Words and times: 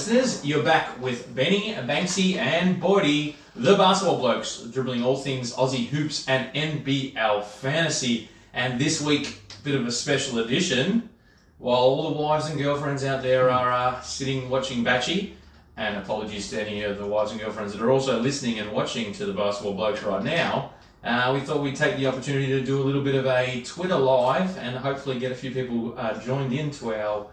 Listeners. 0.00 0.46
You're 0.46 0.62
back 0.62 0.98
with 1.02 1.34
Benny, 1.34 1.74
Banksy, 1.74 2.36
and 2.36 2.80
Boydie, 2.80 3.34
the 3.54 3.76
basketball 3.76 4.18
blokes, 4.18 4.62
dribbling 4.62 5.04
all 5.04 5.18
things 5.18 5.52
Aussie 5.52 5.88
hoops 5.88 6.26
and 6.26 6.50
NBL 6.54 7.44
fantasy. 7.44 8.30
And 8.54 8.80
this 8.80 9.02
week, 9.02 9.42
bit 9.62 9.74
of 9.74 9.86
a 9.86 9.92
special 9.92 10.38
edition. 10.38 11.10
While 11.58 11.80
all 11.80 12.14
the 12.14 12.18
wives 12.18 12.48
and 12.48 12.58
girlfriends 12.58 13.04
out 13.04 13.22
there 13.22 13.50
are 13.50 13.70
uh, 13.70 14.00
sitting 14.00 14.48
watching 14.48 14.82
Batchy, 14.82 15.34
and 15.76 15.98
apologies 15.98 16.48
to 16.48 16.62
any 16.62 16.82
of 16.82 16.96
the 16.96 17.06
wives 17.06 17.32
and 17.32 17.38
girlfriends 17.38 17.74
that 17.74 17.82
are 17.82 17.90
also 17.90 18.18
listening 18.18 18.58
and 18.58 18.72
watching 18.72 19.12
to 19.12 19.26
the 19.26 19.34
basketball 19.34 19.74
blokes 19.74 20.02
right 20.02 20.24
now. 20.24 20.72
Uh, 21.04 21.30
we 21.34 21.40
thought 21.40 21.62
we'd 21.62 21.76
take 21.76 21.98
the 21.98 22.06
opportunity 22.06 22.46
to 22.46 22.62
do 22.62 22.80
a 22.80 22.84
little 22.84 23.02
bit 23.02 23.16
of 23.16 23.26
a 23.26 23.62
Twitter 23.66 23.98
live 23.98 24.56
and 24.56 24.76
hopefully 24.76 25.18
get 25.18 25.30
a 25.30 25.34
few 25.34 25.50
people 25.50 25.94
uh, 25.98 26.18
joined 26.20 26.54
into 26.54 26.94
our 26.94 27.26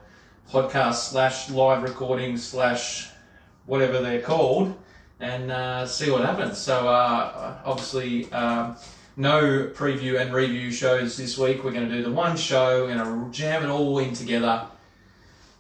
podcast 0.52 1.10
slash 1.10 1.50
live 1.50 1.84
recording 1.84 2.38
slash 2.38 3.10
whatever 3.66 4.02
they're 4.02 4.22
called 4.22 4.78
and 5.20 5.52
uh, 5.52 5.86
see 5.86 6.10
what 6.10 6.22
happens. 6.22 6.58
So 6.58 6.88
uh, 6.88 7.58
obviously, 7.66 8.32
um, 8.32 8.78
no 9.16 9.70
preview 9.74 10.22
and 10.22 10.34
review 10.34 10.72
shows 10.72 11.18
this 11.18 11.38
week. 11.38 11.64
We're 11.64 11.72
going 11.72 11.90
to 11.90 11.96
do 11.96 12.04
the 12.04 12.12
one 12.12 12.38
show. 12.38 12.88
To 12.88 13.32
jam 13.32 13.64
it 13.64 13.70
all 13.70 13.98
in 14.00 14.14
together. 14.14 14.68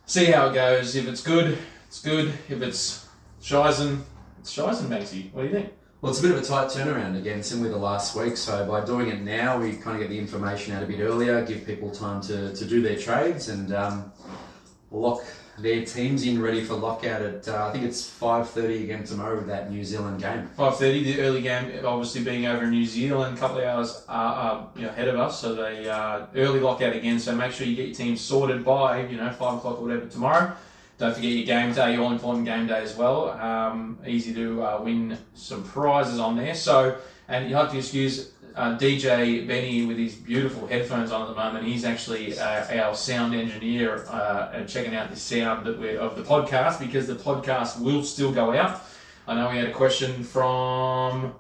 See 0.06 0.26
how 0.26 0.50
it 0.50 0.54
goes. 0.54 0.96
If 0.96 1.08
it's 1.08 1.22
good, 1.22 1.58
it's 1.88 2.02
good. 2.02 2.34
If 2.50 2.62
it's 2.62 3.08
shizen, 3.42 4.02
it's 4.40 4.56
shizen, 4.56 4.90
Maxie. 4.90 5.30
What 5.34 5.42
do 5.42 5.48
you 5.48 5.54
think? 5.54 5.74
Well, 6.00 6.12
it's 6.12 6.20
a 6.20 6.24
bit 6.24 6.32
of 6.32 6.38
a 6.38 6.46
tight 6.46 6.68
turnaround 6.68 7.18
again, 7.18 7.42
similar 7.42 7.72
to 7.72 7.78
last 7.78 8.16
week. 8.16 8.38
So 8.38 8.68
by 8.68 8.86
doing 8.86 9.10
it 9.10 9.22
now, 9.22 9.60
we 9.60 9.74
kind 9.74 9.96
of 9.96 10.02
get 10.02 10.10
the 10.10 10.20
information 10.20 10.76
out 10.76 10.84
a 10.84 10.86
bit 10.86 11.00
earlier, 11.00 11.44
give 11.44 11.66
people 11.66 11.90
time 11.90 12.22
to, 12.22 12.56
to 12.56 12.66
do 12.66 12.84
their 12.84 12.98
trades, 12.98 13.50
and 13.50 13.74
um, 13.74 14.12
lock 14.92 15.24
their 15.60 15.84
teams 15.84 16.26
in 16.26 16.42
ready 16.42 16.64
for 16.64 16.76
lockout 16.76 17.22
at 17.22 17.48
uh, 17.48 17.68
I 17.68 17.72
think 17.72 17.84
it's 17.84 18.08
five 18.08 18.50
thirty 18.50 18.84
again 18.84 19.04
tomorrow 19.04 19.38
with 19.38 19.48
that 19.48 19.72
New 19.72 19.84
Zealand 19.84 20.22
game. 20.22 20.48
Five 20.56 20.78
thirty, 20.78 21.04
the 21.04 21.22
early 21.22 21.42
game, 21.42 21.84
obviously 21.84 22.24
being 22.24 22.46
over 22.46 22.66
in 22.66 22.70
New 22.70 22.86
Zealand, 22.86 23.38
a 23.38 23.40
couple 23.40 23.58
of 23.58 23.64
hours 23.64 24.04
uh, 24.08 24.12
uh, 24.12 24.66
you 24.76 24.84
know, 24.84 24.90
ahead 24.90 25.08
of 25.08 25.20
us, 25.20 25.42
so 25.42 25.56
they 25.56 25.90
uh, 25.90 26.28
early 26.36 26.60
lockout 26.60 26.96
again. 26.96 27.20
So 27.20 27.36
make 27.36 27.52
sure 27.52 27.66
you 27.66 27.76
get 27.76 27.88
your 27.88 27.96
team 27.96 28.16
sorted 28.16 28.64
by 28.64 29.08
you 29.08 29.18
know 29.18 29.32
five 29.32 29.56
o'clock 29.56 29.80
or 29.80 29.86
whatever 29.86 30.06
tomorrow. 30.06 30.56
Don't 31.00 31.14
forget 31.14 31.32
your 31.32 31.46
game 31.46 31.74
day, 31.74 31.94
your 31.94 32.04
all 32.04 32.12
important 32.12 32.46
game 32.46 32.66
day 32.68 32.82
as 32.82 32.96
well. 32.96 33.30
Um, 33.30 34.00
easy 34.06 34.34
to 34.34 34.64
uh, 34.64 34.82
win 34.84 35.18
some 35.36 35.64
prizes 35.64 36.20
on 36.20 36.36
there. 36.36 36.56
So, 36.56 36.98
and 37.28 37.50
you 37.50 37.56
have 37.56 37.72
to 37.72 37.78
excuse 37.78 38.32
uh, 38.58 38.76
DJ 38.78 39.48
Benny 39.48 39.86
with 39.86 39.98
his 39.98 40.16
beautiful 40.16 40.68
headphones 40.68 41.12
on 41.12 41.22
at 41.22 41.28
the 41.28 41.36
moment. 41.36 41.66
He's 41.66 41.86
actually 41.86 42.38
uh, 42.38 42.82
our 42.82 42.96
sound 42.96 43.36
engineer 43.36 44.04
uh, 44.10 44.52
and 44.52 44.68
checking 44.68 44.96
out 44.96 45.12
the 45.12 45.16
sound 45.16 45.66
that 45.68 45.80
we're, 45.80 46.00
of 46.00 46.16
the 46.16 46.24
podcast 46.24 46.80
because 46.80 47.06
the 47.06 47.16
podcast 47.16 47.80
will 47.80 48.04
still 48.04 48.32
go 48.32 48.54
out. 48.54 48.82
I 49.28 49.36
know 49.36 49.50
we 49.52 49.58
had 49.58 49.68
a 49.68 49.74
question 49.74 50.24
from. 50.24 51.36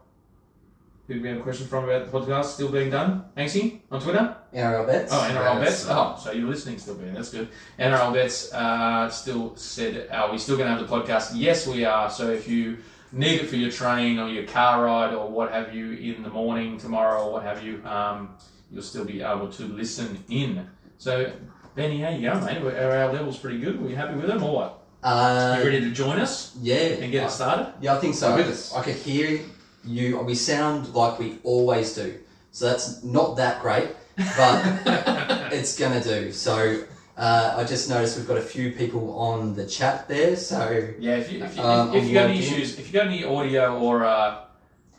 Who 1.08 1.14
did 1.14 1.24
we 1.24 1.30
have 1.30 1.38
a 1.38 1.42
question 1.42 1.68
from 1.68 1.86
about 1.86 2.12
the 2.12 2.20
podcast 2.20 2.46
still 2.46 2.70
being 2.70 2.92
done? 2.92 3.24
Banksy 3.36 3.80
on 3.90 4.02
Twitter? 4.02 4.36
NRL 4.54 4.86
bets. 4.86 5.14
Oh, 5.14 5.30
NRL 5.32 5.64
bets. 5.64 5.86
Oh, 5.88 6.20
so 6.22 6.32
you're 6.34 6.50
listening 6.50 6.78
still, 6.78 6.96
Ben. 6.96 7.14
That's 7.14 7.30
good. 7.30 7.48
NRL 7.80 8.14
bets 8.14 8.54
uh, 8.54 9.10
still 9.10 9.56
said, 9.56 10.10
are 10.12 10.30
we 10.30 10.38
still 10.38 10.58
going 10.58 10.68
to 10.70 10.78
have 10.78 10.88
the 10.88 10.94
podcast? 10.94 11.32
Yes, 11.34 11.66
we 11.66 11.86
are. 11.86 12.10
So 12.10 12.30
if 12.30 12.50
you 12.50 12.80
need 13.12 13.42
it 13.42 13.48
for 13.48 13.56
your 13.56 13.72
train 13.72 14.20
or 14.20 14.30
your 14.30 14.44
car 14.46 14.86
ride 14.86 15.14
or 15.14 15.30
what 15.30 15.52
have 15.52 15.74
you 15.74 15.94
in 15.94 16.24
the 16.24 16.30
morning, 16.30 16.78
tomorrow, 16.78 17.26
or 17.26 17.34
what 17.34 17.44
have 17.44 17.64
you, 17.64 17.82
um, 17.86 18.36
you'll 18.72 18.84
still 18.84 19.06
be 19.06 19.22
able 19.22 19.50
to 19.52 19.64
listen 19.64 20.24
in. 20.30 20.68
So, 20.98 21.32
Benny, 21.76 22.02
how 22.02 22.10
you 22.10 22.30
going, 22.30 22.44
mate? 22.44 22.58
Are 22.62 22.92
our 22.92 23.14
levels 23.14 23.38
pretty 23.38 23.60
good? 23.60 23.82
Were 23.82 23.90
you 23.90 23.96
happy 23.96 24.16
with 24.16 24.28
them 24.28 24.44
or 24.44 24.56
what? 24.56 24.84
Uh, 25.04 25.58
you 25.60 25.66
ready 25.66 25.80
to 25.82 25.92
join 25.92 26.20
us 26.20 26.56
yeah. 26.62 26.76
and 26.76 27.12
get 27.12 27.24
I- 27.24 27.28
it 27.28 27.32
started? 27.32 27.74
Yeah, 27.82 27.96
I 27.96 28.00
think 28.00 28.16
so. 28.16 28.36
With 28.36 28.48
us. 28.48 28.74
I 28.74 28.82
could 28.84 28.96
hear 28.96 29.40
you. 29.86 30.20
We 30.20 30.36
sound 30.36 30.94
like 30.94 31.20
we 31.20 31.38
always 31.44 31.94
do. 31.94 32.20
So 32.52 32.66
that's 32.66 33.04
not 33.04 33.36
that 33.38 33.62
great, 33.62 33.90
but 34.16 34.82
it's 35.54 35.78
gonna 35.78 36.04
do. 36.04 36.32
So 36.32 36.84
uh, 37.18 37.56
I 37.58 37.64
just 37.64 37.90
noticed 37.90 38.18
we've 38.18 38.28
got 38.28 38.38
a 38.38 38.42
few 38.42 38.72
people 38.72 39.18
on 39.18 39.56
the 39.56 39.66
chat 39.66 40.08
there. 40.08 40.36
So 40.36 40.60
Yeah, 41.00 41.16
if 41.18 41.32
you, 41.32 41.44
if 41.44 41.56
you, 41.58 41.64
Um, 41.64 41.90
if, 41.96 42.04
if 42.04 42.08
you 42.10 42.14
got 42.14 42.26
any 42.26 42.34
I'm 42.34 42.40
logged 42.44 42.52
in. 42.54 42.60
issues, 42.60 42.80
if 42.80 42.88
you 42.88 42.94
got 42.94 43.08
any 43.08 43.24
audio 43.24 43.78
or 43.80 44.06
uh, 44.06 44.40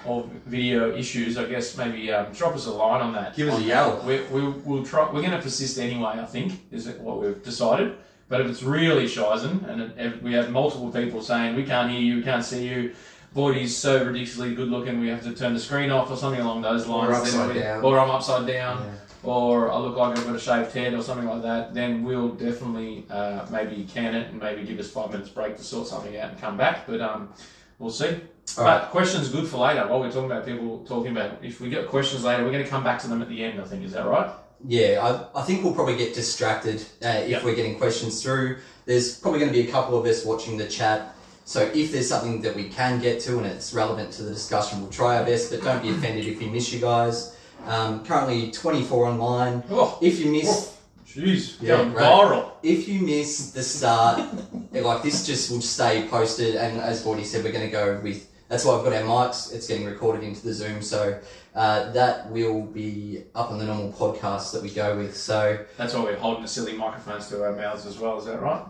or 0.05 0.29
video 0.47 0.97
issues, 0.97 1.37
I 1.39 1.45
guess 1.47 1.77
maybe 1.77 2.13
um, 2.13 2.33
drop 2.33 2.55
us 2.55 2.67
a 2.67 2.71
line 2.73 3.01
on 3.01 3.13
that. 3.15 3.37
Give 3.37 3.49
us 3.49 3.59
a 3.61 3.63
yell. 3.63 4.03
We, 4.07 4.21
we, 4.33 4.49
we'll 4.65 4.85
try. 4.85 5.05
We're 5.07 5.21
going 5.23 5.33
to 5.33 5.43
persist 5.43 5.79
anyway. 5.79 6.15
I 6.21 6.25
think 6.25 6.61
is 6.73 6.89
what 6.89 7.21
we've 7.21 7.43
decided. 7.43 7.97
But 8.29 8.43
if 8.43 8.49
it's 8.49 8.63
really 8.63 9.07
shizen 9.07 9.67
and 9.69 9.93
if 9.99 10.21
we 10.23 10.35
have 10.35 10.51
multiple 10.51 10.91
people 10.93 11.23
saying 11.23 11.57
we 11.57 11.65
can't 11.65 11.91
hear 11.91 12.01
you, 12.01 12.17
we 12.17 12.23
can't 12.23 12.45
see 12.45 12.69
you, 12.69 12.95
Boydie's 13.35 13.75
so 13.75 14.05
ridiculously 14.05 14.55
good 14.55 14.69
looking, 14.69 15.01
we 15.01 15.09
have 15.09 15.23
to 15.23 15.33
turn 15.35 15.55
the 15.55 15.61
screen 15.61 15.91
off 15.91 16.11
or 16.11 16.17
something 16.17 16.41
along 16.41 16.61
those 16.61 16.87
lines. 16.87 17.11
then 17.11 17.23
upside 17.23 17.55
we- 17.55 17.61
down. 17.63 17.83
Or 17.85 17.99
I'm 17.99 18.11
upside 18.11 18.47
down 18.47 18.83
Yeah. 18.85 18.91
Or 19.23 19.71
I 19.71 19.79
look 19.79 19.97
like 19.97 20.17
I've 20.19 20.25
got 20.27 20.37
a 20.37 20.41
shaved 20.41 20.73
head 20.73 20.95
or 20.95 21.03
something 21.03 21.27
like 21.27 21.43
that, 21.43 21.75
then 21.75 22.05
we'll 22.05 22.31
definitely 22.31 23.05
uh, 23.11 23.47
maybe 23.51 23.85
can 23.85 24.15
it 24.15 24.29
and 24.29 24.41
maybe 24.41 24.65
give 24.65 24.79
us 24.79 24.91
five 24.91 25.11
minutes 25.11 25.29
break 25.31 25.57
to 25.57 25.65
sort 25.65 25.89
something 25.89 26.17
out 26.17 26.31
and 26.31 26.41
come 26.41 26.57
back. 26.57 26.87
But 26.87 27.01
um, 27.01 27.33
we'll 27.79 27.91
see. 27.91 28.21
All 28.57 28.65
but 28.65 28.91
questions 28.91 29.29
good 29.29 29.47
for 29.47 29.59
later. 29.59 29.87
While 29.87 30.01
we're 30.01 30.11
talking 30.11 30.31
about 30.31 30.47
people 30.47 30.85
talking 30.87 31.13
about, 31.13 31.45
if 31.45 31.61
we 31.61 31.69
get 31.69 31.89
questions 31.89 32.25
later, 32.25 32.45
we're 32.45 32.53
going 32.53 32.65
to 32.65 32.71
come 32.71 32.83
back 32.85 32.99
to 33.01 33.09
them 33.09 33.21
at 33.21 33.29
the 33.29 33.45
end. 33.45 33.61
I 33.61 33.65
think 33.65 33.85
is 33.85 33.93
that 33.93 34.07
right? 34.07 34.31
yeah, 34.67 35.29
I, 35.35 35.41
I 35.41 35.43
think 35.45 35.63
we'll 35.63 35.75
probably 35.75 35.97
get 35.97 36.15
distracted 36.15 36.81
uh, 37.05 37.09
if 37.23 37.29
Yep. 37.31 37.45
we're 37.45 37.55
getting 37.55 37.79
questions 37.79 38.21
through. 38.23 38.59
There's 38.87 39.17
probably 39.17 39.39
going 39.39 39.53
to 39.53 39.57
be 39.63 39.69
a 39.69 39.71
couple 39.71 39.97
of 39.97 40.05
us 40.07 40.25
watching 40.25 40.57
the 40.57 40.67
chat. 40.67 41.15
So 41.45 41.63
if 41.75 41.93
there's 41.93 42.09
something 42.09 42.43
that 42.43 42.57
we 42.57 42.69
can 42.69 43.01
get 43.01 43.21
to 43.21 43.39
and 43.39 43.47
it's 43.47 43.73
relevant 43.73 44.11
to 44.15 44.23
the 44.25 44.31
discussion, 44.31 44.81
we'll 44.81 44.91
try 44.91 45.17
our 45.19 45.25
best. 45.25 45.51
But 45.51 45.63
don't 45.63 45.81
be 45.83 45.91
offended 45.91 46.27
if 46.27 46.41
we 46.41 46.49
miss 46.49 46.73
you 46.73 46.81
guys. 46.81 47.37
Um, 47.67 48.05
currently 48.05 48.51
24 48.51 49.07
online. 49.07 49.63
Oh, 49.71 49.99
If 50.01 50.21
you 50.21 50.31
miss 50.33 50.75
jeez, 51.07 51.61
Yeah, 51.61 51.85
viral. 51.93 52.53
if 52.63 52.89
you 52.89 53.01
miss 53.01 53.51
the 53.51 53.63
start, 53.63 54.23
like 54.73 55.03
this 55.03 55.27
just 55.27 55.51
will 55.51 55.61
stay 55.61 56.07
posted. 56.09 56.55
And 56.57 56.81
as 56.81 57.05
Bordy 57.05 57.25
said, 57.25 57.45
we're 57.45 57.53
going 57.53 57.67
to 57.67 57.71
go 57.73 58.01
with. 58.03 58.31
That's 58.49 58.65
why 58.65 58.77
we've 58.77 58.85
got 58.85 58.95
our 58.95 59.03
mics. 59.03 59.53
It's 59.53 59.67
getting 59.67 59.85
recorded 59.85 60.25
into 60.25 60.43
the 60.43 60.55
Zoom, 60.55 60.81
so 60.81 61.19
uh, 61.55 61.93
that 61.93 62.31
will 62.31 62.63
be 62.63 63.25
up 63.35 63.51
on 63.51 63.59
the 63.59 63.67
normal 63.67 63.93
podcast 63.93 64.53
that 64.53 64.63
we 64.63 64.71
go 64.71 64.97
with. 64.97 65.15
So 65.15 65.59
That's 65.77 65.93
why 65.93 66.03
we're 66.05 66.17
holding 66.17 66.43
the 66.43 66.49
silly 66.49 66.73
microphones 66.73 67.29
to 67.29 67.45
our 67.45 67.53
mouths 67.55 67.85
as 67.85 67.99
well. 67.99 68.17
Is 68.19 68.25
that 68.25 68.41
right? 68.41 68.63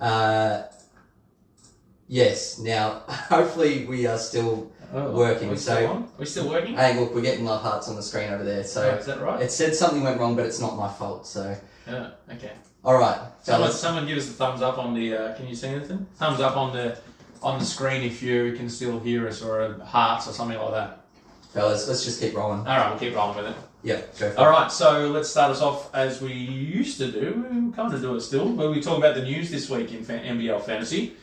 uh, 0.00 0.62
yes. 2.06 2.58
Now, 2.60 3.02
hopefully, 3.08 3.86
we 3.86 4.06
are 4.06 4.18
still. 4.18 4.70
Oh, 4.96 5.10
Working, 5.10 5.48
We're 5.48 5.56
so- 5.56 5.74
still 5.74 5.90
on? 5.90 6.08
We're 6.18 6.24
still 6.24 6.48
working. 6.48 6.76
Hey, 6.76 6.98
look, 7.00 7.12
we're 7.14 7.20
getting 7.20 7.44
love 7.44 7.62
hearts 7.62 7.88
on 7.88 7.96
the 7.96 8.02
screen 8.02 8.30
over 8.32 8.44
there. 8.44 8.60
Oh, 8.60 8.62
So 8.62 8.88
is 8.90 9.06
that 9.06 9.20
right? 9.20 9.42
it 9.42 9.50
said 9.50 9.74
something 9.74 10.04
went 10.04 10.20
wrong, 10.20 10.36
but 10.36 10.46
it's 10.46 10.60
not 10.60 10.76
my 10.76 10.88
fault. 10.88 11.26
So 11.26 11.56
Yeah. 11.88 12.10
Okay. 12.32 12.52
all 12.84 12.94
right, 12.96 13.18
Someone, 13.42 13.72
someone 13.72 14.06
give 14.06 14.18
us 14.18 14.28
a 14.28 14.32
thumbs 14.32 14.62
up 14.62 14.78
on 14.78 14.94
the. 14.94 15.14
Uh, 15.16 15.34
can 15.34 15.48
you 15.48 15.54
see 15.56 15.66
anything? 15.68 16.06
Thumbs 16.16 16.40
up 16.40 16.56
on 16.56 16.72
the 16.72 16.96
on 17.42 17.58
the 17.58 17.64
screen 17.64 18.02
if 18.02 18.22
you 18.22 18.52
can 18.56 18.70
still 18.70 18.98
hear 19.00 19.26
us, 19.28 19.42
or 19.42 19.78
hearts 19.84 20.28
or 20.28 20.32
something 20.32 20.58
like 20.58 20.70
that. 20.70 21.00
Fellas, 21.52 21.86
let's 21.88 22.04
just 22.04 22.20
keep 22.20 22.34
rolling. 22.34 22.60
All 22.60 22.64
right, 22.64 22.88
we'll 22.88 22.98
keep 22.98 23.14
rolling 23.16 23.36
with 23.36 23.46
it. 23.48 23.56
Yep, 23.82 24.18
go 24.18 24.30
for 24.30 24.38
All 24.40 24.46
it. 24.46 24.50
right, 24.50 24.72
so 24.72 25.08
let's 25.10 25.28
start 25.28 25.50
us 25.50 25.60
off 25.60 25.94
as 25.94 26.22
we 26.22 26.32
used 26.32 26.96
to 26.98 27.10
do. 27.12 27.44
We're 27.50 27.72
kind 27.76 27.92
of 27.92 28.00
do 28.00 28.14
it 28.14 28.20
still, 28.22 28.48
but 28.50 28.70
we 28.70 28.80
talk 28.80 28.96
about 28.98 29.14
the 29.14 29.22
news 29.22 29.50
this 29.50 29.68
week 29.68 29.92
in 29.92 30.04
NBL 30.06 30.60
fantasy. 30.62 31.14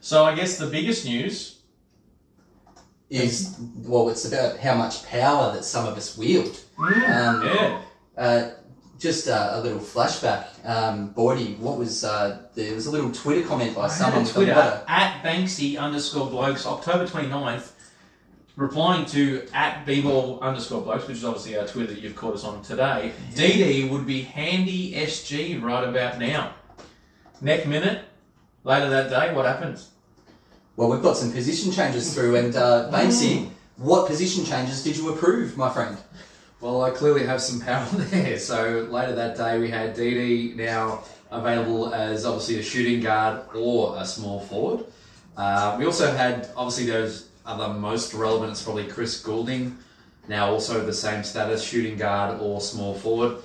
So 0.00 0.24
I 0.24 0.34
guess 0.36 0.58
the 0.58 0.66
biggest 0.66 1.06
news. 1.06 1.53
Is 3.10 3.56
well, 3.76 4.08
it's 4.08 4.24
about 4.24 4.58
how 4.58 4.74
much 4.74 5.04
power 5.06 5.52
that 5.52 5.64
some 5.64 5.86
of 5.86 5.96
us 5.96 6.16
wield. 6.16 6.58
Um, 6.78 7.44
yeah. 7.44 7.82
Uh, 8.16 8.50
just 8.98 9.28
uh, 9.28 9.50
a 9.52 9.60
little 9.60 9.78
flashback. 9.78 10.46
Um, 10.66 11.12
Bordy, 11.14 11.58
what 11.58 11.78
was 11.78 12.04
uh, 12.04 12.46
there 12.54 12.74
was 12.74 12.86
a 12.86 12.90
little 12.90 13.12
Twitter 13.12 13.46
comment 13.46 13.74
by 13.74 13.84
I 13.84 13.88
someone 13.88 14.24
had 14.24 14.34
a 14.34 14.38
with 14.38 14.48
a 14.48 14.52
Twitter 14.54 14.84
at 14.88 15.22
Banksy 15.22 15.78
underscore 15.78 16.30
blokes, 16.30 16.66
October 16.66 17.06
29th, 17.06 17.72
replying 18.56 19.04
to 19.06 19.46
at 19.52 19.84
bball 19.84 20.40
underscore 20.40 20.80
blokes, 20.80 21.06
which 21.06 21.18
is 21.18 21.24
obviously 21.24 21.58
our 21.58 21.66
Twitter 21.66 21.92
that 21.92 22.00
you've 22.00 22.16
caught 22.16 22.34
us 22.34 22.44
on 22.44 22.62
today. 22.62 23.12
DD 23.34 23.90
would 23.90 24.06
be 24.06 24.22
handy 24.22 24.94
SG 24.94 25.60
right 25.62 25.86
about 25.86 26.18
now. 26.18 26.54
Next 27.40 27.66
minute, 27.66 28.04
later 28.62 28.88
that 28.88 29.10
day, 29.10 29.34
what 29.34 29.44
happens? 29.44 29.90
Well, 30.76 30.90
we've 30.90 31.02
got 31.02 31.16
some 31.16 31.30
position 31.30 31.70
changes 31.70 32.12
through, 32.12 32.34
and 32.36 32.56
uh, 32.56 32.90
Banksy, 32.92 33.48
what 33.76 34.08
position 34.08 34.44
changes 34.44 34.82
did 34.82 34.96
you 34.96 35.12
approve, 35.12 35.56
my 35.56 35.70
friend? 35.70 35.96
Well, 36.60 36.82
I 36.82 36.90
clearly 36.90 37.24
have 37.26 37.40
some 37.40 37.60
power 37.60 37.86
there. 37.92 38.38
So 38.38 38.88
later 38.90 39.14
that 39.14 39.36
day, 39.36 39.58
we 39.58 39.70
had 39.70 39.94
DD 39.94 40.56
now 40.56 41.04
available 41.30 41.94
as 41.94 42.24
obviously 42.24 42.58
a 42.58 42.62
shooting 42.62 43.00
guard 43.00 43.54
or 43.54 43.96
a 43.98 44.04
small 44.04 44.40
forward. 44.40 44.86
Uh, 45.36 45.76
we 45.78 45.84
also 45.84 46.12
had 46.12 46.50
obviously 46.56 46.86
those 46.86 47.28
other 47.46 47.72
most 47.74 48.12
relevant. 48.12 48.52
It's 48.52 48.62
probably 48.62 48.86
Chris 48.86 49.20
Goulding, 49.20 49.78
now 50.26 50.50
also 50.50 50.84
the 50.84 50.92
same 50.92 51.22
status, 51.22 51.62
shooting 51.62 51.96
guard 51.96 52.40
or 52.40 52.60
small 52.60 52.94
forward. 52.94 53.36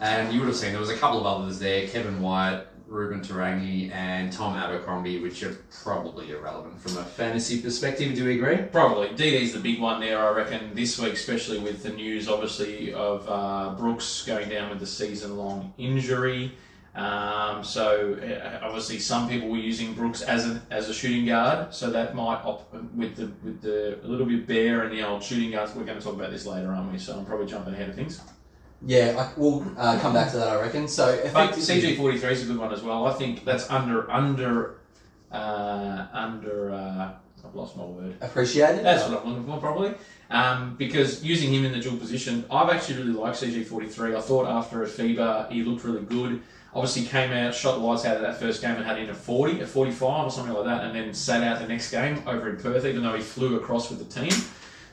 And 0.00 0.32
you 0.32 0.40
would 0.40 0.48
have 0.48 0.56
seen 0.56 0.72
there 0.72 0.80
was 0.80 0.90
a 0.90 0.96
couple 0.96 1.20
of 1.20 1.26
others 1.26 1.60
there: 1.60 1.86
Kevin 1.86 2.20
White, 2.20 2.64
Reuben 2.92 3.22
Te 3.22 3.32
Rangi 3.32 3.90
and 3.90 4.30
Tom 4.30 4.54
Abercrombie, 4.54 5.20
which 5.20 5.42
are 5.42 5.56
probably 5.82 6.30
irrelevant 6.30 6.78
from 6.78 6.98
a 6.98 7.04
fantasy 7.04 7.60
perspective. 7.60 8.14
Do 8.14 8.26
we 8.26 8.34
agree? 8.36 8.58
Probably. 8.70 9.08
DD's 9.08 9.54
the 9.54 9.58
big 9.58 9.80
one 9.80 9.98
there, 9.98 10.18
I 10.18 10.30
reckon, 10.32 10.74
this 10.74 10.98
week, 10.98 11.14
especially 11.14 11.58
with 11.58 11.82
the 11.82 11.88
news, 11.88 12.28
obviously, 12.28 12.92
of 12.92 13.26
uh, 13.28 13.74
Brooks 13.78 14.24
going 14.26 14.50
down 14.50 14.68
with 14.68 14.78
the 14.78 14.86
season 14.86 15.38
long 15.38 15.72
injury. 15.78 16.52
Um, 16.94 17.64
so, 17.64 18.14
uh, 18.22 18.60
obviously, 18.62 18.98
some 18.98 19.26
people 19.26 19.48
were 19.48 19.56
using 19.56 19.94
Brooks 19.94 20.20
as 20.20 20.46
a, 20.46 20.60
as 20.70 20.90
a 20.90 20.94
shooting 20.94 21.24
guard, 21.24 21.74
so 21.74 21.90
that 21.90 22.14
might, 22.14 22.44
op- 22.44 22.70
with 22.94 23.16
the 23.16 23.32
with 23.42 23.62
the 23.62 23.98
a 24.04 24.06
little 24.06 24.26
bit 24.26 24.46
bare 24.46 24.82
and 24.82 24.92
the 24.92 25.02
old 25.02 25.22
shooting 25.22 25.52
guards, 25.52 25.74
we're 25.74 25.84
going 25.84 25.96
to 25.96 26.04
talk 26.04 26.12
about 26.14 26.30
this 26.30 26.44
later, 26.44 26.68
aren't 26.70 26.92
we? 26.92 26.98
So, 26.98 27.16
I'm 27.18 27.24
probably 27.24 27.46
jumping 27.46 27.72
ahead 27.72 27.88
of 27.88 27.94
things. 27.94 28.20
Yeah, 28.84 29.14
I, 29.16 29.38
we'll 29.38 29.64
uh, 29.76 29.98
come 30.00 30.12
back 30.12 30.30
to 30.32 30.38
that, 30.38 30.48
I 30.48 30.60
reckon. 30.60 30.88
So, 30.88 31.08
effectively, 31.08 31.62
CG43 31.62 32.30
is 32.30 32.42
a 32.42 32.46
good 32.46 32.58
one 32.58 32.72
as 32.72 32.82
well. 32.82 33.06
I 33.06 33.12
think 33.12 33.44
that's 33.44 33.70
under, 33.70 34.10
under, 34.10 34.78
uh, 35.30 36.06
under, 36.12 36.72
uh, 36.72 37.12
I've 37.44 37.54
lost 37.54 37.76
my 37.76 37.84
word. 37.84 38.16
appreciated. 38.20 38.84
That's 38.84 39.08
what 39.08 39.22
I'm 39.22 39.28
looking 39.28 39.46
for, 39.46 39.58
probably. 39.58 39.94
Um, 40.30 40.74
because 40.76 41.22
using 41.22 41.52
him 41.52 41.64
in 41.64 41.72
the 41.72 41.80
dual 41.80 41.96
position, 41.96 42.44
I've 42.50 42.70
actually 42.70 42.98
really 42.98 43.12
liked 43.12 43.36
CG43. 43.36 44.16
I 44.16 44.20
thought 44.20 44.46
after 44.46 44.82
a 44.82 44.86
FIBA, 44.86 45.50
he 45.50 45.62
looked 45.62 45.84
really 45.84 46.02
good. 46.02 46.42
Obviously, 46.74 47.04
came 47.04 47.32
out, 47.32 47.54
shot 47.54 47.78
the 47.78 47.84
lights 47.84 48.06
out 48.06 48.16
of 48.16 48.22
that 48.22 48.38
first 48.38 48.62
game 48.62 48.76
and 48.76 48.84
had 48.84 48.98
in 48.98 49.10
a 49.10 49.14
40, 49.14 49.60
a 49.60 49.66
45 49.66 50.26
or 50.26 50.30
something 50.30 50.54
like 50.54 50.64
that, 50.64 50.84
and 50.84 50.94
then 50.94 51.12
sat 51.12 51.42
out 51.42 51.60
the 51.60 51.68
next 51.68 51.90
game 51.90 52.22
over 52.26 52.48
in 52.48 52.56
Perth, 52.56 52.86
even 52.86 53.02
though 53.02 53.14
he 53.14 53.22
flew 53.22 53.56
across 53.56 53.90
with 53.90 53.98
the 53.98 54.20
team. 54.20 54.32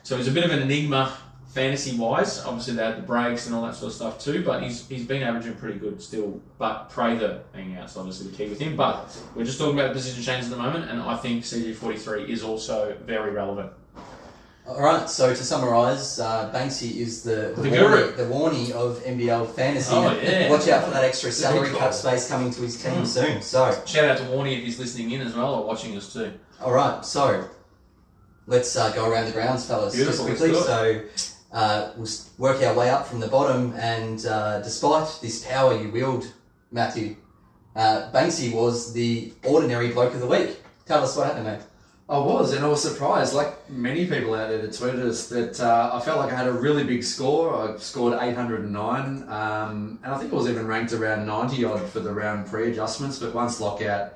So 0.02 0.16
he's 0.16 0.28
a 0.28 0.32
bit 0.32 0.44
of 0.44 0.50
an 0.50 0.60
enigma 0.60 1.16
fantasy 1.52 1.96
wise. 1.96 2.44
Obviously, 2.44 2.74
they 2.74 2.84
had 2.84 2.96
the 2.98 3.02
breaks 3.02 3.46
and 3.46 3.54
all 3.54 3.62
that 3.62 3.74
sort 3.74 3.88
of 3.90 3.94
stuff 3.94 4.18
too, 4.20 4.42
but 4.44 4.62
he's, 4.62 4.88
he's 4.88 5.04
been 5.04 5.22
averaging 5.22 5.54
pretty 5.54 5.78
good 5.78 6.00
still. 6.00 6.40
But 6.58 6.90
Prather 6.90 7.42
being 7.54 7.76
out 7.76 7.90
is 7.90 7.96
obviously 7.96 8.30
the 8.30 8.36
key 8.36 8.48
with 8.48 8.60
him. 8.60 8.76
But 8.76 9.16
we're 9.34 9.44
just 9.44 9.58
talking 9.58 9.78
about 9.78 9.88
the 9.88 9.94
position 9.94 10.22
changes 10.22 10.50
at 10.52 10.56
the 10.56 10.62
moment, 10.62 10.90
and 10.90 11.00
I 11.02 11.16
think 11.16 11.42
CG43 11.44 12.28
is 12.28 12.42
also 12.42 12.96
very 13.04 13.30
relevant. 13.32 13.72
All 14.68 14.80
right. 14.80 15.08
So 15.10 15.30
to 15.30 15.42
summarise, 15.42 16.20
uh, 16.20 16.52
Banksy 16.54 16.96
is 16.98 17.24
the 17.24 17.52
the, 17.56 17.62
The 17.62 17.68
Warney, 17.70 17.78
guru. 17.78 18.12
the 18.16 18.22
Warney 18.24 18.70
of 18.70 18.98
NBL 19.02 19.52
fantasy. 19.54 19.92
Oh, 19.92 20.12
yeah. 20.22 20.48
Watch 20.50 20.68
out 20.68 20.84
for 20.84 20.90
that 20.92 21.02
extra 21.02 21.32
salary 21.32 21.70
cap 21.76 21.92
space 21.92 22.28
coming 22.28 22.52
to 22.52 22.60
his 22.62 22.80
team 22.80 22.92
Mm. 23.02 23.06
soon. 23.06 23.42
So, 23.42 23.72
Shout 23.86 24.04
out 24.04 24.18
to 24.18 24.24
Warney 24.24 24.58
if 24.58 24.64
he's 24.64 24.78
listening 24.78 25.10
in 25.10 25.22
as 25.22 25.34
well 25.34 25.54
or 25.54 25.66
watching 25.66 25.96
us 25.96 26.12
too. 26.12 26.32
all 26.60 26.70
right. 26.72 27.04
So 27.04 27.48
let's 28.46 28.76
uh, 28.76 28.90
go 28.92 29.10
around 29.10 29.26
the 29.26 29.32
grounds, 29.32 29.64
fellas, 29.66 29.96
Beautiful, 29.96 30.26
just 30.28 30.38
quickly. 30.38 30.60
So 30.60 31.02
uh, 31.52 31.92
we'll 31.96 32.08
work 32.38 32.62
our 32.62 32.74
way 32.74 32.90
up 32.90 33.06
from 33.06 33.20
the 33.20 33.28
bottom, 33.28 33.74
and 33.76 34.24
uh, 34.26 34.60
despite 34.60 35.18
this 35.20 35.44
power 35.44 35.76
you 35.76 35.90
wield, 35.90 36.32
Matthew, 36.70 37.16
uh, 37.74 38.10
Banksy 38.12 38.52
was 38.52 38.92
the 38.92 39.32
ordinary 39.44 39.88
bloke 39.88 40.14
of 40.14 40.20
the 40.20 40.26
week. 40.26 40.60
Tell 40.86 41.02
us 41.02 41.16
what 41.16 41.26
happened, 41.26 41.46
mate. 41.46 41.60
I 42.08 42.18
was, 42.18 42.52
and 42.52 42.64
I 42.64 42.68
was 42.68 42.82
surprised, 42.82 43.34
like 43.34 43.70
many 43.70 44.04
people 44.04 44.34
out 44.34 44.48
there 44.48 44.58
that 44.58 44.72
tweeted 44.72 45.04
us, 45.04 45.28
that 45.28 45.60
uh, 45.60 45.90
I 45.92 46.00
felt 46.00 46.18
like 46.18 46.32
I 46.32 46.36
had 46.36 46.48
a 46.48 46.52
really 46.52 46.82
big 46.82 47.04
score. 47.04 47.54
I 47.54 47.76
scored 47.78 48.18
809, 48.20 49.28
um, 49.28 50.00
and 50.02 50.12
I 50.12 50.18
think 50.18 50.32
I 50.32 50.34
was 50.34 50.48
even 50.48 50.66
ranked 50.66 50.92
around 50.92 51.24
90 51.24 51.64
odd 51.64 51.88
for 51.88 52.00
the 52.00 52.12
round 52.12 52.48
pre 52.48 52.72
adjustments. 52.72 53.20
But 53.20 53.32
once 53.32 53.60
lockout 53.60 54.14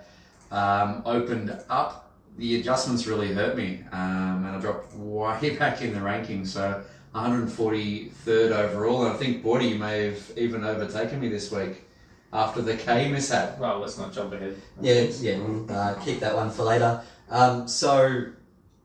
um, 0.50 1.02
opened 1.06 1.56
up, 1.70 2.10
the 2.36 2.58
adjustments 2.58 3.06
really 3.06 3.32
hurt 3.32 3.56
me, 3.56 3.84
um, 3.92 4.44
and 4.44 4.56
I 4.56 4.60
dropped 4.60 4.92
way 4.96 5.56
back 5.58 5.80
in 5.80 5.94
the 5.94 6.00
rankings. 6.00 6.48
So 6.48 6.82
143rd 7.14 8.50
overall, 8.50 9.04
and 9.04 9.14
I 9.14 9.16
think 9.16 9.44
Bordy 9.44 9.78
may 9.78 10.06
have 10.06 10.32
even 10.36 10.64
overtaken 10.64 11.20
me 11.20 11.28
this 11.28 11.50
week 11.52 11.84
after 12.32 12.60
the 12.60 12.76
K 12.76 13.08
mishap. 13.08 13.58
Well, 13.58 13.78
let's 13.78 13.96
not 13.96 14.12
jump 14.12 14.32
ahead. 14.32 14.56
Yeah, 14.80 15.02
yeah, 15.20 15.38
we'll 15.38 15.70
uh, 15.70 15.94
keep 15.94 16.20
that 16.20 16.34
one 16.34 16.50
for 16.50 16.64
later. 16.64 17.02
Um, 17.30 17.68
so, 17.68 18.26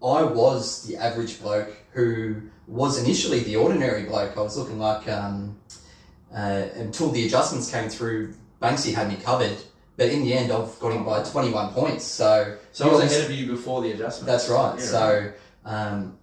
I 0.01 0.23
was 0.23 0.83
the 0.87 0.97
average 0.97 1.41
bloke 1.41 1.75
who 1.91 2.35
was 2.67 3.03
initially 3.03 3.39
the 3.39 3.55
ordinary 3.55 4.03
bloke. 4.03 4.37
I 4.37 4.41
was 4.41 4.55
looking 4.57 4.77
like, 4.77 5.07
um, 5.09 5.57
uh, 6.33 6.67
until 6.75 7.09
the 7.09 7.25
adjustments 7.25 7.71
came 7.71 7.89
through, 7.89 8.35
Banksy 8.61 8.93
had 8.93 9.09
me 9.09 9.15
covered. 9.15 9.57
But 9.97 10.09
in 10.09 10.23
the 10.23 10.33
end, 10.33 10.51
I've 10.51 10.79
got 10.79 10.93
him 10.93 11.03
by 11.03 11.23
21 11.23 11.73
points. 11.73 12.05
So, 12.05 12.57
So 12.71 12.89
I 12.89 12.93
was 12.93 13.11
ahead 13.11 13.25
of 13.25 13.31
you 13.31 13.47
before 13.47 13.81
the 13.81 13.91
adjustment. 13.91 14.27
That's 14.27 14.47
right. 14.47 14.75
Yeah. 14.77 14.85
So, 14.85 15.31
um, 15.65 16.18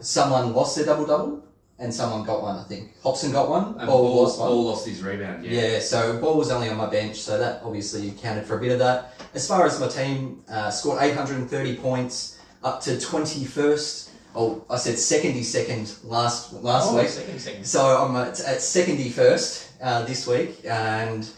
someone 0.00 0.52
lost 0.52 0.76
their 0.76 0.86
double 0.86 1.06
double, 1.06 1.48
and 1.78 1.94
someone 1.94 2.24
got 2.24 2.42
one. 2.42 2.58
I 2.58 2.64
think 2.64 2.92
Hobson 3.02 3.32
got 3.32 3.48
one. 3.48 3.76
And 3.78 3.86
Ball 3.86 3.86
Paul, 3.86 4.22
lost 4.22 4.40
one. 4.40 4.48
Paul 4.48 4.64
lost 4.64 4.86
his 4.86 5.02
rebound. 5.02 5.44
Yeah. 5.44 5.60
Yeah, 5.60 5.78
so 5.78 6.20
Ball 6.20 6.36
was 6.36 6.50
only 6.50 6.68
on 6.68 6.76
my 6.76 6.90
bench, 6.90 7.16
so 7.16 7.38
that 7.38 7.62
obviously 7.62 8.10
counted 8.20 8.46
for 8.46 8.58
a 8.58 8.60
bit 8.60 8.72
of 8.72 8.78
that. 8.80 9.14
As 9.34 9.46
far 9.46 9.64
as 9.64 9.78
my 9.78 9.88
team, 9.88 10.42
uh, 10.50 10.70
scored 10.70 11.00
830 11.00 11.76
points, 11.76 12.38
up 12.64 12.80
to 12.82 12.90
21st. 12.90 14.10
Oh, 14.34 14.64
I 14.68 14.76
said 14.76 14.98
secondy 14.98 15.42
second 15.42 15.94
last 16.04 16.52
last 16.52 16.92
oh, 16.92 16.98
week. 16.98 17.08
Second, 17.08 17.40
second. 17.40 17.64
So 17.64 17.80
I'm 17.80 18.14
at, 18.16 18.40
at 18.40 18.60
secondy 18.60 19.10
first 19.10 19.72
uh, 19.80 20.04
this 20.04 20.26
week, 20.26 20.60
and 20.64 21.28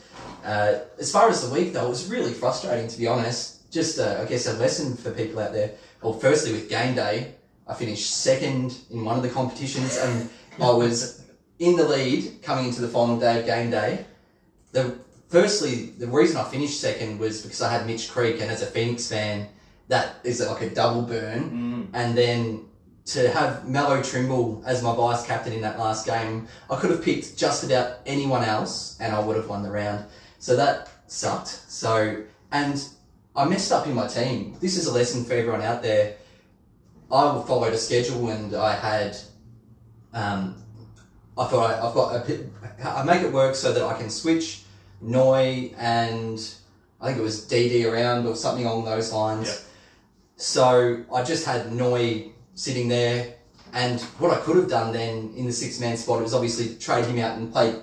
uh, 0.44 0.80
as 0.98 1.12
far 1.12 1.28
as 1.28 1.46
the 1.46 1.54
week 1.54 1.72
though, 1.72 1.86
it 1.86 1.88
was 1.88 2.10
really 2.10 2.32
frustrating 2.32 2.88
to 2.88 2.98
be 2.98 3.06
honest. 3.06 3.70
Just 3.70 4.00
uh, 4.00 4.20
I 4.20 4.24
guess 4.24 4.46
a 4.46 4.54
lesson 4.54 4.96
for 4.96 5.12
people 5.12 5.38
out 5.38 5.52
there. 5.52 5.72
Well, 6.02 6.14
firstly 6.14 6.52
with 6.52 6.68
game 6.68 6.94
day, 6.94 7.34
I 7.70 7.74
finished 7.74 8.10
second 8.10 8.76
in 8.90 9.04
one 9.04 9.16
of 9.16 9.22
the 9.22 9.28
competitions, 9.28 9.96
and 9.96 10.28
I 10.60 10.70
was 10.70 11.22
in 11.58 11.76
the 11.76 11.86
lead 11.86 12.42
coming 12.42 12.66
into 12.66 12.80
the 12.80 12.88
final 12.88 13.18
day 13.18 13.40
of 13.40 13.46
game 13.46 13.70
day. 13.70 14.04
The 14.72 14.96
firstly, 15.28 15.92
the 15.98 16.08
reason 16.08 16.36
I 16.36 16.44
finished 16.44 16.80
second 16.80 17.18
was 17.20 17.42
because 17.42 17.62
I 17.62 17.70
had 17.70 17.86
Mitch 17.86 18.10
Creek, 18.10 18.40
and 18.40 18.50
as 18.50 18.62
a 18.62 18.66
Phoenix 18.66 19.08
fan, 19.08 19.48
that 19.88 20.16
is 20.24 20.40
like 20.40 20.62
a 20.62 20.70
double 20.70 21.02
burn 21.02 21.42
Mm. 21.50 21.86
and 21.98 22.18
then 22.18 22.64
to 23.06 23.28
have 23.30 23.66
Melo 23.66 24.00
Trimble 24.02 24.62
as 24.64 24.82
my 24.82 24.94
vice 24.94 25.24
captain 25.26 25.52
in 25.52 25.62
that 25.62 25.78
last 25.78 26.06
game, 26.06 26.46
I 26.70 26.76
could 26.76 26.90
have 26.90 27.02
picked 27.02 27.36
just 27.36 27.64
about 27.64 27.98
anyone 28.06 28.44
else 28.44 28.96
and 29.00 29.14
I 29.14 29.18
would 29.18 29.36
have 29.36 29.48
won 29.48 29.62
the 29.64 29.70
round. 29.70 30.04
So 30.38 30.54
that 30.56 30.88
sucked. 31.08 31.48
So, 31.68 32.22
and 32.52 32.76
I 33.34 33.44
messed 33.46 33.72
up 33.72 33.86
in 33.88 33.94
my 33.94 34.06
team. 34.06 34.56
This 34.60 34.76
is 34.76 34.86
a 34.86 34.92
lesson 34.92 35.24
for 35.24 35.32
everyone 35.34 35.62
out 35.62 35.82
there. 35.82 36.14
I 37.12 37.42
followed 37.46 37.72
a 37.72 37.78
schedule 37.78 38.28
and 38.28 38.54
I 38.54 38.74
had, 38.74 39.16
um, 40.14 40.62
I 41.36 41.44
thought 41.46 41.70
I, 41.70 41.86
I've 41.86 41.94
got 41.94 42.14
a 42.14 42.46
I 42.84 43.02
make 43.02 43.22
it 43.22 43.32
work 43.32 43.54
so 43.54 43.72
that 43.72 43.82
I 43.84 43.94
can 43.98 44.10
switch 44.10 44.62
Noi 45.00 45.72
and 45.76 46.38
I 47.00 47.06
think 47.06 47.18
it 47.18 47.22
was 47.22 47.46
DD 47.46 47.90
around 47.90 48.26
or 48.26 48.36
something 48.36 48.64
along 48.66 48.84
those 48.84 49.12
lines. 49.12 49.66
So 50.36 51.04
I 51.12 51.22
just 51.22 51.44
had 51.44 51.72
Noi 51.72 52.32
sitting 52.54 52.88
there, 52.88 53.34
and 53.72 54.00
what 54.18 54.30
I 54.30 54.40
could 54.40 54.56
have 54.56 54.68
done 54.68 54.92
then 54.92 55.32
in 55.36 55.46
the 55.46 55.52
six 55.52 55.80
man 55.80 55.96
spot 55.96 56.22
was 56.22 56.34
obviously 56.34 56.76
trade 56.76 57.06
him 57.06 57.18
out 57.18 57.38
and 57.38 57.52
play 57.52 57.74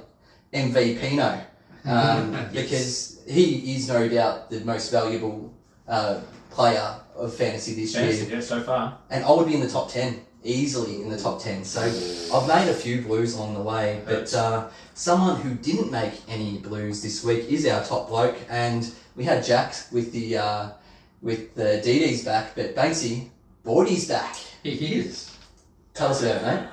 MV 0.53 0.99
Pino, 0.99 1.41
um, 1.85 2.33
Yes. 2.51 2.51
because 2.51 3.21
he 3.27 3.75
is 3.75 3.87
no 3.87 4.07
doubt 4.07 4.49
the 4.49 4.59
most 4.61 4.91
valuable 4.91 5.53
uh, 5.87 6.19
player 6.49 6.95
of 7.17 7.33
fantasy 7.33 7.73
this 7.75 7.93
Fantasy, 7.95 8.25
year, 8.25 8.35
yeah, 8.35 8.41
so 8.41 8.61
far. 8.61 8.97
and 9.09 9.23
I 9.25 9.31
would 9.31 9.47
be 9.47 9.53
in 9.55 9.61
the 9.61 9.69
top 9.69 9.89
ten 9.91 10.21
easily 10.43 11.01
in 11.01 11.09
the 11.09 11.17
top 11.19 11.41
ten. 11.41 11.63
So 11.65 11.81
I've 11.81 12.47
made 12.47 12.69
a 12.69 12.73
few 12.73 13.01
blues 13.01 13.33
along 13.35 13.55
the 13.55 13.61
way, 13.61 14.01
but 14.05 14.33
uh, 14.33 14.69
someone 14.93 15.41
who 15.41 15.55
didn't 15.55 15.91
make 15.91 16.13
any 16.29 16.57
blues 16.59 17.01
this 17.01 17.23
week 17.23 17.49
is 17.51 17.65
our 17.67 17.83
top 17.83 18.07
bloke, 18.09 18.37
and 18.49 18.89
we 19.15 19.23
had 19.23 19.43
Jack 19.43 19.75
with 19.91 20.11
the 20.13 20.37
uh, 20.37 20.69
with 21.21 21.55
the 21.55 21.81
DD's 21.83 22.23
back, 22.23 22.55
but 22.55 22.75
Banksy, 22.75 23.29
Bordy's 23.65 24.07
back. 24.07 24.35
He 24.63 24.95
is. 24.95 25.35
Tell 25.93 26.09
us 26.09 26.21
about 26.21 26.37
it, 26.37 26.45
mate. 26.45 26.67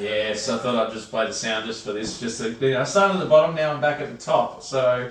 Yes, 0.00 0.48
I 0.48 0.56
thought 0.56 0.76
I'd 0.76 0.94
just 0.94 1.10
play 1.10 1.26
the 1.26 1.32
sound 1.34 1.66
just 1.66 1.84
for 1.84 1.92
this. 1.92 2.18
Just 2.18 2.40
to, 2.40 2.50
you 2.52 2.72
know, 2.72 2.80
I 2.80 2.84
started 2.84 3.14
at 3.14 3.20
the 3.20 3.26
bottom, 3.26 3.54
now 3.54 3.74
I'm 3.74 3.82
back 3.82 4.00
at 4.00 4.10
the 4.10 4.16
top. 4.16 4.62
So, 4.62 5.10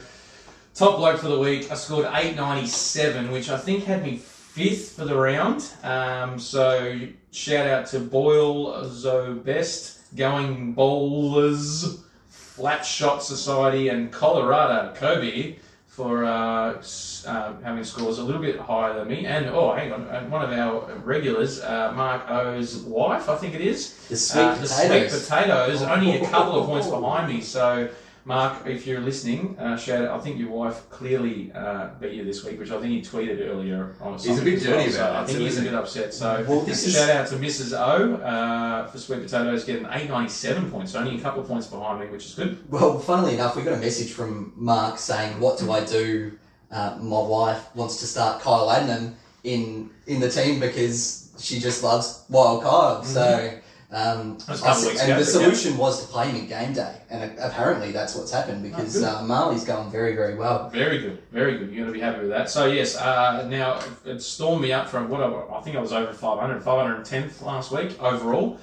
top 0.74 0.98
bloke 0.98 1.20
for 1.20 1.28
the 1.28 1.38
week, 1.38 1.72
I 1.72 1.76
scored 1.76 2.06
897, 2.06 3.32
which 3.32 3.52
I 3.52 3.58
think 3.58 3.84
had 3.84 4.02
me 4.02 4.18
fifth 4.18 4.96
for 4.96 5.06
the 5.06 5.16
round. 5.16 5.72
Um, 5.84 6.40
so, 6.40 7.00
shout 7.32 7.68
out 7.68 7.86
to 7.88 8.00
Boyle 8.00 8.84
Zobest, 8.86 10.16
Going 10.16 10.74
Bowlers, 10.74 12.04
Flat 12.30 12.84
Shot 12.84 13.22
Society, 13.22 13.90
and 13.90 14.12
Colorado 14.12 14.96
Kobe 14.96 15.58
for 16.00 16.24
uh, 16.24 16.82
uh, 17.28 17.54
having 17.62 17.84
scores 17.84 18.20
a 18.20 18.24
little 18.24 18.42
bit 18.42 18.58
higher 18.58 18.94
than 18.98 19.10
me. 19.10 19.26
And, 19.26 19.48
oh, 19.48 19.74
hang 19.74 19.92
on, 19.92 20.08
uh, 20.08 20.24
one 20.36 20.42
of 20.48 20.52
our 20.64 20.96
regulars, 21.04 21.60
uh, 21.60 21.92
Mark 21.94 22.22
O's 22.32 22.78
wife, 23.00 23.28
I 23.28 23.36
think 23.36 23.54
it 23.54 23.64
is. 23.74 23.80
The 24.08 24.16
sweet 24.16 24.42
Uh, 24.42 24.56
the 24.56 24.68
sweet 24.68 25.10
potatoes, 25.12 25.82
only 25.82 26.12
a 26.22 26.26
couple 26.34 26.54
of 26.58 26.68
points 26.68 26.88
behind 26.88 27.26
me. 27.34 27.42
So 27.42 27.90
Mark, 28.26 28.68
if 28.68 28.86
you're 28.86 29.00
listening, 29.00 29.58
uh, 29.58 29.76
shout 29.78 30.06
out. 30.06 30.20
I 30.20 30.24
think 30.24 30.38
your 30.40 30.50
wife 30.50 30.88
clearly 30.90 31.52
uh, 31.54 31.90
beat 32.00 32.14
you 32.14 32.24
this 32.24 32.44
week, 32.44 32.60
which 32.60 32.70
I 32.72 32.80
think 32.80 32.92
he 32.92 33.02
tweeted 33.02 33.40
earlier 33.50 33.96
on. 34.02 34.20
He's 34.20 34.40
a 34.40 34.44
bit 34.44 34.56
as 34.56 34.68
well, 34.68 34.78
dirty 34.78 34.92
so 34.92 35.00
about 35.06 35.16
I 35.16 35.26
think 35.26 35.40
he's 35.40 35.58
a 35.60 35.62
bit 35.64 35.74
upset. 35.74 36.14
So 36.14 36.46
Well, 36.48 36.62
this 36.62 36.86
is- 36.86 36.94
shout 36.94 37.10
out 37.10 37.28
to 37.28 37.36
Mrs. 37.36 37.74
O 37.74 38.16
uh, 38.16 38.88
for 38.88 38.98
sweet 38.98 39.24
potatoes 39.24 39.64
getting 39.64 39.86
897 39.86 40.70
points, 40.70 40.96
only 40.96 41.18
a 41.18 41.22
couple 41.22 41.42
of 41.42 41.48
points 41.48 41.68
behind 41.68 42.00
me, 42.02 42.08
which 42.08 42.26
is 42.26 42.34
good. 42.36 42.58
Well, 42.70 43.00
funnily 43.00 43.34
enough, 43.36 43.56
we 43.56 43.64
got 43.64 43.74
a 43.74 43.78
message 43.78 44.12
from 44.12 44.54
Mark 44.56 44.98
saying, 45.00 45.40
"What 45.40 45.58
do 45.60 45.72
I 45.72 45.84
do? 45.84 46.34
Uh, 46.72 46.98
my 47.02 47.20
wife 47.22 47.74
wants 47.76 48.00
to 48.02 48.06
start 48.06 48.42
Kyle 48.42 48.68
Adnam 48.68 49.14
in 49.44 49.90
in 50.06 50.20
the 50.20 50.30
team 50.30 50.60
because 50.60 51.32
she 51.40 51.60
just 51.60 51.84
loves 51.84 52.24
Wild 52.30 52.64
Kyle." 52.64 53.04
So, 53.04 53.59
um, 53.92 54.38
That 54.40 54.50
was 54.50 54.62
a 54.62 54.64
couple 54.64 54.68
I 54.68 54.72
s- 54.72 54.86
weeks 54.88 55.02
and 55.02 55.10
the 55.12 55.14
but 55.16 55.20
yeah. 55.20 55.24
solution 55.26 55.78
was 55.78 56.02
to 56.06 56.08
play 56.12 56.28
him 56.30 56.36
in 56.36 56.48
game 56.48 56.74
day, 56.74 56.96
and 57.10 57.38
apparently 57.40 57.92
that's 57.92 58.16
what's 58.16 58.32
happened 58.32 58.62
because 58.64 58.94
good. 58.94 59.04
uh, 59.04 59.24
Marley's 59.24 59.64
going 59.64 59.90
very 59.90 60.16
very 60.16 60.36
well. 60.36 60.70
Very 60.70 61.00
good, 61.00 61.18
very 61.32 61.58
good. 61.58 61.70
You're 61.72 61.86
going 61.86 61.88
to 61.88 61.94
be 61.94 62.00
happy 62.00 62.20
with 62.20 62.30
that. 62.30 62.50
So 62.50 62.68
yes, 62.68 62.96
uh, 62.98 63.48
now 63.50 63.80
it 64.06 64.22
stormed 64.22 64.62
me 64.62 64.72
up 64.74 64.88
from 64.90 65.10
what 65.10 65.22
I, 65.22 65.58
I 65.58 65.62
think 65.62 65.76
I 65.76 65.82
was 65.82 65.92
over 65.94 66.14
500, 66.14 66.62
510th 66.64 67.42
last 67.42 67.72
week 67.72 68.00
overall, 68.02 68.60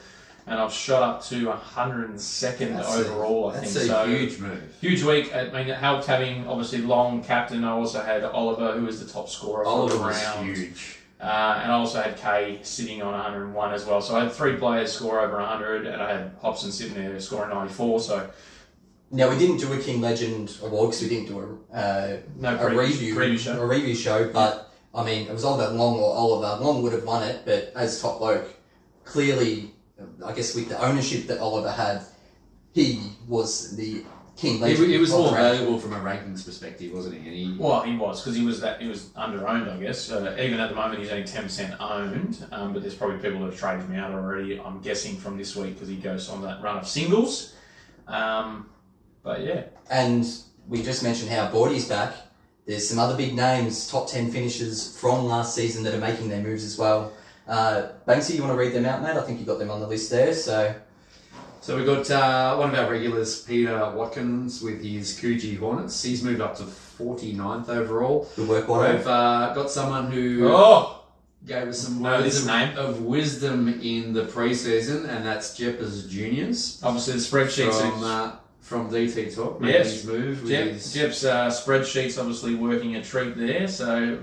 and 0.46 0.60
I've 0.60 0.72
shot 0.72 1.02
up 1.02 1.24
to 1.24 1.46
102nd 1.46 2.76
That's 2.76 2.94
overall. 2.96 3.50
I 3.50 3.54
That's 3.58 3.72
think 3.74 3.84
a 3.86 3.88
so. 3.88 4.06
huge 4.06 4.38
move. 4.38 4.62
Huge 4.80 5.02
week. 5.02 5.34
I 5.34 5.44
mean, 5.50 5.68
it 5.68 5.76
helped 5.76 6.06
having 6.06 6.46
obviously 6.46 6.78
long 6.82 7.22
captain. 7.24 7.64
I 7.64 7.70
also 7.72 8.00
had 8.00 8.22
Oliver, 8.24 8.72
who 8.78 8.86
was 8.86 9.04
the 9.04 9.12
top 9.12 9.28
scorer 9.28 9.64
for 9.64 9.70
Oliver 9.70 9.98
was 9.98 10.22
round, 10.24 10.46
huge. 10.56 10.95
Uh, 11.20 11.60
and 11.62 11.72
I 11.72 11.74
also 11.74 12.02
had 12.02 12.16
Kay 12.16 12.58
sitting 12.62 13.00
on 13.02 13.12
101 13.12 13.72
as 13.72 13.86
well. 13.86 14.02
So 14.02 14.16
I 14.16 14.24
had 14.24 14.32
three 14.32 14.56
players 14.56 14.92
score 14.92 15.20
over 15.20 15.36
100, 15.36 15.86
and 15.86 16.02
I 16.02 16.12
had 16.12 16.36
Hobson 16.42 16.70
sitting 16.70 16.94
there 16.94 17.18
scoring 17.20 17.50
94. 17.50 18.00
So 18.00 18.30
Now 19.10 19.30
we 19.30 19.38
didn't 19.38 19.58
do 19.58 19.72
a 19.72 19.78
King 19.78 20.00
Legend 20.02 20.58
award 20.62 20.90
because 20.90 21.02
we 21.02 21.08
didn't 21.08 21.28
do 21.28 21.66
a 21.72 21.76
uh, 21.76 22.16
no 22.36 22.54
a 22.54 22.58
preview, 22.58 22.78
review 22.78 23.14
preview 23.14 23.38
show. 23.38 23.62
a 23.62 23.66
review 23.66 23.94
show, 23.94 24.30
but 24.30 24.72
I 24.94 25.04
mean 25.04 25.26
it 25.28 25.32
was 25.32 25.44
Oliver 25.44 25.72
Long 25.72 25.98
or 25.98 26.14
Oliver 26.14 26.62
Long 26.62 26.82
would 26.82 26.92
have 26.92 27.04
won 27.04 27.22
it, 27.22 27.42
but 27.46 27.72
as 27.74 28.00
top 28.00 28.18
bloke, 28.18 28.48
clearly, 29.04 29.70
I 30.24 30.32
guess 30.32 30.54
with 30.54 30.68
the 30.68 30.78
ownership 30.84 31.28
that 31.28 31.38
Oliver 31.38 31.70
had, 31.70 32.02
he 32.74 33.12
was 33.26 33.74
the 33.76 34.04
king 34.36 34.62
It, 34.62 34.78
it 34.78 34.98
was 34.98 35.10
more 35.10 35.32
valuable 35.32 35.78
from 35.78 35.92
a 35.94 36.00
rankings 36.00 36.44
perspective, 36.44 36.92
wasn't 36.92 37.14
he? 37.14 37.20
And 37.20 37.36
he 37.36 37.56
Well, 37.58 37.82
he 37.82 37.96
was 37.96 38.20
because 38.20 38.36
he 38.36 38.44
was 38.44 38.60
that 38.60 38.80
he 38.80 38.88
was 38.88 39.10
under 39.16 39.46
owned, 39.46 39.68
I 39.70 39.78
guess. 39.78 40.10
Uh, 40.10 40.36
even 40.38 40.60
at 40.60 40.68
the 40.68 40.74
moment, 40.74 41.00
he's 41.00 41.10
only 41.10 41.24
ten 41.24 41.44
percent 41.44 41.74
owned, 41.80 42.46
um, 42.52 42.72
but 42.72 42.82
there's 42.82 42.94
probably 42.94 43.16
people 43.18 43.40
that 43.40 43.46
have 43.52 43.58
traded 43.58 43.86
him 43.86 43.96
out 43.96 44.12
already. 44.12 44.60
I'm 44.60 44.80
guessing 44.80 45.16
from 45.16 45.38
this 45.38 45.56
week 45.56 45.74
because 45.74 45.88
he 45.88 45.96
goes 45.96 46.28
on 46.28 46.42
that 46.42 46.62
run 46.62 46.76
of 46.76 46.86
singles. 46.86 47.54
Um, 48.06 48.68
but 49.22 49.42
yeah, 49.42 49.64
And 49.90 50.24
we 50.68 50.82
just 50.82 51.02
mentioned 51.02 51.30
how 51.30 51.50
Bordy's 51.50 51.88
back. 51.88 52.14
There's 52.66 52.88
some 52.88 52.98
other 52.98 53.16
big 53.16 53.34
names, 53.34 53.88
top 53.88 54.08
ten 54.08 54.30
finishers 54.30 54.96
from 54.98 55.26
last 55.26 55.54
season 55.54 55.82
that 55.84 55.94
are 55.94 56.00
making 56.00 56.28
their 56.28 56.42
moves 56.42 56.64
as 56.64 56.76
well. 56.76 57.12
Uh, 57.48 57.90
Banksy, 58.06 58.34
you 58.34 58.42
want 58.42 58.52
to 58.52 58.58
read 58.58 58.72
them 58.72 58.84
out, 58.84 59.02
mate? 59.02 59.16
I 59.16 59.22
think 59.22 59.38
you 59.38 59.46
got 59.46 59.58
them 59.58 59.70
on 59.70 59.80
the 59.80 59.86
list 59.86 60.10
there. 60.10 60.32
So 60.32 60.74
So 61.66 61.76
we've 61.76 61.84
got 61.84 62.08
uh, 62.12 62.56
one 62.58 62.72
of 62.72 62.78
our 62.78 62.88
regulars, 62.88 63.42
Peter 63.42 63.90
Watkins, 63.92 64.62
with 64.62 64.84
his 64.84 65.18
Coogee 65.18 65.58
Hornets. 65.58 66.00
He's 66.00 66.22
moved 66.22 66.40
up 66.40 66.56
to 66.58 66.62
49th 66.62 67.68
overall. 67.68 68.28
good 68.36 68.48
work, 68.48 68.66
Watto. 68.68 68.96
We've 68.96 69.06
uh, 69.08 69.52
got 69.52 69.68
someone 69.68 70.12
who 70.12 70.46
oh, 70.46 71.02
gave 71.44 71.66
us 71.66 71.80
some 71.80 72.00
Know 72.00 72.10
words 72.20 72.22
this 72.22 72.42
of, 72.42 72.46
name. 72.46 72.78
of 72.78 73.02
wisdom 73.02 73.80
in 73.82 74.12
the 74.12 74.26
preseason, 74.26 75.08
and 75.08 75.26
that's 75.26 75.58
Jeppers 75.58 76.08
Juniors 76.08 76.80
obviously 76.84 77.14
the 77.14 77.18
spreadsheets. 77.18 77.80
from 77.80 78.04
uh, 78.04 78.36
from 78.60 78.88
DT 78.88 79.34
Talk. 79.34 79.58
Yes. 79.60 79.90
his 79.90 80.06
move. 80.06 80.42
with 80.42 80.50
Jep, 80.52 80.68
his- 80.68 80.92
Jep's 80.94 81.24
uh, 81.24 81.48
spreadsheets 81.48 82.16
obviously 82.16 82.54
working 82.54 82.94
a 82.94 83.02
treat 83.02 83.36
there. 83.36 83.66
So 83.66 84.20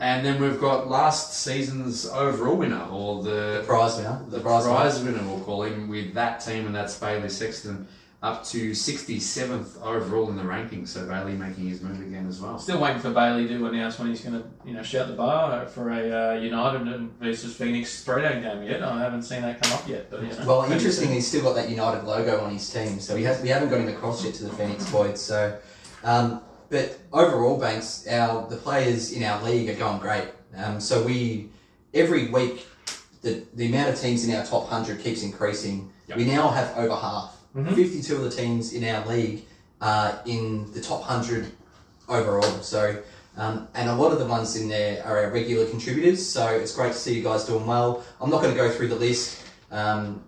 And 0.00 0.24
then 0.24 0.40
we've 0.40 0.58
got 0.58 0.88
last 0.88 1.34
season's 1.34 2.06
overall 2.08 2.56
winner, 2.56 2.86
or 2.90 3.22
the 3.22 3.58
the 3.60 3.64
prize 3.66 3.96
winner. 3.98 4.24
the 4.28 4.40
prize 4.40 4.64
winner. 4.64 4.76
prize 4.76 5.02
winner, 5.02 5.22
we'll 5.24 5.40
call 5.40 5.62
him, 5.64 5.88
with 5.88 6.14
that 6.14 6.40
team, 6.40 6.64
and 6.64 6.74
that's 6.74 6.98
Bailey 6.98 7.28
Sexton, 7.28 7.86
up 8.22 8.42
to 8.44 8.70
67th 8.70 9.82
overall 9.82 10.30
in 10.30 10.36
the 10.36 10.42
rankings. 10.42 10.88
So 10.88 11.06
Bailey 11.06 11.32
making 11.32 11.68
his 11.68 11.82
move 11.82 12.00
again 12.00 12.26
as 12.26 12.40
well. 12.40 12.58
still 12.58 12.80
waiting 12.80 13.00
for 13.00 13.10
Bailey 13.10 13.46
to 13.48 13.66
announce 13.66 13.98
when 13.98 14.08
he's 14.08 14.22
going 14.22 14.40
to 14.42 14.48
you 14.64 14.72
know 14.72 14.82
shout 14.82 15.08
the 15.08 15.14
bar 15.14 15.66
for 15.66 15.90
a 15.90 16.36
uh, 16.36 16.40
United 16.40 16.82
and 16.88 17.18
versus 17.18 17.54
Phoenix 17.54 18.02
throwdown 18.02 18.42
game 18.42 18.62
yet. 18.62 18.82
I 18.82 19.00
haven't 19.00 19.22
seen 19.24 19.42
that 19.42 19.62
come 19.62 19.72
up 19.72 19.86
yet. 19.86 20.10
But 20.10 20.22
you 20.22 20.28
know, 20.28 20.46
Well, 20.46 20.62
maybe 20.62 20.74
interestingly, 20.76 21.16
he's 21.16 21.28
still 21.28 21.42
got 21.42 21.56
that 21.56 21.68
United 21.68 22.04
logo 22.04 22.40
on 22.40 22.52
his 22.52 22.70
team, 22.72 23.00
so 23.00 23.16
he 23.16 23.24
has, 23.24 23.42
we 23.42 23.48
haven't 23.50 23.68
got 23.68 23.80
him 23.80 23.88
across 23.88 24.24
yet 24.24 24.32
to 24.34 24.44
the 24.44 24.52
Phoenix 24.52 24.84
Void. 24.86 25.18
So, 25.18 25.58
um, 26.04 26.40
but 26.70 26.98
overall, 27.12 27.58
Banks, 27.58 28.06
our 28.08 28.48
the 28.48 28.56
players 28.56 29.12
in 29.12 29.22
our 29.24 29.42
league 29.42 29.68
are 29.68 29.74
going 29.74 30.00
great. 30.00 30.28
Um, 30.56 30.80
so 30.80 31.02
we 31.02 31.50
every 31.92 32.28
week 32.28 32.66
the 33.22 33.44
the 33.54 33.66
amount 33.66 33.90
of 33.90 34.00
teams 34.00 34.26
in 34.26 34.34
our 34.34 34.44
top 34.44 34.68
hundred 34.68 35.00
keeps 35.00 35.22
increasing. 35.22 35.92
Yep. 36.08 36.18
We 36.18 36.24
now 36.24 36.48
have 36.48 36.76
over 36.76 36.94
half. 36.94 37.36
Mhm. 37.54 37.74
Fifty-two 37.74 38.16
of 38.16 38.22
the 38.22 38.30
teams 38.30 38.72
in 38.72 38.84
our 38.84 39.04
league 39.06 39.44
are 39.80 40.20
in 40.24 40.72
the 40.72 40.80
top 40.80 41.02
hundred 41.02 41.46
overall. 42.08 42.62
So. 42.62 43.02
Um, 43.36 43.68
and 43.74 43.88
a 43.88 43.94
lot 43.94 44.12
of 44.12 44.18
the 44.18 44.26
ones 44.26 44.56
in 44.56 44.68
there 44.68 45.02
are 45.06 45.24
our 45.24 45.30
regular 45.30 45.64
contributors, 45.64 46.26
so 46.26 46.48
it's 46.48 46.74
great 46.74 46.92
to 46.92 46.98
see 46.98 47.14
you 47.14 47.22
guys 47.22 47.44
doing 47.44 47.64
well. 47.64 48.04
I'm 48.20 48.28
not 48.28 48.42
going 48.42 48.52
to 48.52 48.60
go 48.60 48.68
through 48.68 48.88
the 48.88 48.96
list 48.96 49.44
um, 49.70 50.22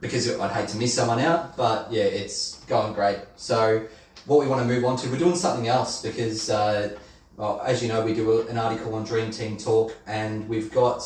because 0.00 0.28
I'd 0.40 0.50
hate 0.50 0.68
to 0.68 0.78
miss 0.78 0.94
someone 0.94 1.20
out, 1.20 1.54
but 1.56 1.92
yeah, 1.92 2.04
it's 2.04 2.64
going 2.64 2.94
great. 2.94 3.18
So, 3.36 3.86
what 4.26 4.40
we 4.40 4.46
want 4.46 4.60
to 4.62 4.66
move 4.66 4.84
on 4.84 4.96
to, 4.98 5.08
we're 5.08 5.18
doing 5.18 5.36
something 5.36 5.68
else 5.68 6.02
because, 6.02 6.50
uh, 6.50 6.96
well, 7.36 7.60
as 7.64 7.82
you 7.82 7.88
know, 7.88 8.02
we 8.04 8.12
do 8.14 8.32
a- 8.40 8.46
an 8.46 8.58
article 8.58 8.94
on 8.94 9.04
Dream 9.04 9.30
Team 9.30 9.56
Talk, 9.56 9.94
and 10.06 10.48
we've 10.48 10.72
got 10.72 11.02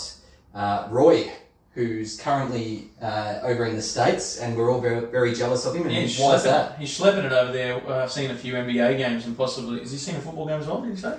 uh, 0.55 0.89
Roy, 0.91 1.31
who's 1.75 2.19
currently 2.21 2.89
uh, 3.01 3.39
over 3.43 3.65
in 3.67 3.77
the 3.77 3.83
States, 3.83 4.39
and 4.39 4.57
we're 4.57 4.73
all 4.73 4.81
very, 4.81 5.07
very 5.07 5.33
jealous 5.35 5.65
of 5.67 5.75
him. 5.77 5.83
And 5.83 5.93
Yeah, 5.93 6.01
he's 6.03 6.19
why 6.19 6.35
is 6.35 6.43
that? 6.45 6.77
he's 6.79 6.91
schlepping 6.99 7.25
it 7.25 7.33
over 7.33 7.53
there. 7.53 7.77
Uh, 7.89 8.03
I've 8.03 8.11
seen 8.13 8.31
a 8.31 8.35
few 8.35 8.55
NBA 8.55 8.97
games 8.97 9.27
and 9.27 9.37
possibly. 9.37 9.79
Has 9.81 9.93
he 9.93 9.99
seen 9.99 10.17
a 10.17 10.21
football 10.21 10.47
game 10.47 10.61
as 10.61 10.67
well? 10.67 10.81
Did 10.81 10.91
he 10.95 10.97
say? 11.01 11.17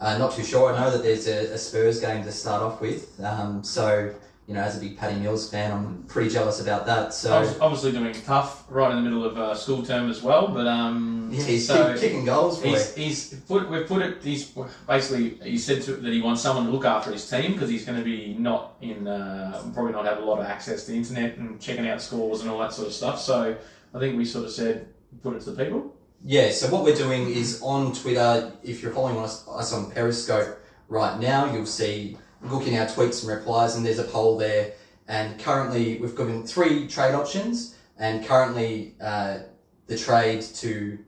Uh, 0.00 0.18
not 0.18 0.32
too 0.32 0.44
sure. 0.44 0.72
I 0.72 0.78
know 0.78 0.90
that 0.90 1.02
there's 1.02 1.26
a, 1.26 1.54
a 1.54 1.58
Spurs 1.58 2.00
game 2.00 2.22
to 2.24 2.30
start 2.32 2.62
off 2.62 2.80
with, 2.80 3.18
um, 3.24 3.64
so 3.64 4.12
you 4.48 4.54
know, 4.54 4.62
as 4.62 4.78
a 4.78 4.80
big 4.80 4.96
Patty 4.96 5.20
Mills 5.20 5.50
fan, 5.50 5.70
I'm 5.70 6.02
pretty 6.04 6.30
jealous 6.30 6.58
about 6.58 6.86
that. 6.86 7.12
So. 7.12 7.30
Obvi- 7.30 7.60
Obviously 7.60 7.92
doing 7.92 8.14
tough 8.24 8.64
right 8.70 8.90
in 8.90 8.96
the 8.96 9.02
middle 9.02 9.22
of 9.22 9.36
uh, 9.36 9.54
school 9.54 9.84
term 9.84 10.08
as 10.08 10.22
well, 10.22 10.48
but 10.48 10.66
um, 10.66 11.28
Yeah, 11.30 11.44
he's 11.44 11.66
so 11.66 11.94
kicking 11.98 12.24
goals 12.24 12.58
for 12.58 12.68
he's, 12.68 12.94
he's 12.94 13.34
put 13.40 13.68
we've 13.68 13.86
put 13.86 14.00
it. 14.00 14.22
He's 14.22 14.50
basically 14.86 15.38
he 15.46 15.58
said 15.58 15.82
to, 15.82 15.96
that 15.96 16.12
he 16.14 16.22
wants 16.22 16.40
someone 16.40 16.64
to 16.64 16.72
look 16.72 16.86
after 16.86 17.12
his 17.12 17.28
team 17.28 17.52
because 17.52 17.68
he's 17.68 17.84
going 17.84 17.98
to 17.98 18.04
be 18.04 18.36
not 18.38 18.76
in 18.80 19.06
uh, 19.06 19.70
probably 19.74 19.92
not 19.92 20.06
have 20.06 20.16
a 20.16 20.24
lot 20.24 20.38
of 20.38 20.46
access 20.46 20.84
to 20.86 20.92
the 20.92 20.96
internet 20.96 21.36
and 21.36 21.60
checking 21.60 21.86
out 21.86 22.00
scores 22.00 22.40
and 22.40 22.48
all 22.48 22.58
that 22.60 22.72
sort 22.72 22.88
of 22.88 22.94
stuff. 22.94 23.20
So 23.20 23.54
I 23.94 23.98
think 23.98 24.16
we 24.16 24.24
sort 24.24 24.46
of 24.46 24.50
said 24.50 24.88
put 25.22 25.36
it 25.36 25.42
to 25.42 25.50
the 25.50 25.62
people. 25.62 25.94
Yeah, 26.24 26.50
so 26.52 26.68
what 26.72 26.84
we're 26.84 26.96
doing 26.96 27.28
is 27.28 27.60
on 27.62 27.92
Twitter, 27.92 28.50
if 28.64 28.82
you're 28.82 28.92
following 28.92 29.18
us, 29.18 29.46
us 29.46 29.74
on 29.74 29.90
Periscope 29.90 30.58
right 30.88 31.20
now, 31.20 31.52
you'll 31.52 31.66
see 31.66 32.16
look 32.42 32.66
in 32.66 32.76
our 32.76 32.86
tweets 32.86 33.22
and 33.22 33.32
replies, 33.32 33.76
and 33.76 33.84
there's 33.84 33.98
a 33.98 34.04
poll 34.04 34.36
there. 34.36 34.72
And 35.08 35.38
currently, 35.40 35.98
we've 35.98 36.16
given 36.16 36.46
three 36.46 36.86
trade 36.86 37.14
options, 37.14 37.76
and 37.98 38.24
currently, 38.26 38.94
uh, 39.00 39.38
the 39.86 39.96
trade 39.96 40.42
to 40.42 40.98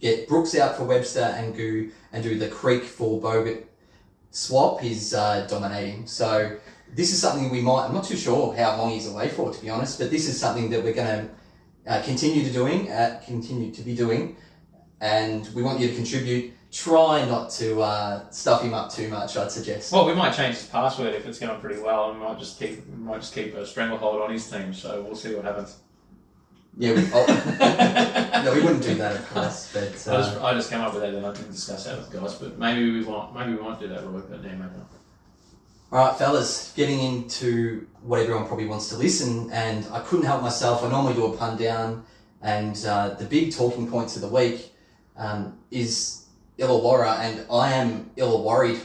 get 0.00 0.28
Brooks 0.28 0.56
out 0.56 0.76
for 0.76 0.84
Webster 0.84 1.20
and 1.20 1.54
Goo 1.54 1.90
and 2.12 2.22
do 2.22 2.38
the 2.38 2.48
Creek 2.48 2.84
for 2.84 3.20
Bogut 3.20 3.64
swap 4.30 4.82
is 4.82 5.12
uh, 5.12 5.46
dominating. 5.48 6.06
So, 6.06 6.58
this 6.94 7.12
is 7.12 7.20
something 7.20 7.50
we 7.50 7.60
might, 7.60 7.86
I'm 7.86 7.94
not 7.94 8.04
too 8.04 8.16
sure 8.16 8.54
how 8.56 8.76
long 8.76 8.90
he's 8.90 9.06
away 9.06 9.28
for, 9.28 9.52
to 9.52 9.60
be 9.60 9.70
honest, 9.70 9.98
but 9.98 10.10
this 10.10 10.28
is 10.28 10.40
something 10.40 10.70
that 10.70 10.82
we're 10.82 10.94
going 10.94 11.28
to 11.28 11.92
uh, 11.92 12.02
continue 12.02 12.44
to 12.44 12.52
doing, 12.52 12.90
uh, 12.90 13.20
continue 13.24 13.70
to 13.72 13.82
be 13.82 13.94
doing 13.94 14.36
and 15.00 15.48
we 15.54 15.62
want 15.62 15.80
you 15.80 15.88
to 15.88 15.94
contribute. 15.94 16.52
Try 16.72 17.24
not 17.24 17.50
to 17.50 17.80
uh, 17.80 18.30
stuff 18.30 18.62
him 18.62 18.74
up 18.74 18.92
too 18.92 19.08
much. 19.08 19.36
I'd 19.36 19.50
suggest. 19.50 19.92
Well, 19.92 20.06
we 20.06 20.14
might 20.14 20.32
change 20.32 20.56
his 20.56 20.66
password 20.66 21.14
if 21.14 21.26
it's 21.26 21.40
going 21.40 21.60
pretty 21.60 21.80
well, 21.80 22.10
and 22.10 22.20
we 22.20 22.26
might 22.26 22.38
just 22.38 22.60
keep 22.60 22.86
we 22.86 22.96
might 22.96 23.20
just 23.20 23.34
keep 23.34 23.54
a 23.56 23.66
stranglehold 23.66 24.22
on 24.22 24.30
his 24.30 24.48
team. 24.48 24.72
So 24.72 25.02
we'll 25.02 25.16
see 25.16 25.34
what 25.34 25.44
happens. 25.44 25.78
Yeah, 26.78 26.92
we, 26.92 27.04
oh, 27.12 28.42
no, 28.44 28.54
we 28.54 28.60
wouldn't 28.62 28.84
do 28.84 28.94
that, 28.94 29.16
of 29.16 29.28
course. 29.30 29.70
But 29.72 29.82
I 29.82 29.90
just, 29.90 30.08
uh, 30.08 30.44
I 30.44 30.54
just 30.54 30.70
came 30.70 30.80
up 30.80 30.92
with 30.94 31.02
that 31.02 31.12
and 31.12 31.26
I 31.26 31.32
didn't 31.32 31.50
discuss 31.50 31.84
that 31.84 31.98
with 31.98 32.12
guys, 32.12 32.34
but 32.34 32.56
maybe 32.58 32.92
we 32.92 33.02
won't. 33.04 33.34
Maybe 33.34 33.54
we 33.54 33.58
won't 33.60 33.80
do 33.80 33.88
that, 33.88 34.06
Roy. 34.06 34.20
But 34.20 34.42
yeah, 34.44 34.50
maybe 34.50 34.76
not. 34.76 34.92
all 35.90 36.06
right, 36.06 36.16
fellas, 36.16 36.72
getting 36.76 37.00
into 37.00 37.88
what 38.02 38.20
everyone 38.20 38.46
probably 38.46 38.66
wants 38.66 38.88
to 38.90 38.96
listen, 38.96 39.50
and 39.50 39.84
I 39.92 39.98
couldn't 40.00 40.26
help 40.26 40.42
myself. 40.42 40.84
I 40.84 40.88
normally 40.88 41.14
do 41.14 41.26
a 41.26 41.36
pun 41.36 41.58
down, 41.58 42.04
and 42.40 42.82
uh, 42.86 43.14
the 43.14 43.24
big 43.24 43.52
talking 43.52 43.90
points 43.90 44.14
of 44.14 44.22
the 44.22 44.28
week 44.28 44.72
um, 45.16 45.58
is 45.72 46.19
Illawarra, 46.60 47.18
and 47.20 47.46
I 47.50 47.72
am 47.72 48.10
illa 48.16 48.40
worried 48.40 48.80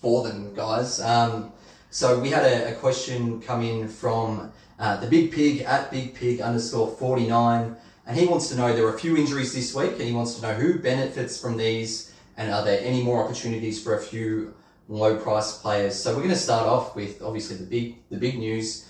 for 0.00 0.22
them, 0.26 0.54
guys. 0.54 1.00
Um, 1.00 1.52
so 1.90 2.18
we 2.18 2.30
had 2.30 2.44
a, 2.44 2.72
a 2.72 2.74
question 2.76 3.40
come 3.40 3.62
in 3.62 3.88
from 3.88 4.52
uh, 4.78 4.96
the 5.02 5.08
Big 5.08 5.32
Pig 5.32 5.62
at 5.62 5.90
Big 5.90 6.14
Pig 6.14 6.40
underscore 6.40 6.88
forty 6.88 7.26
nine. 7.26 7.76
and 8.06 8.16
he 8.16 8.26
wants 8.26 8.48
to 8.48 8.56
know 8.56 8.74
there 8.74 8.86
are 8.86 8.94
a 8.94 8.98
few 8.98 9.16
injuries 9.16 9.52
this 9.54 9.74
week, 9.74 9.92
and 9.92 10.02
he 10.02 10.12
wants 10.12 10.34
to 10.36 10.42
know 10.42 10.54
who 10.54 10.78
benefits 10.78 11.40
from 11.40 11.56
these, 11.56 12.12
and 12.36 12.52
are 12.52 12.64
there 12.64 12.80
any 12.82 13.02
more 13.02 13.24
opportunities 13.24 13.82
for 13.82 13.96
a 13.96 14.00
few 14.00 14.54
low 14.88 15.16
price 15.16 15.58
players. 15.58 15.94
So 16.00 16.10
we're 16.12 16.22
going 16.22 16.30
to 16.30 16.36
start 16.36 16.66
off 16.66 16.94
with 16.94 17.20
obviously 17.22 17.56
the 17.56 17.64
big 17.66 17.96
the 18.10 18.18
big 18.18 18.38
news. 18.38 18.88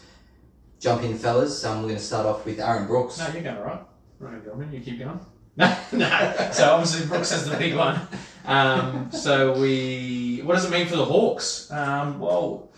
Jump 0.78 1.02
in, 1.02 1.16
fellas. 1.16 1.64
Um, 1.64 1.78
we're 1.80 1.88
going 1.88 1.98
to 1.98 2.04
start 2.04 2.26
off 2.26 2.44
with 2.44 2.60
Aaron 2.60 2.86
Brooks. 2.86 3.18
No, 3.18 3.28
you're 3.32 3.42
going 3.42 3.56
all 3.56 3.64
right. 3.64 3.80
Right, 4.18 4.44
Gilman, 4.44 4.72
you 4.72 4.80
keep 4.80 4.98
going. 4.98 5.18
No, 5.56 5.76
no. 5.92 6.50
So 6.52 6.70
obviously 6.70 7.06
Brooks 7.06 7.30
has 7.30 7.48
the 7.48 7.56
big 7.56 7.74
one. 7.74 8.00
Um, 8.44 9.10
so 9.10 9.58
we, 9.58 10.40
what 10.44 10.54
does 10.54 10.64
it 10.64 10.70
mean 10.70 10.86
for 10.86 10.96
the 10.96 11.04
Hawks? 11.04 11.70
Um, 11.70 12.18
well, 12.20 12.70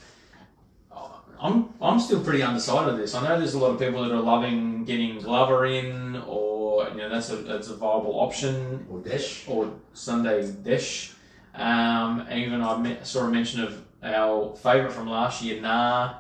I'm 1.41 1.69
I'm 1.81 2.01
still 2.01 2.23
pretty 2.23 2.43
undecided 2.43 2.95
of 2.95 2.99
this. 2.99 3.15
I 3.15 3.23
know 3.23 3.39
there's 3.39 3.55
a 3.55 3.59
lot 3.59 3.71
of 3.71 3.79
people 3.79 4.03
that 4.03 4.13
are 4.13 4.21
loving 4.21 4.85
getting 4.85 5.19
Glover 5.21 5.67
in, 5.67 6.17
or 6.27 6.89
you 6.89 6.97
know 6.97 7.09
that's 7.09 7.31
a 7.31 7.37
that's 7.37 7.69
a 7.69 7.77
viable 7.77 8.19
option, 8.19 8.87
Or 8.91 8.99
Dech. 8.99 9.49
or 9.49 9.73
Sunday 9.93 10.43
Dech. 10.43 11.15
Um, 11.55 12.27
even 12.33 12.61
I 12.61 13.03
saw 13.03 13.25
a 13.27 13.31
mention 13.31 13.63
of 13.63 13.85
our 14.03 14.55
favourite 14.57 14.93
from 14.93 15.09
last 15.09 15.43
year, 15.43 15.61
Nah, 15.61 16.15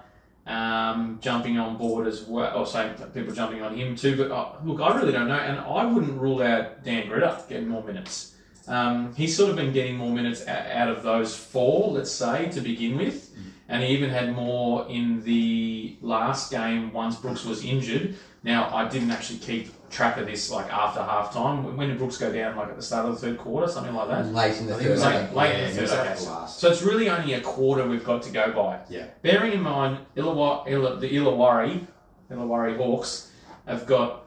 um, 0.48 1.18
jumping 1.20 1.58
on 1.58 1.76
board 1.76 2.06
as 2.06 2.24
well, 2.24 2.58
or 2.58 2.66
saying 2.66 2.94
people 3.14 3.34
jumping 3.34 3.62
on 3.62 3.76
him 3.76 3.94
too. 3.94 4.16
But 4.16 4.30
uh, 4.30 4.52
look, 4.64 4.80
I 4.80 4.96
really 4.96 5.12
don't 5.12 5.28
know, 5.28 5.34
and 5.34 5.58
I 5.58 5.84
wouldn't 5.84 6.20
rule 6.20 6.42
out 6.42 6.82
Dan 6.84 7.08
Grida 7.08 7.48
getting 7.48 7.68
more 7.68 7.84
minutes. 7.84 8.34
Um, 8.66 9.14
he's 9.14 9.36
sort 9.36 9.50
of 9.50 9.56
been 9.56 9.72
getting 9.72 9.96
more 9.96 10.12
minutes 10.12 10.46
out 10.46 10.88
of 10.88 11.02
those 11.02 11.36
four, 11.36 11.92
let's 11.92 12.10
say, 12.10 12.50
to 12.50 12.60
begin 12.60 12.96
with. 12.96 13.34
And 13.70 13.82
he 13.82 13.90
even 13.90 14.08
had 14.10 14.34
more 14.34 14.86
in 14.88 15.22
the 15.24 15.96
last 16.00 16.50
game 16.50 16.92
once 16.92 17.16
Brooks 17.16 17.44
was 17.44 17.64
injured. 17.64 18.16
Now, 18.42 18.74
I 18.74 18.88
didn't 18.88 19.10
actually 19.10 19.40
keep 19.40 19.70
track 19.90 20.16
of 20.18 20.26
this 20.26 20.50
like 20.50 20.72
after 20.72 21.00
half 21.02 21.32
time. 21.32 21.76
When 21.76 21.88
did 21.88 21.98
Brooks 21.98 22.18
go 22.18 22.32
down? 22.32 22.56
Like 22.56 22.68
at 22.68 22.76
the 22.76 22.82
start 22.82 23.06
of 23.06 23.14
the 23.14 23.20
third 23.26 23.38
quarter, 23.38 23.68
something 23.70 23.94
like 23.94 24.08
that? 24.08 24.26
Late 24.32 24.56
in 24.58 24.66
the 24.66 24.74
I 24.74 24.78
think 24.78 24.90
it 24.90 24.98
third. 24.98 25.32
Late, 25.32 25.36
late 25.36 25.52
Yeah, 25.58 25.68
in 25.68 25.76
the 25.76 25.86
third. 25.86 26.06
Okay. 26.16 26.46
So 26.48 26.70
it's 26.70 26.82
really 26.82 27.08
only 27.08 27.32
a 27.34 27.40
quarter 27.40 27.86
we've 27.86 28.04
got 28.04 28.22
to 28.22 28.30
go 28.30 28.52
by. 28.52 28.80
Yeah. 28.88 29.06
Bearing 29.22 29.52
in 29.52 29.62
mind, 29.62 29.98
Illawa- 30.16 30.68
Illa, 30.68 30.96
the 30.96 31.08
Illawarra, 31.08 31.86
Illawarra 32.30 32.76
Hawks 32.76 33.30
have 33.66 33.86
got, 33.86 34.24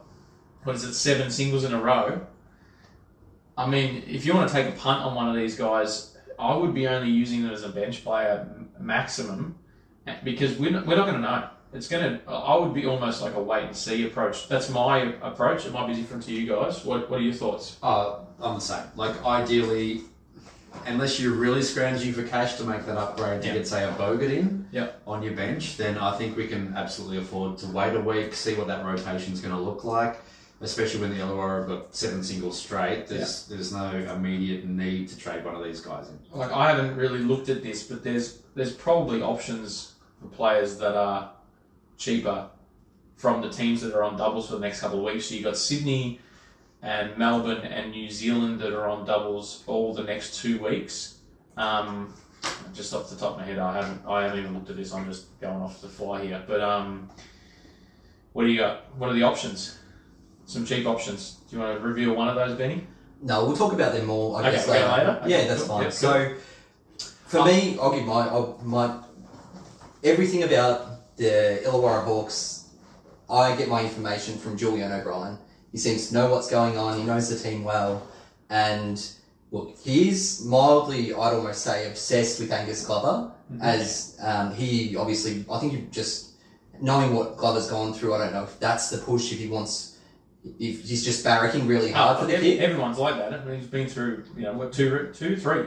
what 0.64 0.76
is 0.76 0.84
it, 0.84 0.94
seven 0.94 1.30
singles 1.32 1.64
in 1.64 1.74
a 1.74 1.82
row. 1.82 2.22
I 3.58 3.68
mean, 3.70 4.04
if 4.08 4.26
you 4.26 4.34
want 4.34 4.50
to 4.50 4.54
take 4.54 4.68
a 4.74 4.78
punt 4.78 5.04
on 5.04 5.16
one 5.16 5.30
of 5.30 5.36
these 5.36 5.56
guys, 5.56 6.18
I 6.40 6.56
would 6.56 6.74
be 6.74 6.88
only 6.88 7.10
using 7.12 7.44
them 7.44 7.52
as 7.52 7.64
a 7.64 7.70
bench 7.70 8.04
player 8.04 8.48
maximum 8.80 9.56
eh, 10.08 10.16
because 10.24 10.58
we're 10.58 10.72
not, 10.72 10.88
we're 10.88 10.96
not 10.96 11.06
going 11.06 11.22
to 11.22 11.22
know. 11.22 11.50
It's 11.74 11.88
going 11.88 12.20
to, 12.20 12.30
I 12.30 12.56
would 12.58 12.74
be 12.74 12.86
almost 12.86 13.22
like 13.22 13.34
a 13.36 13.42
wait 13.42 13.64
and 13.64 13.76
see 13.76 14.06
approach. 14.06 14.50
That's 14.50 14.70
my 14.70 15.14
approach. 15.22 15.66
It 15.66 15.72
might 15.72 15.88
be 15.88 15.94
different 15.96 16.24
to 16.24 16.34
you 16.34 16.46
guys. 16.48 16.84
What, 16.84 17.10
what 17.10 17.20
are 17.20 17.24
your 17.24 17.34
thoughts? 17.34 17.78
Uh, 17.82 18.20
I'm 18.42 18.56
the 18.56 18.60
same. 18.62 18.84
Like 18.96 19.24
ideally, 19.26 20.02
unless 20.86 21.20
you're 21.20 21.34
really 21.36 21.62
scrounging 21.62 22.12
for 22.12 22.24
cash 22.24 22.56
to 22.56 22.66
make 22.66 22.86
that 22.86 22.98
upgrade 22.98 23.42
to 23.44 23.48
Yeah. 23.48 23.54
get 23.54 23.68
say 23.68 23.84
a 23.86 23.92
Bogut 23.94 24.32
in 24.34 24.68
Yep. 24.72 25.02
on 25.08 25.24
your 25.24 25.34
bench, 25.34 25.78
then 25.78 25.98
I 25.98 26.18
think 26.18 26.36
we 26.36 26.48
can 26.48 26.74
absolutely 26.76 27.20
afford 27.20 27.58
to 27.60 27.68
wait 27.68 27.96
a 27.96 28.02
week, 28.02 28.34
see 28.34 28.56
what 28.56 28.68
that 28.68 28.84
rotation 28.86 29.32
is 29.34 29.40
going 29.40 29.56
to 29.56 29.62
look 29.62 29.84
like. 29.86 30.20
Especially 30.64 31.02
when 31.02 31.10
the 31.10 31.16
Illawarra 31.24 31.60
have 31.62 31.68
got 31.68 31.96
seven 31.96 32.22
singles 32.24 32.60
straight, 32.62 33.08
there's 33.08 33.48
there's 33.48 33.74
no 33.74 33.90
immediate 34.14 34.64
need 34.68 35.10
to 35.10 35.18
trade 35.18 35.44
one 35.44 35.56
of 35.56 35.64
these 35.64 35.82
guys 35.82 36.08
in. 36.10 36.20
like 36.38 36.52
I 36.52 36.70
haven't 36.70 36.96
really 36.98 37.18
looked 37.20 37.50
at 37.50 37.64
this, 37.64 37.82
but 37.82 38.04
there's 38.04 38.44
there's 38.54 38.72
probably 38.72 39.24
options 39.24 39.94
for 40.22 40.28
players 40.28 40.78
that 40.78 40.96
are 40.96 41.32
cheaper 42.06 42.50
from 43.16 43.42
the 43.42 43.50
teams 43.50 43.82
that 43.82 43.94
are 43.94 44.04
on 44.04 44.18
doubles 44.18 44.48
for 44.48 44.54
the 44.56 44.60
next 44.60 44.82
couple 44.82 44.98
of 44.98 45.06
weeks. 45.14 45.28
So 45.28 45.36
you've 45.36 45.44
got 45.44 45.56
Sydney 45.56 46.20
and 46.82 47.16
Melbourne 47.18 47.60
and 47.62 47.92
New 47.92 48.10
Zealand 48.10 48.60
that 48.60 48.74
are 48.74 48.88
on 48.90 49.06
doubles 49.06 49.64
all 49.68 49.94
the 49.94 50.04
next 50.04 50.42
two 50.42 50.58
weeks. 50.60 51.20
Um, 51.56 52.14
just 52.74 52.94
off 52.96 53.10
the 53.12 53.16
top 53.16 53.34
of 53.34 53.38
my 53.38 53.46
head, 53.46 53.60
I 53.60 53.76
haven't 53.76 54.02
I 54.08 54.24
haven't 54.24 54.40
even 54.40 54.54
looked 54.56 54.70
at 54.72 54.76
this. 54.78 54.92
I'm 54.92 55.06
just 55.06 55.40
going 55.40 55.62
off 55.62 55.80
the 55.82 55.88
fly 55.90 56.24
here. 56.26 56.44
But 56.48 56.62
um, 56.62 57.08
what 58.34 58.46
do 58.46 58.50
you 58.50 58.58
got? 58.58 58.98
What 58.98 59.10
are 59.12 59.14
the 59.14 59.24
options? 59.24 59.78
Some 60.48 60.66
cheap 60.66 60.88
options. 60.88 61.38
Do 61.50 61.56
you 61.56 61.62
want 61.62 61.78
to 61.80 61.88
reveal 61.88 62.16
one 62.16 62.28
of 62.30 62.36
those, 62.36 62.58
Benny? 62.58 62.88
No, 63.22 63.46
we'll 63.46 63.56
talk 63.56 63.74
about 63.74 63.94
them 63.94 64.08
more. 64.08 64.38
I 64.38 64.42
Okay, 64.48 64.52
guess 64.54 64.68
later. 64.68 64.88
later? 64.88 65.22
Yeah, 65.28 65.46
that's 65.46 65.60
cool. 65.64 65.76
fine. 65.76 65.84
Yep, 65.84 65.94
so, 65.94 66.36
for 67.28 67.40
Oh. 67.42 67.46
me, 67.46 67.78
I'll 67.80 67.92
give 67.94 68.06
my 68.08 68.28
I'll, 68.28 68.60
my 68.64 68.98
everything 70.04 70.42
about 70.42 70.91
the 71.22 71.62
Illawarra 71.64 72.04
Hawks. 72.04 72.68
I 73.30 73.56
get 73.56 73.70
my 73.70 73.84
information 73.84 74.38
from 74.38 74.58
Julian 74.58 74.92
O'Brien. 74.92 75.38
He 75.72 75.78
seems 75.78 76.08
to 76.08 76.16
know 76.16 76.32
what's 76.32 76.50
going 76.50 76.78
on. 76.78 76.98
He 76.98 77.04
knows 77.06 77.30
the 77.30 77.38
team 77.38 77.64
well, 77.64 78.08
and 78.50 78.98
look, 79.52 79.78
he 79.80 80.10
is 80.10 80.44
mildly, 80.44 81.14
I'd 81.14 81.34
almost 81.34 81.62
say, 81.64 81.88
obsessed 81.88 82.40
with 82.42 82.52
Angus 82.52 82.86
Glover. 82.86 83.32
As 83.62 84.18
um, 84.22 84.54
he 84.56 84.96
obviously, 84.96 85.46
I 85.52 85.60
think 85.60 85.74
you 85.74 85.80
just 85.92 86.32
knowing 86.82 87.14
what 87.14 87.38
Glover's 87.38 87.70
gone 87.70 87.94
through. 87.94 88.14
I 88.16 88.18
don't 88.18 88.34
know 88.34 88.44
if 88.44 88.60
that's 88.60 88.90
the 88.90 88.98
push. 88.98 89.32
If 89.32 89.40
he 89.40 89.48
wants, 89.48 89.98
if 90.44 90.82
he's 90.82 91.04
just 91.04 91.24
barracking 91.24 91.68
really 91.68 91.92
hard 91.92 92.20
for 92.20 92.26
the 92.26 92.36
ev- 92.36 92.42
kid. 92.42 92.62
Everyone's 92.62 92.98
like 92.98 93.18
that. 93.18 93.34
I 93.34 93.44
mean, 93.44 93.60
he's 93.60 93.68
been 93.68 93.88
through, 93.88 94.24
you 94.36 94.44
know, 94.44 94.54
what 94.54 94.72
two, 94.74 95.12
two, 95.14 95.36
three, 95.36 95.66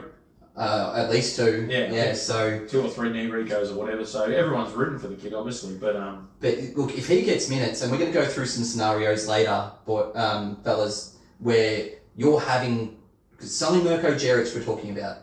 Uh, 0.55 0.93
at 0.95 1.09
least 1.09 1.35
two. 1.35 1.67
Yeah. 1.69 1.91
Yeah. 1.91 2.13
So, 2.13 2.65
two 2.65 2.81
or 2.81 2.89
three 2.89 3.11
knee 3.11 3.27
recos 3.27 3.71
or 3.71 3.75
whatever. 3.75 4.05
So 4.05 4.23
everyone's 4.23 4.73
rooting 4.73 4.99
for 4.99 5.07
the 5.09 5.15
kid, 5.15 5.33
obviously. 5.33 5.75
But 5.75 5.97
um, 5.97 6.29
but 6.39 6.57
look, 6.75 6.97
if 6.97 7.07
he 7.07 7.23
gets 7.23 7.49
minutes, 7.49 7.81
and 7.81 7.91
we're 7.91 7.97
going 7.97 8.11
to 8.11 8.17
go 8.17 8.25
through 8.25 8.45
some 8.45 8.63
scenarios 8.63 9.27
later, 9.27 9.71
but 9.85 10.15
um, 10.15 10.57
fellas, 10.63 11.17
where 11.39 11.89
you're 12.15 12.39
having 12.39 12.97
because 13.31 13.53
Sonny 13.53 13.83
Mirko 13.83 14.13
Djeric 14.13 14.55
we're 14.55 14.63
talking 14.63 14.97
about. 14.97 15.17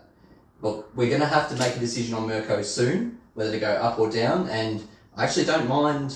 Look, 0.61 0.95
we're 0.95 1.09
going 1.09 1.21
to 1.21 1.27
have 1.27 1.49
to 1.49 1.55
make 1.57 1.75
a 1.75 1.79
decision 1.79 2.13
on 2.15 2.27
Mirko 2.27 2.61
soon, 2.61 3.17
whether 3.33 3.51
to 3.51 3.59
go 3.59 3.71
up 3.71 3.99
or 3.99 4.09
down, 4.09 4.47
and 4.49 4.87
I 5.17 5.25
actually 5.25 5.45
don't 5.45 5.67
mind 5.67 6.15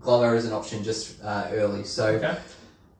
Glover 0.00 0.34
as 0.34 0.46
an 0.46 0.52
option 0.52 0.82
just 0.82 1.22
uh, 1.22 1.48
early. 1.50 1.84
So, 1.84 2.06
okay. 2.06 2.38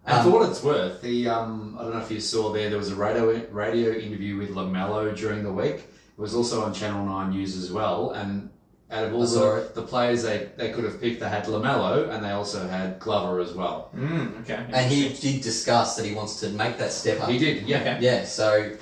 And 0.06 0.18
Um, 0.18 0.24
for 0.24 0.30
what 0.30 0.48
it's 0.48 0.62
worth, 0.62 1.02
the 1.02 1.28
um, 1.28 1.76
I 1.78 1.82
don't 1.82 1.94
know 1.94 2.00
if 2.00 2.10
you 2.10 2.20
saw 2.20 2.52
there, 2.52 2.68
there 2.68 2.78
was 2.78 2.90
a 2.90 2.94
radio 2.94 3.44
radio 3.50 3.92
interview 3.92 4.36
with 4.36 4.50
Lamelo 4.50 5.14
during 5.16 5.42
the 5.42 5.52
week. 5.52 5.76
It 5.76 6.20
was 6.20 6.34
also 6.34 6.62
on 6.64 6.72
Channel 6.72 7.04
Nine 7.04 7.30
News 7.30 7.56
as 7.56 7.72
well. 7.72 8.12
And 8.12 8.48
out 8.90 9.04
of 9.04 9.14
all 9.14 9.26
the, 9.26 9.70
the 9.74 9.82
players 9.82 10.22
they, 10.22 10.48
they 10.56 10.70
could 10.70 10.84
have 10.84 11.00
picked, 11.00 11.18
they 11.20 11.28
had 11.28 11.44
Lamelo 11.46 12.08
and 12.08 12.24
they 12.24 12.30
also 12.30 12.68
had 12.68 13.00
Glover 13.00 13.40
as 13.40 13.52
well. 13.52 13.90
Mm, 13.96 14.42
okay. 14.42 14.64
and 14.72 14.90
he 14.90 15.08
did 15.12 15.42
discuss 15.42 15.96
that 15.96 16.06
he 16.06 16.14
wants 16.14 16.38
to 16.40 16.50
make 16.50 16.78
that 16.78 16.92
step 16.92 17.20
up. 17.20 17.28
He 17.28 17.38
did, 17.38 17.66
yeah. 17.66 17.80
Okay. 17.80 17.98
Yeah, 18.00 18.24
so 18.24 18.76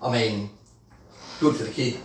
I 0.00 0.10
mean, 0.10 0.50
good 1.40 1.56
for 1.56 1.64
the 1.64 1.70
kid. 1.70 1.98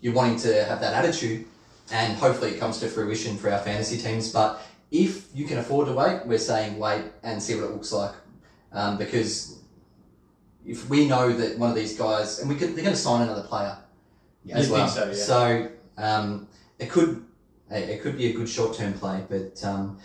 You're 0.00 0.14
wanting 0.14 0.38
to 0.40 0.64
have 0.64 0.80
that 0.80 0.92
attitude, 0.94 1.46
and 1.92 2.16
hopefully 2.16 2.50
it 2.52 2.58
comes 2.58 2.78
to 2.80 2.88
fruition 2.88 3.36
for 3.36 3.50
our 3.50 3.60
fantasy 3.60 3.96
teams. 3.96 4.32
But 4.32 4.60
if 4.90 5.26
you 5.34 5.44
can 5.46 5.58
afford 5.58 5.86
to 5.88 5.92
wait, 5.92 6.26
we're 6.26 6.38
saying 6.38 6.78
wait 6.78 7.04
and 7.22 7.42
see 7.42 7.54
what 7.54 7.64
it 7.64 7.70
looks 7.72 7.92
like, 7.92 8.14
um, 8.72 8.96
because 8.98 9.58
if 10.66 10.88
we 10.88 11.06
know 11.06 11.32
that 11.32 11.58
one 11.58 11.70
of 11.70 11.76
these 11.76 11.96
guys, 11.96 12.40
and 12.40 12.48
we 12.48 12.54
could, 12.54 12.74
they're 12.74 12.84
going 12.84 12.94
to 12.96 13.00
sign 13.00 13.22
another 13.22 13.42
player 13.42 13.76
Yeah, 14.44 14.56
as 14.58 14.70
well. 14.70 14.88
so, 14.88 15.68
yeah. 15.98 16.16
um, 16.16 16.48
it 16.78 16.90
could 16.90 17.24
it 17.70 17.88
it 17.90 18.02
could 18.02 18.16
be 18.16 18.30
a 18.30 18.32
good 18.32 18.48
short 18.48 18.76
term 18.76 18.92
play, 18.94 19.22
but 19.28 19.62
um, 19.64 19.98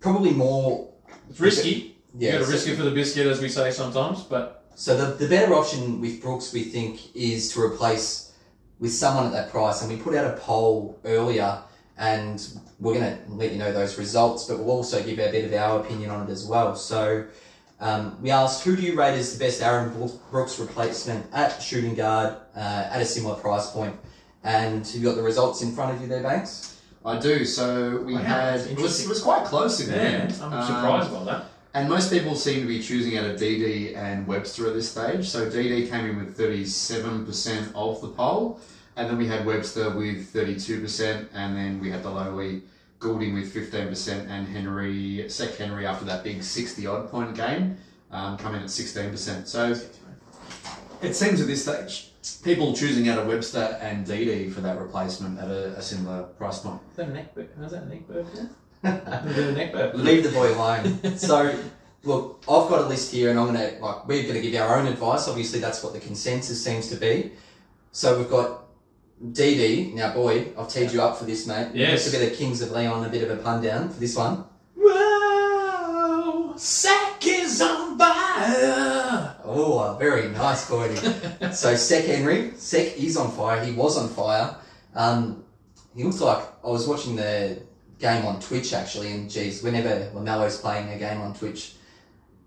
probably 0.00 0.32
more. 0.32 0.90
It's 1.30 1.40
risky. 1.40 1.96
Yeah, 2.18 2.32
you 2.32 2.32
got 2.32 2.38
to 2.38 2.44
so- 2.46 2.52
risk 2.52 2.68
it 2.68 2.76
for 2.76 2.82
the 2.84 2.90
biscuit, 2.92 3.26
as 3.26 3.40
we 3.40 3.48
say 3.48 3.70
sometimes. 3.70 4.22
But 4.22 4.64
So 4.74 4.96
the, 4.96 5.14
the 5.16 5.28
better 5.28 5.52
option 5.54 6.00
with 6.00 6.22
Brooks, 6.22 6.52
we 6.52 6.64
think, 6.64 7.14
is 7.14 7.52
to 7.52 7.60
replace 7.60 8.32
with 8.78 8.92
someone 8.92 9.26
at 9.26 9.32
that 9.32 9.50
price. 9.50 9.82
And 9.82 9.90
we 9.90 9.96
put 9.98 10.14
out 10.14 10.26
a 10.34 10.36
poll 10.38 10.98
earlier, 11.04 11.62
and 11.98 12.46
we're 12.78 12.94
going 12.94 13.16
to 13.16 13.32
let 13.32 13.52
you 13.52 13.58
know 13.58 13.72
those 13.72 13.98
results, 13.98 14.44
but 14.44 14.58
we'll 14.58 14.70
also 14.70 15.02
give 15.02 15.18
a 15.18 15.30
bit 15.30 15.44
of 15.46 15.52
our 15.54 15.80
opinion 15.80 16.10
on 16.10 16.28
it 16.28 16.30
as 16.30 16.44
well. 16.46 16.76
So 16.76 17.26
um, 17.80 18.20
we 18.22 18.30
asked, 18.30 18.64
who 18.64 18.76
do 18.76 18.82
you 18.82 18.98
rate 18.98 19.14
as 19.18 19.36
the 19.36 19.44
best 19.44 19.62
Aaron 19.62 19.92
Brooks 20.30 20.58
replacement 20.58 21.26
at 21.32 21.60
shooting 21.62 21.94
guard 21.94 22.36
uh, 22.54 22.58
at 22.90 23.00
a 23.00 23.04
similar 23.06 23.34
price 23.36 23.70
point? 23.70 23.96
And 24.44 24.86
you 24.94 25.02
got 25.02 25.16
the 25.16 25.22
results 25.22 25.62
in 25.62 25.72
front 25.74 25.94
of 25.96 26.00
you 26.02 26.06
there, 26.06 26.22
Banks? 26.22 26.80
I 27.04 27.18
do. 27.18 27.44
So 27.44 27.98
we 27.98 28.14
Wow, 28.14 28.20
had 28.20 28.60
it 28.60 28.78
was, 28.78 29.02
it 29.04 29.08
was 29.08 29.22
quite 29.22 29.44
close 29.44 29.80
in 29.80 29.90
the 29.90 29.96
yeah, 29.96 30.02
end. 30.02 30.34
I'm 30.42 30.52
Um, 30.52 30.66
surprised 30.66 31.12
by 31.12 31.24
that. 31.24 31.44
And 31.74 31.88
most 31.88 32.10
people 32.10 32.34
seem 32.34 32.62
to 32.62 32.66
be 32.66 32.82
choosing 32.82 33.18
out 33.18 33.26
of 33.26 33.38
DD 33.38 33.94
and 33.96 34.26
Webster 34.26 34.66
at 34.66 34.74
this 34.74 34.90
stage. 34.90 35.28
So 35.28 35.48
DD 35.50 35.90
came 35.90 36.06
in 36.06 36.16
with 36.16 36.36
37% 36.38 37.72
of 37.74 38.00
the 38.00 38.08
poll, 38.08 38.60
and 38.96 39.10
then 39.10 39.18
we 39.18 39.26
had 39.26 39.44
Webster 39.44 39.90
with 39.90 40.32
32%, 40.32 41.28
and 41.34 41.56
then 41.56 41.80
we 41.80 41.90
had 41.90 42.02
the 42.02 42.10
lowly 42.10 42.62
Goulding 42.98 43.34
with 43.34 43.54
15%, 43.54 44.28
and 44.28 44.48
Henry, 44.48 45.28
Sek 45.28 45.54
Henry, 45.56 45.86
after 45.86 46.06
that 46.06 46.24
big 46.24 46.42
60 46.42 46.86
odd 46.86 47.10
point 47.10 47.36
game, 47.36 47.76
um, 48.10 48.38
come 48.38 48.54
in 48.54 48.62
at 48.62 48.68
16%. 48.68 49.46
So 49.46 49.74
it 51.02 51.14
seems 51.14 51.42
at 51.42 51.46
this 51.46 51.62
stage, 51.62 52.10
people 52.42 52.74
choosing 52.74 53.08
out 53.10 53.18
of 53.18 53.26
Webster 53.26 53.78
and 53.82 54.06
DD 54.06 54.50
for 54.50 54.62
that 54.62 54.78
replacement 54.78 55.38
at 55.38 55.48
a, 55.48 55.76
a 55.76 55.82
similar 55.82 56.22
price 56.22 56.60
point. 56.60 56.80
Is 56.90 56.96
that 56.96 57.08
a 57.08 57.12
neck 57.12 57.34
burp? 57.34 57.52
How's 57.60 57.72
that 57.72 57.82
a 57.82 57.86
neck 57.86 58.08
burp? 58.08 58.26
Yeah? 58.34 58.44
a 58.82 59.22
bit 59.26 59.38
of 59.38 59.48
a 59.48 59.52
neck 59.52 59.72
burp. 59.72 59.94
Leave 59.94 60.24
the 60.24 60.30
boy 60.30 60.54
alone. 60.54 61.16
so 61.18 61.54
look, 62.02 62.42
I've 62.42 62.68
got 62.70 62.80
a 62.80 62.86
list 62.86 63.12
here, 63.12 63.30
and 63.30 63.38
I'm 63.38 63.46
gonna 63.46 63.76
like 63.80 64.08
we're 64.08 64.26
gonna 64.26 64.40
give 64.40 64.60
our 64.60 64.78
own 64.78 64.86
advice. 64.86 65.28
Obviously, 65.28 65.60
that's 65.60 65.82
what 65.82 65.92
the 65.92 66.00
consensus 66.00 66.62
seems 66.62 66.88
to 66.88 66.96
be. 66.96 67.32
So 67.92 68.18
we've 68.18 68.30
got 68.30 68.65
DD. 69.24 69.94
Now, 69.94 70.12
boy, 70.12 70.48
I've 70.58 70.68
teed 70.68 70.92
you 70.92 71.02
up 71.02 71.18
for 71.18 71.24
this, 71.24 71.46
mate. 71.46 71.68
Yes. 71.74 72.04
Just 72.04 72.14
a 72.14 72.18
bit 72.18 72.32
of 72.32 72.38
Kings 72.38 72.60
of 72.62 72.70
Leon, 72.70 73.04
a 73.04 73.08
bit 73.08 73.22
of 73.22 73.38
a 73.38 73.42
pun 73.42 73.62
down 73.62 73.88
for 73.88 73.98
this 73.98 74.16
one. 74.16 74.44
Whoa, 74.76 76.54
Sack 76.56 77.26
is 77.26 77.60
on 77.60 77.98
fire. 77.98 79.36
Oh, 79.44 79.94
a 79.94 79.98
very 79.98 80.28
nice, 80.28 80.68
Gordy. 80.68 80.96
so 81.52 81.76
Sek 81.76 82.04
Henry, 82.04 82.52
Sek 82.56 82.98
is 82.98 83.16
on 83.16 83.30
fire. 83.30 83.64
He 83.64 83.72
was 83.72 83.96
on 83.96 84.08
fire. 84.08 84.56
Um, 84.94 85.44
he 85.94 86.04
looks 86.04 86.20
like 86.20 86.44
I 86.64 86.68
was 86.68 86.86
watching 86.86 87.16
the 87.16 87.62
game 87.98 88.26
on 88.26 88.40
Twitch 88.40 88.74
actually, 88.74 89.12
and 89.12 89.30
geez, 89.30 89.62
whenever 89.62 90.10
Lamelo's 90.14 90.58
playing 90.58 90.90
a 90.90 90.98
game 90.98 91.20
on 91.20 91.32
Twitch, 91.32 91.74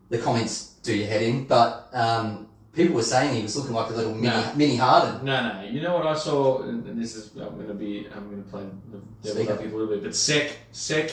the 0.10 0.20
comments 0.20 0.76
do 0.84 0.96
your 0.96 1.08
head 1.08 1.24
in. 1.24 1.46
But 1.46 1.90
um, 1.94 2.49
people 2.74 2.96
were 2.96 3.04
saying 3.04 3.36
he 3.36 3.42
was 3.44 3.56
looking 3.58 3.74
like 3.74 3.90
a 3.90 3.94
little 3.94 4.14
mini, 4.14 4.28
No. 4.28 4.54
mini 4.56 4.76
Harden. 4.76 5.26
No, 5.26 5.54
no. 5.62 5.64
You 5.70 5.82
know 5.82 5.96
what 5.96 6.06
I 6.08 6.16
saw? 6.16 6.62
And 6.64 6.86
and 6.86 7.02
this 7.02 7.16
is 7.16 7.32
I'm 7.36 7.60
gonna 7.60 7.74
be 7.74 8.08
I'm 8.16 8.30
gonna 8.30 8.44
play 8.44 8.64
the 8.92 9.00
devil's 9.28 9.48
up. 9.48 9.54
advocate 9.54 9.74
a 9.74 9.78
little 9.78 9.94
bit, 9.94 10.04
but 10.04 10.16
Sek 10.16 10.52
Sek, 10.72 11.12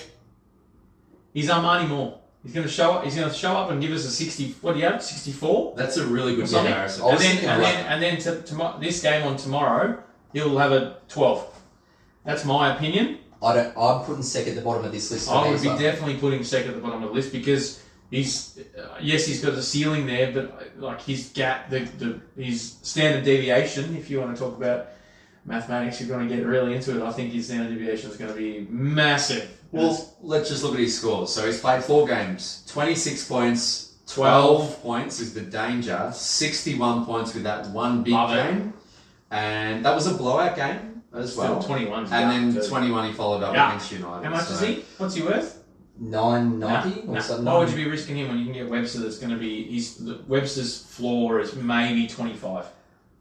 he's 1.32 1.48
Armani 1.48 1.88
Moore. 1.88 2.18
He's 2.42 2.54
gonna 2.54 2.68
show 2.68 2.92
up. 2.92 3.04
He's 3.04 3.16
gonna 3.16 3.32
show 3.34 3.52
up 3.56 3.70
and 3.70 3.80
give 3.80 3.90
us 3.90 4.04
a 4.04 4.10
sixty. 4.10 4.52
What 4.60 4.74
do 4.74 4.78
you 4.80 4.86
have? 4.86 5.02
Sixty 5.02 5.32
four. 5.32 5.74
That's 5.76 5.96
a 5.96 6.06
really 6.06 6.36
good 6.36 6.48
Something. 6.48 6.72
comparison. 6.72 7.02
I 7.02 7.06
was 7.06 7.24
And 7.24 7.38
then 7.38 7.50
and 7.50 7.62
like- 7.62 7.74
then 7.74 7.86
and 7.86 8.02
then 8.02 8.18
to, 8.20 8.42
tomo- 8.42 8.78
this 8.78 9.02
game 9.02 9.26
on 9.26 9.36
tomorrow, 9.36 10.02
he'll 10.32 10.56
have 10.58 10.72
a 10.72 10.98
twelve. 11.08 11.44
That's 12.24 12.44
my 12.44 12.74
opinion. 12.74 13.18
I 13.42 13.54
don't. 13.54 13.76
I'm 13.76 14.04
putting 14.04 14.22
Sek 14.22 14.46
at 14.46 14.54
the 14.54 14.60
bottom 14.62 14.84
of 14.84 14.92
this 14.92 15.10
list. 15.10 15.28
I 15.30 15.42
me 15.42 15.48
would 15.50 15.54
as 15.56 15.62
be 15.62 15.68
well. 15.68 15.78
definitely 15.78 16.16
putting 16.18 16.44
Sek 16.44 16.66
at 16.66 16.74
the 16.74 16.80
bottom 16.80 17.02
of 17.02 17.08
the 17.10 17.14
list 17.14 17.32
because 17.32 17.82
he's 18.10 18.58
uh, 18.78 18.96
yes 19.00 19.26
he's 19.26 19.42
got 19.44 19.54
the 19.54 19.62
ceiling 19.62 20.06
there, 20.06 20.32
but 20.32 20.78
like 20.78 21.02
his 21.02 21.30
gap, 21.30 21.70
the, 21.70 21.80
the 21.80 22.20
his 22.42 22.76
standard 22.82 23.24
deviation. 23.24 23.96
If 23.96 24.10
you 24.10 24.20
want 24.20 24.36
to 24.36 24.42
talk 24.42 24.56
about 24.56 24.88
mathematics, 25.44 26.00
you're 26.00 26.08
going 26.08 26.28
to 26.28 26.34
get 26.36 26.44
really 26.44 26.74
into 26.74 26.96
it. 26.96 27.02
I 27.02 27.12
think 27.12 27.32
his 27.32 27.46
standard 27.46 27.70
deviation 27.70 28.10
is 28.10 28.16
going 28.16 28.32
to 28.32 28.36
be 28.38 28.66
massive. 28.70 29.50
Well, 29.72 30.14
let's 30.22 30.48
just 30.48 30.62
look 30.64 30.74
at 30.74 30.80
his 30.80 30.96
scores. 30.98 31.32
So 31.32 31.44
he's 31.46 31.60
played 31.60 31.82
four 31.84 32.06
games, 32.06 32.64
26 32.68 33.28
points, 33.28 33.94
12. 34.06 34.58
12 34.68 34.82
points 34.82 35.20
is 35.20 35.34
the 35.34 35.40
danger, 35.42 36.10
61 36.14 37.04
points 37.04 37.34
with 37.34 37.42
that 37.42 37.68
one 37.70 38.02
big 38.02 38.12
Love 38.14 38.30
it. 38.32 38.36
game. 38.54 38.72
And 39.30 39.84
that 39.84 39.94
was 39.94 40.06
a 40.06 40.14
blowout 40.14 40.54
game 40.56 41.02
as 41.12 41.32
Still 41.32 41.44
well. 41.54 41.62
21. 41.62 42.04
And 42.12 42.56
then 42.56 42.64
21 42.68 43.08
he 43.08 43.12
followed 43.12 43.42
up 43.42 43.54
Yeah. 43.54 43.68
against 43.70 43.90
United. 43.92 44.24
How 44.24 44.30
much 44.30 44.46
so- 44.46 44.54
is 44.54 44.60
he? 44.60 44.84
What's 44.98 45.14
he 45.14 45.22
worth? 45.22 45.55
Nine 45.98 46.58
Nah, 46.58 46.84
ninety 46.84 47.00
or 47.08 47.14
nah. 47.14 47.20
something. 47.20 47.44
Why 47.46 47.58
would 47.58 47.70
you 47.70 47.76
be 47.76 47.86
risking 47.90 48.16
him 48.16 48.28
when 48.28 48.38
you 48.38 48.44
can 48.44 48.52
get 48.54 48.68
Webster? 48.68 49.00
That's 49.00 49.18
going 49.18 49.32
to 49.32 49.38
be 49.38 49.64
he's 49.64 49.94
the- 49.96 50.20
Webster's 50.28 50.82
floor 50.82 51.40
is 51.40 51.54
maybe 51.56 52.06
25. 52.06 52.66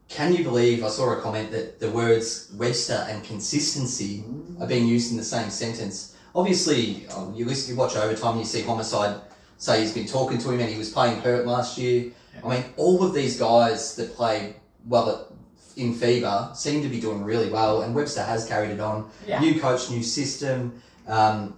Can 0.08 0.34
you 0.34 0.44
believe 0.44 0.84
I 0.84 0.88
saw 0.88 1.12
a 1.18 1.20
comment 1.20 1.50
that 1.52 1.80
the 1.80 1.90
words 1.90 2.52
Webster 2.56 3.06
and 3.08 3.24
consistency 3.24 4.24
are 4.60 4.66
being 4.66 4.86
used 4.86 5.10
in 5.10 5.16
the 5.16 5.24
same 5.24 5.50
sentence? 5.50 6.14
Obviously, 6.34 7.06
um, 7.08 7.34
you 7.34 7.46
listen, 7.46 7.74
you 7.74 7.80
watch 7.80 7.96
overtime, 7.96 8.38
you 8.38 8.44
see 8.44 8.62
Homicide 8.62 9.20
say 9.58 9.80
he's 9.80 9.92
been 9.94 10.06
talking 10.06 10.36
to 10.38 10.50
him 10.50 10.60
and 10.60 10.68
he 10.70 10.76
was 10.76 10.90
playing 10.90 11.18
hurt 11.22 11.46
last 11.46 11.78
year. 11.78 12.12
I 12.44 12.48
mean, 12.48 12.64
all 12.76 13.02
of 13.02 13.14
these 13.14 13.38
guys 13.38 13.96
that 13.96 14.14
play 14.14 14.56
well 14.86 15.08
at, 15.10 15.78
in 15.82 15.94
FIBA 15.94 16.54
seem 16.54 16.82
to 16.82 16.88
be 16.90 17.00
doing 17.00 17.24
really 17.24 17.48
well, 17.50 17.80
and 17.82 17.94
Webster 17.94 18.22
has 18.22 18.46
carried 18.46 18.70
it 18.70 18.80
on. 18.80 19.10
Yeah. 19.26 19.40
New 19.40 19.58
coach, 19.58 19.90
new 19.90 20.02
system. 20.02 20.80
Um, 21.08 21.56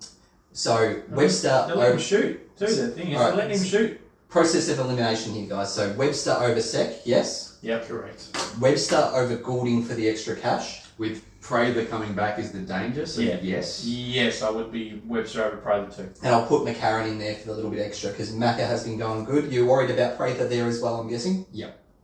so 0.58 1.00
Webster 1.10 1.48
They're 1.48 1.76
letting 1.76 1.82
him 1.82 1.88
over, 1.90 1.98
shoot. 2.00 2.56
Too. 2.58 2.66
The 2.66 2.88
thing 2.88 3.12
is, 3.12 3.16
Alright. 3.16 3.36
they're 3.36 3.44
letting 3.46 3.58
him 3.58 3.64
shoot. 3.64 4.00
process 4.28 4.68
of 4.68 4.80
elimination 4.80 5.32
here, 5.32 5.48
guys. 5.48 5.72
So 5.72 5.92
Webster 5.92 6.32
over 6.32 6.60
Sek, 6.60 7.02
yes. 7.04 7.58
Yeah, 7.62 7.78
correct. 7.78 8.28
Webster 8.60 9.10
over 9.14 9.36
Goulding 9.36 9.84
for 9.84 9.94
the 9.94 10.08
extra 10.08 10.34
cash. 10.34 10.82
With 10.98 11.24
Prather 11.40 11.84
coming 11.86 12.12
back 12.12 12.40
is 12.40 12.50
the 12.50 12.58
danger, 12.58 13.06
so 13.06 13.20
Yeah. 13.20 13.38
yes. 13.40 13.84
Yes, 13.86 14.42
I 14.42 14.50
would 14.50 14.72
be 14.72 15.00
Webster 15.06 15.44
over 15.44 15.58
Prather 15.58 15.94
too. 15.94 16.08
And 16.24 16.34
I'll 16.34 16.44
put 16.46 16.66
McCarron 16.66 17.06
in 17.08 17.18
there 17.20 17.36
for 17.36 17.46
the 17.48 17.54
little 17.54 17.70
bit 17.70 17.78
extra 17.80 18.10
because 18.10 18.32
Macca 18.32 18.66
has 18.66 18.82
been 18.82 18.98
going 18.98 19.24
good. 19.24 19.52
You're 19.52 19.64
worried 19.66 19.90
about 19.90 20.16
Prather 20.16 20.48
there 20.48 20.66
as 20.66 20.80
well, 20.82 20.96
I'm 21.00 21.08
guessing. 21.08 21.46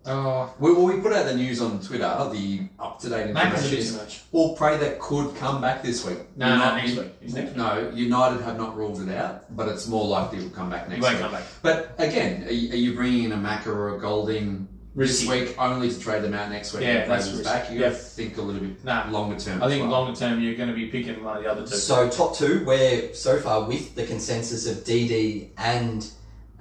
Oh, 0.06 0.52
We, 0.58 0.72
well, 0.72 0.84
we 0.84 1.00
put 1.00 1.12
out 1.14 1.24
the 1.26 1.34
news 1.34 1.62
on 1.62 1.80
Twitter, 1.80 2.28
the 2.30 2.60
up-to-date 2.78 3.32
Mac 3.32 3.54
is 3.54 3.60
a 3.62 3.64
information. 3.64 3.70
bit 3.70 3.78
is 3.78 3.92
too 3.92 3.96
much. 3.98 4.22
Well, 4.32 4.54
Prather 4.54 4.96
could 5.00 5.34
come 5.36 5.60
back 5.62 5.82
this 5.82 6.04
week. 6.06 6.18
No, 6.36 6.48
no, 6.50 6.56
Not- 6.58 6.76
next 6.76 6.96
week. 6.96 7.12
He's 7.22 7.34
next 7.34 7.48
week. 7.48 7.56
No, 7.56 7.90
United 7.94 8.42
have 8.42 8.58
not 8.58 8.76
ruled 8.76 9.00
it 9.00 9.14
out, 9.14 9.54
but 9.56 9.68
it's 9.68 9.86
more 9.88 10.06
likely 10.06 10.40
he'll 10.40 10.50
come 10.50 10.68
back 10.68 10.84
He 10.86 10.90
next 10.90 11.02
won't 11.02 11.14
week. 11.14 11.22
come 11.22 11.32
back. 11.32 11.42
But 11.62 11.94
again, 11.98 12.44
are 12.44 12.52
you, 12.52 12.72
are 12.72 12.76
you 12.76 12.94
bringing 12.94 13.24
in 13.24 13.32
a 13.32 13.36
Macca 13.36 13.68
or 13.68 13.96
a 13.96 13.98
Goulding 13.98 14.68
Risky. 14.94 15.26
this 15.26 15.48
week 15.48 15.56
only 15.58 15.88
to 15.90 15.98
trade 15.98 16.22
them 16.22 16.34
out 16.34 16.50
next 16.50 16.74
week? 16.74 16.82
Yeah, 16.82 17.00
when 17.00 17.08
that's 17.08 17.28
Prather's 17.28 17.38
risky. 17.38 17.44
back. 17.54 17.70
You 17.72 17.78
got 17.80 17.84
to 17.86 17.92
Yeah. 17.92 17.98
think 17.98 18.36
a 18.36 18.42
little 18.42 18.60
bit 18.60 18.84
Nah. 18.84 19.10
longer 19.10 19.38
term. 19.40 19.62
I 19.62 19.66
as 19.66 19.72
think 19.72 19.82
well. 19.88 20.02
longer 20.02 20.14
term 20.18 20.40
you're 20.42 20.54
going 20.56 20.68
to 20.68 20.74
be 20.74 20.86
picking 20.88 21.24
one 21.24 21.38
of 21.38 21.42
the 21.42 21.50
other 21.50 21.62
two. 21.62 21.76
So 21.76 22.10
top 22.10 22.36
two, 22.36 22.62
we're 22.66 23.14
so 23.14 23.38
far 23.40 23.64
with 23.66 23.94
the 23.94 24.04
consensus 24.04 24.66
of 24.68 24.84
DD 24.84 25.48
and 25.56 26.06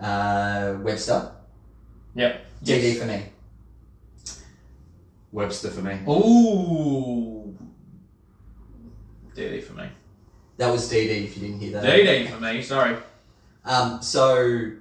uh, 0.02 0.76
Webster. 0.82 1.32
Yep. 2.16 2.46
DD 2.64 2.82
Yes. 2.94 2.98
for 3.00 3.06
me. 3.06 3.24
Webster 5.34 5.72
for 5.72 5.82
me. 5.82 6.00
Ooh. 6.08 7.58
DD 9.36 9.64
for 9.64 9.74
me. 9.74 9.90
That 10.58 10.72
was 10.72 10.90
DD 10.90 11.26
if 11.26 11.36
you 11.36 11.48
didn't 11.48 11.60
hear 11.60 11.72
that. 11.72 11.84
DD 11.84 12.30
for 12.30 12.40
me. 12.40 12.62
Sorry. 12.62 12.96
Um, 13.66 14.02
so 14.04 14.72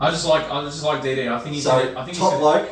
I 0.00 0.10
just 0.10 0.26
like 0.26 0.48
I 0.48 0.62
just 0.62 0.84
like 0.84 1.02
DD. 1.02 1.30
I 1.30 1.38
think 1.40 1.56
he's. 1.56 1.64
so 1.64 1.70
gonna, 1.70 2.00
I 2.00 2.04
think 2.04 2.16
top 2.16 2.32
he's. 2.32 2.40
Gonna, 2.40 2.60
bloke, 2.60 2.70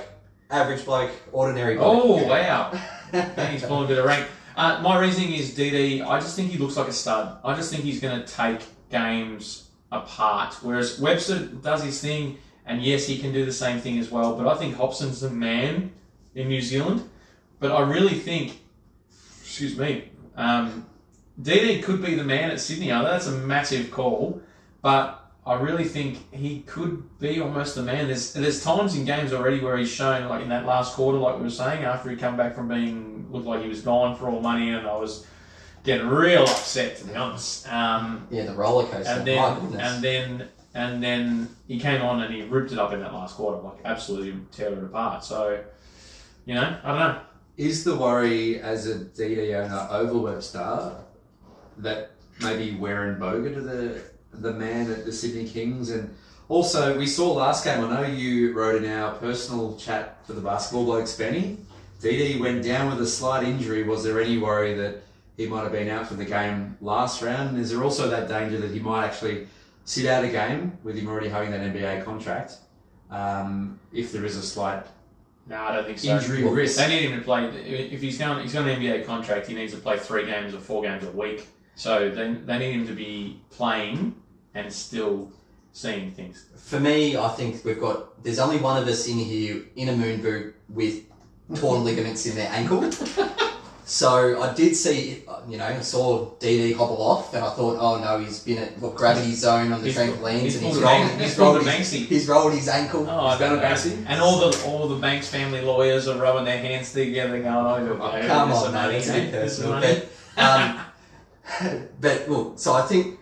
average 0.50 0.84
bloke, 0.84 1.10
ordinary 1.32 1.76
bloke. 1.76 2.02
oh 2.04 2.26
wow. 2.26 2.80
And 3.12 3.52
he's 3.52 3.64
pulling 3.64 3.86
a 3.86 3.88
bit 3.88 3.98
of 3.98 4.04
rank. 4.04 4.24
Uh, 4.56 4.80
my 4.84 5.00
reasoning 5.00 5.32
is 5.32 5.50
DD. 5.50 6.06
I 6.06 6.20
just 6.20 6.36
think 6.36 6.52
he 6.52 6.58
looks 6.58 6.76
like 6.76 6.86
a 6.86 6.92
stud. 6.92 7.40
I 7.42 7.56
just 7.56 7.72
think 7.72 7.82
he's 7.82 7.98
going 7.98 8.20
to 8.20 8.24
take 8.24 8.60
games 8.88 9.68
apart. 9.90 10.54
Whereas 10.62 11.00
Webster 11.00 11.40
does 11.40 11.82
his 11.82 12.00
thing, 12.00 12.38
and 12.66 12.80
yes, 12.80 13.04
he 13.04 13.18
can 13.18 13.32
do 13.32 13.44
the 13.44 13.52
same 13.52 13.80
thing 13.80 13.98
as 13.98 14.12
well. 14.12 14.36
But 14.36 14.46
I 14.46 14.54
think 14.56 14.76
Hobson's 14.76 15.22
the 15.22 15.30
man 15.30 15.90
in 16.34 16.48
New 16.48 16.60
Zealand. 16.60 17.08
But 17.58 17.72
I 17.72 17.80
really 17.82 18.14
think, 18.14 18.60
excuse 19.42 19.76
me, 19.76 20.10
um, 20.36 20.86
DD 21.40 21.82
could 21.82 22.02
be 22.04 22.14
the 22.14 22.24
man 22.24 22.50
at 22.50 22.60
Sydney. 22.60 22.92
I 22.92 23.02
know 23.02 23.10
that's 23.10 23.26
a 23.26 23.32
massive 23.32 23.90
call, 23.90 24.40
but 24.82 25.30
I 25.46 25.54
really 25.54 25.84
think 25.84 26.32
he 26.34 26.60
could 26.60 27.18
be 27.18 27.40
almost 27.40 27.74
the 27.74 27.82
man. 27.82 28.06
There's 28.06 28.32
there's 28.32 28.62
times 28.62 28.94
in 28.96 29.04
games 29.04 29.32
already 29.32 29.60
where 29.60 29.76
he's 29.76 29.90
shown, 29.90 30.28
like 30.28 30.42
in 30.42 30.48
that 30.50 30.66
last 30.66 30.94
quarter, 30.94 31.18
like 31.18 31.36
we 31.36 31.42
were 31.44 31.50
saying, 31.50 31.84
after 31.84 32.10
he 32.10 32.16
come 32.16 32.36
back 32.36 32.54
from 32.54 32.68
being 32.68 33.26
looked 33.30 33.46
like 33.46 33.62
he 33.62 33.68
was 33.68 33.80
gone 33.82 34.16
for 34.16 34.28
all 34.28 34.40
money, 34.40 34.70
and 34.70 34.86
I 34.86 34.96
was 34.96 35.26
getting 35.82 36.06
real 36.08 36.42
upset 36.42 36.98
to 36.98 37.04
be 37.06 37.14
honest. 37.14 37.66
Um, 37.72 38.26
Yeah, 38.30 38.44
the 38.44 38.54
roller 38.54 38.84
coaster. 38.86 39.10
and 39.12 39.18
My 39.20 39.24
then 39.24 39.60
goodness. 39.60 39.82
and 39.94 40.04
then 40.04 40.48
and 40.74 41.02
then 41.02 41.48
he 41.66 41.80
came 41.80 42.02
on 42.02 42.22
and 42.22 42.32
he 42.34 42.42
ripped 42.42 42.72
it 42.72 42.78
up 42.78 42.92
in 42.92 43.00
that 43.00 43.12
last 43.14 43.34
quarter, 43.36 43.60
like 43.62 43.78
absolutely 43.84 44.38
tear 44.52 44.72
it 44.72 44.84
apart. 44.84 45.24
So, 45.24 45.58
you 46.46 46.54
know, 46.54 46.78
I 46.82 46.88
don't 46.88 46.98
know. 46.98 47.20
Is 47.56 47.84
the 47.84 47.96
worry 47.96 48.60
as 48.60 48.86
a 48.86 49.00
DD 49.00 49.54
owner 49.54 49.86
over 49.90 50.18
Webster 50.18 50.96
that 51.78 52.12
maybe 52.40 52.76
Warren 52.76 53.20
boga 53.20 53.54
to 53.54 53.60
the 53.60 54.02
the 54.32 54.52
man 54.52 54.90
at 54.90 55.04
the 55.04 55.12
Sydney 55.12 55.48
Kings 55.48 55.90
and 55.90 56.14
also 56.48 56.98
we 56.98 57.06
saw 57.06 57.32
last 57.32 57.64
game. 57.64 57.84
I 57.84 58.00
know 58.02 58.06
you 58.06 58.52
wrote 58.52 58.82
in 58.82 58.90
our 58.90 59.14
personal 59.16 59.76
chat 59.76 60.24
for 60.26 60.32
the 60.32 60.40
basketball 60.40 60.84
blokes, 60.84 61.16
Benny. 61.16 61.58
DD 62.00 62.40
went 62.40 62.64
down 62.64 62.90
with 62.90 63.00
a 63.00 63.06
slight 63.06 63.44
injury. 63.44 63.82
Was 63.82 64.02
there 64.02 64.20
any 64.20 64.38
worry 64.38 64.74
that 64.74 65.02
he 65.36 65.46
might 65.46 65.62
have 65.62 65.72
been 65.72 65.88
out 65.88 66.06
for 66.06 66.14
the 66.14 66.24
game 66.24 66.76
last 66.80 67.22
round? 67.22 67.50
And 67.50 67.58
is 67.58 67.70
there 67.70 67.84
also 67.84 68.08
that 68.08 68.28
danger 68.28 68.58
that 68.58 68.70
he 68.70 68.80
might 68.80 69.04
actually 69.04 69.46
sit 69.84 70.06
out 70.06 70.24
a 70.24 70.28
game 70.28 70.78
with 70.82 70.96
him 70.96 71.08
already 71.08 71.28
having 71.28 71.50
that 71.50 71.60
NBA 71.60 72.04
contract? 72.04 72.56
Um, 73.10 73.78
if 73.92 74.12
there 74.12 74.24
is 74.24 74.36
a 74.36 74.42
slight 74.42 74.84
No, 75.50 75.56
I 75.56 75.74
don't 75.74 75.84
think 75.84 75.98
so. 75.98 76.16
injury 76.16 76.44
Well, 76.44 76.52
risk. 76.52 76.78
They 76.78 76.88
need 76.88 77.10
him 77.10 77.18
to 77.18 77.24
play. 77.24 77.44
If 77.46 78.00
he's 78.00 78.16
going, 78.16 78.40
he's 78.40 78.52
got 78.52 78.68
an 78.68 78.80
NBA 78.80 79.04
contract. 79.04 79.48
He 79.48 79.54
needs 79.54 79.72
to 79.72 79.80
play 79.80 79.98
three 79.98 80.24
games 80.24 80.54
or 80.54 80.60
four 80.60 80.80
games 80.80 81.02
a 81.04 81.10
week. 81.10 81.48
So 81.74 82.08
they, 82.08 82.34
they 82.34 82.58
need 82.58 82.72
him 82.72 82.86
to 82.86 82.92
be 82.92 83.40
playing 83.50 84.14
and 84.54 84.72
still 84.72 85.32
seeing 85.72 86.12
things. 86.12 86.46
For 86.56 86.78
me, 86.78 87.16
I 87.16 87.28
think 87.30 87.64
we've 87.64 87.80
got. 87.80 88.22
There's 88.22 88.38
only 88.38 88.58
one 88.58 88.80
of 88.80 88.86
us 88.86 89.08
in 89.08 89.18
here 89.18 89.64
in 89.74 89.88
a 89.88 89.96
moon 89.96 90.22
boot 90.22 90.54
with 90.68 91.02
torn 91.56 91.84
ligaments 91.84 92.26
in 92.26 92.36
their 92.36 92.48
ankle. 92.52 92.88
So 93.90 94.40
I 94.40 94.54
did 94.54 94.76
see, 94.76 95.24
you 95.48 95.58
know, 95.58 95.64
I 95.66 95.80
saw 95.80 96.30
DD 96.38 96.76
hobble 96.76 97.02
off, 97.02 97.34
and 97.34 97.44
I 97.44 97.50
thought, 97.50 97.76
oh 97.80 97.98
no, 98.00 98.20
he's 98.24 98.38
been 98.38 98.58
at 98.58 98.78
what 98.78 98.94
gravity 98.94 99.32
zone 99.34 99.72
on 99.72 99.82
the 99.82 99.90
He's- 99.90 99.98
trampolines, 99.98 100.40
he's 100.42 100.56
and 100.58 100.66
he's 100.66 100.76
rolled, 100.78 100.86
a- 101.02 101.08
he's, 101.08 101.20
he's 101.30 101.38
rolled 101.38 101.66
his, 101.66 101.92
he's 101.92 102.28
rolled 102.28 102.52
his 102.54 102.68
ankle. 102.68 103.04
Oh, 103.10 103.26
I 103.26 103.32
Is 103.32 103.38
that 103.40 103.48
don't 103.48 103.58
a 103.58 103.62
know. 103.62 103.66
Banksy? 103.68 104.04
And 104.06 104.20
all 104.22 104.38
the 104.48 104.64
all 104.64 104.86
the 104.86 104.94
Banks 104.94 105.26
family 105.26 105.60
lawyers 105.62 106.06
are 106.06 106.16
rubbing 106.20 106.44
their 106.44 106.58
hands 106.58 106.92
together, 106.92 107.42
going, 107.42 107.46
"Oh, 107.46 107.74
okay, 108.14 108.28
Come 108.28 108.50
this 108.50 108.58
on, 108.58 108.66
is 108.68 108.72
mate, 108.72 108.80
money, 108.80 108.94
it's 108.96 109.08
a 109.08 109.12
bit 109.12 109.32
personal. 109.32 109.70
money." 109.72 110.02
But, 110.36 110.44
um, 110.44 111.88
but 112.00 112.28
look, 112.28 112.58
so 112.60 112.74
I 112.74 112.82
think 112.82 113.18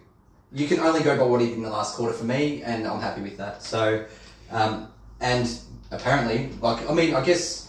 you 0.53 0.69
can 0.69 0.81
only 0.81 1.01
go 1.03 1.17
by 1.17 1.23
what 1.25 1.41
he 1.41 1.47
did 1.47 1.57
in 1.57 1.63
the 1.63 1.71
last 1.71 1.97
quarter 1.97 2.13
for 2.13 2.25
me, 2.25 2.63
and 2.63 2.87
I'm 2.87 3.01
happy 3.01 3.23
with 3.23 3.39
that. 3.39 3.63
So, 3.63 4.05
um, 4.51 4.89
and 5.21 5.49
apparently, 5.91 6.51
like 6.61 6.89
I 6.91 6.93
mean, 6.93 7.15
I 7.15 7.25
guess 7.25 7.68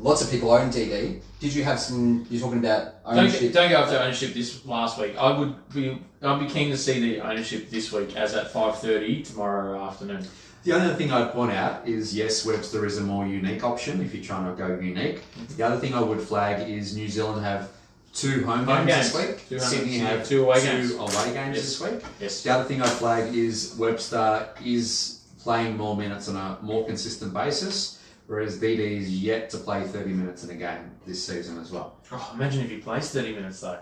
lots 0.00 0.22
of 0.22 0.30
people 0.30 0.50
own 0.50 0.70
DD. 0.70 1.20
Did 1.40 1.54
you 1.54 1.64
have 1.64 1.78
some? 1.78 2.26
You're 2.30 2.40
talking 2.40 2.58
about 2.58 3.04
Don't, 3.04 3.18
ownership. 3.18 3.52
don't 3.52 3.70
go 3.70 3.76
after 3.76 3.98
ownership 3.98 4.32
this 4.34 4.64
last 4.66 4.98
week. 4.98 5.16
I 5.18 5.38
would 5.38 5.54
be 5.74 5.98
I'd 6.22 6.40
be 6.40 6.46
keen 6.48 6.70
to 6.70 6.76
see 6.76 6.98
the 7.00 7.20
ownership 7.20 7.70
this 7.70 7.92
week 7.92 8.16
as 8.16 8.34
at 8.34 8.50
five 8.50 8.78
thirty 8.78 9.22
tomorrow 9.22 9.82
afternoon. 9.84 10.26
The 10.64 10.72
only 10.72 10.86
other 10.86 10.94
thing 10.96 11.12
I'd 11.12 11.32
point 11.32 11.52
out 11.52 11.86
is 11.86 12.14
yes, 12.14 12.44
Webster 12.44 12.84
is 12.86 12.98
a 12.98 13.02
more 13.02 13.24
unique 13.26 13.62
option 13.62 14.00
if 14.00 14.12
you're 14.14 14.24
trying 14.24 14.46
to 14.50 14.56
go 14.60 14.80
unique. 14.80 15.20
Mm-hmm. 15.20 15.56
The 15.56 15.62
other 15.62 15.76
thing 15.78 15.94
I 15.94 16.00
would 16.00 16.20
flag 16.20 16.68
is 16.68 16.96
New 16.96 17.06
Zealand 17.08 17.44
have 17.44 17.68
two 18.12 18.44
home, 18.44 18.64
Home 18.64 18.86
games, 18.86 19.12
games. 19.12 19.12
this 19.12 19.50
week. 19.50 19.60
Sydney 19.60 19.78
Sydney 19.92 19.98
have 19.98 20.26
two 20.26 20.42
away 20.44 20.62
games. 20.62 20.92
away 20.94 21.32
games 21.34 21.56
Yes. 21.56 21.78
this 21.78 21.80
week. 21.80 22.02
Yes. 22.18 22.42
The 22.42 22.50
other 22.50 22.64
thing 22.64 22.82
I'd 22.82 22.88
flag 22.88 23.32
is 23.34 23.76
Webster 23.78 24.48
is 24.64 25.20
playing 25.44 25.76
more 25.76 25.96
minutes 25.96 26.28
on 26.28 26.34
a 26.36 26.58
more 26.62 26.84
consistent 26.86 27.32
basis, 27.32 27.95
whereas 28.26 28.58
DD 28.60 28.78
is 28.78 29.22
yet 29.22 29.50
to 29.50 29.58
play 29.58 29.84
30 29.84 30.10
minutes 30.10 30.44
in 30.44 30.50
a 30.50 30.54
game 30.54 30.90
this 31.06 31.24
season 31.24 31.58
as 31.58 31.70
well. 31.70 31.96
Oh, 32.12 32.30
imagine 32.34 32.62
if 32.64 32.70
he 32.70 32.78
plays 32.78 33.10
thirty 33.10 33.32
minutes 33.34 33.60
though. 33.60 33.78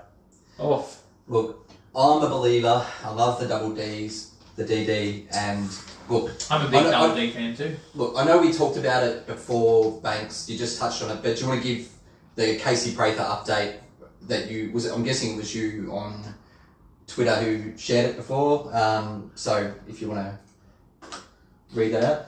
Off. 0.58 1.02
Look, 1.28 1.68
I'm 1.96 2.22
a 2.22 2.28
believer. 2.28 2.84
I 3.02 3.10
love 3.10 3.40
the 3.40 3.46
double 3.46 3.74
D's, 3.74 4.32
the 4.56 4.64
DD, 4.64 5.26
and 5.34 5.68
look, 6.08 6.30
I'm 6.50 6.66
a 6.66 6.70
big 6.70 6.84
I- 6.84 6.88
I- 6.88 6.90
double 6.90 7.14
D 7.16 7.30
fan 7.30 7.56
too. 7.56 7.76
look. 7.94 8.14
I 8.16 8.24
know 8.24 8.38
we 8.38 8.52
talked 8.52 8.76
about 8.76 9.02
it 9.04 9.26
before, 9.26 10.00
Banks. 10.00 10.48
You 10.48 10.56
just 10.58 10.78
touched 10.78 11.02
on 11.02 11.10
it, 11.10 11.22
but 11.22 11.36
do 11.36 11.42
you 11.42 11.48
want 11.48 11.62
to 11.62 11.68
give 11.76 11.88
the 12.36 12.56
Casey 12.56 12.94
Prather 12.94 13.22
update 13.22 13.76
that 14.22 14.50
you 14.50 14.70
was? 14.72 14.86
It, 14.86 14.92
I'm 14.92 15.02
guessing 15.02 15.34
it 15.34 15.36
was 15.36 15.54
you 15.54 15.90
on 15.92 16.22
Twitter 17.06 17.34
who 17.36 17.76
shared 17.76 18.10
it 18.10 18.16
before. 18.16 18.74
Um, 18.74 19.30
so 19.34 19.72
if 19.88 20.00
you 20.00 20.08
want 20.08 20.20
to 20.20 20.38
read 21.74 21.92
that 21.92 22.04
out. 22.04 22.26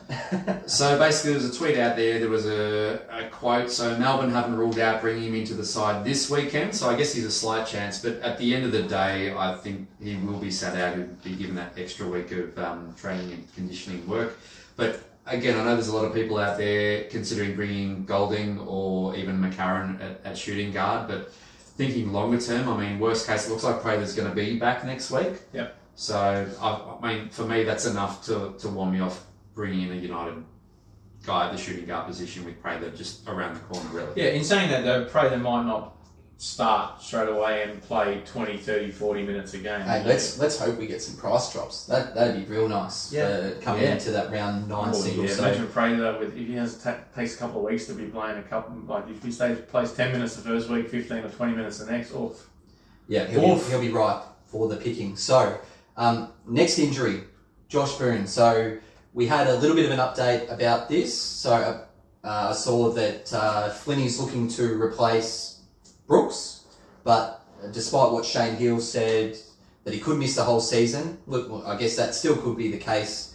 So 0.69 0.99
basically, 0.99 1.35
there 1.35 1.43
was 1.43 1.57
a 1.57 1.59
tweet 1.59 1.79
out 1.79 1.97
there. 1.97 2.19
There 2.19 2.29
was 2.29 2.47
a, 2.47 3.01
a 3.09 3.29
quote. 3.29 3.71
So 3.71 3.97
Melbourne 3.97 4.31
haven't 4.31 4.57
ruled 4.57 4.81
out 4.81 5.01
bringing 5.01 5.29
him 5.29 5.35
into 5.37 5.55
the 5.55 5.65
side 5.65 6.05
this 6.05 6.29
weekend. 6.29 6.75
So 6.75 6.91
I 6.91 6.97
guess 6.97 7.13
he's 7.13 7.25
a 7.25 7.31
slight 7.31 7.67
chance. 7.67 8.03
But 8.03 8.21
at 8.21 8.37
the 8.39 8.53
end 8.53 8.65
of 8.65 8.73
the 8.73 8.83
day, 8.83 9.33
I 9.33 9.55
think 9.55 9.87
he 10.03 10.17
will 10.17 10.39
be 10.39 10.51
sat 10.51 10.77
out 10.77 10.95
and 10.95 11.23
be 11.23 11.37
given 11.37 11.55
that 11.55 11.75
extra 11.77 12.09
week 12.09 12.33
of 12.33 12.59
um, 12.59 12.95
training 12.99 13.33
and 13.33 13.55
conditioning 13.55 14.07
work. 14.09 14.37
But 14.77 15.01
again, 15.27 15.59
I 15.59 15.65
know 15.65 15.75
there's 15.75 15.89
a 15.89 15.97
lot 15.97 16.05
of 16.05 16.15
people 16.15 16.39
out 16.39 16.59
there 16.59 17.05
considering 17.05 17.55
bringing 17.55 18.05
Goulding 18.05 18.59
or 18.61 19.15
even 19.15 19.39
McCarron 19.39 20.01
at, 20.01 20.21
at 20.25 20.37
shooting 20.37 20.73
guard. 20.73 21.07
But 21.07 21.33
thinking 21.33 22.13
longer 22.13 22.41
term, 22.41 22.69
I 22.69 22.77
mean, 22.77 22.99
worst 22.99 23.27
case, 23.27 23.47
it 23.47 23.51
looks 23.51 23.63
like 23.65 23.83
Prather's 23.83 24.15
going 24.15 24.29
to 24.29 24.35
be 24.35 24.59
back 24.59 24.85
next 24.85 25.11
week. 25.13 25.35
Yep. 25.53 25.77
So 25.95 26.47
I, 26.61 27.09
I 27.09 27.15
mean, 27.15 27.29
for 27.31 27.45
me, 27.45 27.63
that's 27.63 27.87
enough 27.87 28.25
to, 28.27 28.55
to 28.59 28.69
warm 28.69 28.93
me 28.93 29.01
off 29.01 29.26
bringing 29.57 29.89
in 29.91 29.99
a 29.99 30.01
United 30.01 30.45
guy 31.25 31.47
at 31.47 31.53
the 31.53 31.59
shooting 31.59 31.87
guard 31.87 32.07
position 32.07 32.45
with 32.45 32.61
Prather 32.63 32.91
just 32.91 33.27
around 33.27 33.55
the 33.55 33.61
corner, 33.61 33.89
really. 33.91 34.13
Yeah, 34.15 34.29
in 34.29 34.45
saying 34.45 34.71
that 34.71 34.85
though, 34.85 35.07
pray 35.07 35.29
they 35.29 35.37
might 35.39 35.65
not 35.65 35.95
start 36.39 37.01
straight 37.03 37.31
away 37.31 37.63
and 37.63 37.81
play 37.83 38.23
20, 38.27 38.59
30, 38.59 38.91
40 38.91 39.23
minutes 39.25 39.55
a 39.55 39.59
game. 39.59 39.81
Hey, 39.81 40.05
let's 40.05 40.39
let's 40.39 40.59
hope 40.59 40.77
we 40.79 40.87
get 40.87 41.01
some 41.03 41.17
price 41.17 41.51
drops. 41.53 41.87
That 41.87 42.15
that'd 42.15 42.47
be 42.47 42.55
real 42.55 42.69
nice. 42.69 43.11
Yeah. 43.13 43.49
For 43.49 43.55
coming 43.63 43.83
Yeah. 43.85 43.93
into 43.95 44.11
that 44.13 44.31
round 44.31 44.69
nine 44.69 44.91
Oh, 44.91 44.93
single. 44.93 45.25
yeah. 45.25 45.33
So 45.33 45.45
Imagine 45.45 45.67
Pray 45.69 45.97
with 45.97 46.37
if 46.37 46.47
he 46.47 46.55
has 46.57 46.81
ta- 46.81 46.99
takes 47.17 47.35
a 47.35 47.39
couple 47.39 47.61
of 47.65 47.73
weeks 47.73 47.87
to 47.87 47.95
be 47.95 48.05
playing 48.05 48.39
a 48.39 48.43
couple, 48.43 48.77
like 48.87 49.09
if 49.09 49.25
he 49.25 49.33
stays 49.33 49.59
plays 49.71 49.93
ten 49.93 50.13
minutes 50.13 50.37
the 50.37 50.43
first 50.43 50.69
week, 50.69 50.91
fifteen 50.91 51.25
or 51.25 51.31
twenty 51.31 51.57
minutes 51.57 51.79
the 51.79 51.91
next, 51.91 52.13
or 52.13 52.33
yeah, 53.09 53.25
he'll 53.27 53.41
be, 53.41 53.51
Oof. 53.53 53.69
he'll 53.71 53.81
be 53.81 53.91
ripe 53.91 54.23
for 54.47 54.69
the 54.69 54.77
picking. 54.77 55.17
So 55.17 55.59
um, 55.97 56.29
next 56.47 56.79
injury, 56.79 57.25
Josh 57.69 57.95
Boone. 57.95 58.27
So 58.27 58.77
we 59.17 59.27
had 59.27 59.47
a 59.47 59.57
little 59.57 59.75
bit 59.75 59.87
of 59.87 59.93
an 59.93 59.99
update 59.99 60.53
about 60.53 60.91
this. 60.91 61.19
So 61.19 61.55
uh, 62.23 62.49
I 62.51 62.53
saw 62.53 62.91
that 62.91 63.33
uh, 63.33 63.71
Flinny's 63.71 64.21
looking 64.21 64.47
to 64.49 64.81
replace 64.81 65.63
Brooks, 66.07 66.67
but 67.03 67.43
despite 67.73 68.13
what 68.13 68.27
Shane 68.27 68.57
Heal 68.57 68.79
said 68.79 69.39
that 69.85 69.95
he 69.95 70.01
could 70.01 70.19
miss 70.19 70.37
the 70.37 70.45
whole 70.45 70.61
season, 70.61 71.17
look, 71.27 71.51
well, 71.51 71.67
I 71.67 71.79
guess 71.79 71.97
that 71.97 72.15
still 72.15 72.37
could 72.37 72.59
be 72.59 72.71
the 72.71 72.77
case. 72.77 73.35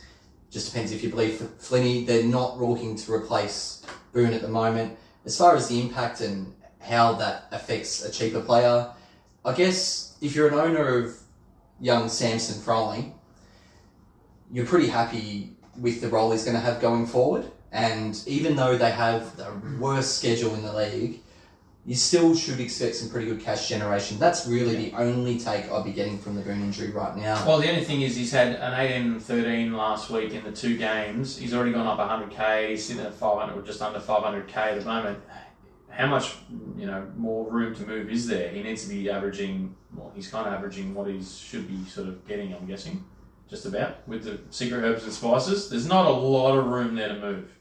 Just 0.51 0.71
depends 0.71 0.91
if 0.91 1.03
you 1.03 1.09
believe 1.09 1.41
Flinny. 1.59 2.05
They're 2.05 2.25
not 2.25 2.61
looking 2.61 2.95
to 2.97 3.11
replace 3.11 3.83
Boone 4.13 4.33
at 4.33 4.43
the 4.43 4.49
moment. 4.49 4.99
As 5.25 5.35
far 5.35 5.55
as 5.55 5.67
the 5.67 5.81
impact 5.81 6.21
and 6.21 6.53
how 6.79 7.13
that 7.13 7.45
affects 7.51 8.05
a 8.05 8.11
cheaper 8.11 8.41
player, 8.41 8.91
I 9.43 9.53
guess 9.55 10.15
if 10.21 10.35
you're 10.35 10.47
an 10.47 10.53
owner 10.53 10.99
of 10.99 11.17
young 11.79 12.07
Samson 12.07 12.61
Froling, 12.61 13.15
you're 14.51 14.65
pretty 14.67 14.87
happy 14.87 15.55
with 15.79 16.01
the 16.01 16.09
role 16.09 16.31
he's 16.31 16.43
going 16.43 16.55
to 16.55 16.61
have 16.61 16.81
going 16.81 17.05
forward. 17.05 17.45
And 17.71 18.21
even 18.27 18.55
though 18.55 18.77
they 18.77 18.91
have 18.91 19.37
the 19.37 19.51
worst 19.79 20.17
schedule 20.17 20.53
in 20.55 20.63
the 20.63 20.73
league, 20.75 21.21
you 21.85 21.95
still 21.95 22.35
should 22.35 22.59
expect 22.59 22.95
some 22.95 23.09
pretty 23.09 23.25
good 23.25 23.41
cash 23.41 23.67
generation. 23.67 24.19
That's 24.19 24.45
really 24.45 24.75
the 24.75 24.93
only 24.95 25.39
take 25.39 25.71
I'd 25.71 25.83
be 25.83 25.93
getting 25.93 26.19
from 26.19 26.35
the 26.35 26.41
Boone 26.41 26.61
injury 26.61 26.91
right 26.91 27.15
now. 27.15 27.43
Well, 27.47 27.59
the 27.59 27.69
only 27.69 27.83
thing 27.83 28.01
is 28.01 28.15
he's 28.15 28.31
had 28.31 28.55
an 28.55 28.79
18 28.79 29.13
and 29.13 29.21
13 29.21 29.73
last 29.73 30.11
week 30.11 30.33
in 30.33 30.43
the 30.43 30.51
two 30.51 30.77
games. 30.77 31.37
He's 31.37 31.53
already 31.55 31.71
gone 31.71 31.87
up 31.87 31.97
100k. 31.97 32.69
He's 32.69 32.85
sitting 32.85 33.03
at 33.03 33.13
500 33.15 33.57
or 33.57 33.63
just 33.63 33.81
under 33.81 33.99
500k 33.99 34.55
at 34.55 34.79
the 34.79 34.85
moment. 34.85 35.19
How 35.89 36.07
much, 36.07 36.35
you 36.77 36.85
know, 36.85 37.11
more 37.17 37.49
room 37.49 37.73
to 37.75 37.85
move 37.85 38.11
is 38.11 38.27
there? 38.27 38.49
He 38.49 38.61
needs 38.61 38.83
to 38.83 38.89
be 38.89 39.09
averaging. 39.09 39.75
Well, 39.95 40.11
he's 40.15 40.27
kind 40.27 40.47
of 40.47 40.53
averaging 40.53 40.93
what 40.93 41.07
he 41.07 41.21
should 41.23 41.67
be 41.67 41.83
sort 41.89 42.07
of 42.07 42.25
getting. 42.27 42.53
I'm 42.53 42.67
guessing, 42.67 43.03
just 43.51 43.65
about 43.65 44.07
with 44.07 44.23
the 44.23 44.39
secret 44.49 44.81
herbs 44.83 45.03
and 45.03 45.11
spices. 45.13 45.69
There's 45.69 45.85
not 45.85 46.05
a 46.07 46.09
lot 46.09 46.57
of 46.57 46.65
room 46.67 46.95
there 46.95 47.09
to 47.09 47.19
move. 47.19 47.51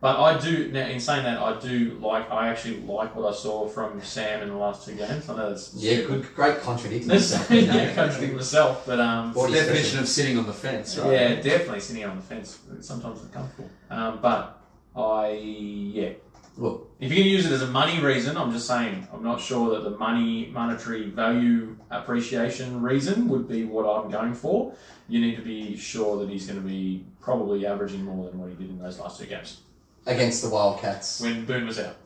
But 0.00 0.20
I 0.20 0.38
do. 0.38 0.70
Now, 0.70 0.86
in 0.86 1.00
saying 1.00 1.24
that, 1.24 1.38
I 1.40 1.58
do 1.58 1.98
like. 2.00 2.30
I 2.30 2.48
actually 2.48 2.78
like 2.80 3.16
what 3.16 3.32
I 3.32 3.36
saw 3.36 3.66
from 3.68 4.00
Sam 4.02 4.42
in 4.42 4.48
the 4.48 4.54
last 4.56 4.86
two 4.86 4.94
games. 4.94 5.28
I 5.28 5.36
know 5.36 5.48
that's 5.50 5.74
Yeah, 5.74 6.02
good, 6.02 6.34
great 6.36 6.60
contradicting 6.60 7.08
That's, 7.08 7.32
yourself. 7.32 7.50
yeah, 7.50 7.94
contradicting 7.94 8.36
myself, 8.36 8.86
but 8.86 9.00
um, 9.00 9.32
What 9.34 9.50
The 9.50 9.56
definition 9.58 9.98
of 9.98 10.08
sitting 10.08 10.38
on 10.38 10.46
the 10.46 10.52
fence, 10.52 10.96
right? 10.98 11.12
yeah, 11.12 11.34
definitely 11.40 11.80
sitting 11.80 12.04
on 12.04 12.16
the 12.16 12.22
fence. 12.22 12.58
Sometimes 12.80 13.22
it's 13.22 13.32
comfortable. 13.32 13.70
Um, 13.90 14.20
but 14.22 14.60
I, 14.94 15.30
yeah. 15.30 16.10
Look. 16.58 16.90
If 16.98 17.12
you're 17.12 17.18
going 17.18 17.28
to 17.28 17.36
use 17.36 17.46
it 17.46 17.52
as 17.52 17.62
a 17.62 17.68
money 17.68 18.00
reason, 18.00 18.36
I'm 18.36 18.50
just 18.50 18.66
saying, 18.66 19.06
I'm 19.12 19.22
not 19.22 19.40
sure 19.40 19.70
that 19.70 19.88
the 19.88 19.96
money, 19.96 20.50
monetary 20.52 21.08
value 21.08 21.76
appreciation 21.90 22.82
reason 22.82 23.28
would 23.28 23.48
be 23.48 23.64
what 23.64 23.84
I'm 23.86 24.10
going 24.10 24.34
for. 24.34 24.74
You 25.08 25.20
need 25.20 25.36
to 25.36 25.42
be 25.42 25.76
sure 25.76 26.18
that 26.18 26.28
he's 26.28 26.46
going 26.48 26.60
to 26.60 26.66
be 26.66 27.04
probably 27.20 27.64
averaging 27.64 28.04
more 28.04 28.28
than 28.28 28.40
what 28.40 28.48
he 28.50 28.56
did 28.56 28.70
in 28.70 28.78
those 28.80 28.98
last 28.98 29.20
two 29.20 29.26
games 29.26 29.60
Against 30.06 30.42
the 30.42 30.48
Wildcats. 30.48 31.20
when 31.20 31.44
Boone 31.44 31.66
was 31.66 31.78
out. 31.78 31.96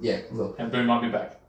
Yeah, 0.00 0.22
look. 0.32 0.56
And 0.58 0.72
Boone 0.72 0.86
might 0.86 1.02
be 1.02 1.08
back. 1.08 1.39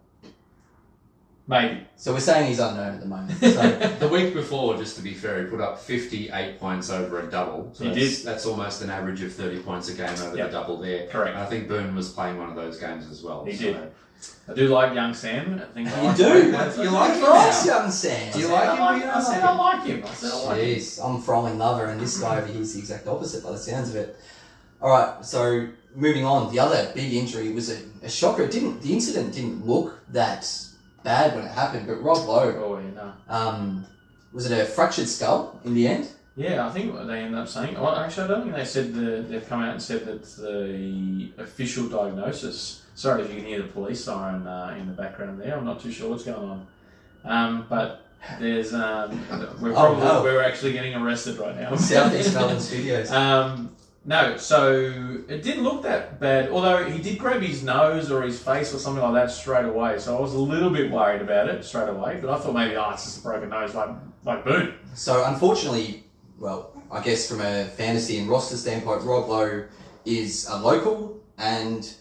Maybe. 1.51 1.85
So 1.97 2.13
we're 2.13 2.19
saying 2.21 2.47
he's 2.47 2.59
unknown 2.59 2.95
at 2.95 2.99
the 3.01 3.05
moment. 3.05 3.37
So 3.39 3.95
The 3.99 4.07
week 4.07 4.33
before, 4.33 4.77
just 4.77 4.95
to 4.95 5.01
be 5.03 5.13
fair, 5.13 5.43
he 5.43 5.49
put 5.49 5.59
up 5.61 5.77
58 5.79 6.59
points 6.59 6.89
over 6.89 7.19
a 7.19 7.29
double. 7.29 7.69
So 7.73 7.83
He 7.83 7.89
that's, 7.91 8.17
did. 8.19 8.25
That's 8.25 8.45
almost 8.45 8.81
an 8.81 8.89
average 8.89 9.21
of 9.21 9.33
30 9.33 9.59
points 9.61 9.89
a 9.89 9.93
game 9.93 10.09
over 10.09 10.35
Yep. 10.37 10.47
the 10.49 10.51
double 10.57 10.77
there. 10.77 11.07
Correct. 11.07 11.35
And 11.35 11.39
I 11.43 11.45
think 11.45 11.67
Boone 11.67 11.93
was 11.93 12.09
playing 12.09 12.37
one 12.39 12.49
of 12.49 12.55
those 12.55 12.79
games 12.79 13.07
as 13.11 13.21
well. 13.21 13.43
He 13.45 13.55
so- 13.55 13.63
did. 13.73 13.91
I 14.47 14.53
do 14.53 14.67
like 14.67 14.93
young 14.93 15.15
Sam. 15.15 15.59
I 15.59 15.73
think 15.73 15.87
I 15.89 15.99
you 16.01 16.07
like 16.07 16.15
do. 16.17 16.23
You 16.83 16.89
like 16.91 17.13
him 17.15 17.21
Nice, 17.21 17.65
now? 17.65 17.79
young 17.79 17.91
Sam. 17.91 18.31
Do 18.33 18.39
you 18.39 18.47
like 18.49 18.63
him 18.77 18.83
I 18.83 18.93
or 18.93 18.97
you 18.97 19.03
don't 19.03 19.15
I 19.15 19.21
said 19.23 19.41
like 19.41 19.43
I 19.43 19.51
him? 19.51 19.57
like 19.57 19.83
him. 19.87 20.03
I 20.05 20.13
said 20.13 20.31
I 20.31 20.35
like 20.45 20.59
him. 20.59 20.75
Jeez, 20.77 21.03
I'm 21.05 21.21
Froling 21.23 21.57
lover, 21.57 21.85
and 21.85 21.99
this 21.99 22.19
guy 22.19 22.37
over 22.37 22.45
here 22.45 22.61
is 22.61 22.73
the 22.75 22.79
exact 22.81 23.07
opposite 23.07 23.43
by 23.43 23.51
the 23.51 23.57
sounds 23.57 23.89
of 23.89 23.95
it. 23.95 24.15
All 24.79 24.89
right, 24.89 25.25
so 25.25 25.67
moving 25.95 26.23
on, 26.23 26.51
the 26.53 26.59
other 26.59 26.91
big 26.93 27.13
injury 27.13 27.51
was 27.51 27.71
a, 27.71 27.79
a 28.03 28.09
shocker. 28.09 28.43
It 28.43 28.51
didn't 28.51 28.81
the 28.83 28.93
incident 28.93 29.33
didn't 29.33 29.65
look 29.65 29.99
that 30.09 30.47
bad 31.03 31.35
when 31.35 31.45
it 31.45 31.51
happened, 31.51 31.87
but 31.87 32.01
Rob 32.03 32.27
Loe, 32.27 32.55
Oh, 32.63 32.77
yeah, 32.79 32.91
no. 32.91 33.13
um, 33.33 33.85
was 34.33 34.49
it 34.49 34.57
a 34.59 34.65
fractured 34.65 35.07
skull 35.07 35.59
in 35.65 35.73
the 35.73 35.87
end? 35.87 36.07
Yeah, 36.37 36.65
I 36.65 36.69
think 36.71 36.93
what 36.93 37.07
they 37.07 37.19
ended 37.19 37.39
up 37.39 37.47
saying. 37.49 37.73
Well, 37.79 37.95
actually, 37.95 38.23
I 38.23 38.27
don't 38.27 38.43
think 38.43 38.55
they 38.55 38.63
said 38.65 38.93
the. 38.93 39.21
They've 39.27 39.45
come 39.47 39.61
out 39.61 39.71
and 39.73 39.81
said 39.81 40.05
that 40.05 40.23
the 40.23 41.29
official 41.37 41.87
diagnosis. 41.89 42.83
Sorry 42.95 43.23
if 43.23 43.29
you 43.29 43.35
can 43.37 43.45
hear 43.45 43.61
the 43.61 43.67
police 43.67 44.03
siren 44.03 44.47
uh, 44.47 44.75
in 44.79 44.87
the 44.87 44.93
background 44.93 45.41
there. 45.41 45.57
I'm 45.57 45.65
not 45.65 45.81
too 45.81 45.91
sure 45.91 46.09
what's 46.09 46.23
going 46.23 46.49
on. 46.49 46.67
Um, 47.25 47.65
but 47.69 48.05
there's 48.39 48.73
um, 48.73 49.19
we're 49.61 49.71
Oh, 49.71 49.73
probably 49.73 50.03
no. 50.05 50.23
we're 50.23 50.41
actually 50.43 50.71
getting 50.71 50.93
arrested 50.95 51.37
right 51.37 51.55
now. 51.59 51.75
Southeast 51.75 52.33
Melbourne 52.35 52.59
Studios. 52.61 53.11
Um, 53.11 53.75
no, 54.03 54.35
so 54.37 54.73
it 55.27 55.43
didn't 55.43 55.63
look 55.63 55.83
that 55.83 56.19
bad. 56.19 56.49
Although 56.49 56.89
he 56.89 57.01
did 57.01 57.19
grab 57.19 57.41
his 57.41 57.63
nose 57.63 58.09
or 58.09 58.23
his 58.23 58.41
face 58.41 58.73
or 58.73 58.79
something 58.79 59.03
like 59.03 59.13
that 59.13 59.31
straight 59.31 59.65
away. 59.65 59.99
So 59.99 60.17
I 60.17 60.19
was 60.19 60.33
a 60.33 60.39
little 60.39 60.71
bit 60.71 60.89
worried 60.89 61.21
about 61.21 61.49
it 61.49 61.63
straight 61.63 61.89
away. 61.89 62.19
But 62.19 62.31
I 62.31 62.39
thought 62.39 62.53
maybe, 62.55 62.75
oh, 62.75 62.89
it's 62.91 63.03
just 63.03 63.19
a 63.19 63.21
broken 63.21 63.49
nose, 63.49 63.75
like 63.75 63.89
like 64.25 64.43
Boone. 64.43 64.73
So 64.95 65.23
unfortunately, 65.25 66.03
well, 66.39 66.71
I 66.91 67.01
guess 67.01 67.29
from 67.29 67.41
a 67.41 67.65
fantasy 67.65 68.17
and 68.17 68.27
roster 68.27 68.57
standpoint, 68.57 69.03
Rob 69.03 69.29
Loe 69.29 69.65
is 70.05 70.47
a 70.49 70.57
local, 70.57 71.21
and 71.37 71.93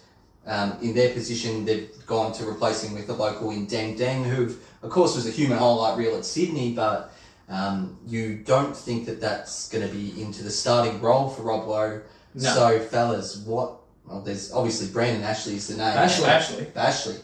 um, 0.47 0.79
in 0.81 0.95
their 0.95 1.13
position, 1.13 1.67
they've 1.67 1.91
gone 2.07 2.33
to 2.33 2.49
replace 2.49 2.83
him 2.83 2.95
with 2.95 3.09
a 3.11 3.13
local 3.13 3.51
in 3.51 3.67
Deng 3.67 3.99
Deng, 3.99 4.25
who, 4.25 4.57
of 4.83 4.91
course, 4.91 5.15
was 5.15 5.29
a 5.29 5.31
human 5.31 5.59
highlight 5.59 5.99
reel 5.99 6.17
at 6.17 6.25
Sydney, 6.25 6.73
but 6.73 7.13
Um, 7.51 7.99
you 8.07 8.37
don't 8.37 8.77
think 8.77 9.07
that 9.07 9.21
that's 9.21 9.69
going 9.69 9.87
to 9.87 9.93
be 9.93 10.23
into 10.23 10.45
the 10.45 10.51
starting 10.51 11.01
role 11.01 11.29
for 11.29 11.43
Rob 11.43 11.67
Loe. 11.67 12.01
No. 12.35 12.55
So, 12.55 12.79
fellas, 12.79 13.39
what? 13.39 13.77
Well, 14.07 14.21
there's 14.21 14.53
obviously 14.53 14.89
Brandon 14.89 15.25
Ashley 15.25 15.57
is 15.57 15.67
the 15.69 15.77
name. 15.77 15.97
Ashley. 15.97 16.27
Ashley. 16.27 16.67
Ashley. 16.77 17.17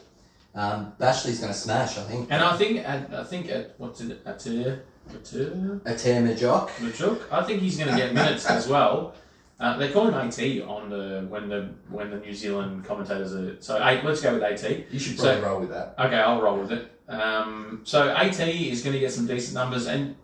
Um, 0.55 0.93
Bashley's 0.99 1.39
going 1.39 1.53
to 1.53 1.59
smash, 1.59 1.99
I 1.99 2.03
think. 2.05 2.29
And 2.31 2.43
I 2.43 2.57
think 2.57 2.79
at, 2.79 3.13
I 3.15 3.25
think 3.25 3.51
at 3.51 3.75
what's 3.79 4.01
it 4.01 4.21
at 4.25 4.35
at 4.35 4.47
Ater 4.47 6.23
Majok. 6.23 6.69
Majuk, 6.81 7.21
I 7.31 7.43
think 7.45 7.61
he's 7.61 7.77
going 7.77 7.91
to 7.91 7.97
get 7.97 8.13
minutes 8.15 8.47
as 8.47 8.67
well. 8.67 9.15
Uh, 9.61 9.77
they 9.79 9.91
call 9.91 10.09
him 10.09 10.15
AT 10.15 10.39
on 10.69 10.91
the 10.91 11.25
when 11.29 11.49
the 11.49 11.71
when 11.89 12.11
the 12.11 12.19
New 12.19 12.35
Zealand 12.35 12.85
commentators 12.85 13.35
are 13.35 13.57
so 13.61 13.83
eight. 13.87 14.05
Let's 14.05 14.21
go 14.21 14.35
with 14.35 14.43
AT. 14.43 14.93
You 14.93 14.99
should 14.99 15.19
So- 15.19 15.41
roll 15.41 15.61
with 15.61 15.71
that. 15.71 15.95
Okay, 15.99 16.17
I'll 16.17 16.41
roll 16.43 16.59
with 16.59 16.73
it. 16.73 16.93
Um, 17.09 17.83
so 17.85 18.09
AT 18.09 18.41
is 18.41 18.83
going 18.83 18.95
to 18.95 19.01
get 19.01 19.13
some 19.13 19.27
decent 19.27 19.55
numbers, 19.55 19.87
and 19.87 20.17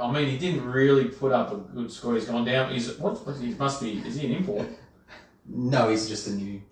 I 0.00 0.10
mean 0.10 0.28
he 0.28 0.38
didn't 0.38 0.64
really 0.64 1.06
put 1.06 1.32
up 1.32 1.52
a 1.52 1.56
good 1.56 1.90
score. 1.90 2.14
He's 2.14 2.26
gone 2.26 2.44
down. 2.44 2.72
He's 2.72 2.96
what? 2.98 3.20
he 3.40 3.54
must 3.54 3.80
be. 3.80 3.98
Is 4.06 4.16
he 4.16 4.26
an 4.26 4.32
import? 4.34 4.68
No, 5.52 5.88
he's 5.88 6.08
just 6.08 6.28
a 6.28 6.32
new 6.32 6.62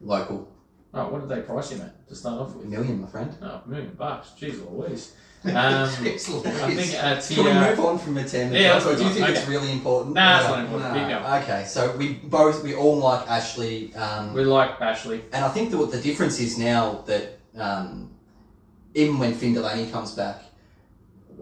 local. 0.00 0.48
Oh, 0.94 1.08
what 1.08 1.20
did 1.20 1.28
they 1.28 1.42
price 1.42 1.70
him 1.70 1.80
at 1.80 2.06
to 2.08 2.14
start 2.14 2.40
off 2.40 2.54
with? 2.54 2.66
A 2.66 2.68
Million, 2.68 3.00
my 3.00 3.08
friend. 3.08 3.36
Oh, 3.42 3.62
a 3.64 3.68
million 3.68 3.94
bucks. 3.94 4.32
Jeez 4.38 4.64
Louise. 4.70 5.14
Um, 5.44 5.54
I 5.54 5.92
think 6.18 6.94
at 6.94 7.22
Can 7.22 7.44
we 7.44 7.50
uh, 7.52 7.70
move 7.70 7.80
on 7.84 7.98
from 7.98 8.16
Majok? 8.16 8.52
Yeah, 8.52 8.72
let's 8.72 8.86
or 8.86 8.88
move 8.88 8.98
do 8.98 9.04
you 9.04 9.10
think 9.10 9.28
it's 9.28 9.46
really 9.46 9.70
important? 9.70 10.16
Nah, 10.16 10.38
it's 10.40 10.48
No. 10.48 10.56
not 10.56 10.64
important. 10.64 10.94
no. 11.08 11.38
Okay, 11.42 11.64
so 11.64 11.96
we 11.96 12.14
both, 12.14 12.64
we 12.64 12.74
all 12.74 12.96
like 12.96 13.28
Ashley. 13.28 13.94
Um, 13.94 14.34
We 14.34 14.44
like 14.44 14.80
Ashley. 14.80 15.22
And 15.32 15.44
I 15.44 15.48
think 15.48 15.70
that 15.70 15.78
what 15.78 15.92
the 15.92 16.00
difference 16.00 16.40
is 16.40 16.58
now 16.58 17.04
that 17.06 17.38
um, 17.56 18.10
even 18.94 19.18
when 19.18 19.34
Finn 19.34 19.54
Delany 19.54 19.90
comes 19.90 20.12
back, 20.12 20.42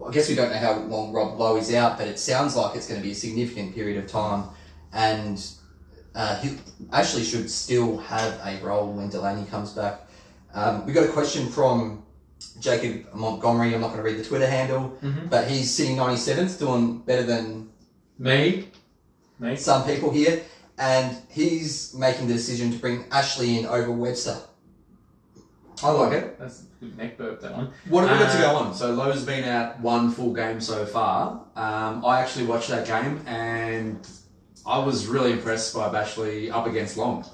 I 0.05 0.11
guess 0.11 0.29
we 0.29 0.35
don't 0.35 0.51
know 0.51 0.57
how 0.57 0.73
long 0.79 1.11
Rob 1.11 1.39
Loe 1.39 1.57
is 1.57 1.73
out, 1.73 1.97
but 1.97 2.07
it 2.07 2.19
sounds 2.19 2.55
like 2.55 2.75
it's 2.75 2.87
going 2.87 2.99
to 2.99 3.03
be 3.05 3.11
a 3.13 3.15
significant 3.15 3.73
period 3.73 3.97
of 4.03 4.09
time. 4.09 4.45
And 4.93 5.43
uh, 6.13 6.35
he 6.39 6.57
actually 6.93 7.23
should 7.23 7.49
still 7.49 7.97
have 7.97 8.39
a 8.45 8.63
role 8.63 8.91
when 8.93 9.09
Delany 9.09 9.45
comes 9.45 9.71
back. 9.73 10.01
Um, 10.53 10.85
we 10.85 10.93
got 10.93 11.05
a 11.09 11.11
question 11.11 11.47
from 11.49 12.03
Jacob 12.59 13.13
Montgomery. 13.13 13.73
I'm 13.73 13.81
not 13.81 13.87
going 13.87 13.97
to 13.97 14.03
read 14.03 14.17
the 14.17 14.23
Twitter 14.23 14.47
handle, 14.47 14.97
Mhm. 15.01 15.29
but 15.29 15.47
he's 15.49 15.73
sitting 15.73 15.97
97th, 15.97 16.57
doing 16.59 16.99
better 16.99 17.23
than 17.23 17.69
Me. 18.19 18.69
Me. 19.39 19.55
some 19.55 19.83
people 19.83 20.11
here. 20.11 20.41
And 20.79 21.17
he's 21.29 21.93
making 21.95 22.27
the 22.27 22.33
decision 22.35 22.71
to 22.71 22.77
bring 22.77 23.05
Ashley 23.11 23.57
in 23.59 23.65
over 23.65 23.91
Webster. 23.91 24.37
I 25.83 25.91
like 25.91 26.13
it. 26.13 26.39
That's 26.39 26.61
a 26.63 26.85
good 26.85 26.97
neck 26.97 27.17
burp, 27.17 27.39
that 27.41 27.53
one. 27.55 27.71
What 27.89 28.07
have 28.07 28.17
we 28.17 28.25
got 28.25 28.31
to 28.31 28.37
Uh, 28.47 28.51
go 28.51 28.57
on? 28.57 28.73
So 28.73 28.93
Loe's 28.93 29.23
been 29.23 29.43
out 29.43 29.79
one 29.79 30.11
full 30.11 30.33
game 30.33 30.59
so 30.59 30.85
far. 30.85 31.41
Um, 31.55 32.03
I 32.05 32.19
actually 32.21 32.45
watched 32.47 32.69
that 32.69 32.87
game 32.87 33.21
and 33.27 34.07
I 34.65 34.79
was 34.79 35.05
really 35.07 35.31
impressed 35.31 35.73
by 35.75 35.89
Bashley 35.89 36.51
up 36.51 36.65
against 36.65 36.97
Long. 36.97 37.25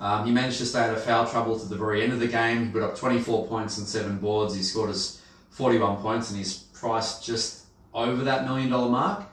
Um, 0.00 0.26
he 0.26 0.32
managed 0.32 0.58
to 0.58 0.66
stay 0.66 0.80
out 0.80 0.90
of 0.96 1.02
foul 1.04 1.26
trouble 1.26 1.58
to 1.58 1.66
the 1.66 1.76
very 1.76 2.02
end 2.02 2.12
of 2.12 2.18
the 2.20 2.26
game. 2.26 2.66
He 2.66 2.72
put 2.72 2.82
up 2.82 2.96
24 2.96 3.46
points 3.46 3.78
and 3.78 3.86
seven 3.86 4.18
boards. 4.18 4.54
He 4.54 4.62
scored 4.62 4.90
us 4.90 5.22
41 5.50 5.98
points 5.98 6.30
and 6.30 6.38
he's 6.38 6.58
priced 6.58 7.24
just 7.24 7.66
over 7.94 8.24
that 8.24 8.44
million 8.44 8.70
dollar 8.70 8.90
mark. 8.90 9.24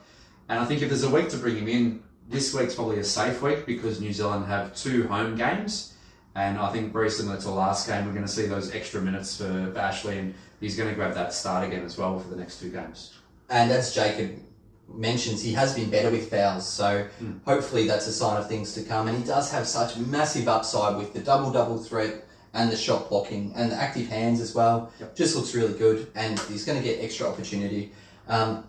And 0.50 0.60
I 0.60 0.66
think 0.66 0.82
if 0.84 0.90
there's 0.90 1.04
a 1.04 1.10
week 1.10 1.30
to 1.30 1.38
bring 1.38 1.58
him 1.58 1.68
in, 1.68 2.04
this 2.30 2.54
week's 2.54 2.76
probably 2.76 3.00
a 3.00 3.04
safe 3.04 3.42
week 3.42 3.66
because 3.66 4.00
New 4.00 4.14
Zealand 4.14 4.46
have 4.46 4.76
two 4.76 5.08
home 5.08 5.36
games. 5.36 5.94
And 6.36 6.58
I 6.58 6.72
think 6.72 6.94
very 6.94 7.10
similar 7.10 7.40
to 7.42 7.50
last 7.50 7.88
game, 7.88 8.06
we're 8.06 8.14
going 8.14 8.26
to 8.26 8.32
see 8.32 8.46
those 8.46 8.74
extra 8.74 9.02
minutes 9.02 9.38
for 9.38 9.72
Bashley, 9.76 10.18
and 10.18 10.34
he's 10.60 10.78
going 10.78 10.90
to 10.90 10.96
grab 10.96 11.14
that 11.16 11.34
start 11.34 11.68
again 11.68 11.84
as 11.84 11.98
well 11.98 12.20
for 12.20 12.30
the 12.30 12.38
next 12.38 12.62
two 12.62 12.70
games. 12.70 13.14
And 13.50 13.70
as 13.70 13.94
Jacob 13.94 14.40
mentions, 14.88 15.42
he 15.44 15.52
has 15.54 15.76
been 15.76 15.90
better 15.90 16.10
with 16.10 16.30
fouls, 16.30 16.68
so 16.68 17.06
hopefully 17.46 17.88
that's 17.88 18.08
a 18.08 18.14
sign 18.14 18.38
of 18.38 18.48
things 18.48 18.74
to 18.76 18.84
come. 18.84 19.10
And 19.10 19.18
he 19.18 19.24
does 19.24 19.52
have 19.52 19.68
such 19.68 19.98
massive 19.98 20.48
upside 20.48 20.98
with 20.98 21.14
the 21.14 21.20
double 21.20 21.52
double 21.52 21.78
threat 21.78 22.26
and 22.54 22.72
the 22.72 22.78
shot 22.78 23.10
blocking 23.10 23.54
and 23.56 23.72
the 23.72 23.76
active 23.76 24.08
hands 24.08 24.40
as 24.40 24.56
well. 24.56 24.92
Just 25.16 25.36
looks 25.36 25.54
really 25.54 25.78
good, 25.78 26.12
and 26.16 26.40
he's 26.42 26.64
going 26.64 26.78
to 26.78 26.84
get 26.84 27.04
extra 27.04 27.28
opportunity. 27.28 27.92
Um, 28.28 28.66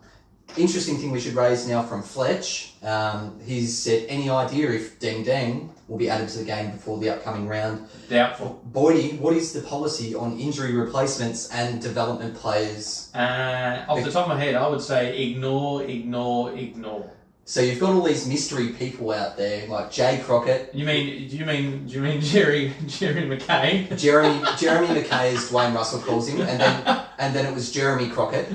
interesting 0.56 0.98
thing 0.98 1.12
we 1.12 1.20
should 1.20 1.34
raise 1.34 1.66
now 1.66 1.82
from 1.82 2.02
Fletch. 2.02 2.74
Um, 2.82 3.40
he's 3.44 3.78
said 3.78 4.06
any 4.08 4.30
idea 4.30 4.70
if 4.72 4.98
Deng 4.98 5.24
Deng 5.24 5.70
will 5.92 5.98
be 5.98 6.08
added 6.08 6.26
to 6.26 6.38
the 6.38 6.44
game 6.44 6.70
before 6.70 6.98
the 6.98 7.10
upcoming 7.10 7.46
round. 7.46 7.86
Doubtful. 8.08 8.64
Boydie, 8.72 9.18
what 9.20 9.34
is 9.36 9.52
the 9.52 9.60
policy 9.60 10.14
on 10.14 10.38
injury 10.40 10.72
replacements 10.74 11.50
and 11.50 11.82
development 11.82 12.34
players 12.34 13.10
Uh, 13.14 13.84
off 13.86 14.02
the 14.02 14.10
top 14.10 14.22
of 14.22 14.28
my 14.30 14.42
head, 14.42 14.54
I 14.54 14.66
would 14.68 14.80
say 14.80 15.22
ignore, 15.22 15.82
ignore, 15.82 16.52
ignore. 16.56 17.10
So 17.44 17.60
you've 17.60 17.78
got 17.80 17.90
all 17.90 18.02
these 18.04 18.26
mystery 18.26 18.68
people 18.68 19.12
out 19.12 19.36
there, 19.36 19.66
like 19.66 19.90
Jay 19.90 20.22
Crockett, 20.24 20.70
You 20.74 20.86
mean? 20.86 21.28
Do 21.28 21.36
you 21.36 21.44
mean? 21.44 21.86
Do 21.86 21.92
you 21.94 22.00
mean 22.00 22.20
Jerry? 22.22 22.72
Jerry 22.86 23.22
McKay? 23.28 23.98
Jeremy 23.98 24.42
Jeremy 24.56 24.86
McKay, 25.02 25.32
is 25.34 25.50
Dwayne 25.50 25.74
Russell 25.74 26.00
calls 26.00 26.28
him, 26.28 26.40
and 26.40 26.58
then 26.60 27.02
and 27.18 27.34
then 27.34 27.44
it 27.44 27.52
was 27.54 27.70
Jeremy 27.70 28.08
Crockett. 28.08 28.48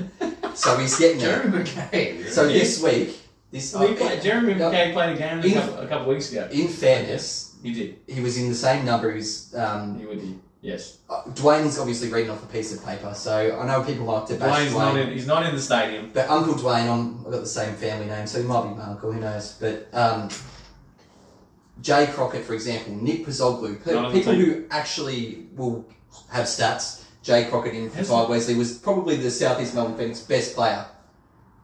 So 0.54 0.76
he's 0.78 0.98
getting 0.98 1.20
there. 1.20 1.42
Jeremy 1.42 1.64
McKay. 1.64 2.28
So 2.30 2.48
this 2.48 2.82
week, 2.82 3.16
this 3.50 3.74
We 3.74 3.94
played, 3.94 4.22
Jeremy 4.22 4.54
no, 4.54 4.70
McKay 4.70 4.92
played 4.92 5.16
a 5.16 5.18
game 5.18 5.38
a 5.40 5.52
couple, 5.60 5.78
a 5.78 5.86
couple 5.86 6.02
of 6.02 6.06
weeks 6.08 6.30
ago. 6.32 6.48
in 6.52 6.68
fairness, 6.68 7.56
He 7.62 7.72
did. 7.72 7.98
he 8.06 8.20
was 8.20 8.36
in 8.36 8.48
the 8.48 8.54
same 8.54 8.84
number 8.84 9.12
as 9.12 9.54
um, 9.56 9.98
He 9.98 10.06
would. 10.06 10.20
Did. 10.20 10.38
Yes. 10.60 10.98
uh, 11.08 11.22
Dwayne's 11.28 11.78
obviously 11.78 12.10
reading 12.10 12.30
off 12.30 12.42
a 12.42 12.46
piece 12.46 12.74
of 12.76 12.84
paper. 12.84 13.14
So 13.14 13.58
I 13.60 13.64
know 13.66 13.84
people 13.84 14.06
like 14.06 14.26
to 14.26 14.34
bash 14.34 14.58
Dwayne's 14.58 14.72
Dwayne, 14.72 14.78
not 14.78 14.96
in. 14.96 15.12
He's 15.12 15.26
not 15.26 15.46
in 15.46 15.54
the 15.54 15.60
stadium. 15.60 16.10
but 16.12 16.28
Uncle 16.28 16.54
Dwayne, 16.54 17.16
I've 17.24 17.30
got 17.30 17.40
the 17.40 17.46
same 17.46 17.74
family 17.76 18.06
name, 18.06 18.26
so 18.26 18.42
he 18.42 18.44
might 18.46 18.62
be 18.68 18.74
my 18.74 18.82
uncle. 18.84 19.12
Who 19.12 19.20
knows? 19.20 19.56
But 19.60 19.88
um, 19.92 20.28
Jay 21.80 22.06
Crockett, 22.12 22.44
for 22.44 22.54
example, 22.54 22.94
Nick 22.96 23.24
Pozzoglu, 23.24 23.82
pe- 23.84 23.94
Not 23.94 24.06
on 24.06 24.12
the 24.12 24.18
people 24.18 24.34
who 24.34 24.64
actually 24.70 25.46
will 25.54 25.86
have 26.30 26.46
stats. 26.46 27.04
Jay 27.22 27.44
Crockett 27.44 27.74
in 27.74 27.88
for 27.90 28.02
Ty 28.02 28.28
Wesley 28.28 28.54
was 28.56 28.76
probably 28.78 29.16
the 29.16 29.30
Southeast 29.30 29.74
Melbourne 29.74 29.96
Phoenix 29.96 30.20
best 30.20 30.54
player. 30.56 30.86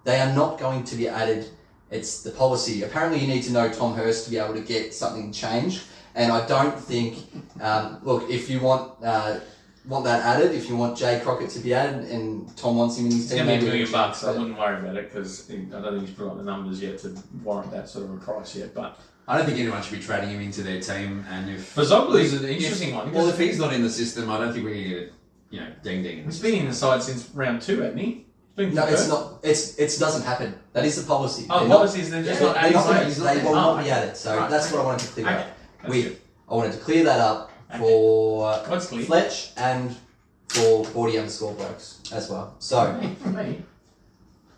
They 0.04 0.20
are 0.20 0.32
not 0.32 0.58
going 0.58 0.84
to 0.84 0.94
be 0.96 1.08
added. 1.08 1.48
It's 1.94 2.22
the 2.22 2.30
policy. 2.30 2.82
Apparently, 2.82 3.20
you 3.20 3.28
need 3.28 3.42
to 3.44 3.52
know 3.52 3.72
Tom 3.72 3.94
Hurst 3.94 4.24
to 4.24 4.30
be 4.30 4.38
able 4.38 4.54
to 4.54 4.60
get 4.60 4.92
something 4.92 5.32
changed. 5.32 5.84
And 6.16 6.32
I 6.32 6.46
don't 6.46 6.78
think. 6.78 7.18
Um, 7.60 7.98
look, 8.02 8.28
if 8.28 8.50
you 8.50 8.60
want 8.60 9.02
uh, 9.04 9.40
want 9.86 10.04
that 10.04 10.20
added, 10.24 10.54
if 10.54 10.68
you 10.68 10.76
want 10.76 10.96
Jay 10.96 11.20
Crockett 11.22 11.50
to 11.50 11.60
be 11.60 11.74
added, 11.74 12.10
and 12.10 12.54
Tom 12.56 12.76
wants 12.76 12.98
him 12.98 13.06
in 13.06 13.12
his 13.12 13.22
It's 13.22 13.34
team, 13.34 13.46
going 13.46 13.60
to 13.60 13.64
be 13.64 13.70
a 13.70 13.72
million 13.72 13.92
bucks. 13.92 14.24
I 14.24 14.32
wouldn't 14.32 14.58
worry 14.58 14.78
about 14.78 14.96
it 14.96 15.12
because 15.12 15.50
I 15.50 15.54
don't 15.54 15.82
think 15.94 16.08
he's 16.08 16.16
put 16.16 16.28
up 16.28 16.36
the 16.36 16.42
numbers 16.42 16.80
yet 16.80 16.98
to 17.00 17.16
warrant 17.42 17.70
that 17.72 17.88
sort 17.88 18.04
of 18.04 18.14
a 18.14 18.16
price 18.16 18.56
yet. 18.56 18.74
But 18.74 18.98
I 19.28 19.36
don't 19.36 19.46
think 19.46 19.58
anyone 19.58 19.82
should 19.82 19.98
be 19.98 20.04
trading 20.04 20.30
him 20.30 20.40
into 20.40 20.62
their 20.62 20.80
team, 20.80 21.24
and 21.30 21.50
if 21.50 21.64
for 21.66 21.82
Zoglu 21.82 22.20
is 22.20 22.34
an 22.34 22.48
interesting 22.48 22.94
one. 22.94 23.12
well, 23.12 23.28
if 23.28 23.38
he's 23.38 23.58
not 23.58 23.72
in 23.72 23.82
the 23.82 23.90
system, 23.90 24.30
I 24.30 24.38
don't 24.38 24.52
think 24.52 24.64
we're 24.64 24.74
going 24.74 24.84
to 24.84 24.90
get 24.90 25.12
you 25.50 25.60
know 25.60 25.72
ding 25.82 26.02
ding. 26.02 26.24
he's 26.24 26.40
been 26.40 26.54
in 26.54 26.66
the 26.66 26.74
side 26.74 27.02
since 27.02 27.28
round 27.30 27.62
two, 27.62 27.80
hasn't 27.80 28.00
he? 28.00 28.26
He's 28.56 28.72
No, 28.74 28.86
it's 28.86 29.08
not. 29.08 29.40
It's 29.42 29.76
it 29.78 29.98
doesn't 29.98 30.22
happen. 30.22 30.54
That 30.72 30.84
is 30.84 31.00
the 31.00 31.06
policy. 31.06 31.46
Oh, 31.50 31.58
They're 31.58 31.62
the 31.64 31.68
not- 31.70 31.76
policy 31.78 32.00
is 32.02 32.10
they're 32.10 32.22
just 32.22 32.38
they're 32.40 32.48
not 32.52 32.62
not 32.62 32.72
gonna- 32.84 32.98
players. 33.00 33.16
they 33.16 33.42
will 33.42 33.54
not 33.54 33.76
be 33.78 33.82
okay. 33.82 33.90
added. 33.90 34.16
So 34.16 34.36
Right, 34.36 34.50
that's 34.50 34.66
okay. 34.66 34.76
what 34.76 34.82
I 34.82 34.86
wanted 34.86 35.06
to 35.06 35.12
clear 35.12 35.26
Okay. 35.26 35.36
up. 35.36 35.46
We, 35.88 36.02
good. 36.02 36.16
I 36.48 36.54
wanted 36.54 36.72
to 36.72 36.78
clear 36.78 37.04
that 37.04 37.20
up 37.20 37.50
for 37.78 38.62
clear? 38.64 39.04
Fletch 39.04 39.50
and 39.56 39.96
for 40.48 40.84
Forty 40.84 41.18
underscore 41.18 41.52
blokes 41.54 41.98
as 42.12 42.30
well. 42.30 42.54
So, 42.60 42.86
For 43.22 43.28
me. 43.30 43.62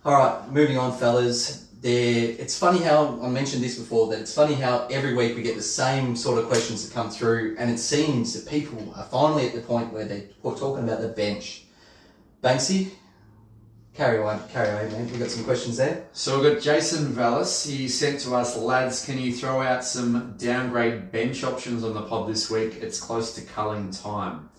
all 0.04 0.12
right, 0.12 0.52
moving 0.52 0.76
on, 0.76 0.96
fellas. 0.98 1.62
There, 1.80 2.34
it's 2.38 2.58
funny 2.58 2.78
how 2.82 3.18
I 3.22 3.28
mentioned 3.28 3.62
this 3.62 3.78
before. 3.78 4.08
That 4.08 4.18
it's 4.20 4.34
funny 4.34 4.54
how 4.54 4.86
every 4.90 5.14
week 5.14 5.36
we 5.36 5.42
get 5.42 5.56
the 5.56 5.62
same 5.62 6.16
sort 6.16 6.38
of 6.38 6.48
questions 6.48 6.86
that 6.86 6.92
come 6.94 7.10
through, 7.10 7.56
and 7.58 7.70
it 7.70 7.78
seems 7.78 8.34
that 8.34 8.46
people 8.50 8.92
are 8.96 9.04
finally 9.04 9.46
at 9.46 9.54
the 9.54 9.60
point 9.60 9.92
where 9.92 10.04
they're 10.04 10.24
talking 10.42 10.84
about 10.84 11.00
the 11.00 11.08
bench. 11.08 11.64
Banksy, 12.42 12.90
carry 13.96 14.18
on, 14.18 14.46
carry 14.48 14.68
on, 14.86 14.92
man. 14.92 15.10
We've 15.10 15.18
got 15.18 15.30
some 15.30 15.44
questions 15.44 15.78
there. 15.78 16.04
So 16.12 16.38
we've 16.40 16.52
got 16.52 16.62
Jason 16.62 17.06
Vallis. 17.14 17.64
He 17.64 17.88
sent 17.88 18.20
to 18.20 18.34
us, 18.34 18.56
lads, 18.56 19.04
can 19.04 19.18
you 19.18 19.32
throw 19.32 19.62
out 19.62 19.84
some 19.84 20.34
downgrade 20.36 21.10
bench 21.10 21.42
options 21.42 21.82
on 21.82 21.94
the 21.94 22.02
pod 22.02 22.28
this 22.28 22.50
week? 22.50 22.74
It's 22.82 23.00
close 23.00 23.34
to 23.34 23.40
culling 23.42 23.90
time. 23.90 24.50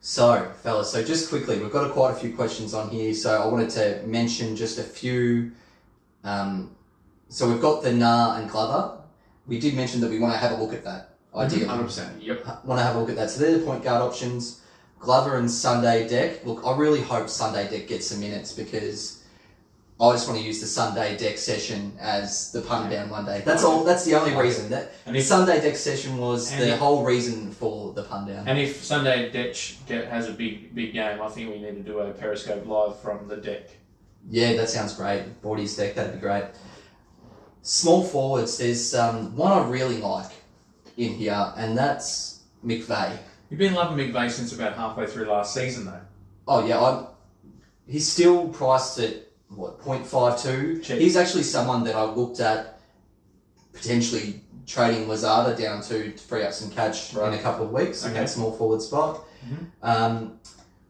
So, 0.00 0.52
fellas, 0.62 0.92
so 0.92 1.02
just 1.02 1.30
quickly, 1.30 1.58
we've 1.58 1.72
got 1.72 1.88
a, 1.88 1.92
quite 1.92 2.12
a 2.12 2.14
few 2.14 2.34
questions 2.34 2.74
on 2.74 2.90
here. 2.90 3.14
So, 3.14 3.40
I 3.40 3.46
wanted 3.46 3.70
to 3.70 4.02
mention 4.06 4.54
just 4.54 4.78
a 4.78 4.82
few. 4.82 5.52
Um, 6.24 6.76
so, 7.30 7.50
we've 7.50 7.60
got 7.60 7.82
the 7.82 7.90
Nah 7.90 8.36
and 8.36 8.50
Glover. 8.50 9.02
We 9.46 9.58
did 9.58 9.74
mention 9.74 10.02
that 10.02 10.10
we 10.10 10.18
want 10.18 10.34
to 10.34 10.38
have 10.38 10.58
a 10.58 10.62
look 10.62 10.74
at 10.74 10.84
that 10.84 11.16
idea. 11.34 11.66
100%. 11.66 12.22
Yep. 12.22 12.44
Want 12.66 12.80
to 12.80 12.84
have 12.84 12.96
a 12.96 13.00
look 13.00 13.08
at 13.08 13.16
that. 13.16 13.30
So, 13.30 13.40
they're 13.40 13.56
the 13.56 13.64
point 13.64 13.82
guard 13.82 14.02
options. 14.02 14.60
Glover 15.04 15.36
and 15.36 15.50
Sunday 15.50 16.08
Dech. 16.08 16.44
Look, 16.44 16.64
I 16.64 16.76
really 16.76 17.00
hope 17.02 17.28
Sunday 17.28 17.66
Dech 17.68 17.86
gets 17.86 18.06
some 18.06 18.20
minutes 18.20 18.52
because 18.52 19.22
I 20.00 20.10
just 20.12 20.26
want 20.26 20.40
to 20.40 20.44
use 20.46 20.60
the 20.60 20.66
Sunday 20.66 21.16
Dech 21.16 21.38
session 21.38 21.96
as 22.00 22.50
the 22.52 22.62
punt 22.62 22.90
down 22.90 23.10
one 23.10 23.24
day. 23.26 23.42
That's 23.44 23.62
all. 23.62 23.84
That's 23.84 24.04
the 24.04 24.14
only 24.18 24.34
reason. 24.34 24.70
That 24.70 24.92
And 25.06 25.16
if 25.16 25.24
Sunday 25.24 25.60
Dech 25.60 25.76
session 25.76 26.16
was 26.18 26.50
the 26.50 26.72
if- 26.72 26.78
whole 26.78 27.04
reason 27.04 27.52
for 27.52 27.92
the 27.92 28.02
punt 28.02 28.28
down. 28.28 28.48
and 28.48 28.58
if 28.58 28.82
Sunday 28.82 29.30
Dech 29.30 30.08
has 30.08 30.28
a 30.28 30.32
big 30.32 30.74
big 30.74 30.94
game, 30.94 31.20
I 31.20 31.28
think 31.28 31.50
we 31.50 31.60
need 31.60 31.76
to 31.76 31.82
do 31.92 32.00
a 32.00 32.10
Periscope 32.12 32.66
live 32.66 32.98
from 33.00 33.28
the 33.28 33.36
deck. 33.36 33.70
Yeah, 34.30 34.54
that 34.54 34.70
sounds 34.70 34.94
great. 34.94 35.22
Bordy's 35.42 35.76
deck, 35.76 35.94
that'd 35.94 36.14
be 36.14 36.18
great. 36.18 36.44
Small 37.62 38.02
forwards, 38.02 38.58
there's 38.58 38.94
um, 38.94 39.36
one 39.36 39.52
I 39.52 39.66
really 39.68 39.98
like 39.98 40.30
in 40.96 41.12
here, 41.14 41.52
and 41.56 41.76
that's 41.76 42.40
McVeigh. 42.64 43.18
You've 43.50 43.58
been 43.58 43.74
loving 43.74 43.96
McVeigh 43.98 44.30
since 44.30 44.52
about 44.52 44.74
halfway 44.74 45.06
through 45.06 45.26
last 45.26 45.54
season, 45.54 45.86
though. 45.86 46.00
Oh 46.48 46.66
yeah, 46.66 46.80
I'm, 46.80 47.06
he's 47.86 48.10
still 48.10 48.48
priced 48.48 48.98
at 48.98 49.14
what 49.48 49.80
0.52. 49.80 50.82
Cheap. 50.82 50.98
He's 50.98 51.16
actually 51.16 51.42
someone 51.44 51.84
that 51.84 51.94
I 51.94 52.04
looked 52.04 52.40
at 52.40 52.80
potentially 53.72 54.40
trading 54.66 55.06
Lazada 55.06 55.56
down 55.58 55.82
to 55.82 56.10
to 56.12 56.18
free 56.18 56.42
up 56.42 56.52
some 56.52 56.70
cash 56.70 57.12
Right. 57.14 57.32
in 57.32 57.38
a 57.38 57.42
couple 57.42 57.66
of 57.66 57.72
weeks 57.72 58.04
in 58.04 58.10
Okay. 58.12 58.20
that 58.20 58.30
small 58.30 58.52
forward 58.52 58.80
spot. 58.82 59.24
Mhm. 59.46 59.66
Um, 59.82 60.40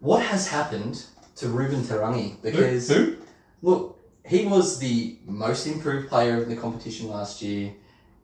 what 0.00 0.22
has 0.22 0.46
happened 0.48 1.04
to 1.36 1.48
Reuben 1.48 1.82
Te 1.82 1.94
Rangi? 1.94 2.40
Because 2.40 2.88
who? 2.88 2.94
who? 2.94 3.16
Look, 3.62 3.98
he 4.24 4.46
was 4.46 4.78
the 4.78 5.18
most 5.26 5.66
improved 5.66 6.08
player 6.08 6.40
of 6.40 6.48
the 6.48 6.56
competition 6.56 7.08
last 7.08 7.42
year, 7.42 7.72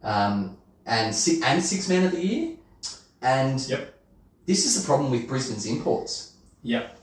um, 0.03 0.57
and 0.87 1.14
six, 1.14 1.43
and 1.45 1.62
six 1.62 1.89
man 1.89 2.05
of 2.05 2.12
the 2.12 2.24
year. 2.24 2.57
And 3.22 3.61
Yep. 3.68 3.95
This 4.51 4.66
is 4.66 4.82
the 4.82 4.84
problem 4.84 5.12
with 5.12 5.28
Brisbane's 5.28 5.64
imports. 5.64 6.32
Yep. 6.64 6.98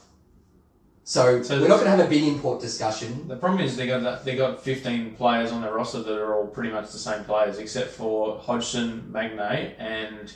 So, 1.05 1.41
So 1.41 1.61
we're 1.61 1.69
not 1.69 1.75
going 1.79 1.85
to 1.85 1.91
have 1.91 2.05
a 2.05 2.09
big 2.09 2.25
import 2.25 2.59
discussion. 2.59 3.25
The 3.29 3.37
problem 3.37 3.61
is 3.61 3.77
they 3.77 3.87
got 3.87 4.03
that, 4.03 4.25
they 4.25 4.35
got 4.35 4.61
15 4.61 5.15
players 5.15 5.53
on 5.53 5.61
their 5.61 5.73
roster 5.73 6.03
that 6.03 6.17
are 6.21 6.35
all 6.35 6.47
pretty 6.47 6.71
much 6.71 6.91
the 6.91 6.97
same 6.97 7.23
players, 7.23 7.57
except 7.57 7.91
for 7.91 8.37
Hodgson, 8.39 9.09
Magnay, 9.13 9.75
and 9.79 10.33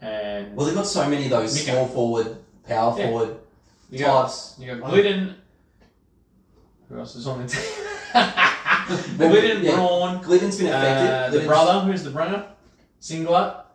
and 0.00 0.56
Well, 0.56 0.64
they've 0.64 0.74
got 0.74 0.86
so 0.86 1.06
many 1.06 1.24
of 1.24 1.30
those 1.30 1.62
small 1.62 1.86
forward, 1.86 2.38
power 2.66 2.98
Yeah. 2.98 3.06
forward 3.08 3.36
you 3.90 3.98
got 3.98 4.22
types. 4.22 4.54
you 4.58 4.74
got 4.74 4.90
Gliddon. 4.90 5.34
Who 6.88 6.98
else 6.98 7.14
is 7.14 7.26
on 7.26 7.42
the 7.42 7.48
team? 7.48 7.60
Gliddon, 8.14 9.62
yeah. 9.62 9.74
Braun, 9.74 10.24
Gliddon's 10.24 10.56
been 10.56 10.68
effective. 10.68 11.10
uh, 11.10 11.28
the 11.30 11.46
brother. 11.46 11.80
Who's 11.80 12.04
the 12.04 12.10
brother? 12.10 12.46
Singler. 13.02 13.65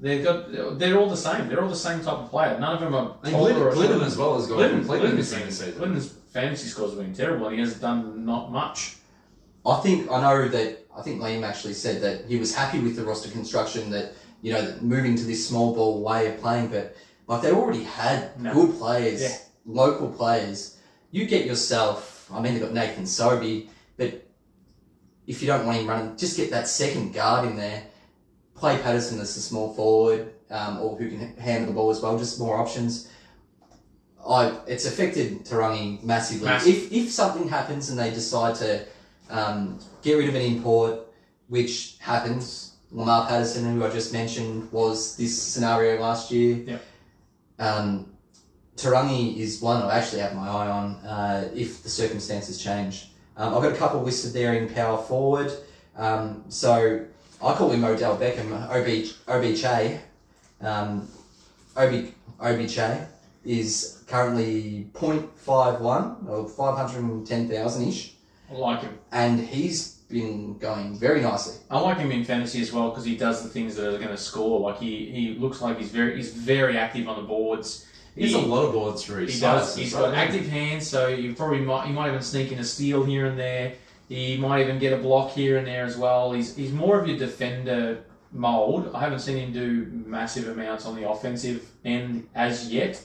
They've 0.00 0.22
got. 0.22 0.78
They're 0.78 0.96
all 0.98 1.08
the 1.10 1.16
same. 1.16 1.48
They're 1.48 1.60
all 1.62 1.68
the 1.68 1.74
same 1.76 2.00
type 2.00 2.14
of 2.18 2.30
player. 2.30 2.58
None 2.58 2.74
of 2.74 2.80
them 2.80 2.94
are. 2.94 3.16
And 3.24 3.32
taller 3.32 3.52
Gliddon, 3.52 3.60
or 3.60 3.70
Gliddon 3.72 4.02
as 4.04 4.16
well 4.16 4.34
has 4.36 4.46
got 4.46 4.58
Gliddon, 4.58 4.70
completely 4.80 5.08
Gliddon's, 5.08 5.16
missing 5.16 5.46
this 5.46 5.58
season. 5.58 5.80
Gliddon's 5.80 6.14
fantasy 6.32 6.68
scores 6.68 6.90
have 6.92 7.00
been 7.00 7.14
terrible, 7.14 7.46
and 7.46 7.54
he 7.56 7.60
hasn't 7.60 7.80
done 7.82 8.24
not 8.24 8.52
much. 8.52 8.96
I 9.66 9.80
think 9.80 10.10
I 10.10 10.20
know 10.20 10.48
that 10.48 10.86
I 10.96 11.02
think 11.02 11.20
Liam 11.20 11.42
actually 11.42 11.74
said 11.74 12.00
that 12.02 12.26
he 12.26 12.36
was 12.36 12.54
happy 12.54 12.78
with 12.78 12.94
the 12.96 13.04
roster 13.04 13.30
construction 13.30 13.90
that 13.90 14.12
you 14.40 14.52
know 14.52 14.62
that 14.62 14.82
moving 14.82 15.16
to 15.16 15.24
this 15.24 15.46
small 15.48 15.74
ball 15.74 16.00
way 16.02 16.28
of 16.32 16.40
playing, 16.40 16.68
but 16.68 16.94
like 17.26 17.42
they 17.42 17.50
already 17.50 17.82
had 17.82 18.40
No. 18.40 18.52
good 18.54 18.78
players, 18.78 19.20
Yeah. 19.20 19.36
local 19.66 20.08
players. 20.08 20.76
You 21.10 21.26
get 21.26 21.44
yourself. 21.44 22.30
I 22.32 22.40
mean, 22.40 22.52
they've 22.54 22.62
got 22.62 22.72
Nathan 22.72 23.06
Sobey, 23.06 23.68
but 23.96 24.22
if 25.26 25.40
you 25.42 25.48
don't 25.48 25.66
want 25.66 25.78
him 25.78 25.86
running, 25.88 26.16
just 26.16 26.36
get 26.36 26.50
that 26.50 26.68
second 26.68 27.12
guard 27.14 27.48
in 27.48 27.56
there. 27.56 27.82
Play 28.58 28.78
Patterson 28.78 29.20
as 29.20 29.36
a 29.36 29.40
small 29.40 29.72
forward, 29.74 30.32
um, 30.50 30.80
or 30.80 30.96
who 30.96 31.08
can 31.08 31.36
handle 31.36 31.68
the 31.68 31.74
ball 31.74 31.90
as 31.90 32.00
well. 32.00 32.18
Just 32.18 32.40
more 32.40 32.56
options. 32.56 33.10
I 34.26 34.58
it's 34.66 34.86
affected 34.86 35.44
Te 35.44 35.54
Rangi 35.54 36.02
massively. 36.02 36.48
Massive. 36.48 36.74
If 36.74 36.92
if 36.92 37.10
something 37.10 37.48
happens 37.48 37.90
and 37.90 37.98
they 37.98 38.10
decide 38.10 38.54
to 38.56 38.84
um, 39.30 39.78
get 40.02 40.14
rid 40.14 40.28
of 40.28 40.34
an 40.34 40.42
import, 40.42 41.00
which 41.48 41.96
happens. 42.00 42.74
Lamar 42.90 43.28
Patterson, 43.28 43.74
who 43.74 43.84
I 43.84 43.90
just 43.90 44.14
mentioned, 44.14 44.72
was 44.72 45.16
this 45.16 45.40
scenario 45.40 46.00
last 46.00 46.30
year. 46.30 46.56
Yep. 46.56 46.84
Um, 47.58 48.12
Te 48.76 48.88
Rangi 48.88 49.36
is 49.36 49.60
one 49.60 49.82
I 49.82 49.98
actually 49.98 50.22
have 50.22 50.34
my 50.34 50.48
eye 50.48 50.68
on 50.68 50.94
uh, 51.04 51.50
if 51.54 51.82
the 51.82 51.90
circumstances 51.90 52.62
change. 52.62 53.10
Um, 53.36 53.54
I've 53.54 53.62
got 53.62 53.72
a 53.72 53.76
couple 53.76 54.02
listed 54.02 54.32
there 54.32 54.54
in 54.54 54.72
power 54.72 54.96
forward. 54.96 55.52
Um, 55.96 56.44
so 56.48 57.04
I 57.42 57.54
call 57.54 57.70
him 57.70 57.84
Odell 57.84 58.16
Beckham, 58.16 58.52
OB, 58.68 59.14
OB 59.28 59.44
Um, 60.60 61.08
OB, 61.76 62.12
OB 62.40 63.06
is 63.44 64.02
currently 64.08 64.86
0.51 64.94 66.28
or 66.28 66.48
510,000 66.48 67.88
ish 67.88 68.14
I 68.50 68.54
like 68.54 68.80
him. 68.82 68.98
and 69.12 69.38
he's 69.40 69.94
been 70.08 70.56
going 70.58 70.98
very 70.98 71.20
nicely. 71.20 71.54
I 71.70 71.78
like 71.80 71.98
him 71.98 72.10
in 72.10 72.24
fantasy 72.24 72.60
as 72.62 72.72
well 72.72 72.88
because 72.90 73.04
he 73.04 73.16
does 73.16 73.42
the 73.42 73.48
things 73.48 73.76
that 73.76 73.86
are 73.94 73.98
going 73.98 74.08
to 74.08 74.16
score. 74.16 74.58
Like 74.60 74.78
he, 74.78 75.06
he 75.10 75.34
looks 75.38 75.60
like 75.60 75.78
he's 75.78 75.90
very 75.90 76.16
he's 76.16 76.32
very 76.32 76.76
active 76.78 77.06
on 77.08 77.16
the 77.16 77.22
boards. 77.28 77.84
He's 78.16 78.30
He- 78.32 78.36
a 78.42 78.44
lot 78.44 78.64
of 78.64 78.72
boards 78.72 79.02
for 79.04 79.18
his 79.20 79.34
He 79.34 79.38
size 79.38 79.60
does. 79.60 79.74
and 79.74 79.82
He's 79.82 79.92
stuff, 79.92 80.06
got 80.06 80.14
active 80.14 80.48
hands, 80.48 80.88
so 80.88 81.08
you 81.08 81.34
probably 81.34 81.60
might 81.60 81.86
he 81.86 81.92
might 81.92 82.08
even 82.08 82.22
sneak 82.22 82.50
in 82.52 82.58
a 82.58 82.64
steal 82.64 83.04
here 83.04 83.26
and 83.26 83.38
there. 83.38 83.74
He 84.08 84.38
might 84.38 84.62
even 84.62 84.78
get 84.78 84.92
a 84.92 84.96
block 84.96 85.32
here 85.32 85.58
and 85.58 85.66
there 85.66 85.84
as 85.84 85.96
well. 85.96 86.32
He's 86.32 86.56
he's 86.56 86.72
more 86.72 86.98
of 86.98 87.06
your 87.06 87.18
defender 87.18 88.04
mold. 88.32 88.90
I 88.94 89.00
haven't 89.00 89.20
seen 89.20 89.36
him 89.36 89.52
do 89.52 89.86
massive 90.06 90.48
amounts 90.48 90.86
on 90.86 90.96
the 90.96 91.08
offensive 91.08 91.70
end 91.84 92.28
as 92.34 92.72
yet, 92.72 93.02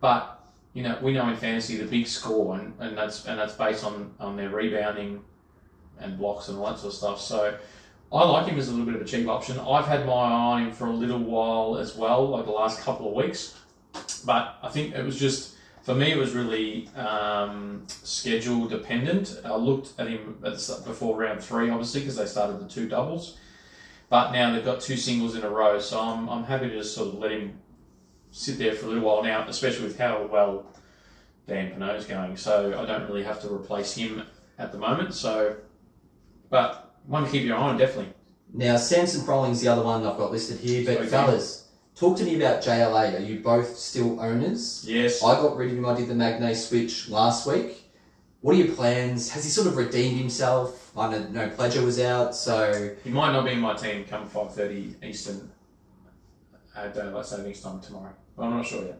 but 0.00 0.44
you 0.74 0.82
know 0.82 0.98
we 1.02 1.12
know 1.12 1.28
in 1.28 1.36
fantasy 1.36 1.76
the 1.76 1.84
big 1.84 2.06
score 2.06 2.58
and, 2.58 2.74
and 2.80 2.96
that's 2.96 3.26
and 3.26 3.38
that's 3.38 3.54
based 3.54 3.84
on 3.84 4.14
on 4.20 4.36
their 4.36 4.50
rebounding 4.50 5.22
and 5.98 6.18
blocks 6.18 6.48
and 6.48 6.58
all 6.58 6.66
that 6.66 6.78
sort 6.78 6.92
of 6.92 6.98
stuff. 6.98 7.20
So. 7.20 7.58
I 8.14 8.24
like 8.24 8.46
him 8.46 8.58
as 8.58 8.68
a 8.68 8.72
little 8.72 8.84
bit 8.84 8.94
of 8.96 9.00
a 9.00 9.06
cheap 9.06 9.26
option. 9.26 9.58
I've 9.58 9.86
had 9.86 10.04
my 10.04 10.12
eye 10.12 10.32
on 10.32 10.62
him 10.66 10.72
for 10.72 10.86
a 10.86 10.92
little 10.92 11.18
while 11.18 11.78
as 11.78 11.96
well, 11.96 12.28
like 12.28 12.44
the 12.44 12.50
last 12.50 12.80
couple 12.80 13.08
of 13.08 13.14
weeks. 13.14 13.56
But 14.26 14.58
I 14.62 14.68
think 14.68 14.94
it 14.94 15.02
was 15.02 15.18
just 15.18 15.54
for 15.82 15.94
me, 15.94 16.12
it 16.12 16.18
was 16.18 16.32
really 16.32 16.88
um, 16.96 17.84
schedule 17.88 18.66
dependent. 18.66 19.40
I 19.44 19.56
looked 19.56 19.98
at 19.98 20.08
him 20.08 20.38
at 20.44 20.52
the, 20.58 20.82
before 20.86 21.16
round 21.18 21.42
three, 21.42 21.70
obviously, 21.70 22.00
because 22.00 22.16
they 22.16 22.26
started 22.26 22.60
the 22.60 22.68
two 22.68 22.88
doubles. 22.88 23.38
But 24.08 24.32
now 24.32 24.52
they've 24.52 24.64
got 24.64 24.80
two 24.80 24.96
singles 24.96 25.34
in 25.36 25.42
a 25.42 25.48
row, 25.48 25.78
so 25.80 25.98
I'm, 25.98 26.28
I'm 26.28 26.44
happy 26.44 26.68
to 26.68 26.76
just 26.76 26.94
sort 26.94 27.08
of 27.08 27.14
let 27.14 27.32
him 27.32 27.58
sit 28.30 28.58
there 28.58 28.74
for 28.74 28.86
a 28.86 28.88
little 28.90 29.04
while 29.04 29.22
now, 29.22 29.46
especially 29.48 29.84
with 29.86 29.98
how 29.98 30.26
well 30.26 30.66
Dan 31.46 31.72
Pineau's 31.72 32.04
going. 32.04 32.36
So 32.36 32.78
I 32.78 32.84
don't 32.84 33.08
really 33.08 33.24
have 33.24 33.40
to 33.42 33.52
replace 33.52 33.94
him 33.94 34.22
at 34.58 34.70
the 34.70 34.78
moment. 34.78 35.14
So, 35.14 35.56
but 36.50 36.94
one 37.06 37.24
to 37.24 37.30
keep 37.30 37.44
your 37.44 37.56
eye 37.56 37.60
on, 37.70 37.78
definitely. 37.78 38.12
Now, 38.54 38.76
Samson 38.76 39.24
Froling's 39.24 39.62
the 39.62 39.68
other 39.68 39.82
one 39.82 40.04
I've 40.06 40.18
got 40.18 40.30
listed 40.30 40.60
here, 40.60 40.84
but 40.84 40.98
Okay. 40.98 41.08
fellas, 41.08 41.61
talk 41.94 42.16
to 42.18 42.24
me 42.24 42.36
about 42.36 42.62
JLA. 42.62 43.16
Are 43.18 43.22
you 43.22 43.40
both 43.40 43.76
still 43.76 44.20
owners? 44.20 44.84
Yes. 44.86 45.22
I 45.22 45.34
got 45.34 45.56
rid 45.56 45.70
of 45.72 45.78
him. 45.78 45.86
I 45.86 45.94
did 45.94 46.08
the 46.08 46.14
Magnay 46.14 46.54
switch 46.54 47.08
last 47.08 47.46
week. 47.46 47.90
What 48.40 48.54
are 48.56 48.58
your 48.58 48.74
plans? 48.74 49.30
Has 49.30 49.44
he 49.44 49.50
sort 49.50 49.68
of 49.68 49.76
redeemed 49.76 50.18
himself? 50.18 50.90
I 50.96 51.10
know 51.10 51.26
no 51.28 51.48
pleasure 51.50 51.82
was 51.82 52.00
out, 52.00 52.34
so 52.34 52.90
He 53.04 53.10
might 53.10 53.32
not 53.32 53.44
be 53.44 53.52
in 53.52 53.60
my 53.60 53.74
team 53.74 54.04
come 54.04 54.28
5.30 54.28 55.04
Eastern 55.04 55.50
at 56.76 56.94
daylight 56.94 57.24
savings 57.26 57.60
time 57.60 57.80
tomorrow. 57.80 58.12
But 58.36 58.44
I'm 58.44 58.50
not 58.56 58.66
sure 58.66 58.84
yet. 58.84 58.98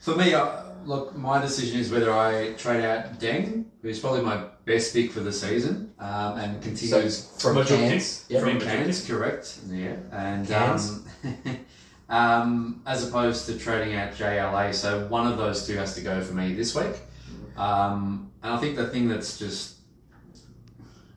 For 0.00 0.16
me, 0.16 0.34
uh, 0.34 0.62
look, 0.84 1.16
my 1.16 1.40
decision 1.40 1.80
is 1.80 1.90
whether 1.90 2.12
I 2.12 2.52
trade 2.54 2.84
out 2.84 3.18
Deng, 3.18 3.64
who's 3.82 4.00
probably 4.00 4.22
my 4.22 4.44
best 4.64 4.92
pick 4.94 5.10
for 5.12 5.20
the 5.20 5.32
season, 5.32 5.92
um, 5.98 6.38
and 6.38 6.54
so 6.62 6.68
continues 6.68 7.30
from 7.40 7.56
Majority. 7.56 7.88
Cairns. 7.88 8.24
Yep. 8.28 8.42
from 8.42 8.50
From 8.58 8.68
Cairns, 8.68 9.06
correct? 9.06 9.58
Yeah, 9.68 9.96
and 10.12 10.46
Cairns. 10.46 10.90
um, 10.90 11.06
um, 12.08 12.82
as 12.86 13.06
opposed 13.08 13.46
to 13.46 13.58
trading 13.58 13.94
out 13.94 14.12
JLA. 14.14 14.74
So 14.74 15.06
one 15.06 15.30
of 15.30 15.38
those 15.38 15.66
two 15.66 15.76
has 15.76 15.94
to 15.94 16.00
go 16.00 16.20
for 16.22 16.34
me 16.34 16.54
this 16.54 16.74
week. 16.74 16.96
Um, 17.56 18.30
and 18.42 18.52
I 18.52 18.58
think 18.58 18.76
the 18.76 18.88
thing 18.88 19.08
that's 19.08 19.38
just 19.38 19.76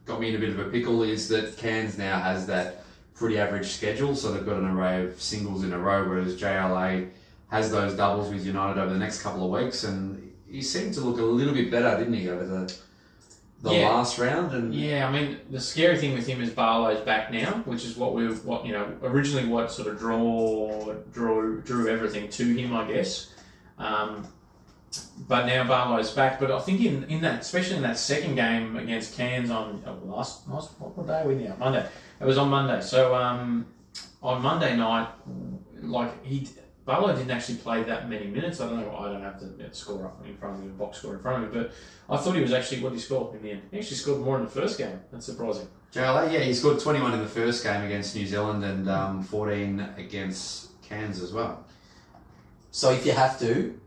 got 0.06 0.22
me 0.22 0.30
in 0.30 0.36
a 0.36 0.40
bit 0.40 0.50
of 0.50 0.60
a 0.60 0.70
pickle 0.70 1.04
is 1.04 1.28
that 1.30 1.58
Cairns 1.58 1.98
now 1.98 2.20
has 2.20 2.48
that 2.48 2.86
pretty 3.14 3.38
average 3.38 3.68
schedule, 3.68 4.16
so 4.16 4.32
they've 4.32 4.46
got 4.46 4.58
an 4.58 4.68
array 4.68 5.04
of 5.04 5.22
singles 5.22 5.64
in 5.64 5.74
a 5.74 5.80
row, 5.80 6.08
whereas 6.08 6.40
JLA 6.40 7.10
has 7.50 7.72
those 7.72 7.96
doubles 7.96 8.32
with 8.32 8.46
United 8.46 8.80
over 8.80 8.94
the 8.94 9.00
next 9.00 9.22
couple 9.22 9.44
of 9.44 9.62
weeks, 9.62 9.84
and 9.84 10.34
he 10.50 10.62
seemed 10.62 10.94
to 10.94 11.02
look 11.02 11.20
a 11.20 11.24
little 11.24 11.54
bit 11.54 11.72
better, 11.72 11.98
didn't 11.98 12.14
he, 12.14 12.30
over 12.30 12.46
the 12.46 12.74
the 13.62 13.74
Yeah. 13.74 13.90
last 13.90 14.18
round? 14.20 14.52
And 14.54 14.74
Yeah, 14.74 15.08
I 15.08 15.12
mean 15.12 15.38
the 15.50 15.60
scary 15.60 15.98
thing 15.98 16.14
with 16.14 16.28
him 16.28 16.42
is 16.42 16.50
Barlow's 16.52 17.02
back 17.02 17.32
now, 17.32 17.62
which 17.66 17.86
is 17.86 17.98
what 17.98 18.14
we've 18.14 18.44
what 18.46 18.66
you 18.66 18.72
know 18.74 18.88
originally 19.04 19.48
what 19.48 19.72
sort 19.72 19.88
of 19.88 19.98
draw 19.98 20.94
drew 21.12 21.62
drew 21.62 21.88
everything 21.90 22.30
to 22.30 22.44
him, 22.56 22.76
I 22.76 22.88
guess. 22.92 23.34
Um, 23.80 24.28
but 25.28 25.46
now 25.46 25.64
Barlow's 25.68 26.12
back. 26.12 26.40
But 26.40 26.52
I 26.52 26.60
think 26.60 26.82
in, 26.82 27.04
in 27.06 27.22
that, 27.22 27.42
especially 27.42 27.78
in 27.78 27.82
that 27.84 27.98
second 27.98 28.36
game 28.36 28.78
against 28.78 29.16
Cairns 29.18 29.50
on 29.50 29.84
oh, 29.86 29.98
last 30.06 30.48
last 30.48 30.72
what, 30.80 31.06
day 31.08 31.22
are 31.22 31.28
we 31.28 31.36
now? 31.36 31.56
Monday. 31.60 31.86
It 32.20 32.26
was 32.26 32.38
on 32.38 32.50
Monday. 32.50 32.82
So 32.82 33.14
um, 33.16 33.66
on 34.22 34.42
Monday 34.42 34.76
night, 34.76 35.08
like 35.82 36.24
he 36.26 36.48
Barlow 36.88 37.14
didn't 37.14 37.32
actually 37.32 37.58
play 37.58 37.84
that 37.84 38.10
many 38.10 38.28
minutes. 38.28 38.62
I 38.62 38.70
don't 38.70 38.80
know. 38.80 38.96
I 38.96 39.12
don't 39.12 39.22
have 39.22 39.42
the 39.42 39.76
score 39.76 40.06
up 40.06 40.26
in 40.26 40.38
front 40.38 40.56
of 40.56 40.62
me, 40.62 40.68
the 40.68 40.74
box 40.74 41.00
score 41.00 41.16
in 41.16 41.20
front 41.20 41.44
of 41.44 41.54
me, 41.54 41.60
but 41.60 41.74
I 42.10 42.16
thought 42.16 42.34
he 42.34 42.42
was 42.42 42.54
actually 42.54 42.82
what 42.82 42.94
he 42.94 43.00
scored 43.00 43.36
in 43.36 43.44
the 43.44 43.52
end. 43.52 43.64
He 43.72 43.78
actually 43.78 43.98
scored 43.98 44.22
more 44.22 44.38
in 44.38 44.46
the 44.46 44.50
first 44.50 44.78
game. 44.78 45.02
That's 45.12 45.26
surprising. 45.26 45.68
JLA, 45.94 46.32
yeah, 46.32 46.40
he 46.40 46.54
scored 46.54 46.80
21 46.80 47.14
in 47.14 47.20
the 47.20 47.28
first 47.28 47.62
game 47.62 47.84
against 47.84 48.16
New 48.16 48.26
Zealand 48.26 48.64
and 48.64 48.90
um, 48.90 49.22
14 49.22 49.86
against 49.98 50.82
Cairns 50.82 51.22
as 51.22 51.34
well. 51.34 51.66
So 52.72 52.92
if 52.94 53.06
you 53.06 53.12
have 53.12 53.38
to, 53.40 53.78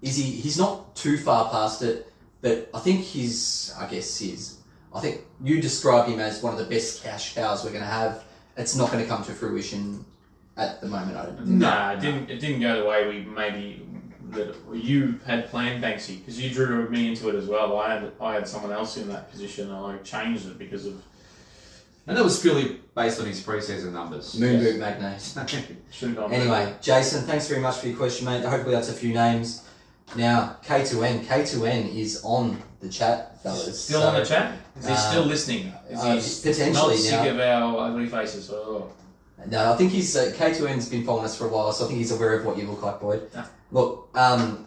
is 0.00 0.16
he? 0.16 0.22
He's 0.22 0.56
not 0.56 0.96
too 0.96 1.18
far 1.18 1.50
past 1.50 1.82
it, 1.82 2.10
but 2.40 2.70
I 2.72 2.78
think 2.78 3.02
he's. 3.02 3.74
I 3.78 3.86
guess 3.90 4.18
he's. 4.18 4.62
I 4.94 5.00
think 5.00 5.20
you 5.44 5.60
describe 5.60 6.08
him 6.08 6.18
as 6.18 6.42
one 6.42 6.54
of 6.54 6.58
the 6.58 6.64
best 6.64 7.02
cash 7.02 7.34
cows 7.34 7.62
we're 7.62 7.72
going 7.72 7.84
to 7.84 7.90
have. 7.90 8.24
It's 8.56 8.74
not 8.74 8.90
going 8.90 9.04
to 9.04 9.08
come 9.08 9.22
to 9.24 9.32
fruition 9.32 10.06
at 10.58 10.80
the 10.80 10.88
moment. 10.88 11.16
I 11.16 11.26
don't 11.26 11.36
think. 11.36 11.48
Nah, 11.48 11.92
it 11.92 12.00
didn't. 12.00 12.30
It 12.30 12.40
didn't 12.40 12.60
go 12.60 12.82
the 12.82 12.88
way 12.88 13.08
we 13.08 13.24
maybe 13.24 13.86
that 14.30 14.54
you 14.74 15.18
had 15.24 15.48
planned, 15.48 15.82
Banksy, 15.82 16.18
because 16.18 16.40
you 16.40 16.50
drew 16.50 16.88
me 16.90 17.08
into 17.08 17.28
it 17.30 17.34
as 17.34 17.46
well. 17.46 17.78
I 17.78 17.94
had 17.94 18.12
I 18.20 18.34
had 18.34 18.46
someone 18.46 18.72
else 18.72 18.96
in 18.96 19.08
that 19.08 19.30
position, 19.30 19.70
and 19.70 19.86
I 19.86 19.96
changed 19.98 20.46
it 20.46 20.58
because 20.58 20.86
of 20.86 21.02
And 22.06 22.16
that 22.16 22.24
was 22.24 22.40
purely 22.40 22.80
based 22.94 23.20
on 23.20 23.26
his 23.26 23.40
preseason 23.40 23.92
numbers. 23.92 24.38
Moon 24.38 24.60
Yes. 24.60 24.72
boot 24.72 24.80
magnate. 24.80 25.78
should 25.90 26.08
have 26.08 26.16
gone. 26.16 26.32
Anyway, 26.32 26.74
Jason, 26.80 27.22
thanks 27.24 27.48
very 27.48 27.60
much 27.60 27.76
for 27.76 27.88
your 27.88 27.96
question, 27.96 28.26
mate. 28.26 28.44
Hopefully 28.44 28.74
that's 28.74 28.88
a 28.90 28.94
few 28.94 29.14
names. 29.14 29.62
Now, 30.16 30.56
K2N. 30.64 31.26
K2N 31.26 31.94
is 31.94 32.22
on 32.24 32.62
the 32.80 32.88
chat, 32.88 33.42
fellas. 33.42 33.78
still 33.78 34.00
So, 34.00 34.08
on 34.08 34.14
the 34.14 34.24
chat. 34.24 34.56
Is 34.78 34.86
he 34.86 34.92
uh, 34.92 34.96
still 34.96 35.24
listening? 35.24 35.72
Is 35.90 36.00
uh, 36.00 36.14
he 36.14 36.50
potentially 36.50 36.72
not 36.72 36.88
now. 36.88 36.94
sick 36.94 37.30
of 37.32 37.40
our 37.40 37.88
ugly 37.88 38.06
faces? 38.06 38.50
Oh. 38.50 38.90
No, 39.46 39.72
I 39.72 39.76
think 39.76 39.92
he's 39.92 40.16
uh, 40.16 40.32
K2N's 40.36 40.88
been 40.88 41.04
following 41.04 41.24
us 41.24 41.36
for 41.38 41.46
a 41.46 41.48
while, 41.48 41.72
so 41.72 41.84
I 41.84 41.88
think 41.88 41.98
he's 41.98 42.10
aware 42.12 42.34
of 42.34 42.44
what 42.44 42.58
you 42.58 42.64
look 42.66 42.82
like, 42.82 43.00
Boyd. 43.00 43.30
Ah. 43.36 43.48
Look, 43.70 44.08
um, 44.14 44.66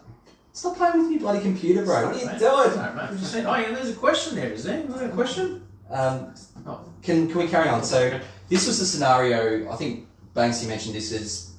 stop 0.52 0.76
playing 0.76 1.02
with 1.02 1.10
your 1.10 1.20
bloody 1.20 1.40
computer, 1.40 1.84
bro. 1.84 2.06
What 2.06 2.16
are 2.16 2.18
you 2.18 2.38
doing? 2.38 2.40
No, 2.40 2.92
mate, 2.94 3.02
I'm 3.02 3.18
just 3.18 3.32
saying. 3.32 3.46
Oh, 3.46 3.54
yeah, 3.56 3.70
there's 3.72 3.90
a 3.90 3.94
question 3.94 4.36
there. 4.36 4.50
Is 4.50 4.64
there? 4.64 4.80
Is 4.80 4.94
there 4.94 5.08
a 5.08 5.12
question? 5.12 5.66
Um, 5.90 6.34
Oh. 6.66 6.80
can 7.02 7.28
can 7.28 7.38
we 7.38 7.48
carry 7.48 7.68
on? 7.68 7.82
So 7.84 8.18
this 8.48 8.66
was 8.66 8.78
the 8.78 8.86
scenario. 8.86 9.70
I 9.70 9.76
think 9.76 10.06
Banksy 10.34 10.66
mentioned 10.68 10.94
this 10.94 11.12
as 11.12 11.52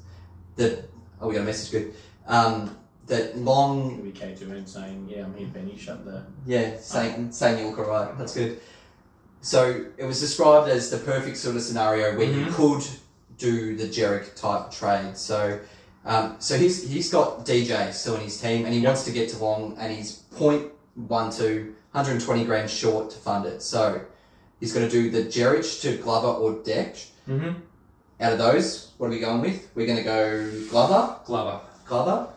the. 0.55 0.83
Oh, 1.21 1.27
we 1.27 1.35
got 1.35 1.41
a 1.41 1.45
message. 1.45 1.71
Good. 1.71 1.93
Um, 2.27 2.75
that 3.07 3.37
long 3.37 3.97
Could 3.97 4.13
be 4.13 4.19
K2N 4.19 4.67
saying, 4.67 5.07
"Yeah, 5.09 5.25
I'm 5.25 5.35
here, 5.35 5.47
Benny. 5.47 5.77
Shut 5.77 6.03
the." 6.05 6.25
Yeah, 6.45 6.77
saying 6.79 7.31
saying 7.31 7.59
you 7.59 7.69
look 7.69 7.79
alright. 7.79 8.17
That's 8.17 8.33
good. 8.33 8.59
So 9.41 9.85
it 9.97 10.05
was 10.05 10.19
described 10.21 10.69
as 10.69 10.89
the 10.89 10.97
perfect 10.97 11.35
sort 11.37 11.57
of 11.57 11.61
scenario 11.61 12.17
where 12.17 12.25
you 12.25 12.45
Mhm. 12.45 12.53
could 12.53 12.87
do 13.43 13.75
the 13.75 13.83
Djeric 13.95 14.35
type 14.35 14.71
trade. 14.71 15.17
So 15.17 15.59
um, 16.05 16.35
so 16.39 16.57
he's 16.57 16.89
he's 16.89 17.09
got 17.11 17.45
DJ 17.45 17.91
still 17.93 18.15
in 18.15 18.21
his 18.21 18.39
team 18.39 18.65
and 18.65 18.73
he 18.73 18.79
Yep. 18.79 18.87
wants 18.87 19.03
to 19.05 19.11
get 19.11 19.29
to 19.29 19.37
long 19.43 19.75
and 19.79 19.91
he's 19.95 20.13
point 20.41 20.63
one 20.95 21.29
two, 21.31 21.75
120 21.91 22.45
grand 22.45 22.69
short 22.69 23.11
to 23.11 23.17
fund 23.17 23.45
it. 23.45 23.61
So 23.61 24.01
he's 24.59 24.73
gonna 24.73 24.89
do 24.89 25.09
the 25.09 25.23
Djeric 25.23 25.81
to 25.81 25.97
Glover 25.97 26.27
or 26.27 26.53
Dech. 26.63 27.09
Mm-hmm. 27.27 27.51
Out 28.21 28.31
of 28.33 28.37
those, 28.39 28.91
what 28.97 29.07
are 29.07 29.09
we 29.09 29.19
going 29.19 29.41
with? 29.41 29.69
We're 29.75 29.87
gonna 29.87 30.03
go 30.03 30.49
Glover. 30.69 31.17
Glover. 31.25 31.59
Glover. 31.85 32.27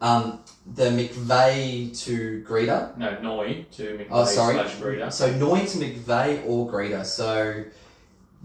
Um, 0.00 0.40
the 0.74 0.84
McVeigh 0.84 1.98
to 2.04 2.42
Grida. 2.48 2.96
No, 2.96 3.18
Noi 3.20 3.66
to 3.72 3.82
McVeigh 3.82 4.06
Oh, 4.10 4.24
sorry. 4.24 4.54
slash 4.54 4.76
Grida. 4.76 5.12
So 5.12 5.30
Noy 5.36 5.60
to 5.66 5.78
McVeigh 5.78 6.46
or 6.46 6.70
Grida. 6.70 7.04
So 7.04 7.64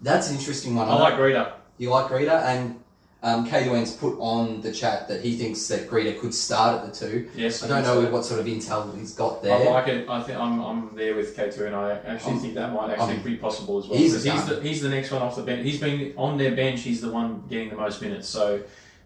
that's 0.02 0.30
an 0.30 0.38
interesting 0.38 0.76
one. 0.76 0.88
I 0.90 0.96
like 0.96 1.16
Grida. 1.16 1.54
you 1.78 1.90
like 1.90 2.08
Grida, 2.08 2.44
and 2.44 2.80
um, 3.24 3.48
K2N's 3.50 3.94
put 3.94 4.16
on 4.20 4.62
the 4.62 4.72
chat 4.72 5.08
that 5.08 5.22
he 5.22 5.36
thinks 5.36 5.68
that 5.68 5.90
Grida 5.90 6.20
could 6.20 6.34
start 6.34 6.84
at 6.84 6.94
the 6.94 7.08
two. 7.08 7.30
Yes, 7.36 7.64
I 7.64 7.68
don't 7.68 7.84
know 7.84 8.04
so. 8.04 8.12
what 8.12 8.24
sort 8.24 8.40
of 8.40 8.46
intel 8.46 8.96
he's 8.98 9.16
got 9.16 9.42
there. 9.42 9.56
I 9.56 9.64
like 9.72 9.88
it. 9.88 10.08
I 10.08 10.22
think 10.22 10.38
I'm, 10.38 10.60
I'm 10.60 10.96
there 10.96 11.16
with 11.16 11.36
K2, 11.36 11.62
and 11.68 11.76
I 11.76 11.94
actually 12.06 12.34
I'm- 12.34 12.40
think 12.40 12.54
that 12.56 12.72
might 12.74 12.92
actually 12.92 13.14
I'm- 13.16 13.24
be 13.24 13.36
possible 13.38 13.80
as 13.80 13.88
well. 13.88 13.98
He's 13.98 14.12
because 14.24 14.24
he's 14.26 14.46
the 14.46 14.62
he's 14.62 14.82
the 14.82 14.90
next 14.90 15.12
one 15.12 15.22
off 15.22 15.36
the 15.36 15.42
bench. 15.44 15.64
He's 15.64 15.80
been 15.80 16.14
on 16.18 16.38
their 16.38 16.56
bench. 16.56 16.82
He's 16.82 17.02
the 17.02 17.10
one 17.12 17.44
getting 17.50 17.70
the 17.70 17.78
most 17.78 18.02
minutes. 18.02 18.28
So 18.28 18.62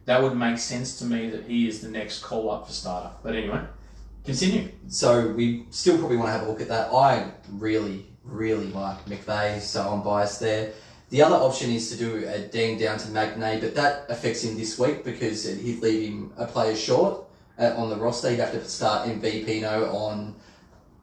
that 0.05 0.21
would 0.21 0.35
make 0.35 0.57
sense 0.57 0.97
to 0.99 1.05
me 1.05 1.29
that 1.29 1.45
he 1.45 1.67
is 1.67 1.81
the 1.81 1.89
next 1.89 2.21
call 2.23 2.49
up 2.51 2.67
for 2.67 2.73
starter. 2.73 3.11
But 3.23 3.35
anyway, 3.35 3.61
continue. 4.25 4.69
So 4.89 5.29
we 5.29 5.65
still 5.69 5.97
probably 5.97 6.17
want 6.17 6.27
to 6.29 6.31
have 6.33 6.41
a 6.43 6.49
look 6.49 6.61
at 6.61 6.67
that. 6.67 6.91
I 6.91 7.31
really, 7.53 8.05
really 8.31 8.67
like 8.67 9.05
McVeigh, 9.05 9.59
so 9.59 9.89
I'm 9.89 10.03
biased 10.03 10.39
there. 10.39 10.71
The 11.09 11.23
other 11.23 11.35
option 11.35 11.71
is 11.71 11.89
to 11.89 11.97
do 11.97 12.27
a 12.27 12.39
ding 12.39 12.77
down 12.77 12.99
to 12.99 13.07
Magnay, 13.07 13.59
but 13.59 13.73
that 13.75 14.05
affects 14.09 14.43
him 14.43 14.55
this 14.57 14.77
week 14.77 15.03
because 15.03 15.43
he'd 15.43 15.81
leave 15.81 16.09
him 16.09 16.31
a 16.37 16.45
player 16.45 16.75
short 16.75 17.25
uh, 17.57 17.73
on 17.75 17.89
the 17.89 17.95
roster. 17.95 18.29
He'd 18.29 18.39
have 18.39 18.51
to 18.51 18.63
start 18.65 19.07
MVP 19.07 19.61
no 19.61 19.85
on 19.85 20.35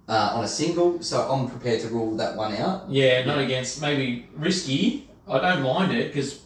uh, 0.09 0.33
on 0.35 0.45
a 0.45 0.49
single, 0.49 1.03
so 1.03 1.29
I'm 1.29 1.49
prepared 1.49 1.81
to 1.81 1.89
rule 1.89 2.17
that 2.17 2.37
one 2.37 2.55
out. 2.55 2.89
Yeah, 2.89 3.25
not 3.25 3.39
against 3.39 3.83
maybe 3.83 4.29
risky. 4.35 5.09
I 5.29 5.41
don't 5.41 5.63
mind 5.63 5.93
it 5.93 6.13
because 6.13 6.43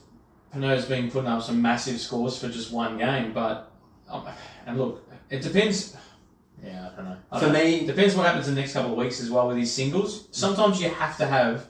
Pineau's 0.54 0.86
been 0.86 1.10
putting 1.10 1.28
up 1.28 1.42
some 1.42 1.60
massive 1.60 2.00
scores 2.00 2.38
for 2.38 2.48
just 2.48 2.72
one 2.72 2.96
game. 2.96 3.34
But 3.34 3.70
um, 4.08 4.26
and 4.66 4.78
look, 4.78 5.06
it 5.28 5.42
depends. 5.42 5.96
Yeah, 6.64 6.90
I 6.92 6.96
don't 6.96 7.04
know. 7.06 7.16
I 7.32 7.38
For 7.38 7.44
don't 7.46 7.54
know. 7.54 7.64
me, 7.64 7.86
Depends 7.86 8.14
what 8.14 8.26
happens 8.26 8.48
in 8.48 8.54
the 8.54 8.60
next 8.60 8.72
couple 8.74 8.92
of 8.92 8.98
weeks 8.98 9.20
as 9.20 9.30
well 9.30 9.48
with 9.48 9.56
his 9.56 9.72
singles. 9.72 10.28
Sometimes 10.30 10.80
you 10.80 10.90
have 10.90 11.16
to 11.18 11.26
have 11.26 11.66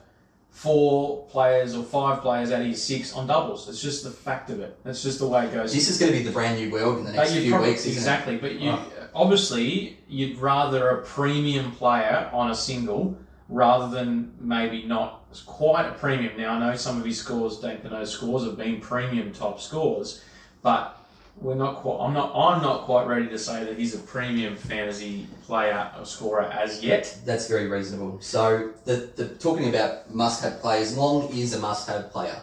four 0.50 1.24
players 1.28 1.74
or 1.76 1.84
five 1.84 2.20
players 2.22 2.50
out 2.50 2.60
of 2.60 2.66
your 2.66 2.76
six 2.76 3.12
on 3.14 3.26
doubles. 3.26 3.68
It's 3.68 3.80
just 3.80 4.02
the 4.04 4.10
fact 4.10 4.50
of 4.50 4.60
it. 4.60 4.76
That's 4.84 5.02
just 5.02 5.18
the 5.20 5.28
way 5.28 5.46
it 5.46 5.52
goes. 5.54 5.72
this 5.72 5.88
is 5.88 5.98
going 5.98 6.12
to 6.12 6.18
be 6.18 6.24
the 6.24 6.32
brand 6.32 6.58
new 6.58 6.70
world 6.70 6.98
in 6.98 7.04
the 7.04 7.12
next 7.12 7.30
uh, 7.30 7.34
you'd 7.34 7.42
few 7.42 7.50
probably- 7.52 7.70
weeks, 7.70 7.86
isn't 7.86 7.92
exactly. 7.98 8.36
But 8.36 8.54
you 8.60 8.70
Right. 8.70 8.88
obviously 9.14 9.98
you'd 10.08 10.38
rather 10.38 10.88
a 10.90 11.02
premium 11.02 11.70
player 11.72 12.28
on 12.32 12.50
a 12.50 12.54
single 12.54 13.16
rather 13.48 13.88
than 13.88 14.32
maybe 14.40 14.82
not 14.84 15.24
quite 15.46 15.86
a 15.86 15.92
premium. 15.92 16.36
Now 16.36 16.54
I 16.54 16.58
know 16.70 16.76
some 16.76 16.98
of 16.98 17.04
his 17.04 17.18
scores, 17.18 17.58
Dane 17.58 17.78
Pineau's 17.78 18.10
scores 18.10 18.44
have 18.44 18.56
been 18.56 18.80
premium 18.80 19.32
top 19.32 19.60
scores, 19.60 20.22
but 20.62 20.96
we're 21.36 21.54
not 21.54 21.76
quite. 21.76 21.98
I'm 22.04 22.12
not. 22.12 22.32
I'm 22.34 22.62
not 22.62 22.82
quite 22.82 23.06
ready 23.06 23.28
to 23.28 23.38
say 23.38 23.64
that 23.64 23.78
he's 23.78 23.94
a 23.94 23.98
premium 23.98 24.56
fantasy 24.56 25.26
player 25.46 25.90
or 25.98 26.04
scorer 26.04 26.42
as 26.42 26.82
yet. 26.82 27.18
That's 27.24 27.48
very 27.48 27.66
reasonable. 27.68 28.18
So 28.20 28.72
the, 28.84 29.10
the 29.16 29.28
talking 29.28 29.68
about 29.68 30.14
must-have 30.14 30.60
players, 30.60 30.96
Long 30.96 31.28
is 31.32 31.54
a 31.54 31.58
must-have 31.58 32.10
player. 32.10 32.42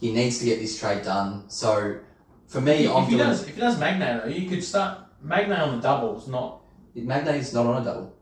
He 0.00 0.12
needs 0.12 0.38
to 0.38 0.44
get 0.44 0.60
this 0.60 0.78
trade 0.78 1.04
done. 1.04 1.44
So 1.48 1.98
for 2.46 2.60
me, 2.60 2.84
if, 2.84 2.90
I'm 2.94 3.04
he 3.04 3.16
doing. 3.16 3.26
does, 3.26 3.42
if 3.42 3.54
he 3.54 3.60
does 3.60 3.78
though, 3.78 4.26
you 4.26 4.48
could 4.48 4.62
start 4.62 5.00
Magnay 5.24 5.58
on 5.58 5.76
the 5.76 5.82
doubles, 5.82 6.28
not 6.28 6.60
Magnay's 6.94 7.52
not 7.52 7.66
on 7.66 7.82
a 7.82 7.84
double. 7.84 8.14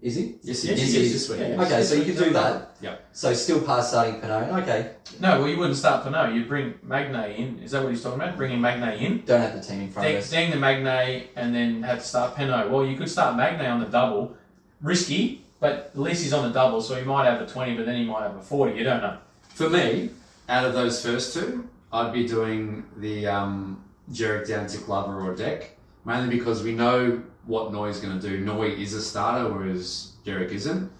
Is 0.00 0.16
he? 0.16 0.36
Yes, 0.42 0.64
Yes, 0.64 0.78
is 0.80 0.94
is. 0.94 1.12
this 1.12 1.28
week. 1.30 1.48
Yeah. 1.48 1.62
Okay, 1.62 1.82
so 1.82 1.94
you 1.94 2.04
could 2.04 2.16
do 2.22 2.30
that. 2.30 2.65
Yep. 2.80 3.04
So 3.12 3.32
still 3.32 3.60
past 3.62 3.90
starting 3.90 4.20
Pineau. 4.20 4.60
Okay, 4.62 4.90
no. 5.20 5.40
Well, 5.40 5.48
you 5.48 5.56
wouldn't 5.58 5.76
start 5.78 6.04
Pineau. 6.04 6.26
You'd 6.34 6.48
bring 6.48 6.74
Magnay 6.86 7.36
in. 7.38 7.58
Is 7.60 7.70
that 7.70 7.82
what 7.82 7.90
he's 7.90 8.02
talking 8.02 8.20
about? 8.20 8.36
Bringing 8.36 8.60
Magnay 8.60 9.00
in. 9.00 9.24
don't 9.24 9.40
have 9.40 9.54
the 9.54 9.60
team 9.60 9.80
in 9.82 9.90
front 9.90 10.06
of 10.08 10.12
Dang, 10.12 10.22
us. 10.22 10.30
dang 10.30 10.50
the 10.50 10.56
Magnay 10.58 11.28
and 11.36 11.54
then 11.54 11.82
have 11.82 11.98
to 12.00 12.04
start 12.04 12.36
Pineau. 12.36 12.68
Well, 12.68 12.84
you 12.84 12.96
could 12.96 13.08
start 13.08 13.36
Magnay 13.36 13.68
on 13.70 13.80
the 13.80 13.86
double. 13.86 14.36
Risky, 14.82 15.42
but 15.58 15.90
at 15.94 15.98
least 15.98 16.22
he's 16.22 16.34
on 16.34 16.46
the 16.46 16.52
double, 16.52 16.82
so 16.82 16.94
he 16.96 17.02
might 17.04 17.24
have 17.24 17.40
a 17.40 17.46
20, 17.46 17.76
but 17.76 17.86
then 17.86 17.96
he 17.96 18.04
might 18.04 18.22
have 18.22 18.36
a 18.36 18.42
40. 18.42 18.76
You 18.76 18.84
don't 18.84 19.00
know. 19.00 19.16
For 19.54 19.70
me, 19.70 20.10
out 20.50 20.66
of 20.66 20.74
those 20.74 21.02
first 21.02 21.32
two, 21.32 21.66
I'd 21.92 22.12
be 22.12 22.28
doing 22.28 22.84
the 22.98 23.26
um, 23.26 23.82
Djeric 24.12 24.48
down 24.48 24.66
to 24.66 24.78
Glover 24.78 25.18
or 25.22 25.34
Dech, 25.34 25.68
mainly 26.04 26.36
because 26.36 26.62
we 26.62 26.72
know 26.72 27.22
what 27.46 27.72
Noy's 27.72 28.00
going 28.00 28.20
to 28.20 28.28
do. 28.28 28.38
Noy 28.40 28.68
is 28.68 28.92
a 28.92 29.00
starter, 29.00 29.50
whereas 29.50 30.12
Djeric 30.26 30.50
isn't. 30.50 30.90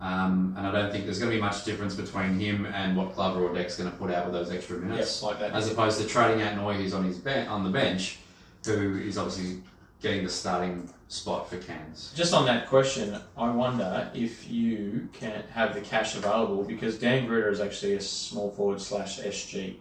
Um, 0.00 0.54
and 0.56 0.66
I 0.66 0.72
don't 0.72 0.90
think 0.90 1.04
there's 1.04 1.18
going 1.18 1.30
to 1.30 1.36
be 1.36 1.40
much 1.40 1.64
difference 1.64 1.94
between 1.94 2.38
him 2.38 2.64
and 2.66 2.96
what 2.96 3.14
Glover 3.14 3.44
or 3.44 3.54
Dech's 3.54 3.76
going 3.76 3.90
to 3.90 3.96
put 3.96 4.10
out 4.10 4.24
with 4.24 4.32
those 4.32 4.50
extra 4.50 4.78
minutes. 4.78 4.98
Yes, 4.98 5.22
like 5.22 5.38
that. 5.40 5.52
As 5.52 5.70
opposed 5.70 6.00
to 6.00 6.06
trading 6.06 6.42
out 6.42 6.56
Noy, 6.56 6.74
who's 6.74 6.94
on 6.94 7.04
his 7.04 7.18
ben- 7.18 7.48
on 7.48 7.64
the 7.64 7.70
bench, 7.70 8.18
who 8.64 8.96
is 8.98 9.18
obviously 9.18 9.62
getting 10.00 10.24
the 10.24 10.30
starting 10.30 10.88
spot 11.08 11.50
for 11.50 11.58
Cairns. 11.58 12.12
Just 12.16 12.32
on 12.32 12.46
that 12.46 12.68
question, 12.68 13.20
I 13.36 13.50
wonder 13.50 14.10
if 14.14 14.48
you 14.50 15.08
can 15.12 15.42
have 15.52 15.74
the 15.74 15.80
cash 15.82 16.16
available 16.16 16.62
because 16.64 16.98
Dan 16.98 17.28
Grida 17.28 17.50
is 17.50 17.60
actually 17.60 17.94
a 17.94 18.00
small 18.00 18.50
forward 18.52 18.80
slash 18.80 19.20
SG. 19.20 19.76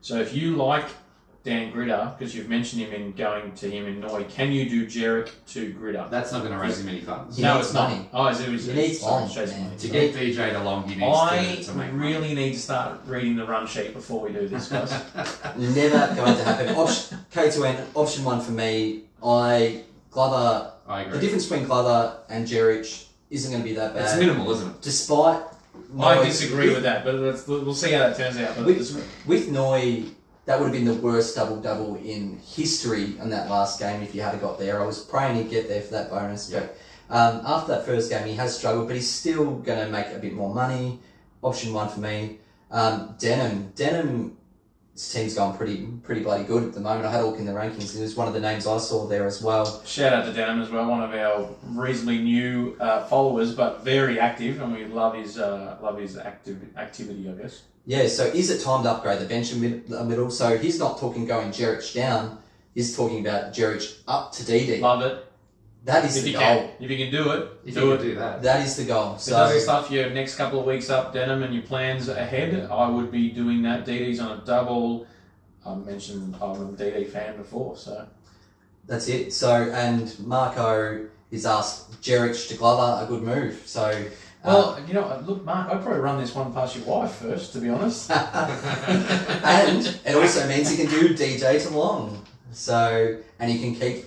So 0.00 0.18
if 0.18 0.34
you 0.34 0.56
like 0.56 0.86
Dan 1.44 1.72
Grida, 1.72 2.18
because 2.18 2.34
you've 2.34 2.48
mentioned 2.48 2.82
him 2.82 2.92
in 2.92 3.12
going 3.12 3.52
to 3.54 3.70
him 3.70 3.86
in 3.86 4.00
Noi, 4.00 4.24
can 4.24 4.50
you 4.52 4.68
do 4.68 4.86
Djeric 4.86 5.30
to 5.48 5.72
Grida? 5.72 6.10
That's 6.10 6.32
not 6.32 6.40
going 6.42 6.52
to 6.52 6.58
raise 6.58 6.80
him 6.80 6.88
any 6.88 7.00
funds. 7.00 7.36
He 7.36 7.42
no, 7.42 7.54
needs 7.54 7.66
it's 7.68 7.74
not. 7.74 7.90
money. 7.90 8.08
Oh, 8.12 8.26
is 8.26 8.40
it? 8.40 8.48
Is 8.52 8.64
He 8.66 8.72
it- 8.72 8.76
needs 8.76 9.00
sorry, 9.00 9.20
bonds, 9.22 9.34
Chase 9.34 9.50
man. 9.52 9.64
money. 9.64 9.76
To 9.78 9.88
get 9.88 10.14
DJ 10.14 10.60
along, 10.60 10.88
he 10.88 10.96
needs 10.96 11.16
I 11.18 11.54
to, 11.56 11.62
to 11.64 11.72
make 11.74 11.92
money. 11.92 12.12
really 12.12 12.34
need 12.34 12.52
to 12.54 12.58
start 12.58 13.00
reading 13.06 13.36
the 13.36 13.46
run 13.46 13.66
sheet 13.66 13.94
before 13.94 14.20
we 14.20 14.32
do 14.32 14.48
this, 14.48 14.68
guys. 14.68 14.90
Never 15.56 16.14
going 16.16 16.36
to 16.36 16.44
happen. 16.44 16.74
Option, 16.74 17.18
K2N, 17.32 17.84
option 17.94 18.24
one 18.24 18.40
for 18.40 18.52
me. 18.52 19.02
I 19.24 19.82
Glover. 20.10 20.72
I 20.88 21.02
The 21.04 21.08
agree. 21.10 21.20
difference 21.20 21.46
between 21.46 21.66
Glover 21.66 22.18
and 22.28 22.46
Djeric 22.46 23.06
isn't 23.30 23.50
going 23.50 23.62
to 23.62 23.68
be 23.68 23.74
that 23.76 23.94
bad. 23.94 24.04
It's 24.04 24.16
minimal, 24.16 24.50
isn't 24.50 24.68
it? 24.70 24.82
Despite 24.82 25.42
I 25.98 26.16
Noy- 26.16 26.24
disagree 26.24 26.70
with 26.74 26.82
that, 26.82 27.04
but 27.04 27.14
let's, 27.14 27.46
we'll 27.46 27.72
see 27.74 27.92
how 27.92 28.00
that 28.08 28.16
turns 28.16 28.36
out. 28.38 28.56
But 28.56 28.66
With- 28.66 28.78
this- 28.78 29.00
with 29.26 29.48
Noy, 29.50 30.02
that 30.48 30.58
would 30.58 30.64
have 30.64 30.72
been 30.72 30.86
the 30.86 30.94
worst 30.94 31.36
double 31.36 31.60
double 31.60 31.96
in 31.96 32.38
history 32.38 33.18
in 33.20 33.28
that 33.28 33.50
last 33.50 33.78
game 33.78 34.00
if 34.02 34.12
he 34.12 34.18
had 34.18 34.40
got 34.40 34.58
there. 34.58 34.80
I 34.80 34.86
was 34.86 34.98
praying 34.98 35.36
he'd 35.36 35.50
get 35.50 35.68
there 35.68 35.82
for 35.82 35.90
that 35.90 36.08
bonus, 36.08 36.48
but 36.50 36.74
um, 37.10 37.42
after 37.44 37.72
that 37.72 37.84
first 37.84 38.08
game, 38.08 38.26
he 38.26 38.32
has 38.36 38.56
struggled, 38.56 38.86
but 38.86 38.96
he's 38.96 39.10
still 39.10 39.56
going 39.56 39.78
to 39.84 39.90
make 39.90 40.06
a 40.06 40.18
bit 40.18 40.32
more 40.32 40.54
money. 40.54 41.00
Option 41.42 41.74
one 41.74 41.90
for 41.90 42.00
me. 42.00 42.38
Um, 42.70 43.14
Denim, 43.18 43.72
Denim, 43.76 44.37
his 44.98 45.12
team's 45.12 45.34
going 45.34 45.56
pretty 45.56 45.86
pretty 46.02 46.22
bloody 46.22 46.42
good 46.42 46.64
at 46.64 46.74
the 46.74 46.80
moment. 46.80 47.06
I 47.06 47.12
had 47.12 47.20
a 47.20 47.24
look 47.24 47.38
in 47.38 47.46
the 47.46 47.52
rankings. 47.52 47.96
It 47.96 48.00
was 48.00 48.16
one 48.16 48.26
of 48.26 48.34
the 48.34 48.40
names 48.40 48.66
I 48.66 48.78
saw 48.78 49.06
there 49.06 49.26
as 49.26 49.40
well. 49.40 49.80
Shout 49.84 50.12
out 50.12 50.24
to 50.24 50.32
Denham 50.32 50.60
as 50.60 50.70
well, 50.70 50.90
one 50.90 51.00
of 51.00 51.14
our 51.14 51.54
reasonably 51.68 52.18
new 52.18 52.76
uh, 52.80 53.04
followers, 53.04 53.54
but 53.54 53.84
very 53.84 54.18
active, 54.18 54.60
and 54.60 54.74
we 54.74 54.86
love 54.86 55.14
his 55.14 55.38
uh, 55.38 55.78
love 55.80 55.98
his 55.98 56.16
active 56.16 56.76
activity, 56.76 57.28
I 57.28 57.32
guess. 57.40 57.62
Yeah, 57.86 58.08
so 58.08 58.24
is 58.24 58.50
it 58.50 58.60
time 58.60 58.82
to 58.82 58.90
upgrade 58.90 59.20
the 59.20 59.26
bench 59.26 59.52
in 59.52 59.60
mid, 59.60 59.88
middle? 59.88 60.32
So 60.32 60.58
he's 60.58 60.80
not 60.80 60.98
talking 60.98 61.26
going 61.26 61.50
Djeric 61.50 61.94
down. 61.94 62.38
He's 62.74 62.96
talking 62.96 63.24
about 63.24 63.54
Djeric 63.54 64.00
up 64.08 64.32
to 64.32 64.42
DD. 64.42 64.80
Love 64.80 65.02
it. 65.02 65.27
That 65.88 66.04
is 66.04 66.18
If 66.18 66.24
the 66.24 66.30
you 66.32 66.36
goal. 66.38 66.42
can, 66.44 66.70
if 66.80 66.90
you 66.90 66.98
can 66.98 67.10
do 67.10 67.30
it, 67.30 67.48
If 67.64 67.74
do 67.74 67.80
you 67.80 67.92
it. 67.92 67.96
could 67.96 68.02
do 68.08 68.14
that. 68.16 68.42
That 68.42 68.60
is 68.66 68.76
the 68.76 68.84
goal. 68.84 69.12
If 69.14 69.20
it 69.20 69.22
So 69.22 69.30
doesn't 69.32 69.60
stuff 69.62 69.90
your 69.90 70.10
next 70.10 70.34
couple 70.34 70.60
of 70.60 70.66
weeks 70.66 70.90
up, 70.90 71.14
Denham, 71.14 71.42
and 71.42 71.54
your 71.54 71.62
plans 71.62 72.10
ahead, 72.10 72.68
I 72.70 72.90
would 72.90 73.10
be 73.10 73.30
doing 73.30 73.62
that. 73.62 73.86
DD's 73.86 74.20
on 74.20 74.38
a 74.38 74.44
double. 74.44 75.06
I 75.64 75.74
mentioned 75.76 76.36
I'm 76.42 76.50
a 76.50 76.72
DD 76.72 77.08
fan 77.08 77.38
before, 77.38 77.74
so 77.78 78.06
that's 78.86 79.08
it. 79.08 79.32
So 79.32 79.50
and 79.72 80.14
Marco 80.20 81.06
is 81.30 81.46
asked 81.46 82.02
Djeric 82.02 82.48
to 82.48 82.54
Glover 82.58 83.02
a 83.02 83.06
good 83.06 83.22
move. 83.22 83.62
So 83.64 83.84
uh, 83.84 83.94
well, 84.44 84.78
you 84.86 84.92
know, 84.92 85.24
look, 85.26 85.42
Mark, 85.42 85.72
I'd 85.72 85.82
probably 85.82 86.00
run 86.00 86.20
this 86.20 86.34
one 86.34 86.52
past 86.52 86.76
your 86.76 86.84
wife 86.84 87.12
first, 87.12 87.54
to 87.54 87.60
be 87.60 87.70
honest. 87.70 88.10
and 88.10 89.86
it 90.04 90.14
also 90.14 90.46
means 90.46 90.68
he 90.68 90.76
can 90.76 90.90
do 90.90 91.14
DJ 91.14 91.66
to 91.66 91.70
Long. 91.74 92.26
So 92.52 93.16
and 93.40 93.50
he 93.50 93.58
can 93.58 93.74
keep. 93.74 94.04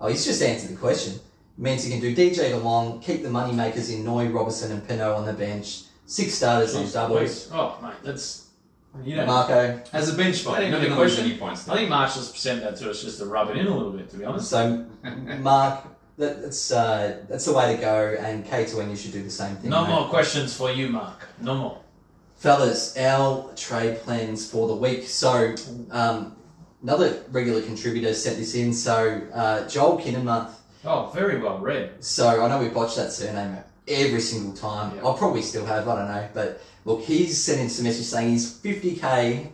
Oh, 0.00 0.06
he's 0.08 0.24
just 0.24 0.40
answered 0.42 0.70
the 0.70 0.76
question. 0.76 1.20
It 1.56 1.62
means 1.62 1.84
he 1.84 1.90
can 1.90 2.00
do 2.00 2.14
DJ 2.14 2.50
to 2.50 2.56
Long, 2.58 3.00
keep 3.00 3.22
the 3.22 3.30
money 3.30 3.52
makers 3.52 3.90
in 3.90 4.04
Noy, 4.04 4.28
Robertson, 4.28 4.72
and 4.72 4.86
Pineau 4.86 5.14
on 5.14 5.24
the 5.24 5.32
bench. 5.32 5.82
Six 6.06 6.34
starters 6.34 6.74
on 6.74 6.84
Jeez, 6.84 6.92
doubles. 6.92 7.18
Louise. 7.20 7.50
Oh, 7.52 7.78
mate, 7.82 7.92
that's 8.02 8.48
you 9.04 9.16
know. 9.16 9.26
Marco. 9.26 9.80
As 9.92 10.12
a 10.12 10.16
bench 10.16 10.36
spot, 10.36 10.58
That 10.58 10.70
not 10.70 10.80
the 10.80 10.86
going 10.88 10.90
to 10.90 10.96
question. 10.96 11.24
any 11.26 11.38
points. 11.38 11.68
I 11.68 11.76
think 11.76 11.88
Marsh 11.90 12.14
just 12.14 12.36
sent 12.36 12.62
that 12.62 12.76
to 12.78 12.90
us 12.90 13.02
just 13.02 13.18
to 13.20 13.26
rub 13.26 13.50
it 13.50 13.56
in 13.56 13.66
a 13.66 13.76
little 13.76 13.92
bit, 13.92 14.10
to 14.10 14.16
be 14.16 14.24
honest. 14.24 14.50
So 14.50 14.84
Mark, 15.38 15.86
that, 16.18 16.42
that's 16.42 16.70
uh, 16.72 17.20
that's 17.28 17.44
the 17.46 17.52
way 17.52 17.74
to 17.74 17.80
go. 17.80 18.16
And 18.18 18.44
K2N, 18.44 18.90
you 18.90 18.96
should 18.96 19.12
do 19.12 19.22
the 19.22 19.30
same 19.30 19.56
thing. 19.56 19.70
No 19.70 19.82
mate. 19.84 19.90
more 19.94 20.08
questions 20.08 20.56
for 20.56 20.70
you, 20.70 20.88
Mark. 20.88 21.26
No 21.40 21.54
more. 21.54 21.78
Fellas, 22.36 22.96
our 22.98 23.50
trade 23.56 24.00
plans 24.00 24.48
for 24.50 24.68
the 24.68 24.74
week. 24.74 25.04
So, 25.08 25.54
um, 25.90 26.36
another 26.82 27.22
regular 27.30 27.62
contributor 27.62 28.12
sent 28.12 28.36
this 28.36 28.54
in. 28.54 28.72
So, 28.74 29.22
uh, 29.32 29.66
Joel 29.68 29.98
Kinnamuth. 29.98 30.53
Oh, 30.84 31.10
very 31.14 31.40
well 31.40 31.58
read. 31.58 32.04
So, 32.04 32.44
I 32.44 32.48
know 32.48 32.58
we 32.58 32.68
botched 32.68 32.96
that 32.96 33.12
surname 33.12 33.56
every 33.88 34.20
single 34.20 34.54
time. 34.54 34.96
Yeah. 34.96 35.04
I'll 35.04 35.14
probably 35.14 35.42
still 35.42 35.64
have, 35.64 35.88
I 35.88 35.96
don't 35.96 36.08
know. 36.08 36.28
But 36.34 36.60
look, 36.84 37.02
he's 37.02 37.42
sent 37.42 37.60
in 37.60 37.68
some 37.68 37.84
message 37.84 38.06
saying 38.06 38.30
he's 38.30 38.58
50k 38.58 39.48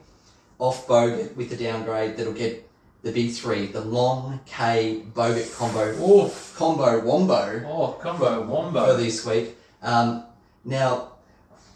off 0.59 0.87
Bogut 0.87 1.37
with 1.37 1.51
the 1.51 1.57
downgrade 1.57 2.17
that'll 2.17 2.33
get 2.33 2.69
the 3.03 3.13
big 3.13 3.33
three 3.33 3.67
the 3.67 3.81
long 3.81 4.41
K 4.47 5.03
Bogut 5.15 5.57
combo. 5.57 5.91
Oof. 6.03 6.55
Combo 6.57 7.01
Wombo. 7.01 7.63
Oh, 7.67 7.93
combo 8.01 8.43
for 8.43 8.47
wombo. 8.47 8.87
For 8.87 9.03
this 9.03 9.25
week. 9.25 9.57
Um, 9.83 10.25
now, 10.65 11.13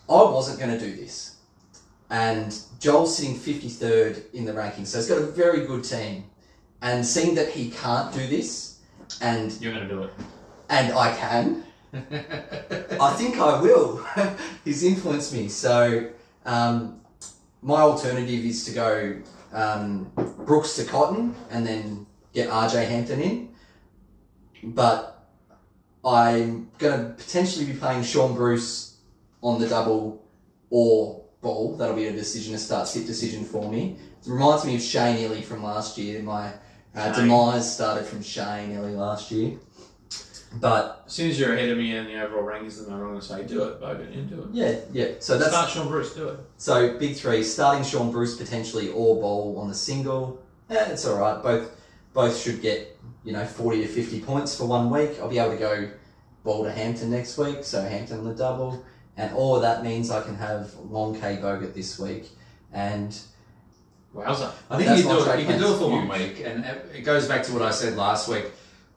I 0.09 0.22
wasn't 0.22 0.59
going 0.59 0.70
to 0.70 0.78
do 0.78 0.94
this, 0.94 1.36
and 2.11 2.55
Joel's 2.78 3.16
sitting 3.16 3.38
53rd 3.38 4.34
in 4.34 4.44
the 4.44 4.52
rankings, 4.52 4.88
so 4.88 4.98
he's 4.98 5.09
got 5.09 5.16
a 5.16 5.26
very 5.26 5.66
good 5.66 5.84
team. 5.84 6.24
And 6.82 7.07
seeing 7.07 7.34
that 7.36 7.48
he 7.48 7.70
can't 7.70 8.12
do 8.12 8.26
this, 8.26 8.74
and 9.20 9.52
You're 9.61 9.72
going 9.72 9.88
to 9.88 9.94
do 9.94 10.02
it. 10.02 10.11
and 10.70 10.92
I 10.92 11.14
can, 11.16 11.64
I 11.92 13.12
think 13.16 13.38
I 13.38 13.61
will. 13.61 14.05
He's 14.64 14.82
influenced 14.82 15.32
me. 15.32 15.48
So 15.48 16.09
um, 16.44 17.00
my 17.62 17.80
alternative 17.80 18.44
is 18.44 18.64
to 18.66 18.72
go 18.72 19.16
um, 19.52 20.11
Brooks 20.44 20.76
to 20.76 20.84
Cotton 20.84 21.34
and 21.50 21.66
then 21.66 22.07
get 22.32 22.48
RJ 22.48 22.88
Hampton 22.88 23.20
in. 23.20 23.55
But 24.64 25.28
I'm 26.05 26.70
going 26.78 26.98
to 26.98 27.14
potentially 27.14 27.66
be 27.66 27.74
playing 27.74 28.02
Sean 28.02 28.34
Bruce 28.34 28.96
on 29.42 29.61
the 29.61 29.68
double 29.68 30.24
or 30.70 31.24
ball. 31.40 31.76
That'll 31.76 31.94
be 31.96 32.07
a 32.07 32.12
decision, 32.12 32.55
a 32.55 32.59
start 32.59 32.88
sit 32.88 33.07
decision 33.07 33.44
for 33.44 33.70
me. 33.70 33.96
It 34.20 34.28
reminds 34.30 34.64
me 34.64 34.74
of 34.74 34.82
Shane 34.82 35.18
Illy 35.18 35.42
from 35.42 35.62
last 35.62 35.98
year. 35.98 36.22
My 36.22 36.52
uh, 36.95 37.12
demise 37.12 37.74
started 37.74 38.05
from 38.07 38.22
Shane 38.22 38.76
early 38.76 38.92
last 38.95 39.30
year. 39.30 39.59
But 40.61 41.03
As 41.07 41.12
soon 41.12 41.30
as 41.30 41.38
you're 41.40 41.53
ahead 41.55 41.68
of 41.70 41.78
me 41.78 41.97
in 41.97 42.05
the 42.07 42.22
overall 42.22 42.45
rankings, 42.45 42.78
then 42.84 42.95
I'm 42.95 43.01
going 43.01 43.18
to 43.18 43.24
say, 43.26 43.45
do 43.45 43.64
it, 43.64 43.80
Bogut, 43.80 44.14
you 44.14 44.22
do 44.22 44.42
it. 44.42 44.49
Yeah, 44.53 44.76
yeah. 44.92 45.14
So 45.18 45.36
that's 45.36 45.51
Start 45.51 45.70
Sean 45.70 45.88
Bruce, 45.88 46.14
do 46.14 46.28
it. 46.28 46.38
so 46.59 46.97
big 46.97 47.16
three. 47.16 47.42
Starting 47.42 47.82
Sean 47.82 48.12
Bruce 48.12 48.36
potentially 48.36 48.88
or 48.90 49.16
Bowl 49.20 49.59
on 49.59 49.68
the 49.68 49.74
single. 49.74 50.40
Eh, 50.70 50.90
it's 50.90 51.05
all 51.07 51.18
right. 51.18 51.42
Both 51.42 51.76
both 52.12 52.40
should 52.40 52.62
get 52.62 52.97
you 53.24 53.32
know 53.32 53.45
forty 53.45 53.82
to 53.82 53.88
fifty 53.88 54.20
points 54.20 54.57
for 54.57 54.66
one 54.66 54.90
week. 54.90 55.18
I'll 55.20 55.28
be 55.28 55.38
able 55.38 55.53
to 55.53 55.59
go 55.59 55.90
Ball 56.45 56.62
to 56.64 56.70
Hampton 56.70 57.11
next 57.11 57.36
week. 57.36 57.64
So 57.64 57.82
Hampton 57.82 58.18
on 58.20 58.24
the 58.24 58.34
double, 58.34 58.84
and 59.16 59.34
all 59.34 59.57
of 59.57 59.62
that 59.62 59.82
means 59.82 60.11
I 60.12 60.22
can 60.22 60.36
have 60.36 60.72
long 60.88 61.20
K 61.20 61.38
Bogut 61.42 61.74
this 61.74 61.99
week. 61.99 62.30
And 62.72 63.18
Wowza. 64.14 64.52
I 64.70 64.76
think 64.76 64.88
That's 64.88 65.02
you 65.02 65.08
my 65.08 65.16
do 65.16 65.30
it. 65.30 65.40
You 65.40 65.46
can 65.46 65.58
do 65.58 65.74
it 65.74 65.78
for 65.78 65.90
one 65.90 66.08
week, 66.08 66.42
and 66.44 66.64
it 66.94 67.02
goes 67.04 67.26
back 67.26 67.42
to 67.44 67.52
what 67.52 67.62
I 67.62 67.70
said 67.70 67.96
last 67.96 68.28
week. 68.28 68.44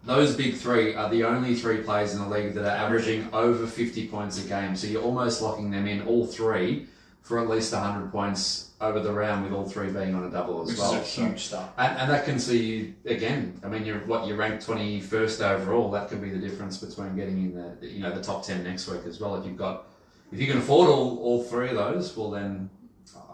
Those 0.05 0.35
big 0.35 0.55
three 0.55 0.93
are 0.95 1.09
the 1.09 1.23
only 1.23 1.55
three 1.55 1.77
players 1.81 2.13
in 2.13 2.21
the 2.21 2.27
league 2.29 2.53
that 2.53 2.63
are 2.63 2.85
averaging 2.85 3.27
over 3.33 3.65
50 3.67 4.07
points 4.07 4.43
a 4.43 4.47
game. 4.47 4.75
So 4.75 4.87
you're 4.87 5.01
almost 5.01 5.41
locking 5.41 5.71
them 5.71 5.87
in, 5.87 6.03
all 6.03 6.25
three, 6.25 6.87
for 7.23 7.39
at 7.39 7.49
least 7.49 7.73
100 7.73 8.09
points 8.11 8.71
over 8.79 8.99
the 8.99 9.11
round, 9.11 9.43
with 9.43 9.51
all 9.53 9.67
three 9.67 9.89
being 9.89 10.13
on 10.15 10.23
a 10.23 10.29
double 10.29 10.61
as 10.61 10.69
Which 10.69 10.77
well. 10.77 10.93
is 10.93 11.01
a 11.01 11.05
So- 11.05 11.21
huge 11.25 11.43
start. 11.45 11.71
And, 11.77 11.97
and 11.97 12.11
that 12.11 12.23
can 12.25 12.39
see 12.39 12.63
you 12.65 12.93
again. 13.05 13.59
I 13.65 13.67
mean, 13.67 13.85
you're 13.85 13.97
what 14.05 14.27
you're 14.27 14.37
ranked 14.37 14.63
twenty 14.65 15.01
first 15.01 15.41
overall. 15.41 15.89
That 15.91 16.09
could 16.09 16.21
be 16.21 16.29
the 16.29 16.37
difference 16.37 16.77
between 16.77 17.15
getting 17.15 17.37
in 17.43 17.53
the 17.81 17.87
you 17.87 18.01
know 18.01 18.13
the 18.15 18.21
top 18.23 18.45
ten 18.45 18.63
next 18.63 18.87
week 18.87 19.01
as 19.07 19.19
well. 19.19 19.35
If 19.35 19.45
you've 19.45 19.57
got 19.57 19.87
if 20.31 20.39
you 20.39 20.45
can 20.47 20.59
afford 20.59 20.89
all, 20.89 21.17
all 21.19 21.43
three 21.43 21.69
of 21.69 21.75
those, 21.75 22.15
well 22.15 22.29
then 22.29 22.69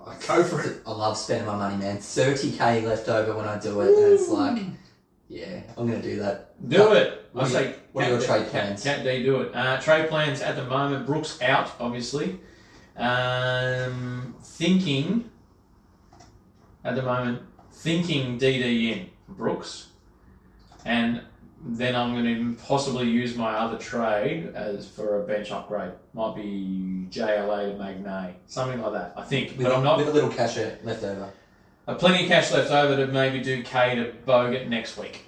uh, 0.06 0.14
go 0.28 0.44
for 0.44 0.62
it. 0.62 0.82
I 0.86 0.92
love 0.92 1.18
spending 1.18 1.48
my 1.48 1.56
money, 1.58 1.78
man. 1.78 1.98
Thirty 1.98 2.52
K 2.52 2.86
left 2.86 3.08
over 3.10 3.36
when 3.36 3.48
I 3.48 3.60
do 3.60 3.82
it, 3.82 3.88
and 3.98 4.14
it's 4.14 4.30
like, 4.30 4.62
yeah, 5.30 5.62
I'm 5.78 5.88
gonna 5.88 6.02
do 6.02 6.18
that. 6.20 6.56
Do 6.70 6.94
it. 6.94 7.20
I 7.34 7.38
What 7.38 7.46
are 7.46 7.50
say, 7.50 7.76
what 7.94 8.06
are 8.06 8.10
your 8.10 8.20
trade 8.22 8.44
Cat- 8.44 8.50
plans? 8.52 8.84
Cat 8.84 9.04
D, 9.04 9.24
do 9.24 9.42
it. 9.42 9.56
Uh, 9.56 9.80
trade 9.82 10.10
plans 10.10 10.42
at 10.42 10.56
the 10.56 10.66
moment. 10.66 11.06
Brooks 11.08 11.42
out, 11.42 11.72
obviously. 11.80 12.40
Um, 12.96 14.36
thinking 14.44 15.30
at 16.84 16.96
the 16.96 17.02
moment, 17.02 17.42
thinking 17.72 18.38
DD 18.38 18.92
in 18.92 19.10
Brooks, 19.28 19.88
and 20.86 21.22
then 21.66 21.96
I'm 21.96 22.14
going 22.14 22.26
to 22.56 22.62
possibly 22.64 23.10
use 23.10 23.36
my 23.36 23.54
other 23.54 23.78
trade 23.78 24.52
as 24.54 24.88
for 24.88 25.24
a 25.24 25.26
bench 25.26 25.50
upgrade. 25.52 25.94
Might 26.14 26.36
be 26.36 27.08
JLA 27.10 27.72
to 27.72 27.78
Magnay, 27.78 28.34
something 28.48 28.82
like 28.82 28.92
that. 28.94 29.14
I 29.16 29.24
think, 29.24 29.58
With, 29.58 29.68
but 29.68 29.76
I'm 29.76 29.84
not. 29.84 29.98
with 29.98 30.10
a 30.10 30.12
little 30.12 30.30
cash 30.30 30.58
left 30.58 31.04
over. 31.04 31.32
Uh, 31.88 31.96
plenty 31.96 32.24
of 32.24 32.30
cash 32.30 32.52
left 32.52 32.72
over 32.72 33.06
to 33.06 33.12
maybe 33.12 33.42
do 33.42 33.64
K 33.64 33.96
to 33.96 34.14
Bogut 34.26 34.68
next 34.68 34.98
week. 34.98 35.26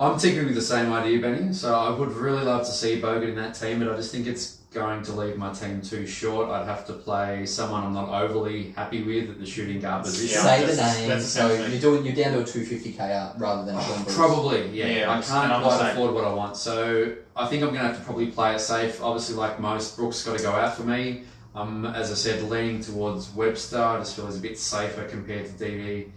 I'm 0.00 0.18
tinkering 0.18 0.46
with 0.46 0.54
the 0.54 0.62
same 0.62 0.92
idea, 0.92 1.20
Benny. 1.20 1.52
So 1.52 1.74
I 1.74 1.90
would 1.90 2.12
really 2.12 2.44
love 2.44 2.64
to 2.66 2.72
see 2.72 3.00
Bogut 3.00 3.28
in 3.30 3.34
that 3.36 3.54
team, 3.54 3.80
but 3.80 3.90
I 3.90 3.96
just 3.96 4.12
think 4.12 4.26
it's 4.26 4.57
going 4.78 5.02
to 5.02 5.12
leave 5.12 5.36
my 5.36 5.52
team 5.52 5.80
too 5.82 6.06
short. 6.06 6.48
I'd 6.48 6.66
have 6.66 6.86
to 6.86 6.92
play 6.92 7.44
someone 7.46 7.84
I'm 7.84 7.92
not 7.94 8.08
overly 8.22 8.70
happy 8.72 9.02
with 9.02 9.30
at 9.30 9.38
the 9.40 9.46
shooting 9.46 9.80
guard 9.80 10.04
position. 10.04 10.36
Yeah, 10.36 10.42
Say 10.42 10.60
the 10.62 10.66
that's- 10.72 10.98
name. 10.98 11.08
that's 11.08 11.26
So 11.26 11.48
same 11.48 11.70
you're 11.72 11.80
doing 11.80 12.04
you're 12.06 12.14
down 12.14 12.32
to 12.34 12.40
a 12.40 12.44
two 12.44 12.64
fifty 12.64 12.92
K 12.92 13.12
out 13.12 13.38
rather 13.40 13.64
than 13.64 13.80
Sean 13.82 14.02
Bruce. 14.04 14.16
Probably, 14.16 14.68
yeah. 14.70 14.86
Yeah, 14.86 15.10
I 15.10 15.14
I'm- 15.14 15.22
can't 15.22 15.48
the 15.62 15.68
quite 15.68 15.78
same. 15.78 15.90
afford 15.90 16.14
what 16.14 16.24
I 16.24 16.32
want, 16.32 16.56
so 16.56 17.12
I 17.36 17.46
think 17.46 17.62
I'm 17.62 17.68
going 17.70 17.80
to 17.82 17.88
have 17.88 17.98
to 17.98 18.04
probably 18.04 18.26
play 18.26 18.54
it 18.54 18.60
safe. 18.60 19.02
Obviously, 19.02 19.34
like 19.36 19.60
most, 19.60 19.96
Brooks 19.96 20.24
got 20.24 20.36
to 20.38 20.42
go 20.42 20.52
out 20.52 20.76
for 20.76 20.82
me. 20.84 21.24
Um, 21.54 21.86
as 21.86 22.10
I 22.12 22.14
said, 22.14 22.42
leaning 22.48 22.80
towards 22.80 23.30
Webster. 23.34 23.82
I 23.82 23.98
just 23.98 24.14
feel 24.14 24.26
he's 24.26 24.38
a 24.38 24.40
bit 24.40 24.58
safer 24.58 25.04
compared 25.04 25.46
to 25.46 25.52
DD. 25.64 26.10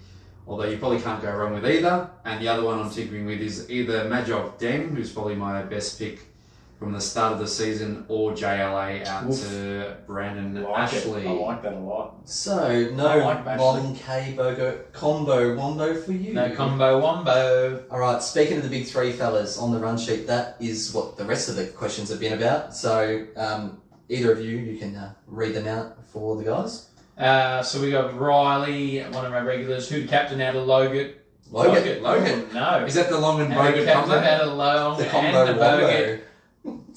Although 0.48 0.66
you 0.66 0.78
probably 0.78 1.00
can't 1.00 1.22
go 1.22 1.32
wrong 1.32 1.54
with 1.54 1.66
either. 1.66 2.10
And 2.26 2.42
the 2.42 2.48
other 2.48 2.64
one 2.64 2.80
I'm 2.80 2.90
tinkering 2.92 3.26
with 3.26 3.40
is 3.42 3.70
either 3.70 4.06
Majok 4.10 4.60
Deng, 4.60 4.94
who's 4.96 5.12
probably 5.12 5.36
my 5.36 5.62
best 5.64 5.98
pick 6.00 6.20
from 6.82 6.94
the 6.94 7.00
start 7.00 7.32
of 7.34 7.38
the 7.38 7.48
season, 7.48 8.04
or 8.08 8.32
JLA 8.32 9.06
out 9.06 9.30
Oof. 9.30 9.40
to 9.50 9.98
Brandon 10.08 10.64
Like 10.64 10.92
it. 10.92 10.98
Ashley. 10.98 11.28
I 11.28 11.32
like 11.32 11.62
that 11.62 11.74
a 11.74 11.78
lot. 11.78 12.28
So 12.28 12.90
no 12.96 13.06
I 13.06 13.24
like 13.24 13.46
Ashley. 13.46 13.96
K 14.00 14.34
Bogo 14.36 14.92
combo 14.92 15.56
wombo 15.56 15.94
for 16.02 16.12
you. 16.12 16.34
No 16.34 16.50
combo 16.56 17.00
wombo. 17.00 17.84
All 17.92 18.00
right. 18.00 18.20
Speaking 18.24 18.58
of 18.58 18.64
the 18.64 18.70
big 18.70 18.88
three 18.88 19.12
fellas 19.12 19.60
on 19.60 19.72
the 19.72 19.78
run 19.78 19.96
sheet, 19.96 20.26
that 20.26 20.58
is 20.60 20.92
what 20.92 21.18
the 21.18 21.24
rest 21.24 21.50
of 21.50 21.56
the 21.56 21.68
questions 21.68 22.10
have 22.10 22.20
been 22.20 22.34
about. 22.34 22.76
So 22.76 23.28
um, 23.38 23.80
either 24.10 24.32
of 24.32 24.40
you, 24.44 24.58
you 24.58 24.80
can 24.80 24.96
uh, 24.96 25.14
read 25.28 25.54
them 25.54 25.68
out 25.68 26.04
for 26.08 26.36
the 26.36 26.46
guys. 26.46 26.88
Uh, 27.16 27.62
so 27.62 27.80
we 27.80 27.92
got 27.92 28.18
Riley, 28.20 29.02
one 29.12 29.24
of 29.24 29.32
our 29.34 29.44
regulars, 29.46 29.88
who 29.88 30.08
captain 30.08 30.42
out 30.42 30.56
of 30.56 30.66
Logan. 30.66 31.14
Logan. 31.52 32.02
Logan. 32.02 32.48
No. 32.56 32.86
Is 32.86 32.96
that 32.96 33.10
the 33.12 33.20
long 33.20 33.40
and 33.40 33.54
And 33.54 33.76
the 33.78 33.86
captain 33.86 34.10
combo? 34.10 34.16
out 34.28 34.42
of 34.42 34.58
Long 34.58 34.98
The 34.98 35.04
and 35.04 35.12
combo 35.12 35.46
the 35.46 35.60
Bogut. 35.60 36.22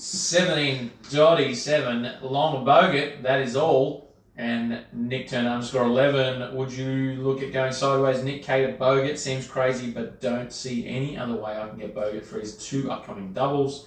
Wombo. 0.04 0.54
17 0.54 0.90
Dotty 1.10 1.54
7 1.54 2.12
Long 2.22 2.64
Bogut. 2.64 3.22
That 3.22 3.40
is 3.40 3.56
all. 3.56 4.04
And 4.36 4.84
Nick 4.92 5.28
Turner 5.28 5.50
underscore 5.50 5.84
11. 5.84 6.56
Would 6.56 6.72
you 6.72 7.14
look 7.22 7.40
at 7.42 7.52
going 7.52 7.72
sideways? 7.72 8.24
Nick 8.24 8.42
K 8.42 8.66
to 8.66 8.72
Bogut 8.72 9.16
seems 9.16 9.46
crazy, 9.46 9.90
but 9.92 10.20
don't 10.20 10.52
see 10.52 10.88
any 10.88 11.16
other 11.16 11.36
way 11.36 11.56
I 11.56 11.68
can 11.68 11.78
get 11.78 11.94
Bogut 11.94 12.24
for 12.24 12.40
his 12.40 12.56
two 12.56 12.90
upcoming 12.90 13.32
doubles. 13.32 13.86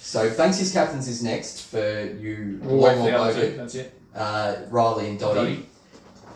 So 0.00 0.30
Banksy's 0.30 0.72
captains 0.72 1.08
is 1.08 1.22
next 1.22 1.66
for 1.66 2.06
you, 2.18 2.58
We'll 2.62 2.78
wait 2.78 2.96
for 2.96 3.02
Longmore 3.02 3.04
the 3.04 3.18
other 3.18 3.32
two. 3.34 3.40
Bogut, 3.52 3.56
That's 3.58 3.74
it. 3.74 4.00
uh, 4.14 4.56
Riley, 4.70 5.10
and 5.10 5.18
Dotty. 5.18 5.56
Dotty. 5.56 5.66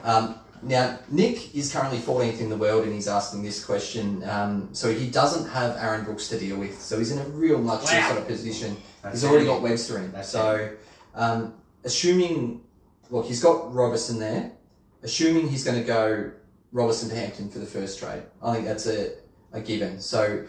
Um, 0.04 0.34
now, 0.64 0.98
Nick 1.10 1.54
is 1.54 1.72
currently 1.72 1.98
14th 1.98 2.40
in 2.40 2.48
the 2.48 2.56
world, 2.56 2.84
and 2.84 2.92
he's 2.92 3.08
asking 3.08 3.42
this 3.42 3.64
question. 3.64 4.22
Um, 4.28 4.68
so 4.72 4.92
he 4.92 5.08
doesn't 5.10 5.48
have 5.50 5.76
Aaron 5.76 6.04
Brooks 6.04 6.28
to 6.28 6.38
deal 6.38 6.56
with, 6.56 6.80
so 6.80 6.98
he's 6.98 7.10
in 7.12 7.18
a 7.18 7.24
real 7.30 7.58
luxury 7.58 7.98
Wow. 7.98 8.08
sort 8.08 8.20
of 8.20 8.26
position. 8.26 8.76
That's 9.02 9.16
he's 9.20 9.24
already 9.24 9.46
handy. 9.46 9.60
got 9.60 9.62
Webster 9.70 9.98
in. 9.98 10.12
That's 10.12 10.28
so, 10.28 10.70
um, 11.14 11.54
assuming, 11.84 12.62
look, 13.10 13.26
he's 13.26 13.42
got 13.42 13.72
Robertson 13.74 14.18
there. 14.18 14.52
Assuming 15.02 15.48
he's 15.48 15.64
going 15.64 15.78
to 15.78 15.86
go 15.86 16.30
Robertson 16.72 17.08
to 17.10 17.14
Hampton 17.16 17.50
for 17.50 17.58
the 17.58 17.66
first 17.66 17.98
trade, 17.98 18.22
I 18.42 18.54
think 18.54 18.66
that's 18.66 18.86
a, 18.86 19.12
a 19.52 19.60
given. 19.60 20.00
So, 20.00 20.44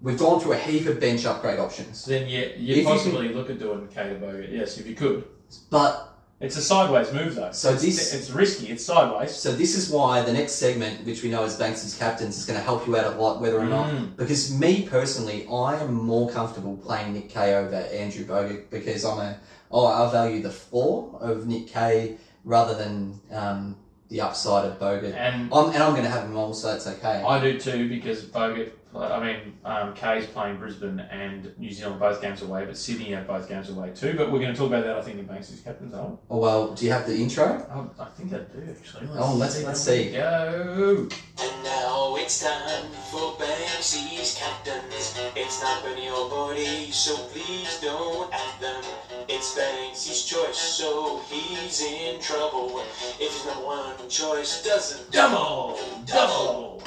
we've 0.00 0.18
gone 0.18 0.40
through 0.40 0.52
a 0.52 0.58
heap 0.58 0.86
of 0.86 0.98
bench 1.00 1.26
upgrade 1.26 1.58
options, 1.58 2.04
Then 2.06 2.28
yeah, 2.28 2.40
If 2.40 2.60
you 2.60 2.74
you 2.76 2.84
possibly 2.84 3.28
look 3.28 3.50
at 3.50 3.58
doing 3.58 3.86
K 3.88 4.08
to 4.08 4.14
Bogut. 4.14 4.50
Yes, 4.50 4.78
if 4.78 4.86
you 4.86 4.94
could. 4.94 5.24
but 5.68 6.09
It's 6.40 6.56
a 6.56 6.62
sideways 6.62 7.12
move 7.12 7.34
though. 7.34 7.52
So 7.52 7.74
it's, 7.74 7.82
this- 7.82 8.14
it's 8.14 8.30
risky. 8.30 8.68
It's 8.68 8.84
sideways. 8.84 9.30
So 9.34 9.52
this 9.52 9.76
is 9.76 9.90
why 9.90 10.22
the 10.22 10.32
next 10.32 10.52
segment, 10.52 11.04
which 11.04 11.22
we 11.22 11.28
know 11.30 11.44
as 11.44 11.58
Banksy's 11.58 11.94
captains, 11.98 12.38
is 12.38 12.46
going 12.46 12.58
to 12.58 12.64
help 12.64 12.86
you 12.86 12.96
out 12.96 13.12
a 13.12 13.16
lot, 13.20 13.40
whether 13.42 13.60
or 13.60 13.66
not. 13.66 13.90
Mm. 13.90 14.16
Because 14.16 14.58
me 14.58 14.88
personally, 14.88 15.46
I 15.52 15.76
am 15.76 15.92
more 15.92 16.30
comfortable 16.30 16.78
playing 16.78 17.12
Nick 17.12 17.28
Kay 17.28 17.54
over 17.54 17.76
Andrew 17.76 18.24
Bogut 18.24 18.70
because 18.70 19.04
I'm 19.04 19.18
a, 19.18 19.38
oh, 19.70 19.86
I 19.86 20.10
value 20.10 20.40
the 20.40 20.50
floor 20.50 21.18
of 21.20 21.46
Nick 21.46 21.66
Kay 21.66 22.16
rather 22.44 22.74
than 22.74 23.20
um, 23.30 23.76
the 24.08 24.22
upside 24.22 24.64
of 24.64 24.78
Bogut. 24.78 25.14
And 25.14 25.52
I'm, 25.52 25.68
and 25.74 25.82
I'm 25.82 25.92
going 25.92 26.04
to 26.04 26.10
have 26.10 26.24
him 26.24 26.36
all, 26.38 26.54
so 26.54 26.74
it's 26.74 26.86
okay. 26.86 27.22
I 27.22 27.38
do 27.38 27.60
too 27.60 27.86
because 27.88 28.24
Bogut. 28.24 28.72
I 28.96 29.20
mean, 29.24 29.54
um, 29.64 29.94
Kay's 29.94 30.26
playing 30.26 30.56
Brisbane 30.58 30.98
and 31.00 31.52
New 31.58 31.70
Zealand 31.70 32.00
both 32.00 32.20
games 32.20 32.42
away, 32.42 32.64
but 32.66 32.76
Sydney 32.76 33.12
have 33.12 33.26
both 33.26 33.48
games 33.48 33.70
away 33.70 33.92
too. 33.94 34.14
But 34.16 34.32
we're 34.32 34.40
going 34.40 34.52
to 34.52 34.58
talk 34.58 34.66
about 34.68 34.84
that. 34.84 34.96
I 34.96 35.02
think 35.02 35.18
in 35.18 35.26
Banks' 35.26 35.60
captain's 35.64 35.94
oh, 35.94 36.18
oh 36.28 36.38
well, 36.38 36.74
do 36.74 36.84
you 36.84 36.90
have 36.92 37.06
the 37.06 37.16
intro? 37.16 37.66
oh, 37.72 37.90
I 38.02 38.04
think 38.06 38.32
I 38.32 38.38
do 38.38 38.66
actually. 38.68 39.08
Oh, 39.16 39.34
let's- 39.34 39.56
see 39.56 39.64
let's 39.64 39.80
see. 39.80 40.10
Go. 40.12 41.08
And 41.40 41.64
now 41.64 42.16
it's 42.18 42.42
time 42.42 42.90
for 43.10 43.32
Banksy's 43.38 44.36
captains. 44.36 45.18
It's 45.36 45.62
not 45.62 45.84
Benny 45.84 46.08
or 46.10 46.28
Bodie, 46.28 46.90
so 46.90 47.16
please 47.28 47.78
don't 47.80 48.32
at 48.34 48.60
them. 48.60 48.82
It's 49.28 49.56
Banksy's 49.56 50.24
choice, 50.24 50.58
so 50.58 51.20
he's 51.30 51.80
in 51.82 52.20
trouble. 52.20 52.80
If 53.20 53.32
his 53.32 53.46
number 53.46 53.64
one 53.66 54.08
choice 54.08 54.64
doesn't 54.64 55.10
Double, 55.12 55.78
double. 56.06 56.82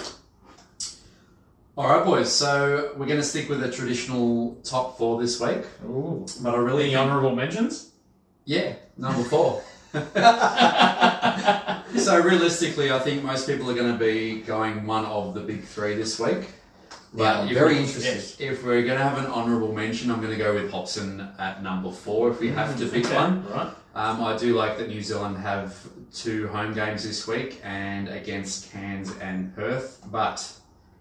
All 1.75 1.89
right, 1.89 2.05
boys. 2.05 2.31
So 2.31 2.91
we're 2.97 3.07
going 3.07 3.19
to 3.19 3.23
stick 3.23 3.49
with 3.49 3.59
the 3.59 3.71
traditional 3.71 4.55
top 4.63 4.97
four 4.97 5.19
this 5.19 5.39
week, 5.39 5.63
Ooh. 5.85 6.25
but 6.41 6.53
I 6.53 6.57
really 6.57 6.83
Any 6.85 6.95
honourable 6.95 7.35
mentions? 7.35 7.91
yeah, 8.45 8.73
number 8.97 9.23
four. 9.23 9.63
so 11.97 12.21
realistically, 12.21 12.91
I 12.91 12.99
think 12.99 13.23
most 13.23 13.47
people 13.47 13.69
are 13.71 13.75
going 13.75 13.91
to 13.91 13.97
be 13.97 14.41
going 14.41 14.85
one 14.85 15.05
of 15.05 15.33
the 15.33 15.39
big 15.41 15.63
three 15.63 15.95
this 15.95 16.19
week. 16.19 16.49
Yeah, 17.15 17.45
if 17.45 17.53
very 17.53 17.73
we- 17.75 17.79
interested. 17.81 18.03
yes. 18.03 18.39
If 18.39 18.63
we're 18.63 18.83
going 18.83 18.97
to 18.97 19.03
have 19.03 19.17
an 19.19 19.27
honourable 19.27 19.71
mention, 19.73 20.11
I'm 20.11 20.19
going 20.19 20.31
to 20.31 20.37
go 20.37 20.53
with 20.55 20.71
Hobson 20.71 21.27
at 21.39 21.61
number 21.63 21.91
four. 21.91 22.29
If 22.31 22.39
we 22.39 22.49
have 22.49 22.77
to 22.79 22.87
pick 22.87 23.05
Okay, 23.05 23.15
one, 23.15 23.45
Right. 23.49 23.67
um, 23.95 24.23
I 24.23 24.35
do 24.37 24.55
like 24.55 24.77
that 24.79 24.89
New 24.89 25.01
Zealand 25.01 25.37
have 25.37 25.75
two 26.13 26.47
home 26.49 26.73
games 26.73 27.03
this 27.03 27.27
week 27.27 27.61
and 27.63 28.09
against 28.09 28.71
Cairns 28.71 29.11
and 29.21 29.55
Perth. 29.55 30.01
But 30.11 30.51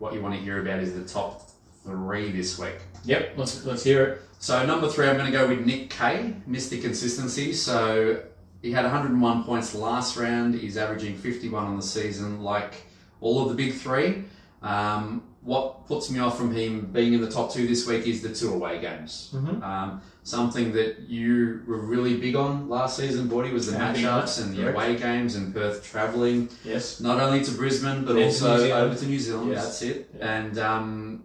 what 0.02 0.12
you 0.12 0.20
want 0.20 0.34
to 0.34 0.40
hear 0.40 0.60
about 0.60 0.80
is 0.80 0.94
the 0.94 1.04
top 1.04 1.48
three 1.84 2.32
this 2.32 2.58
week. 2.58 2.74
Yep. 3.04 3.34
Let's 3.36 3.64
let's 3.64 3.84
hear 3.84 4.04
it. 4.04 4.22
So 4.40 4.66
number 4.66 4.88
three, 4.88 5.06
I'm 5.06 5.16
going 5.16 5.30
to 5.30 5.38
go 5.38 5.46
with 5.46 5.64
Nick 5.64 5.90
Kay. 5.90 6.34
Missed 6.44 6.70
the 6.70 6.80
consistency. 6.80 7.52
So 7.52 8.20
he 8.62 8.72
had 8.72 8.82
101 8.82 9.44
points 9.44 9.76
last 9.76 10.16
round. 10.16 10.56
He's 10.56 10.76
averaging 10.76 11.16
51 11.16 11.64
on 11.64 11.76
the 11.76 11.82
season, 11.82 12.42
like 12.42 12.74
all 13.20 13.42
of 13.42 13.48
the 13.50 13.54
big 13.54 13.74
three. 13.74 14.24
Um, 14.62 15.22
what 15.42 15.86
puts 15.88 16.08
me 16.08 16.20
off 16.20 16.38
from 16.38 16.54
him 16.54 16.86
being 16.92 17.14
in 17.14 17.20
the 17.20 17.30
top 17.30 17.52
two 17.52 17.66
this 17.66 17.84
week 17.86 18.06
is 18.06 18.22
the 18.22 18.32
two 18.32 18.52
away 18.52 18.80
games. 18.80 19.30
Mhm. 19.34 19.60
Um, 19.62 20.00
something 20.22 20.72
that 20.74 21.00
you 21.08 21.62
were 21.66 21.78
really 21.80 22.16
big 22.16 22.36
on 22.36 22.68
last 22.68 22.96
season, 22.96 23.28
Bordy, 23.28 23.52
was 23.52 23.66
the 23.66 23.72
Yeah, 23.72 23.92
matchups 23.92 24.40
and 24.40 24.52
the 24.56 24.62
Correct. 24.62 24.76
away 24.76 24.96
games 24.96 25.34
and 25.34 25.52
Perth 25.52 25.82
travelling 25.84 26.48
Yes. 26.64 27.00
not 27.00 27.18
only 27.20 27.42
to 27.44 27.50
Brisbane 27.50 28.04
but 28.04 28.14
And 28.14 28.26
also 28.26 28.56
Zealand. 28.56 28.72
over 28.72 28.94
to 28.94 29.06
New 29.06 29.18
Zealand. 29.18 29.50
Yes. 29.50 29.64
That's 29.64 29.82
it. 29.82 30.10
Yeah. 30.16 30.32
And 30.38 30.58
um, 30.58 31.22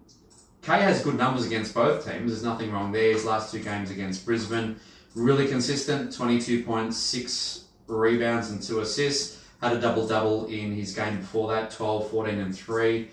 Kay 0.63 0.79
has 0.81 1.01
good 1.03 1.15
numbers 1.15 1.45
against 1.45 1.75
both 1.75 2.03
teams. 2.03 2.31
There's 2.31 2.43
nothing 2.43 2.71
wrong 2.71 2.91
there. 2.91 3.13
His 3.13 3.23
last 3.23 3.51
two 3.51 3.59
games 3.59 3.91
against 3.91 4.25
Brisbane, 4.25 4.77
really 5.13 5.47
consistent. 5.47 6.11
22.6 6.11 7.61
rebounds 7.87 8.49
and 8.49 8.61
two 8.61 8.79
assists. 8.79 9.37
Had 9.61 9.73
a 9.73 9.79
double 9.81 10.07
double 10.07 10.45
in 10.47 10.73
his 10.75 10.93
game 10.93 11.17
before 11.17 11.47
that, 11.51 11.71
12, 11.71 12.09
14, 12.11 12.39
and 12.39 12.55
three. 12.55 13.09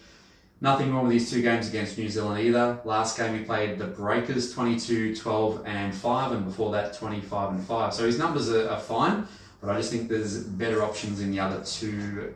Nothing 0.64 0.94
wrong 0.94 1.02
with 1.02 1.12
these 1.12 1.30
two 1.30 1.42
games 1.42 1.68
against 1.68 1.98
New 1.98 2.08
Zealand 2.08 2.40
either. 2.40 2.80
Last 2.86 3.18
game 3.18 3.38
he 3.38 3.44
played 3.44 3.78
the 3.78 3.84
Breakers 3.84 4.50
22, 4.54 5.14
12, 5.14 5.62
and 5.66 5.94
5, 5.94 6.32
and 6.32 6.46
before 6.46 6.72
that 6.72 6.94
25 6.94 7.50
and 7.50 7.62
5. 7.62 7.92
So 7.92 8.06
his 8.06 8.18
numbers 8.18 8.48
are, 8.48 8.70
are 8.70 8.80
fine, 8.80 9.28
but 9.60 9.68
I 9.68 9.76
just 9.76 9.92
think 9.92 10.08
there's 10.08 10.42
better 10.42 10.82
options 10.82 11.20
in 11.20 11.32
the 11.32 11.38
other 11.38 11.62
two 11.66 12.32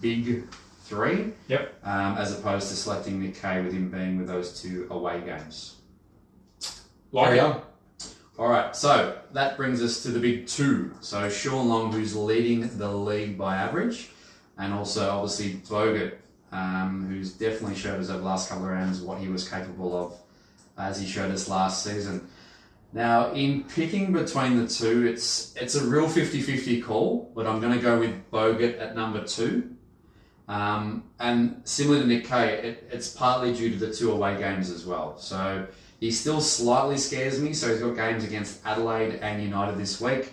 big 0.00 0.44
three. 0.84 1.32
Yep. 1.48 1.74
Um, 1.82 2.16
as 2.16 2.38
opposed 2.38 2.68
to 2.68 2.76
selecting 2.76 3.20
Nick 3.20 3.42
Kay 3.42 3.60
with 3.62 3.72
him 3.72 3.90
being 3.90 4.16
with 4.16 4.28
those 4.28 4.62
two 4.62 4.86
away 4.88 5.22
games. 5.22 5.74
Like 7.10 7.30
Carry 7.30 7.40
on. 7.40 7.62
All 8.38 8.48
right, 8.48 8.76
so 8.76 9.18
that 9.32 9.56
brings 9.56 9.82
us 9.82 10.04
to 10.04 10.10
the 10.10 10.20
big 10.20 10.46
two. 10.46 10.94
So 11.00 11.28
Sean 11.28 11.68
Long, 11.68 11.90
who's 11.90 12.14
leading 12.14 12.78
the 12.78 12.92
league 12.92 13.36
by 13.36 13.56
average, 13.56 14.10
and 14.56 14.72
also 14.72 15.10
obviously 15.10 15.54
Bogut, 15.68 16.18
um, 16.56 17.06
who's 17.08 17.32
definitely 17.32 17.76
showed 17.76 18.00
us 18.00 18.08
over 18.08 18.18
the 18.18 18.24
last 18.24 18.48
couple 18.48 18.64
of 18.64 18.70
rounds 18.70 19.00
what 19.00 19.18
he 19.18 19.28
was 19.28 19.46
capable 19.46 19.94
of, 19.94 20.18
as 20.78 20.98
he 20.98 21.06
showed 21.06 21.30
us 21.30 21.48
last 21.48 21.84
season. 21.84 22.26
Now, 22.94 23.32
in 23.32 23.64
picking 23.64 24.12
between 24.12 24.56
the 24.56 24.66
two, 24.66 25.06
it's 25.06 25.54
it's 25.56 25.74
a 25.74 25.84
real 25.84 26.06
50-50 26.06 26.82
call, 26.82 27.30
but 27.34 27.46
I'm 27.46 27.60
going 27.60 27.74
to 27.74 27.78
go 27.78 27.98
with 27.98 28.30
Bogut 28.30 28.80
at 28.80 28.96
number 28.96 29.22
two. 29.24 29.76
Um, 30.48 31.04
and 31.20 31.60
similar 31.64 32.00
to 32.00 32.06
Nick 32.06 32.24
Kay, 32.24 32.54
it, 32.54 32.88
it's 32.90 33.08
partly 33.08 33.52
due 33.52 33.70
to 33.70 33.76
the 33.76 33.92
two 33.92 34.12
away 34.12 34.38
games 34.38 34.70
as 34.70 34.86
well. 34.86 35.18
So 35.18 35.66
he 36.00 36.10
still 36.10 36.40
slightly 36.40 36.96
scares 36.96 37.38
me. 37.38 37.52
So 37.52 37.68
he's 37.68 37.80
got 37.80 37.96
games 37.96 38.24
against 38.24 38.64
Adelaide 38.64 39.16
and 39.16 39.42
United 39.42 39.76
this 39.76 40.00
week. 40.00 40.32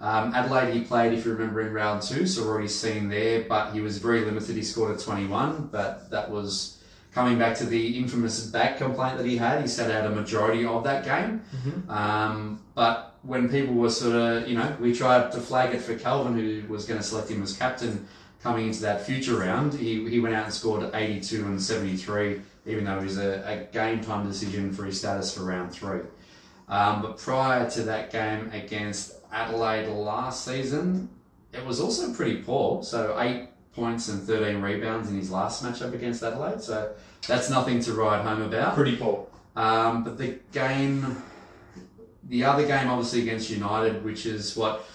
Um, 0.00 0.34
Adelaide 0.34 0.74
he 0.74 0.80
played, 0.82 1.12
if 1.12 1.24
you 1.24 1.32
remember, 1.32 1.60
in 1.62 1.72
round 1.72 2.02
two, 2.02 2.26
so 2.26 2.42
we're 2.42 2.50
already 2.50 2.68
seen 2.68 3.08
there. 3.08 3.44
But 3.48 3.72
he 3.72 3.80
was 3.80 3.98
very 3.98 4.24
limited. 4.24 4.56
He 4.56 4.62
scored 4.62 4.96
a 4.96 5.00
21, 5.00 5.68
but 5.72 6.10
that 6.10 6.30
was 6.30 6.82
coming 7.12 7.38
back 7.38 7.56
to 7.56 7.64
the 7.64 7.96
infamous 7.98 8.46
back 8.46 8.76
complaint 8.78 9.16
that 9.18 9.26
he 9.26 9.36
had. 9.36 9.62
He 9.62 9.68
sat 9.68 9.90
out 9.90 10.04
a 10.10 10.14
majority 10.14 10.66
of 10.66 10.82
that 10.84 11.04
game. 11.04 11.42
Um, 11.88 12.60
but 12.74 13.16
when 13.22 13.48
people 13.48 13.74
were 13.74 13.90
sort 13.90 14.16
of, 14.16 14.48
you 14.48 14.56
know, 14.56 14.76
we 14.80 14.94
tried 14.94 15.30
to 15.32 15.38
flag 15.40 15.74
it 15.74 15.80
for 15.80 15.96
Calvin, 15.96 16.36
who 16.36 16.70
was 16.70 16.84
going 16.84 16.98
to 17.00 17.06
select 17.06 17.30
him 17.30 17.42
as 17.42 17.56
captain 17.56 18.06
coming 18.42 18.66
into 18.66 18.82
that 18.82 19.06
future 19.06 19.36
round. 19.38 19.72
He, 19.72 20.08
he 20.10 20.20
went 20.20 20.34
out 20.34 20.44
and 20.44 20.52
scored 20.52 20.90
82 20.92 21.46
and 21.46 21.62
73, 21.62 22.42
even 22.66 22.84
though 22.84 22.98
it 22.98 23.04
was 23.04 23.16
a, 23.16 23.42
a 23.46 23.72
game 23.72 24.02
time 24.02 24.26
decision 24.26 24.72
for 24.72 24.84
his 24.84 24.98
status 24.98 25.34
for 25.34 25.44
round 25.44 25.72
three. 25.72 26.00
Um, 26.68 27.00
but 27.00 27.16
prior 27.18 27.70
to 27.70 27.82
that 27.84 28.10
game 28.10 28.50
against 28.52 29.14
Adelaide 29.34 29.88
last 29.88 30.44
season, 30.44 31.10
it 31.52 31.64
was 31.66 31.80
also 31.80 32.14
pretty 32.14 32.42
poor. 32.42 32.82
So 32.82 33.18
eight 33.20 33.48
points 33.74 34.08
and 34.08 34.22
13 34.22 34.62
rebounds 34.62 35.10
in 35.10 35.16
his 35.16 35.30
last 35.30 35.62
matchup 35.64 35.92
against 35.92 36.22
Adelaide. 36.22 36.62
So 36.62 36.94
that's 37.26 37.50
nothing 37.50 37.80
to 37.80 37.92
write 37.92 38.22
home 38.22 38.42
about. 38.42 38.74
Pretty 38.74 38.96
poor. 38.96 39.26
Um, 39.56 40.04
but 40.04 40.18
the 40.18 40.38
game, 40.52 41.22
the 42.28 42.44
other 42.44 42.66
game, 42.66 42.88
obviously 42.88 43.22
against 43.22 43.50
United, 43.50 44.04
which 44.04 44.24
is 44.26 44.56
what 44.56 44.86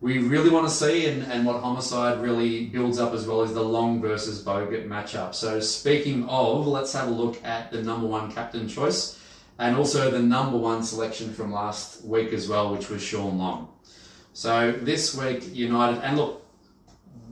we 0.00 0.18
really 0.18 0.50
want 0.50 0.66
to 0.66 0.72
see, 0.72 1.06
and, 1.06 1.22
and 1.24 1.44
what 1.44 1.60
Homicide 1.60 2.22
really 2.22 2.66
builds 2.66 2.98
up 2.98 3.12
as 3.12 3.26
well, 3.26 3.42
is 3.42 3.52
the 3.52 3.62
Long 3.62 4.00
versus 4.00 4.42
Bogut 4.42 4.88
matchup. 4.88 5.34
So, 5.34 5.60
speaking 5.60 6.26
of, 6.26 6.66
let's 6.66 6.92
have 6.94 7.08
a 7.08 7.10
look 7.10 7.44
at 7.44 7.70
the 7.70 7.82
number 7.82 8.06
one 8.06 8.32
captain 8.32 8.66
choice, 8.66 9.20
and 9.58 9.76
also 9.76 10.10
the 10.10 10.22
number 10.22 10.56
one 10.56 10.82
selection 10.82 11.34
from 11.34 11.52
last 11.52 12.02
week 12.02 12.32
as 12.32 12.48
well, 12.48 12.72
which 12.72 12.88
was 12.88 13.02
Sean 13.02 13.36
Long. 13.36 13.69
So 14.40 14.72
this 14.72 15.14
week, 15.14 15.54
United, 15.54 16.00
and 16.02 16.16
look, 16.16 16.42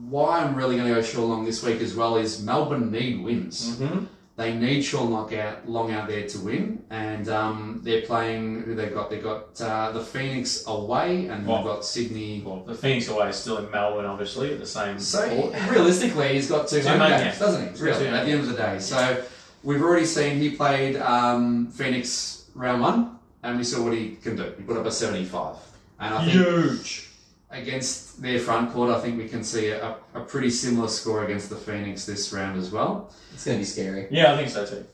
why 0.09 0.41
I'm 0.43 0.53
really 0.53 0.75
going 0.77 0.89
to 0.89 0.93
go 0.93 1.01
Sean 1.01 1.27
Long 1.27 1.43
this 1.43 1.63
week 1.63 1.81
as 1.81 1.95
well 1.95 2.17
is 2.17 2.43
Melbourne 2.43 2.91
need 2.91 3.23
wins 3.23 3.77
Mm-hmm. 3.79 4.05
They 4.35 4.53
need 4.53 4.83
Sean 4.83 5.09
Long 5.09 5.33
out, 5.35 5.67
Long 5.67 5.91
out 5.91 6.07
there 6.07 6.27
to 6.27 6.39
win, 6.39 6.83
and 6.91 7.27
um, 7.29 7.81
they're 7.83 8.03
playing 8.03 8.61
who 8.61 8.75
they've 8.75 8.93
got. 8.93 9.09
They've 9.09 9.23
got 9.23 9.59
uh, 9.59 9.91
the 9.91 10.01
Phoenix 10.01 10.65
away, 10.67 11.25
and 11.25 11.47
Well- 11.47 11.57
they've 11.57 11.65
got 11.65 11.83
Sydney. 11.83 12.43
Well, 12.45 12.63
the 12.63 12.75
Phoenix 12.75 13.07
away 13.09 13.29
is 13.29 13.37
still 13.37 13.57
in 13.57 13.71
Melbourne, 13.71 14.05
obviously, 14.05 14.53
at 14.53 14.59
the 14.59 14.67
same 14.67 14.99
So 14.99 15.27
court. 15.29 15.55
realistically, 15.71 16.35
he's 16.35 16.47
got 16.47 16.67
two, 16.67 16.79
Two 16.83 16.89
home 16.89 16.99
games, 16.99 17.23
games. 17.23 17.39
doesn't 17.39 17.75
he? 17.75 17.83
Really, 17.83 18.07
at 18.07 18.25
the 18.25 18.31
end 18.31 18.41
of 18.41 18.47
the 18.49 18.53
day. 18.55 18.77
So 18.77 19.23
we've 19.63 19.81
already 19.81 20.05
seen 20.05 20.37
he 20.39 20.51
played 20.51 20.95
um, 20.97 21.67
Phoenix 21.71 22.45
round 22.53 22.81
one, 22.83 23.17
and 23.41 23.57
we 23.57 23.63
saw 23.63 23.83
what 23.83 23.93
he 23.93 24.11
can 24.23 24.35
do. 24.35 24.53
He 24.57 24.63
put 24.63 24.77
up 24.77 24.85
a 24.85 24.91
seventy-five, 24.91 25.55
and 25.99 26.13
I 26.13 26.25
think 26.25 26.31
Huge. 26.33 27.09
against 27.51 28.21
their 28.21 28.39
front 28.39 28.71
court, 28.71 28.89
I 28.89 28.99
think 29.01 29.17
we 29.17 29.27
can 29.27 29.43
see 29.43 29.69
a, 29.69 29.95
a 30.13 30.21
pretty 30.21 30.49
similar 30.49 30.87
score 30.87 31.25
against 31.25 31.49
the 31.49 31.55
Phoenix 31.55 32.05
this 32.05 32.31
round 32.31 32.57
as 32.57 32.71
well. 32.71 33.11
It's 33.33 33.45
going 33.45 33.57
to 33.57 33.61
be 33.61 33.65
scary. 33.65 34.07
Yeah, 34.09 34.33
I 34.33 34.37
think 34.37 34.49
so 34.49 34.65
too. 34.65 34.85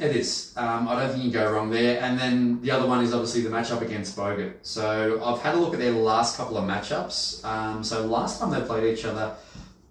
It 0.00 0.16
is. 0.16 0.54
Um, 0.56 0.88
I 0.88 0.98
don't 0.98 1.10
think 1.12 1.24
you 1.24 1.30
can 1.30 1.42
go 1.42 1.52
wrong 1.52 1.70
there. 1.70 2.02
And 2.02 2.18
then 2.18 2.60
the 2.62 2.70
other 2.70 2.86
one 2.86 3.04
is 3.04 3.12
obviously 3.12 3.42
the 3.42 3.50
matchup 3.50 3.82
against 3.82 4.16
Bogut. 4.16 4.54
So 4.62 5.22
I've 5.22 5.40
had 5.40 5.54
a 5.54 5.58
look 5.58 5.74
at 5.74 5.78
their 5.78 5.92
last 5.92 6.36
couple 6.36 6.56
of 6.56 6.64
matchups. 6.64 7.44
Um, 7.44 7.84
so 7.84 8.06
last 8.06 8.40
time 8.40 8.50
they 8.50 8.62
played 8.62 8.96
each 8.96 9.04
other, 9.04 9.34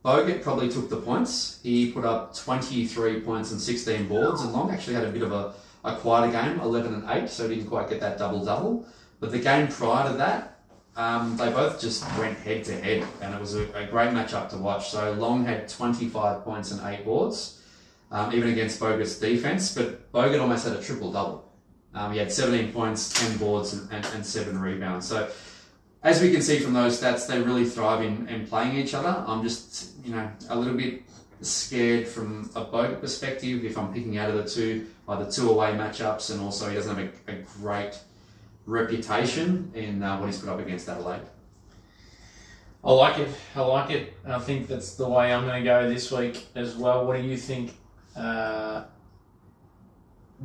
Bogut 0.03 0.41
probably 0.41 0.67
took 0.69 0.89
the 0.89 0.97
points. 0.97 1.59
He 1.63 1.91
put 1.91 2.05
up 2.05 2.35
23 2.35 3.21
points 3.21 3.51
and 3.51 3.61
16 3.61 4.07
boards, 4.07 4.41
and 4.41 4.51
Long 4.51 4.71
actually 4.71 4.95
had 4.95 5.05
a 5.05 5.11
bit 5.11 5.21
of 5.21 5.31
a, 5.31 5.53
a 5.83 5.95
quieter 5.95 6.31
game, 6.31 6.59
11 6.59 6.93
and 6.93 7.09
8, 7.09 7.29
so 7.29 7.47
he 7.47 7.55
didn't 7.55 7.69
quite 7.69 7.89
get 7.89 7.99
that 8.01 8.17
double 8.17 8.43
double. 8.43 8.85
But 9.23 9.31
the 9.31 9.39
game 9.39 9.69
prior 9.69 10.11
to 10.11 10.17
that, 10.17 10.59
um, 10.97 11.37
they 11.37 11.49
both 11.49 11.79
just 11.79 12.03
went 12.17 12.37
head 12.39 12.65
to 12.65 12.75
head, 12.75 13.07
and 13.21 13.33
it 13.33 13.39
was 13.39 13.55
a, 13.55 13.61
a 13.71 13.85
great 13.85 14.09
matchup 14.09 14.49
to 14.49 14.57
watch. 14.57 14.89
So 14.89 15.13
Long 15.13 15.45
had 15.45 15.69
25 15.69 16.43
points 16.43 16.71
and 16.71 16.85
8 16.85 17.05
boards 17.05 17.61
um, 18.11 18.33
even 18.33 18.49
against 18.49 18.81
Bogut's 18.81 19.17
defense. 19.17 19.73
But 19.73 20.11
Bogut 20.11 20.41
almost 20.41 20.67
had 20.67 20.75
a 20.75 20.81
triple 20.81 21.13
double. 21.13 21.49
Um, 21.93 22.11
he 22.11 22.17
had 22.17 22.33
17 22.33 22.73
points, 22.73 23.13
10 23.13 23.37
boards, 23.37 23.71
and, 23.71 23.89
and, 23.93 24.05
and 24.13 24.25
7 24.25 24.59
rebounds. 24.59 25.07
So, 25.07 25.29
as 26.03 26.21
we 26.21 26.29
can 26.29 26.41
see 26.41 26.59
from 26.59 26.73
those 26.73 26.99
stats, 26.99 27.25
they 27.25 27.41
really 27.41 27.63
thrive 27.63 28.01
in, 28.01 28.27
in 28.27 28.45
playing 28.45 28.75
each 28.75 28.93
other. 28.93 29.23
I'm 29.25 29.41
just, 29.41 29.95
you 30.03 30.13
know, 30.13 30.29
a 30.49 30.55
little 30.57 30.75
bit 30.75 31.01
scared 31.39 32.09
from 32.09 32.51
a 32.55 32.65
Bogut 32.65 32.99
perspective 32.99 33.63
if 33.63 33.77
I'm 33.77 33.93
picking 33.93 34.17
out 34.17 34.31
of 34.31 34.35
the 34.35 34.49
two, 34.49 34.85
by 35.05 35.23
the 35.23 35.31
two 35.31 35.49
away 35.49 35.71
matchups, 35.71 36.29
and 36.29 36.41
also 36.41 36.67
he 36.67 36.75
doesn't 36.75 36.93
have 36.93 37.09
a, 37.29 37.31
a 37.31 37.35
great 37.61 37.97
reputation 38.65 39.71
in 39.73 40.03
uh, 40.03 40.17
what 40.17 40.27
he's 40.27 40.39
put 40.39 40.49
up 40.49 40.59
against 40.59 40.87
Adelaide. 40.89 41.21
I 42.83 42.91
like 42.91 43.19
it. 43.19 43.29
I 43.55 43.61
like 43.61 43.89
it. 43.91 44.13
I 44.25 44.39
think 44.39 44.67
that's 44.67 44.95
the 44.95 45.07
way 45.07 45.33
I'm 45.33 45.45
going 45.45 45.63
to 45.63 45.65
go 45.65 45.89
this 45.89 46.11
week 46.11 46.45
as 46.55 46.75
well. 46.75 47.05
What 47.05 47.17
do 47.17 47.23
you 47.23 47.37
think? 47.37 47.75
Uh, 48.15 48.83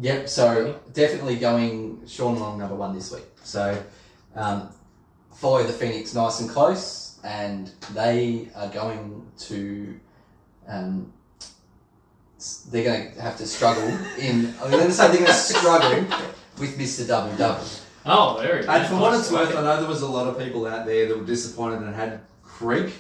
Yep, 0.00 0.28
so 0.28 0.80
definitely 0.92 1.36
going 1.36 2.06
Sean 2.06 2.38
Long 2.38 2.58
number 2.58 2.76
one 2.76 2.94
this 2.94 3.12
week. 3.12 3.24
So 3.42 3.82
um, 4.36 4.68
follow 5.34 5.64
the 5.64 5.72
Phoenix 5.72 6.14
nice 6.14 6.40
and 6.40 6.48
close, 6.48 7.18
and 7.24 7.70
they 7.94 8.48
are 8.54 8.68
going 8.68 9.26
to. 9.38 9.98
Um, 10.68 11.12
they're 12.70 12.84
going 12.84 13.14
to 13.14 13.20
have 13.20 13.36
to 13.38 13.46
struggle 13.46 13.88
in. 14.18 14.54
I'm 14.62 14.70
going 14.70 14.86
to 14.86 14.92
say 14.92 15.08
they're 15.08 15.16
going 15.16 15.26
to 15.26 15.32
struggle 15.32 16.06
with 16.60 16.78
Mr. 16.78 17.08
Double 17.08 17.34
Double. 17.36 17.66
Oh, 18.08 18.40
there 18.40 18.56
it 18.56 18.60
is. 18.60 18.66
And 18.66 18.86
for 18.88 18.96
what 18.96 19.18
it's 19.18 19.30
worth, 19.30 19.54
I 19.56 19.62
know 19.62 19.76
there 19.80 19.88
was 19.88 20.02
a 20.02 20.08
lot 20.08 20.26
of 20.26 20.38
people 20.38 20.66
out 20.66 20.86
there 20.86 21.06
that 21.08 21.18
were 21.18 21.24
disappointed 21.24 21.82
and 21.82 21.94
had 21.94 22.20
Creek 22.42 22.92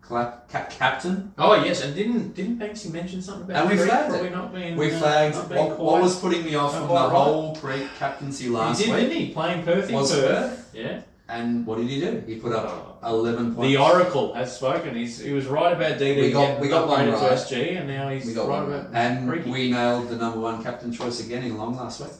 clap, 0.00 0.48
cap, 0.48 0.70
captain. 0.70 1.32
Oh 1.38 1.54
yes, 1.64 1.82
and 1.82 1.94
didn't 1.94 2.34
didn't 2.34 2.58
Banksy 2.58 2.92
mention 2.92 3.20
something 3.22 3.44
about 3.50 3.62
And 3.62 3.70
we 3.70 3.76
Creek 3.76 3.88
flagged 3.90 4.08
probably 4.10 4.28
it. 4.28 4.32
not 4.32 4.54
being 4.54 4.76
We 4.76 4.92
uh, 4.92 4.98
flagged 4.98 5.34
not 5.36 5.48
being 5.48 5.60
what, 5.60 5.68
what 5.70 5.88
quite- 5.90 6.02
was 6.02 6.20
putting 6.20 6.44
me 6.44 6.54
off 6.54 6.72
not 6.72 6.78
from 6.80 6.88
quite 6.88 7.02
the 7.06 7.08
right. 7.14 7.24
whole 7.24 7.56
Creek 7.56 7.88
captaincy 7.98 8.48
last 8.48 8.78
he 8.80 8.86
did, 8.86 8.94
week. 8.94 9.08
didn't 9.08 9.26
he? 9.26 9.32
Playing 9.32 9.62
Perth 9.64 9.88
in 9.88 9.94
Was 9.94 10.12
Perth. 10.12 10.70
Yeah. 10.74 11.00
And 11.26 11.66
what 11.66 11.78
did 11.78 11.88
he 11.88 12.00
do? 12.00 12.22
He 12.26 12.36
put 12.36 12.52
up 12.52 13.00
11 13.02 13.54
points. 13.54 13.68
The 13.70 13.78
Oracle 13.78 14.34
has 14.34 14.54
spoken. 14.54 14.94
He's, 14.94 15.18
he 15.18 15.32
was 15.32 15.46
right 15.46 15.72
about 15.72 15.98
DD. 15.98 16.20
We 16.20 16.30
got- 16.30 16.60
we 16.60 16.68
got 16.68 16.86
one 16.86 17.00
upgraded 17.06 17.18
to 17.18 17.24
right. 17.24 17.38
SG, 17.38 17.78
and 17.78 17.88
now 17.88 18.10
he's 18.10 18.26
We 18.26 18.34
got 18.34 18.46
right 18.46 18.62
one 18.62 18.72
about. 18.74 18.94
and 18.94 19.30
we 19.50 19.70
nailed 19.70 20.10
the 20.10 20.16
number 20.16 20.38
one 20.38 20.62
captain 20.62 20.92
choice 20.92 21.24
again 21.24 21.42
in 21.44 21.56
Long 21.56 21.74
last 21.76 22.00
week. 22.02 22.10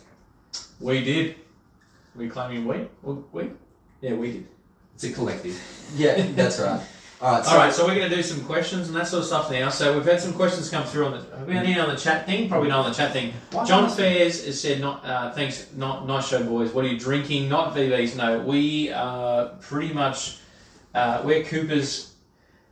We 0.80 1.04
did. 1.04 1.36
We 2.16 2.28
claiming 2.28 2.66
we? 2.66 2.86
Well, 3.02 3.24
We? 3.32 3.50
Yeah, 4.00 4.14
we 4.14 4.32
did. 4.32 4.46
It's 4.94 5.04
a 5.04 5.12
collective. 5.12 5.60
Yeah, 5.96 6.26
that's 6.34 6.58
right. 6.58 6.80
All 7.20 7.32
right, 7.32 7.44
so 7.44 7.50
All 7.52 7.56
right, 7.58 7.72
so 7.72 7.86
we're 7.86 7.94
going 7.94 8.10
to 8.10 8.16
do 8.16 8.22
some 8.22 8.44
questions 8.44 8.88
and 8.88 8.96
that 8.96 9.06
sort 9.06 9.20
of 9.20 9.26
stuff 9.26 9.50
now. 9.50 9.68
So 9.68 9.94
we've 9.94 10.04
had 10.04 10.20
some 10.20 10.32
questions 10.32 10.68
come 10.68 10.84
through 10.84 11.06
on 11.06 11.12
the. 11.12 11.36
Have 11.38 11.46
we 11.46 11.54
had 11.54 11.64
any 11.64 11.78
on 11.78 11.88
the 11.88 11.96
chat 11.96 12.26
thing? 12.26 12.48
Probably 12.48 12.68
not 12.68 12.84
on 12.84 12.90
the 12.90 12.96
chat 12.96 13.12
thing. 13.12 13.32
John 13.64 13.88
Fairs 13.88 14.44
has 14.44 14.60
said, 14.60 14.80
"Not 14.80 15.04
uh, 15.04 15.30
thanks, 15.32 15.68
not 15.76 16.06
nice 16.06 16.26
show, 16.26 16.42
boys. 16.42 16.72
What 16.72 16.84
are 16.84 16.88
you 16.88 16.98
drinking? 16.98 17.48
Not 17.48 17.74
VBs. 17.74 18.16
No, 18.16 18.40
we 18.40 18.90
are 18.92 19.50
pretty 19.60 19.94
much 19.94 20.38
uh, 20.94 21.22
we're 21.24 21.44
Cooper's 21.44 22.14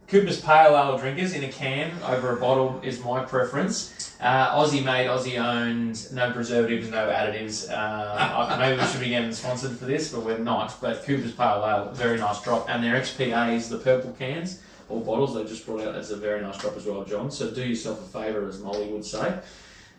Cooper's 0.09 0.41
pale 0.41 0.77
ale 0.77 0.99
drinkers 0.99 1.33
in 1.35 1.45
a 1.45 1.49
can 1.49 1.93
over 2.07 2.37
a 2.37 2.41
bottle 2.41 2.81
is 2.83 3.03
my 3.05 3.25
preference. 3.25 4.12
Uh, 4.23 4.55
Aussie 4.57 4.85
made, 4.85 5.09
Aussie 5.09 5.37
owned, 5.37 6.13
no 6.13 6.31
preservatives, 6.31 6.89
no 6.91 7.09
additives. 7.09 7.69
Uh, 7.69 7.75
I- 7.75 8.57
maybe 8.57 8.81
we 8.81 8.87
should 8.87 9.01
be 9.01 9.09
getting 9.09 9.33
sponsored 9.33 9.73
for 9.77 9.85
this, 9.87 10.13
but 10.13 10.23
we're 10.23 10.39
not. 10.39 10.81
But 10.81 11.05
Cooper's 11.05 11.33
pale 11.33 11.65
ale, 11.67 11.91
very 11.93 12.19
nice 12.19 12.41
drop, 12.41 12.71
and 12.71 12.85
their 12.85 12.95
XPAs, 13.01 13.69
the 13.69 13.79
purple 13.79 14.13
cans 14.13 14.61
or 14.89 15.01
bottles 15.01 15.35
they 15.35 15.43
just 15.45 15.67
brought 15.67 15.81
out, 15.81 15.95
that's 15.95 16.11
a 16.11 16.17
very 16.17 16.41
nice 16.41 16.57
drop 16.59 16.77
as 16.77 16.85
well, 16.87 17.03
John. 17.05 17.31
So 17.33 17.51
do 17.51 17.63
yourself 17.67 18.01
a 18.01 18.19
favour, 18.23 18.47
as 18.49 18.61
Molly 18.61 18.87
would 18.93 19.05
say, 19.05 19.39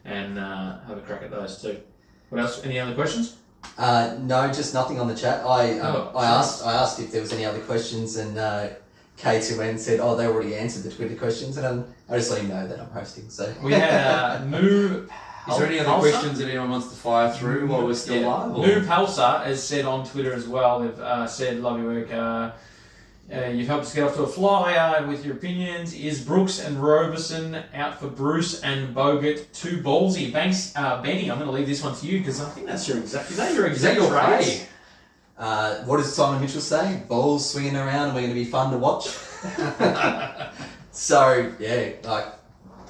and 0.05 0.39
uh, 0.39 0.79
have 0.87 0.97
a 0.97 1.01
crack 1.01 1.23
at 1.23 1.31
those 1.31 1.61
too. 1.61 1.77
What 2.29 2.39
else? 2.41 2.63
Any 2.63 2.79
other 2.79 2.93
questions? 2.93 3.35
Uh, 3.77 4.15
no, 4.21 4.47
just 4.47 4.73
nothing 4.73 4.99
on 5.01 5.07
the 5.07 5.15
chat. 5.15 5.45
I 5.45 5.79
um, 5.79 5.95
Oh, 5.95 6.11
I 6.17 6.25
asked 6.25 6.65
I 6.65 6.73
asked 6.73 6.99
if 6.99 7.11
there 7.11 7.21
was 7.21 7.33
any 7.33 7.43
other 7.45 7.59
questions, 7.59 8.15
and 8.17 8.37
uh, 8.37 8.67
K2N 9.17 9.77
said, 9.79 9.99
"Oh, 9.99 10.15
they 10.15 10.25
already 10.25 10.55
answered 10.55 10.83
the 10.83 10.91
Twitter 10.95 11.15
questions," 11.15 11.57
and 11.57 11.65
um, 11.65 11.85
I 12.09 12.17
just 12.17 12.31
let 12.31 12.41
him 12.41 12.49
know 12.49 12.67
that 12.67 12.79
I'm 12.79 12.89
hosting. 12.91 13.29
So 13.29 13.53
We 13.63 13.73
had 13.73 13.93
uh, 13.93 14.45
Moo. 14.45 15.07
Is 15.49 15.57
there 15.57 15.67
any 15.67 15.79
other 15.79 15.89
Palsa? 15.89 16.09
questions 16.11 16.39
that 16.39 16.47
anyone 16.49 16.69
wants 16.71 16.87
to 16.87 16.95
fire 16.95 17.29
through 17.31 17.67
while 17.67 17.85
we're 17.85 17.93
still 17.93 18.21
Yeah. 18.21 18.27
live? 18.27 18.51
or- 18.57 18.65
Moo 18.65 18.85
Palsa 18.85 19.41
has 19.43 19.61
said 19.61 19.83
on 19.85 20.05
Twitter 20.07 20.33
as 20.33 20.47
well. 20.47 20.79
They've 20.79 20.99
uh, 20.99 21.27
said, 21.27 21.59
"Love 21.59 21.79
your 21.81 21.93
work. 21.93 22.13
Uh, 22.13 22.51
uh, 23.33 23.47
you've 23.47 23.67
helped 23.67 23.85
us 23.85 23.93
get 23.95 24.03
off 24.03 24.15
to 24.15 24.23
a 24.23 24.27
flyer 24.27 25.05
with 25.07 25.25
your 25.25 25.35
opinions. 25.35 25.93
Is 25.93 26.21
Brooks 26.21 26.59
and 26.59 26.81
Roberson 26.83 27.57
out 27.73 27.99
for 27.99 28.07
Bruce 28.07 28.61
and 28.61 28.93
Bogut 28.95 29.45
too 29.53 29.77
ballsy? 29.81 30.31
Banks, 30.31 30.73
uh, 30.75 31.01
Benny. 31.01 31.31
I'm 31.31 31.37
going 31.39 31.49
to 31.49 31.55
leave 31.55 31.67
this 31.67 31.81
one 31.83 31.95
to 31.95 32.05
you 32.05 32.19
because 32.19 32.41
I 32.41 32.49
think 32.49 32.67
that's 32.67 32.87
your 32.87 32.97
exact. 32.97 33.31
Is 33.31 33.37
that 33.37 33.53
your 33.53 33.67
Is 33.67 33.81
that 33.81 33.93
exact 33.97 34.11
your 34.11 34.19
phrase? 34.19 34.45
phrase? 34.45 34.67
Uh, 35.37 35.83
what 35.85 35.97
does 35.97 36.13
Simon 36.13 36.41
Mitchell 36.41 36.61
say? 36.61 37.01
Balls 37.07 37.49
swinging 37.49 37.75
around, 37.75 38.09
and 38.09 38.15
we're 38.15 38.21
going 38.21 38.33
to 38.33 38.39
be 38.39 38.45
fun 38.45 38.71
to 38.71 38.77
watch. 38.77 39.07
so 40.91 41.51
yeah, 41.59 41.93
like 42.03 42.25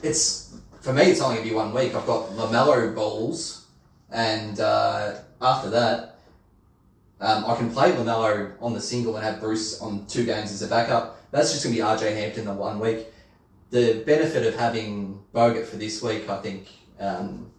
it's 0.02 0.56
for 0.82 0.94
me, 0.94 1.04
it's 1.04 1.22
only 1.22 1.36
going 1.38 1.48
to 1.48 1.50
be 1.50 1.56
one 1.56 1.74
week. 1.74 1.96
I've 1.96 2.06
got 2.06 2.30
Lamelo 2.32 2.94
balls, 2.94 3.66
and 4.12 4.60
uh, 4.60 5.16
after 5.42 5.70
that. 5.72 6.10
Um, 7.22 7.46
I 7.46 7.56
can 7.56 7.72
play 7.72 7.90
Lamelo 7.94 8.52
on 8.60 8.74
the 8.74 8.82
single 8.82 9.16
and 9.16 9.24
have 9.24 9.40
Bruce 9.40 9.80
on 9.80 10.06
two 10.08 10.26
games 10.26 10.52
as 10.52 10.62
a 10.62 10.68
backup. 10.68 11.22
That's 11.32 11.54
just 11.54 11.64
going 11.64 11.74
to 11.74 11.82
be 11.82 11.88
RJ 11.88 12.14
Hampton 12.14 12.44
the 12.44 12.54
one 12.54 12.82
week. 12.82 13.08
The 13.70 14.04
benefit 14.06 14.46
of 14.46 14.56
having 14.56 15.24
Bogut 15.34 15.66
for 15.66 15.78
this 15.78 16.04
week, 16.04 16.30
I 16.30 16.42
think, 16.42 16.68
um, 17.00 17.50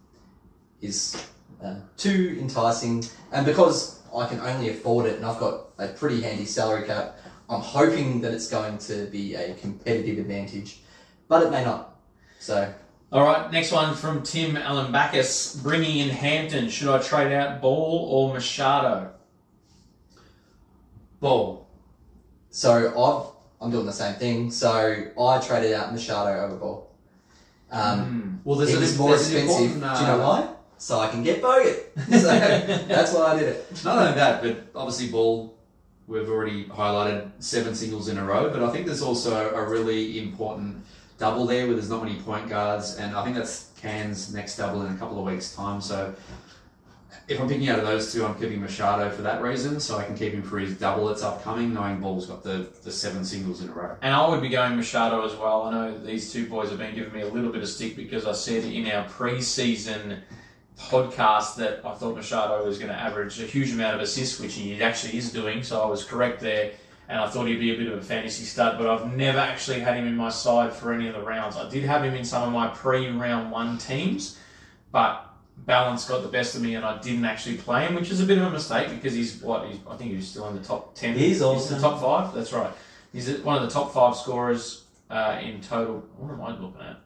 is 0.81 1.27
uh, 1.63 1.77
too 1.97 2.37
enticing. 2.39 3.03
And 3.31 3.43
because 3.43 4.01
I 4.17 4.27
can 4.27 4.39
only 4.39 4.69
afford 4.69 5.05
it 5.05 5.17
and 5.17 5.25
I've 5.25 5.39
got 5.39 5.69
a 5.77 5.87
pretty 5.89 6.21
handy 6.21 6.45
salary 6.45 6.87
cap, 6.87 7.17
I'm 7.49 7.61
hoping 7.61 8.21
that 8.21 8.33
it's 8.33 8.47
going 8.47 8.77
to 8.79 9.05
be 9.05 9.35
a 9.35 9.53
competitive 9.55 10.19
advantage, 10.19 10.79
but 11.27 11.43
it 11.43 11.51
may 11.51 11.63
not. 11.63 11.95
So, 12.39 12.73
All 13.11 13.23
right, 13.23 13.51
next 13.51 13.71
one 13.71 13.95
from 13.95 14.23
Tim 14.23 14.57
Allen 14.57 14.91
Backus. 14.91 15.55
Bringing 15.61 15.97
in 15.97 16.09
Hampton. 16.09 16.69
Should 16.69 16.87
I 16.89 17.01
trade 17.01 17.31
out 17.33 17.61
Ball 17.61 18.07
or 18.09 18.33
Machado? 18.33 19.11
Ball. 21.19 21.67
so 22.49 22.89
I've, 22.89 23.63
I'm 23.63 23.71
doing 23.71 23.85
the 23.85 23.93
same 23.93 24.15
thing. 24.15 24.51
So 24.51 24.71
I 25.19 25.39
traded 25.39 25.73
out 25.73 25.91
Machado 25.91 26.45
over 26.45 26.55
Ball. 26.55 26.91
Um, 27.71 27.99
Hmm. 27.99 28.35
Well, 28.43 28.57
there's 28.59 28.73
an, 28.73 28.81
was 28.81 28.97
more 28.97 29.09
there's 29.09 29.31
expensive. 29.31 29.69
Do 29.69 29.75
you 29.75 29.79
know 29.79 30.21
uh, 30.21 30.41
why? 30.41 30.54
So 30.77 30.99
I 30.99 31.07
can 31.07 31.23
get 31.23 31.41
Bogut. 31.41 31.83
So 32.11 32.27
that's 32.87 33.13
why 33.13 33.33
I 33.33 33.39
did 33.39 33.49
it. 33.49 33.81
Not 33.83 33.97
only 33.97 34.13
that, 34.15 34.41
but 34.41 34.67
obviously 34.75 35.07
Ball, 35.07 35.55
we've 36.07 36.29
already 36.29 36.65
highlighted 36.65 37.31
seven 37.39 37.73
singles 37.73 38.09
in 38.09 38.17
a 38.17 38.23
row, 38.23 38.49
but 38.49 38.61
I 38.61 38.69
think 38.71 38.85
there's 38.85 39.01
also 39.01 39.53
a 39.55 39.67
really 39.67 40.19
important 40.19 40.83
double 41.17 41.45
there 41.45 41.65
where 41.65 41.75
there's 41.75 41.89
not 41.89 42.03
many 42.03 42.19
point 42.19 42.49
guards, 42.49 42.97
and 42.97 43.15
I 43.15 43.23
think 43.23 43.35
that's 43.35 43.71
Can's 43.77 44.33
next 44.33 44.57
double 44.57 44.85
in 44.85 44.93
a 44.93 44.97
couple 44.97 45.17
of 45.19 45.25
weeks' 45.25 45.55
time. 45.55 45.79
So 45.81 46.13
if 47.27 47.39
I'm 47.39 47.47
picking 47.47 47.69
out 47.69 47.79
of 47.79 47.85
those 47.85 48.13
two, 48.13 48.25
I'm 48.25 48.35
keeping 48.35 48.61
Machado 48.61 49.09
for 49.09 49.21
that 49.23 49.41
reason, 49.41 49.79
so 49.79 49.97
I 49.97 50.03
can 50.03 50.15
keep 50.15 50.33
him 50.33 50.43
for 50.43 50.59
his 50.59 50.77
double 50.77 51.07
that's 51.07 51.23
upcoming, 51.23 51.73
knowing 51.73 51.99
Ball's 51.99 52.27
got 52.27 52.43
the, 52.43 52.67
the 52.83 52.91
seven 52.91 53.25
singles 53.25 53.61
in 53.61 53.69
a 53.69 53.73
row. 53.73 53.95
And 54.01 54.13
I 54.13 54.27
would 54.27 54.41
be 54.41 54.49
going 54.49 54.75
Machado 54.75 55.25
as 55.25 55.35
well. 55.35 55.63
I 55.63 55.71
know 55.71 55.97
these 55.97 56.31
two 56.31 56.47
boys 56.47 56.69
have 56.69 56.79
been 56.79 56.93
giving 56.93 57.13
me 57.13 57.21
a 57.21 57.27
little 57.27 57.51
bit 57.51 57.63
of 57.63 57.69
stick 57.69 57.95
because 57.95 58.25
I 58.27 58.33
said 58.33 58.65
in 58.65 58.87
our 58.91 59.07
pre-season 59.09 60.21
podcast 60.77 61.55
that 61.55 61.85
I 61.85 61.93
thought 61.93 62.15
Machado 62.15 62.65
was 62.65 62.77
going 62.77 62.89
to 62.89 62.97
average 62.97 63.39
a 63.39 63.45
huge 63.45 63.71
amount 63.71 63.95
of 63.95 64.01
assists, 64.01 64.39
which 64.39 64.55
he 64.55 64.81
actually 64.81 65.17
is 65.17 65.31
doing. 65.31 65.63
So 65.63 65.81
I 65.81 65.85
was 65.85 66.03
correct 66.03 66.41
there, 66.41 66.71
and 67.07 67.19
I 67.19 67.29
thought 67.29 67.47
he'd 67.47 67.59
be 67.59 67.73
a 67.73 67.77
bit 67.77 67.87
of 67.87 67.97
a 67.97 68.01
fantasy 68.01 68.43
stud. 68.43 68.77
But 68.77 68.87
I've 68.87 69.15
never 69.15 69.39
actually 69.39 69.79
had 69.79 69.95
him 69.95 70.07
in 70.07 70.15
my 70.15 70.29
side 70.29 70.73
for 70.73 70.93
any 70.93 71.07
of 71.07 71.15
the 71.15 71.21
rounds. 71.21 71.55
I 71.55 71.69
did 71.69 71.83
have 71.83 72.03
him 72.03 72.13
in 72.13 72.25
some 72.25 72.43
of 72.43 72.51
my 72.51 72.67
pre-round 72.67 73.51
one 73.51 73.77
teams, 73.77 74.37
but 74.91 75.29
balance 75.57 76.07
got 76.07 76.21
the 76.21 76.27
best 76.27 76.55
of 76.55 76.61
me, 76.61 76.75
and 76.75 76.85
I 76.85 76.99
didn't 76.99 77.25
actually 77.25 77.57
play 77.57 77.85
him, 77.85 77.95
which 77.95 78.11
is 78.11 78.19
a 78.19 78.25
bit 78.25 78.37
of 78.37 78.43
a 78.45 78.49
mistake 78.49 78.89
because 78.89 79.13
he's 79.13 79.41
what 79.41 79.67
he's, 79.67 79.79
I 79.89 79.95
think 79.95 80.11
he's 80.11 80.27
still 80.27 80.47
in 80.49 80.55
the 80.55 80.63
top 80.63 80.95
ten. 80.95 81.17
He's 81.17 81.39
the 81.39 81.47
awesome. 81.47 81.79
top 81.79 82.01
five. 82.01 82.33
That's 82.33 82.51
right. 82.51 82.71
He's 83.13 83.29
one 83.39 83.55
of 83.55 83.63
the 83.63 83.73
top 83.73 83.93
five 83.93 84.15
scorers 84.15 84.83
uh, 85.09 85.39
in 85.41 85.61
total. 85.61 86.03
What 86.17 86.33
am 86.33 86.41
I 86.41 86.49
looking 86.49 86.81
at? 86.81 86.99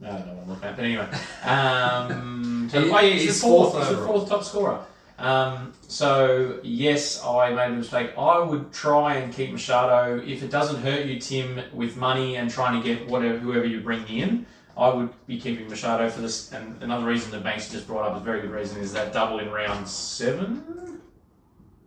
No, 0.00 0.08
I 0.08 0.12
don't 0.12 0.26
know 0.26 0.32
what 0.34 0.42
I'm 0.42 0.48
looking 0.48 0.68
at. 0.68 0.76
But 0.76 0.84
anyway, 0.84 1.08
um, 1.44 2.68
so, 2.70 2.78
oh, 2.78 3.00
yeah, 3.00 3.10
he's, 3.10 3.40
the 3.40 3.46
fourth. 3.46 3.76
he's 3.76 3.96
the 3.96 4.06
fourth 4.06 4.28
top 4.28 4.44
scorer. 4.44 4.84
Um, 5.18 5.74
so 5.86 6.60
yes, 6.62 7.22
I 7.22 7.50
made 7.50 7.72
a 7.72 7.76
mistake. 7.76 8.12
I 8.16 8.38
would 8.38 8.72
try 8.72 9.16
and 9.16 9.32
keep 9.32 9.52
Machado 9.52 10.22
if 10.24 10.42
it 10.42 10.50
doesn't 10.50 10.80
hurt 10.80 11.04
you, 11.04 11.20
Tim, 11.20 11.60
with 11.74 11.96
money 11.96 12.36
and 12.36 12.50
trying 12.50 12.80
to 12.80 12.86
get 12.86 13.06
whatever 13.06 13.38
whoever 13.38 13.66
you 13.66 13.80
bring 13.80 14.06
in. 14.08 14.46
I 14.78 14.88
would 14.88 15.10
be 15.26 15.38
keeping 15.38 15.68
Machado 15.68 16.08
for 16.08 16.22
this. 16.22 16.52
And 16.52 16.82
another 16.82 17.04
reason 17.04 17.30
that 17.32 17.42
Banks 17.42 17.70
just 17.70 17.86
brought 17.86 18.10
up, 18.10 18.16
a 18.16 18.20
very 18.24 18.40
good 18.40 18.50
reason, 18.50 18.80
is 18.80 18.94
that 18.94 19.12
double 19.12 19.40
in 19.40 19.50
round 19.50 19.86
seven, 19.86 21.00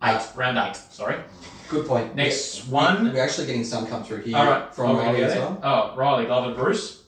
eight, 0.03 0.21
round 0.35 0.59
eight. 0.59 0.75
Sorry. 0.75 1.17
Good 1.69 1.87
point. 1.87 2.15
Next 2.15 2.67
We- 2.67 2.73
one. 2.73 3.11
We're 3.11 3.23
actually 3.23 3.47
getting 3.47 3.63
some 3.63 3.87
come 3.87 4.03
through 4.03 4.21
here 4.21 4.37
All 4.37 4.45
right, 4.45 4.75
from 4.75 4.91
oh, 4.91 4.99
Riley 4.99 5.23
as 5.23 5.35
well. 5.35 5.59
Oh, 5.63 5.95
Riley, 5.97 6.25
Glover, 6.25 6.53
Bruce. 6.53 7.02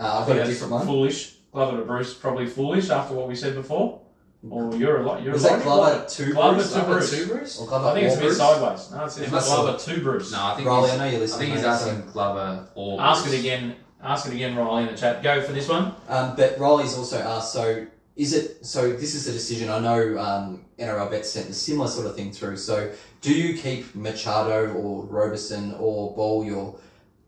Uh, 0.00 0.20
I've 0.20 0.26
think 0.26 0.38
got 0.38 0.46
a 0.46 0.50
different 0.50 0.72
one. 0.72 0.86
Foolish. 0.86 1.34
Glover 1.52 1.78
to 1.78 1.84
Bruce, 1.84 2.14
probably 2.14 2.46
foolish 2.46 2.90
after 2.90 3.14
what 3.14 3.26
we 3.28 3.34
said 3.34 3.54
before. 3.54 4.00
Or 4.48 4.74
you're 4.76 5.00
a 5.00 5.04
lot. 5.04 5.22
You're 5.22 5.32
Was 5.34 5.44
a 5.44 5.48
that 5.48 5.66
lot. 5.66 6.06
Glover 6.06 6.06
to 6.08 6.32
Glover 6.32 6.54
Bruce? 6.54 6.68
to 6.72 6.74
Glover 6.78 6.92
Bruce. 6.94 7.10
to 7.10 7.26
Bruce? 7.26 7.60
Or 7.60 7.66
Glover 7.66 7.88
I 7.88 7.92
think 7.94 8.06
it's 8.06 8.14
a 8.14 8.18
bit 8.18 8.26
Bruce? 8.26 8.38
sideways. 8.38 8.90
No, 8.92 9.04
it's, 9.04 9.18
it's 9.18 9.32
must 9.32 9.48
Glover 9.48 9.78
to 9.78 10.00
Bruce. 10.00 10.32
No, 10.32 10.38
I 10.46 10.54
think 10.54 10.68
Riley, 10.68 10.82
he's, 10.90 10.90
I 10.92 10.96
know 11.04 11.10
you're 11.10 11.20
listening. 11.20 11.52
I 11.52 11.54
think 11.56 11.56
he's 11.56 11.62
mate, 11.86 11.92
asking 11.96 12.12
Glover 12.12 12.68
or 12.74 13.00
Ask 13.00 13.24
Bruce. 13.24 13.34
it 13.34 13.40
again. 13.40 13.76
Ask 14.02 14.26
it 14.28 14.32
again, 14.32 14.56
Riley, 14.56 14.82
in 14.84 14.94
the 14.94 14.96
chat. 14.96 15.22
Go 15.22 15.42
for 15.42 15.52
this 15.52 15.68
one. 15.68 15.92
Um, 16.08 16.34
but 16.36 16.58
Riley's 16.58 16.96
also 16.96 17.18
asked, 17.18 17.52
so 17.52 17.84
is 18.16 18.32
it, 18.32 18.64
so 18.64 18.92
this 18.92 19.14
is 19.14 19.28
a 19.28 19.32
decision, 19.32 19.68
I 19.68 19.78
know 19.78 20.18
um, 20.18 20.64
NRL 20.78 21.10
Bet 21.10 21.26
sent 21.26 21.50
a 21.50 21.52
similar 21.54 21.88
sort 21.88 22.06
of 22.06 22.16
thing 22.16 22.32
through, 22.32 22.56
so 22.56 22.90
do 23.20 23.34
you 23.34 23.58
keep 23.60 23.94
Machado 23.94 24.72
or 24.72 25.04
Roberson 25.04 25.74
or 25.78 26.14
Ball 26.14 26.44
your, 26.44 26.76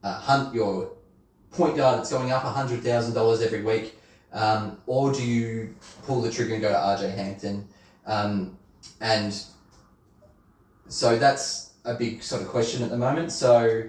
uh, 0.02 0.14
hunt, 0.18 0.54
your 0.54 0.92
point 1.52 1.76
guard 1.76 1.98
that's 1.98 2.10
going 2.10 2.32
up 2.32 2.42
$100,000 2.42 3.42
every 3.42 3.62
week, 3.62 3.98
um, 4.32 4.78
or 4.86 5.12
do 5.12 5.22
you 5.22 5.74
pull 6.04 6.22
the 6.22 6.30
trigger 6.30 6.54
and 6.54 6.62
go 6.62 6.70
to 6.70 6.74
RJ 6.74 7.14
Hampton? 7.14 7.68
Um, 8.06 8.56
and 9.00 9.40
so 10.88 11.18
that's 11.18 11.74
a 11.84 11.94
big 11.94 12.22
sort 12.22 12.42
of 12.42 12.48
question 12.48 12.82
at 12.82 12.90
the 12.90 12.96
moment. 12.96 13.32
So 13.32 13.82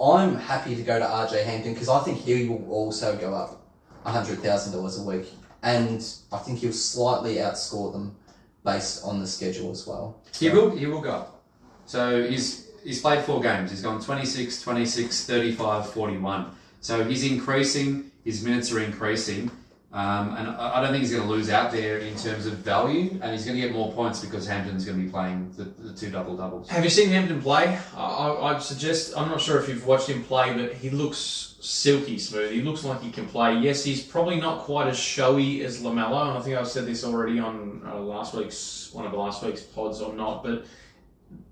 I'm 0.00 0.36
happy 0.36 0.74
to 0.74 0.82
go 0.82 0.98
to 0.98 1.04
RJ 1.04 1.44
Hampton 1.44 1.74
because 1.74 1.88
I 1.88 2.00
think 2.00 2.18
he 2.18 2.48
will 2.48 2.66
also 2.70 3.16
go 3.16 3.34
up 3.34 3.62
$100,000 4.06 5.00
a 5.00 5.02
week. 5.04 5.28
And 5.62 6.04
I 6.32 6.38
think 6.38 6.58
he'll 6.58 6.72
slightly 6.72 7.36
outscore 7.36 7.92
them 7.92 8.16
based 8.64 9.04
on 9.04 9.20
the 9.20 9.26
schedule 9.26 9.70
as 9.70 9.86
well. 9.86 10.20
He 10.38 10.50
will, 10.50 10.70
he 10.70 10.86
will 10.86 11.00
go 11.00 11.10
up. 11.10 11.42
So 11.86 12.26
he's 12.26 12.63
he's 12.84 13.00
played 13.00 13.24
four 13.24 13.40
games. 13.40 13.70
He's 13.70 13.82
gone 13.82 14.00
26, 14.00 14.62
26, 14.62 15.26
35, 15.26 15.90
41. 15.90 16.50
So 16.80 17.02
he's 17.04 17.24
increasing. 17.24 18.10
His 18.24 18.44
minutes 18.44 18.72
are 18.72 18.80
increasing. 18.80 19.50
Um, 19.92 20.34
and 20.36 20.48
I 20.48 20.80
don't 20.80 20.90
think 20.90 21.02
he's 21.02 21.12
going 21.12 21.22
to 21.22 21.28
lose 21.28 21.50
out 21.50 21.70
there 21.70 21.98
in 21.98 22.16
terms 22.16 22.46
of 22.46 22.54
value. 22.54 23.16
And 23.22 23.30
he's 23.30 23.44
going 23.44 23.56
to 23.56 23.62
get 23.64 23.72
more 23.72 23.92
points 23.92 24.20
because 24.20 24.46
Hampton's 24.46 24.84
going 24.84 24.98
to 24.98 25.04
be 25.04 25.10
playing 25.10 25.52
the, 25.56 25.64
the 25.64 25.94
two 25.94 26.10
double 26.10 26.36
doubles. 26.36 26.68
Have 26.68 26.82
you 26.82 26.90
seen 26.90 27.10
Hampton 27.10 27.40
play? 27.40 27.78
I, 27.96 28.28
I'd 28.32 28.62
suggest. 28.62 29.16
I'm 29.16 29.28
not 29.28 29.40
sure 29.40 29.60
if 29.60 29.68
you've 29.68 29.86
watched 29.86 30.08
him 30.08 30.24
play, 30.24 30.52
but 30.52 30.74
he 30.74 30.90
looks 30.90 31.54
silky 31.60 32.18
smooth. 32.18 32.50
He 32.50 32.60
looks 32.60 32.84
like 32.84 33.02
he 33.02 33.10
can 33.10 33.26
play. 33.26 33.56
Yes, 33.58 33.84
he's 33.84 34.02
probably 34.02 34.40
not 34.40 34.60
quite 34.60 34.88
as 34.88 34.98
showy 34.98 35.64
as 35.64 35.80
Lamelo, 35.80 36.28
and 36.28 36.38
I 36.38 36.40
think 36.40 36.56
I've 36.56 36.68
said 36.68 36.86
this 36.86 37.04
already 37.04 37.38
on 37.38 37.80
uh, 37.86 37.98
last 37.98 38.34
week's 38.34 38.90
one 38.92 39.06
of 39.06 39.12
last 39.12 39.44
week's 39.44 39.62
pods 39.62 40.00
or 40.00 40.12
not. 40.12 40.42
But 40.42 40.66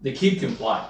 the 0.02 0.12
kid 0.12 0.40
can 0.40 0.56
play, 0.56 0.82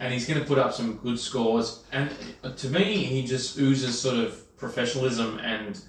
and 0.00 0.12
he's 0.12 0.26
going 0.26 0.40
to 0.40 0.46
put 0.46 0.58
up 0.58 0.72
some 0.72 0.96
good 0.96 1.20
scores. 1.20 1.84
And 1.92 2.10
to 2.56 2.68
me, 2.68 3.04
he 3.04 3.24
just 3.24 3.58
oozes 3.58 4.00
sort 4.00 4.16
of 4.16 4.56
professionalism 4.56 5.38
and 5.38 5.80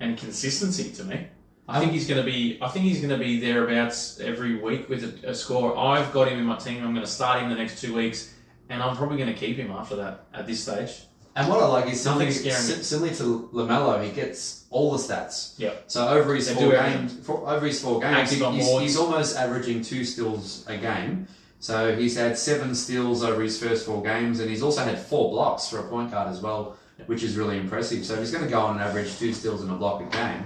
and 0.00 0.16
consistency 0.16 0.90
to 0.92 1.04
me. 1.04 1.26
I 1.68 1.76
um, 1.76 1.80
think 1.82 1.92
he's 1.92 2.08
going 2.08 2.24
to 2.24 2.24
be. 2.26 2.58
I 2.62 2.68
think 2.68 2.86
he's 2.86 3.00
going 3.00 3.10
to 3.10 3.18
be 3.18 3.38
thereabouts 3.40 4.20
every 4.20 4.56
week 4.56 4.88
with 4.88 5.04
a, 5.04 5.30
a 5.30 5.34
score. 5.34 5.76
I've 5.76 6.12
got 6.12 6.28
him 6.28 6.38
in 6.38 6.46
my 6.46 6.56
team. 6.56 6.82
I'm 6.82 6.94
going 6.94 7.04
to 7.06 7.12
start 7.12 7.42
him 7.42 7.50
the 7.50 7.56
next 7.56 7.80
two 7.80 7.94
weeks, 7.94 8.32
and 8.70 8.82
I'm 8.82 8.96
probably 8.96 9.18
going 9.18 9.32
to 9.32 9.38
keep 9.38 9.56
him 9.56 9.70
after 9.70 9.96
that. 9.96 10.24
At 10.32 10.46
this 10.46 10.62
stage, 10.62 11.02
And 11.36 11.48
what 11.48 11.62
I 11.62 11.66
like 11.66 11.92
is 11.92 12.04
Nothing 12.06 12.30
similarly, 12.30 12.32
scaring 12.32 12.78
me. 12.78 12.84
similarly 12.84 13.16
to 13.16 13.50
Lamelo, 13.52 14.02
he 14.02 14.12
gets 14.12 14.64
all 14.70 14.92
the 14.92 14.98
stats. 14.98 15.54
Yeah. 15.58 15.74
So 15.88 16.08
over 16.08 16.34
his 16.34 16.48
They 16.48 16.54
four 16.54 16.70
games, 16.72 17.28
over 17.28 17.66
his 17.66 17.82
four 17.82 18.00
games, 18.00 18.30
he- 18.30 18.42
he's, 18.44 18.80
he's 18.80 18.96
almost 18.96 19.36
averaging 19.36 19.82
two 19.82 20.04
steals 20.04 20.64
a 20.68 20.78
game. 20.78 21.26
So 21.60 21.96
he's 21.96 22.16
had 22.16 22.38
seven 22.38 22.74
steals 22.74 23.24
over 23.24 23.42
his 23.42 23.60
first 23.60 23.84
four 23.84 24.02
games, 24.02 24.40
and 24.40 24.48
he's 24.48 24.62
also 24.62 24.84
had 24.84 24.98
four 24.98 25.30
blocks 25.30 25.68
for 25.68 25.80
a 25.80 25.88
point 25.88 26.12
guard 26.12 26.28
as 26.28 26.40
well, 26.40 26.76
which 27.06 27.22
is 27.22 27.36
really 27.36 27.58
impressive. 27.58 28.04
So 28.04 28.16
he's 28.16 28.30
going 28.30 28.44
to 28.44 28.50
go 28.50 28.60
on 28.60 28.78
average 28.78 29.18
two 29.18 29.32
steals 29.32 29.62
and 29.62 29.70
a 29.70 29.74
block 29.74 30.00
a 30.00 30.06
game, 30.06 30.44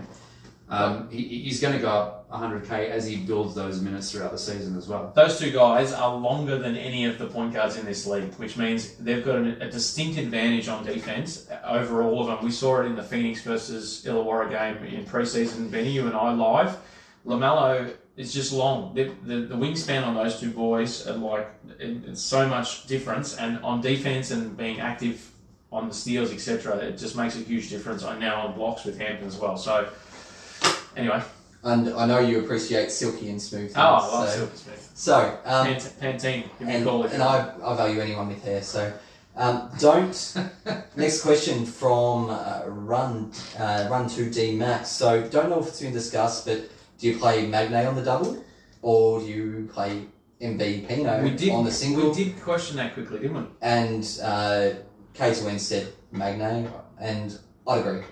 um, 0.73 1.11
he, 1.11 1.23
he's 1.23 1.61
going 1.61 1.75
to 1.75 1.81
go 1.81 1.89
up 1.89 2.31
100k 2.31 2.89
as 2.89 3.07
he 3.07 3.17
builds 3.17 3.55
those 3.55 3.83
minutes 3.83 4.11
throughout 4.11 4.33
the 4.33 4.39
season 4.39 4.75
as 4.79 4.89
well. 4.89 5.13
those 5.15 5.39
two 5.39 5.51
guys 5.51 5.93
are 5.93 6.17
longer 6.17 6.57
than 6.59 6.79
any 6.79 7.05
of 7.05 7.19
the 7.19 7.27
point 7.27 7.53
guards 7.53 7.77
in 7.77 7.85
this 7.85 8.07
league, 8.07 8.33
which 8.37 8.57
means 8.57 8.95
they've 8.95 9.23
got 9.23 9.37
a, 9.37 9.67
a 9.67 9.71
distinct 9.71 10.17
advantage 10.17 10.69
on 10.69 10.83
defense 10.83 11.47
over 11.63 12.03
all 12.03 12.23
of 12.23 12.29
them. 12.29 12.43
We 12.43 12.51
saw 12.51 12.81
it 12.81 12.87
in 12.87 12.97
the 12.97 13.03
Phoenix 13.03 13.43
versus 13.43 14.03
Illawarra 14.07 14.49
game 14.49 14.83
in 14.87 15.05
preseason. 15.05 15.71
Benny, 15.71 15.91
you 15.91 16.07
and 16.07 16.17
I 16.17 16.33
live. 16.33 16.79
Lamelo 17.27 17.93
is 18.17 18.33
just 18.33 18.53
long. 18.53 18.95
The, 18.95 19.05
the, 19.25 19.37
the 19.43 19.55
wingspan 19.55 20.07
on 20.07 20.15
those 20.15 20.39
two 20.39 20.51
boys 20.51 21.07
are 21.07 21.17
like 21.17 21.49
it, 21.79 21.97
it's 22.07 22.21
so 22.21 22.47
much 22.47 22.87
difference, 22.87 23.37
and 23.37 23.59
on 23.65 23.81
defense 23.81 24.31
and 24.31 24.57
being 24.57 24.81
active 24.81 25.31
on 25.71 25.89
the 25.89 25.95
steals, 25.95 26.31
etc., 26.33 26.77
it 26.77 26.99
just 26.99 27.17
makes 27.17 27.35
a 27.35 27.39
huge 27.39 27.71
difference. 27.71 28.05
I 28.05 28.19
now 28.19 28.47
on 28.47 28.55
blocks 28.55 28.85
with 28.85 28.99
Hampton 28.99 29.27
as 29.27 29.39
well. 29.39 29.57
So 29.57 29.89
anyway, 30.97 31.23
And 31.65 31.89
I 31.95 32.05
know 32.07 32.19
you 32.19 32.41
appreciate 32.41 32.91
silky 32.91 33.31
and 33.31 33.41
smooth 33.41 33.63
things. 33.73 33.77
oh, 33.77 33.81
I 33.81 34.07
love 34.07 34.29
so, 34.29 34.37
Silver 34.37 34.57
Smith. 34.57 34.91
so 34.95 35.39
um, 35.47 35.67
Pant- 35.67 35.93
Pantene, 36.01 36.43
give 36.59 36.69
me 36.69 36.75
a 36.75 36.77
and, 36.77 36.85
call 36.85 37.05
if 37.05 37.13
and 37.15 37.23
you 37.23 37.29
I, 37.29 37.55
I 37.65 37.77
value 37.77 38.01
anyone 38.01 38.29
with 38.29 38.45
hair. 38.45 38.61
So 38.63 38.93
um, 39.37 39.71
don't. 39.81 40.37
next 40.97 41.23
question 41.23 41.65
from 41.65 42.29
uh, 42.29 42.65
Run 42.67 43.33
uh, 43.59 43.87
Run 43.91 44.09
Two 44.11 44.29
D 44.29 44.55
Max. 44.55 44.91
So 44.91 45.27
don't 45.29 45.49
know 45.49 45.61
if 45.61 45.69
it's 45.69 45.81
been 45.81 45.95
discussed, 45.95 46.45
but 46.45 46.69
do 47.03 47.09
you 47.09 47.19
play 47.19 47.45
Magnay 47.49 47.85
on 47.89 47.97
the 47.97 48.03
double, 48.03 48.45
or 48.81 49.19
do 49.19 49.27
you 49.27 49.69
play 49.73 50.07
MB 50.41 50.87
Pineau 50.87 51.21
We 51.25 51.31
did, 51.31 51.51
on 51.51 51.65
the 51.65 51.73
single? 51.73 52.11
we 52.11 52.15
did 52.15 52.41
question 52.41 52.77
that 52.77 52.95
quickly, 52.95 53.19
didn't 53.19 53.37
we? 53.39 53.45
And 53.61 54.05
uh, 54.23 54.71
K2N 55.13 55.59
said 55.59 55.93
Magnay, 56.13 56.71
and 57.01 57.37
I'd 57.67 57.81
agree. 57.81 58.03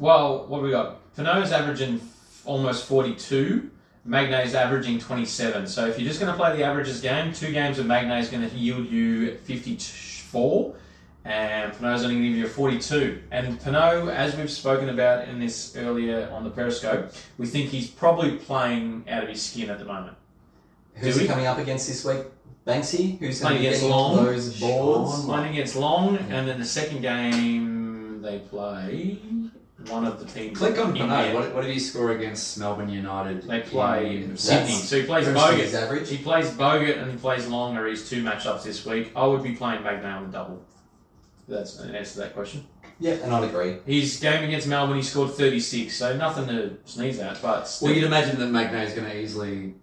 Well, 0.00 0.48
what 0.48 0.58
have 0.58 0.64
we 0.64 0.72
got? 0.72 1.14
Pineau's 1.14 1.52
averaging 1.52 2.00
f- 2.00 2.42
almost 2.44 2.86
42. 2.86 3.70
Magnay's 4.04 4.56
averaging 4.56 4.98
27. 4.98 5.68
So 5.68 5.86
if 5.86 5.96
you're 5.96 6.08
just 6.08 6.18
going 6.18 6.32
to 6.32 6.36
play 6.36 6.56
the 6.56 6.64
averages 6.64 7.00
game, 7.00 7.32
two 7.32 7.52
games 7.52 7.78
of 7.78 7.86
Magnay 7.86 8.18
is 8.18 8.28
going 8.28 8.48
to 8.48 8.56
yield 8.56 8.88
you 8.88 9.36
54. 9.44 10.74
And 11.24 11.72
Pineau's 11.74 12.02
only 12.02 12.14
going 12.16 12.22
to 12.22 12.28
give 12.30 12.38
you 12.38 12.46
a 12.46 12.48
42. 12.48 13.22
And 13.30 13.60
Pineau, 13.60 14.08
as 14.08 14.34
we've 14.36 14.50
spoken 14.50 14.88
about 14.88 15.28
in 15.28 15.38
this 15.38 15.76
earlier 15.76 16.30
on 16.32 16.44
the 16.44 16.50
Periscope, 16.50 17.12
we 17.36 17.46
think 17.46 17.68
he's 17.68 17.88
probably 17.90 18.32
playing 18.38 19.04
out 19.08 19.22
of 19.24 19.28
his 19.28 19.42
skin 19.42 19.68
at 19.68 19.78
the 19.78 19.84
moment. 19.84 20.16
Who's 20.94 21.14
Do 21.14 21.20
he 21.20 21.26
we? 21.26 21.28
coming 21.28 21.46
up 21.46 21.58
against 21.58 21.88
this 21.88 22.04
week? 22.04 22.24
Banksy, 22.66 23.18
who's 23.18 23.40
going 23.40 23.56
Playing 23.56 23.56
to 23.56 23.60
be 23.60 23.66
against 23.66 23.80
getting 23.82 23.90
Long. 23.96 24.16
those 24.24 24.60
boards? 24.60 25.24
Playing 25.24 25.52
against 25.52 25.76
Long, 25.76 26.16
and 26.16 26.48
then 26.48 26.58
the 26.58 26.64
second 26.64 27.00
game 27.02 28.22
they 28.22 28.38
play 28.38 29.18
one 29.88 30.04
of 30.06 30.18
the 30.20 30.26
teams. 30.26 30.58
Click 30.58 30.78
on 30.78 30.88
in 30.96 31.02
Pineau. 31.02 31.08
there. 31.22 31.34
What, 31.34 31.54
what 31.54 31.62
did 31.62 31.72
he 31.72 31.78
score 31.78 32.10
against 32.12 32.58
Melbourne 32.58 32.90
United? 32.90 33.42
They 33.42 33.60
play 33.60 34.18
in- 34.24 34.36
Sydney, 34.36 34.72
so 34.74 35.00
he 35.00 35.06
plays 35.06 35.24
First 35.26 35.56
year's 35.56 35.72
Bogut. 35.72 35.82
average. 35.82 36.10
He 36.10 36.18
plays 36.18 36.50
Bogut 36.50 37.00
and 37.00 37.10
he 37.10 37.16
plays 37.16 37.46
Long 37.48 37.76
are 37.78 37.86
his 37.86 38.08
two 38.08 38.22
matchups 38.22 38.62
this 38.62 38.84
week. 38.84 39.10
I 39.16 39.26
would 39.26 39.42
be 39.42 39.54
playing 39.54 39.82
Magnay 39.82 40.12
on 40.16 40.26
the 40.26 40.32
double. 40.32 40.62
That's 41.50 41.78
an 41.80 41.94
answer 41.94 42.12
to 42.14 42.18
that 42.20 42.34
question. 42.34 42.64
Yeah, 42.98 43.12
and 43.14 43.32
I'd 43.34 43.44
agree. 43.44 43.78
His 43.86 44.18
game 44.20 44.44
against 44.44 44.68
Melbourne, 44.68 44.96
he 44.96 45.02
scored 45.02 45.30
36, 45.32 45.94
so 45.94 46.16
nothing 46.16 46.46
to 46.48 46.76
sneeze 46.84 47.18
at. 47.18 47.40
But 47.40 47.64
still, 47.64 47.88
Well, 47.88 47.96
you'd 47.96 48.04
imagine 48.04 48.38
that 48.38 48.50
Magnay 48.50 48.86
is 48.86 48.92
going 48.92 49.10
to 49.10 49.18
easily 49.18 49.74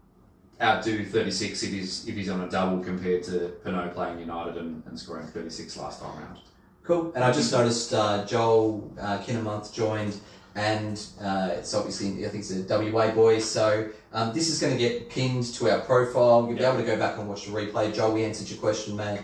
outdo 0.61 1.03
36 1.05 1.61
if 1.63 1.69
he's 1.71 2.07
if 2.07 2.15
he's 2.15 2.29
on 2.29 2.41
a 2.41 2.49
double 2.49 2.83
compared 2.83 3.23
to 3.23 3.51
Pineau 3.63 3.89
playing 3.93 4.19
United 4.19 4.57
and, 4.57 4.81
and 4.87 4.99
scoring 4.99 5.27
36 5.27 5.77
last 5.77 5.99
time 6.01 6.17
round. 6.19 6.39
Cool. 6.83 7.11
And 7.15 7.23
I 7.23 7.31
just 7.31 7.51
noticed 7.51 7.93
uh, 7.93 8.23
Joel 8.25 8.91
uh, 8.99 9.17
Kinnamonth 9.19 9.73
joined, 9.73 10.19
and 10.55 11.03
uh, 11.21 11.49
it's 11.53 11.73
obviously 11.73 12.25
I 12.25 12.29
think 12.29 12.43
it's 12.47 12.51
a 12.71 12.91
WA 12.91 13.11
boy. 13.11 13.39
So 13.39 13.89
um, 14.13 14.31
this 14.33 14.47
is 14.49 14.59
going 14.61 14.73
to 14.73 14.79
get 14.79 15.09
pinned 15.09 15.43
to 15.55 15.69
our 15.71 15.79
profile. 15.81 16.45
You'll 16.47 16.59
Yeah. 16.59 16.71
be 16.71 16.77
able 16.77 16.85
to 16.85 16.95
go 16.95 16.97
back 16.99 17.17
and 17.17 17.27
watch 17.27 17.45
the 17.45 17.51
replay. 17.51 17.93
Joel, 17.93 18.13
we 18.13 18.23
answered 18.23 18.49
your 18.49 18.59
question, 18.59 18.95
mate. 18.95 19.21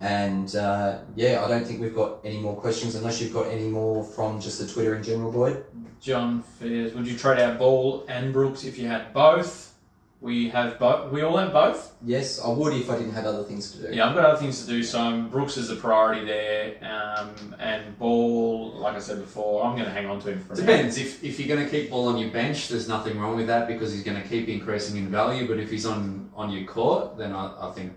And 0.00 0.54
uh, 0.54 0.98
yeah, 1.14 1.44
I 1.44 1.48
don't 1.48 1.66
think 1.66 1.80
we've 1.80 1.94
got 1.94 2.18
any 2.24 2.38
more 2.38 2.54
questions 2.54 2.94
unless 2.94 3.20
you've 3.20 3.32
got 3.32 3.48
any 3.48 3.68
more 3.68 4.04
from 4.04 4.40
just 4.40 4.58
the 4.58 4.66
Twitter 4.66 4.94
in 4.94 5.02
general, 5.02 5.32
Boyd. 5.32 5.64
John 6.00 6.42
Fairs, 6.42 6.92
would 6.92 7.06
you 7.06 7.16
trade 7.16 7.40
out 7.40 7.58
Ball 7.58 8.04
and 8.08 8.32
Brooks 8.32 8.64
if 8.64 8.78
you 8.78 8.86
had 8.88 9.14
both? 9.14 9.72
We 10.20 10.48
have 10.50 10.78
both. 10.78 11.12
We 11.12 11.22
all 11.22 11.36
have 11.36 11.52
both. 11.52 11.94
Yes, 12.04 12.42
I 12.42 12.48
would 12.48 12.72
if 12.74 12.90
I 12.90 12.96
didn't 12.96 13.12
have 13.12 13.26
other 13.26 13.44
things 13.44 13.72
to 13.72 13.88
do. 13.88 13.94
Yeah, 13.94 14.08
I've 14.08 14.14
got 14.14 14.24
other 14.24 14.38
things 14.38 14.62
to 14.62 14.66
do. 14.66 14.82
So 14.82 15.00
um, 15.00 15.28
Brooks 15.28 15.56
is 15.56 15.68
the 15.68 15.76
priority 15.76 16.24
there, 16.24 16.76
um, 16.82 17.54
and 17.58 17.98
Ball, 17.98 18.72
like 18.76 18.96
I 18.96 18.98
said 18.98 19.20
before, 19.20 19.64
I'm 19.64 19.74
going 19.74 19.84
to 19.86 19.92
hang 19.92 20.06
on 20.06 20.20
to 20.20 20.32
him 20.32 20.40
for 20.40 20.54
now. 20.54 20.60
Depends. 20.60 20.98
If, 20.98 21.22
if 21.22 21.38
you're 21.38 21.54
going 21.54 21.64
to 21.64 21.70
keep 21.70 21.90
Ball 21.90 22.08
on 22.08 22.18
your 22.18 22.30
bench, 22.30 22.68
there's 22.68 22.88
nothing 22.88 23.18
wrong 23.18 23.36
with 23.36 23.46
that 23.46 23.68
because 23.68 23.92
he's 23.92 24.02
going 24.02 24.20
to 24.20 24.26
keep 24.26 24.48
increasing 24.48 24.96
in 24.96 25.08
value. 25.10 25.46
But 25.46 25.58
if 25.58 25.70
he's 25.70 25.86
on, 25.86 26.30
on 26.34 26.50
your 26.50 26.66
court, 26.66 27.18
then 27.18 27.32
I, 27.32 27.68
I 27.68 27.72
think 27.72 27.92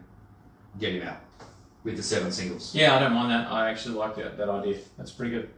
get 0.78 0.94
him 0.94 1.08
out 1.08 1.22
with 1.84 1.98
the 1.98 2.04
seven 2.04 2.32
singles. 2.32 2.76
Yeah, 2.76 2.96
I 2.96 3.00
don't 3.00 3.14
mind 3.14 3.32
that. 3.32 3.52
I 3.52 3.70
actually 3.70 3.96
like 3.96 4.16
that, 4.16 4.38
that 4.38 4.50
idea. 4.50 4.78
That's 4.98 5.12
pretty 5.12 5.32
good. 5.32 5.50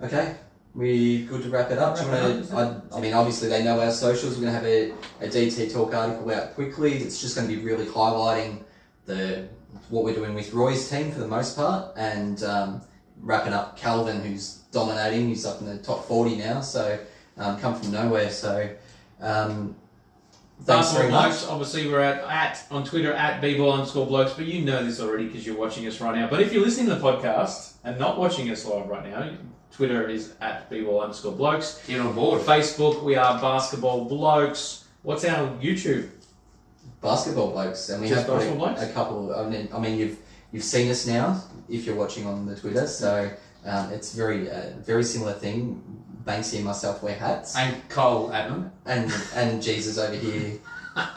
Okay, 0.00 0.36
we 0.74 1.24
good 1.24 1.42
to 1.42 1.50
wrap 1.50 1.70
it 1.70 1.78
up. 1.78 1.96
Wrap 1.96 2.30
it 2.30 2.50
wanna, 2.50 2.82
I, 2.92 2.96
I 2.96 3.00
mean, 3.00 3.12
obviously 3.12 3.48
they 3.48 3.64
know 3.64 3.80
our 3.80 3.90
socials. 3.90 4.36
We're 4.36 4.42
going 4.42 4.54
to 4.54 4.58
have 4.58 4.66
a, 4.66 4.90
a 5.20 5.28
DT 5.28 5.72
talk 5.72 5.94
article 5.94 6.30
out 6.30 6.54
quickly. 6.54 6.94
It's 6.94 7.20
just 7.20 7.36
going 7.36 7.48
to 7.48 7.54
be 7.54 7.62
really 7.62 7.86
highlighting 7.86 8.62
the 9.06 9.48
what 9.90 10.04
we're 10.04 10.14
doing 10.14 10.34
with 10.34 10.52
Roy's 10.52 10.88
team 10.88 11.12
for 11.12 11.18
the 11.18 11.28
most 11.28 11.56
part, 11.56 11.92
and 11.96 12.42
um, 12.42 12.82
wrapping 13.20 13.52
up 13.52 13.76
Calvin, 13.76 14.20
who's 14.20 14.58
dominating. 14.72 15.28
He's 15.28 15.44
up 15.44 15.60
in 15.60 15.66
the 15.66 15.78
top 15.78 16.04
forty 16.04 16.36
now, 16.36 16.60
so 16.60 16.98
um, 17.36 17.58
come 17.58 17.78
from 17.78 17.92
nowhere. 17.92 18.30
So 18.30 18.70
um, 19.20 19.76
thanks 20.62 20.92
Basketball 20.92 21.00
very 21.00 21.12
much. 21.12 21.30
blokes, 21.30 21.48
obviously 21.48 21.88
we're 21.88 22.00
at, 22.00 22.18
at 22.24 22.64
on 22.70 22.84
Twitter 22.84 23.12
at 23.12 23.42
bball 23.42 23.72
underscore 23.72 24.06
blokes, 24.06 24.32
but 24.32 24.46
you 24.46 24.64
know 24.64 24.84
this 24.84 25.00
already 25.00 25.26
because 25.26 25.46
you're 25.46 25.56
watching 25.56 25.86
us 25.86 26.00
right 26.00 26.14
now. 26.14 26.28
But 26.28 26.40
if 26.40 26.52
you're 26.52 26.64
listening 26.64 26.88
to 26.88 26.94
the 26.96 27.00
podcast 27.00 27.74
and 27.84 27.98
not 27.98 28.18
watching 28.18 28.50
us 28.50 28.64
live 28.64 28.86
right 28.88 29.08
now, 29.08 29.30
Twitter 29.72 30.08
is 30.08 30.34
at 30.40 30.70
bball 30.70 31.02
underscore 31.02 31.32
blokes. 31.32 31.82
Get 31.86 32.00
on 32.00 32.14
board. 32.14 32.42
Facebook, 32.42 33.02
we 33.02 33.16
are 33.16 33.40
basketball 33.40 34.04
blokes. 34.04 34.84
What's 35.02 35.24
our 35.24 35.48
YouTube? 35.58 36.10
basketball 37.00 37.50
blokes, 37.52 37.88
and 37.90 38.02
we 38.02 38.08
Just 38.08 38.20
have 38.20 38.26
got 38.26 38.36
basketball 38.38 38.66
a, 38.66 38.72
blokes? 38.72 38.82
a 38.82 38.92
couple. 38.92 39.34
I 39.34 39.48
mean, 39.48 39.68
I 39.72 39.78
mean, 39.78 39.98
you've 39.98 40.18
you've 40.52 40.64
seen 40.64 40.90
us 40.90 41.06
now 41.06 41.42
if 41.68 41.84
you're 41.84 41.94
watching 41.94 42.26
on 42.26 42.46
the 42.46 42.56
Twitter, 42.56 42.86
so 42.86 43.30
um, 43.64 43.92
it's 43.92 44.14
very 44.14 44.50
uh, 44.50 44.70
very 44.80 45.04
similar 45.04 45.32
thing. 45.32 45.82
Banksy 46.28 46.56
and 46.56 46.66
myself 46.66 47.02
wear 47.02 47.14
hats, 47.14 47.56
And 47.56 47.88
Cole 47.88 48.30
Adam. 48.32 48.70
and 48.84 49.10
and 49.34 49.62
Jesus 49.62 49.98
over 49.98 50.14
here. 50.14 50.58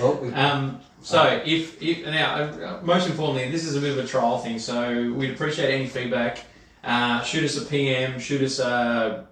Oh, 0.00 0.14
we, 0.16 0.32
Um, 0.32 0.80
so 1.02 1.42
if, 1.44 1.82
if 1.82 2.06
now, 2.06 2.34
uh, 2.36 2.80
most 2.82 3.08
importantly, 3.08 3.50
this 3.50 3.64
is 3.64 3.74
a 3.74 3.80
bit 3.80 3.98
of 3.98 4.04
a 4.04 4.06
trial 4.06 4.38
thing, 4.38 4.58
so 4.58 5.12
we'd 5.12 5.32
appreciate 5.32 5.74
any 5.74 5.86
feedback. 5.88 6.38
Uh, 6.84 7.20
shoot 7.22 7.42
us 7.42 7.56
a 7.56 7.64
PM, 7.64 8.20
shoot 8.20 8.42
us 8.42 8.58
a 8.60 9.26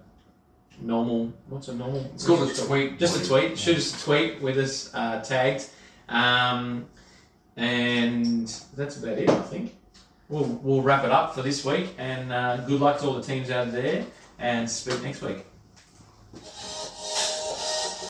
normal. 0.80 1.32
What's 1.48 1.68
a 1.68 1.74
normal? 1.74 2.04
It's 2.14 2.26
called 2.26 2.50
a 2.50 2.54
tweet. 2.54 2.98
Just 2.98 3.22
a 3.22 3.28
tweet. 3.28 3.56
Shoot 3.58 3.76
us 3.76 3.94
a 3.94 4.04
tweet 4.04 4.40
with 4.42 4.58
us 4.58 4.90
uh, 4.92 5.20
tagged, 5.22 5.68
um, 6.08 6.86
and 7.56 8.48
that's 8.76 8.96
about 8.96 9.18
it. 9.18 9.30
I 9.30 9.42
think 9.42 9.74
we'll 10.28 10.46
we'll 10.62 10.82
wrap 10.82 11.04
it 11.04 11.12
up 11.12 11.34
for 11.34 11.42
this 11.42 11.64
week. 11.64 11.94
And 11.98 12.32
uh, 12.32 12.56
good 12.66 12.80
luck 12.80 12.98
to 13.00 13.06
all 13.06 13.14
the 13.14 13.22
teams 13.22 13.50
out 13.50 13.70
there. 13.72 14.04
And 14.40 14.70
speak 14.70 15.02
next 15.02 15.20
week. 15.20 15.49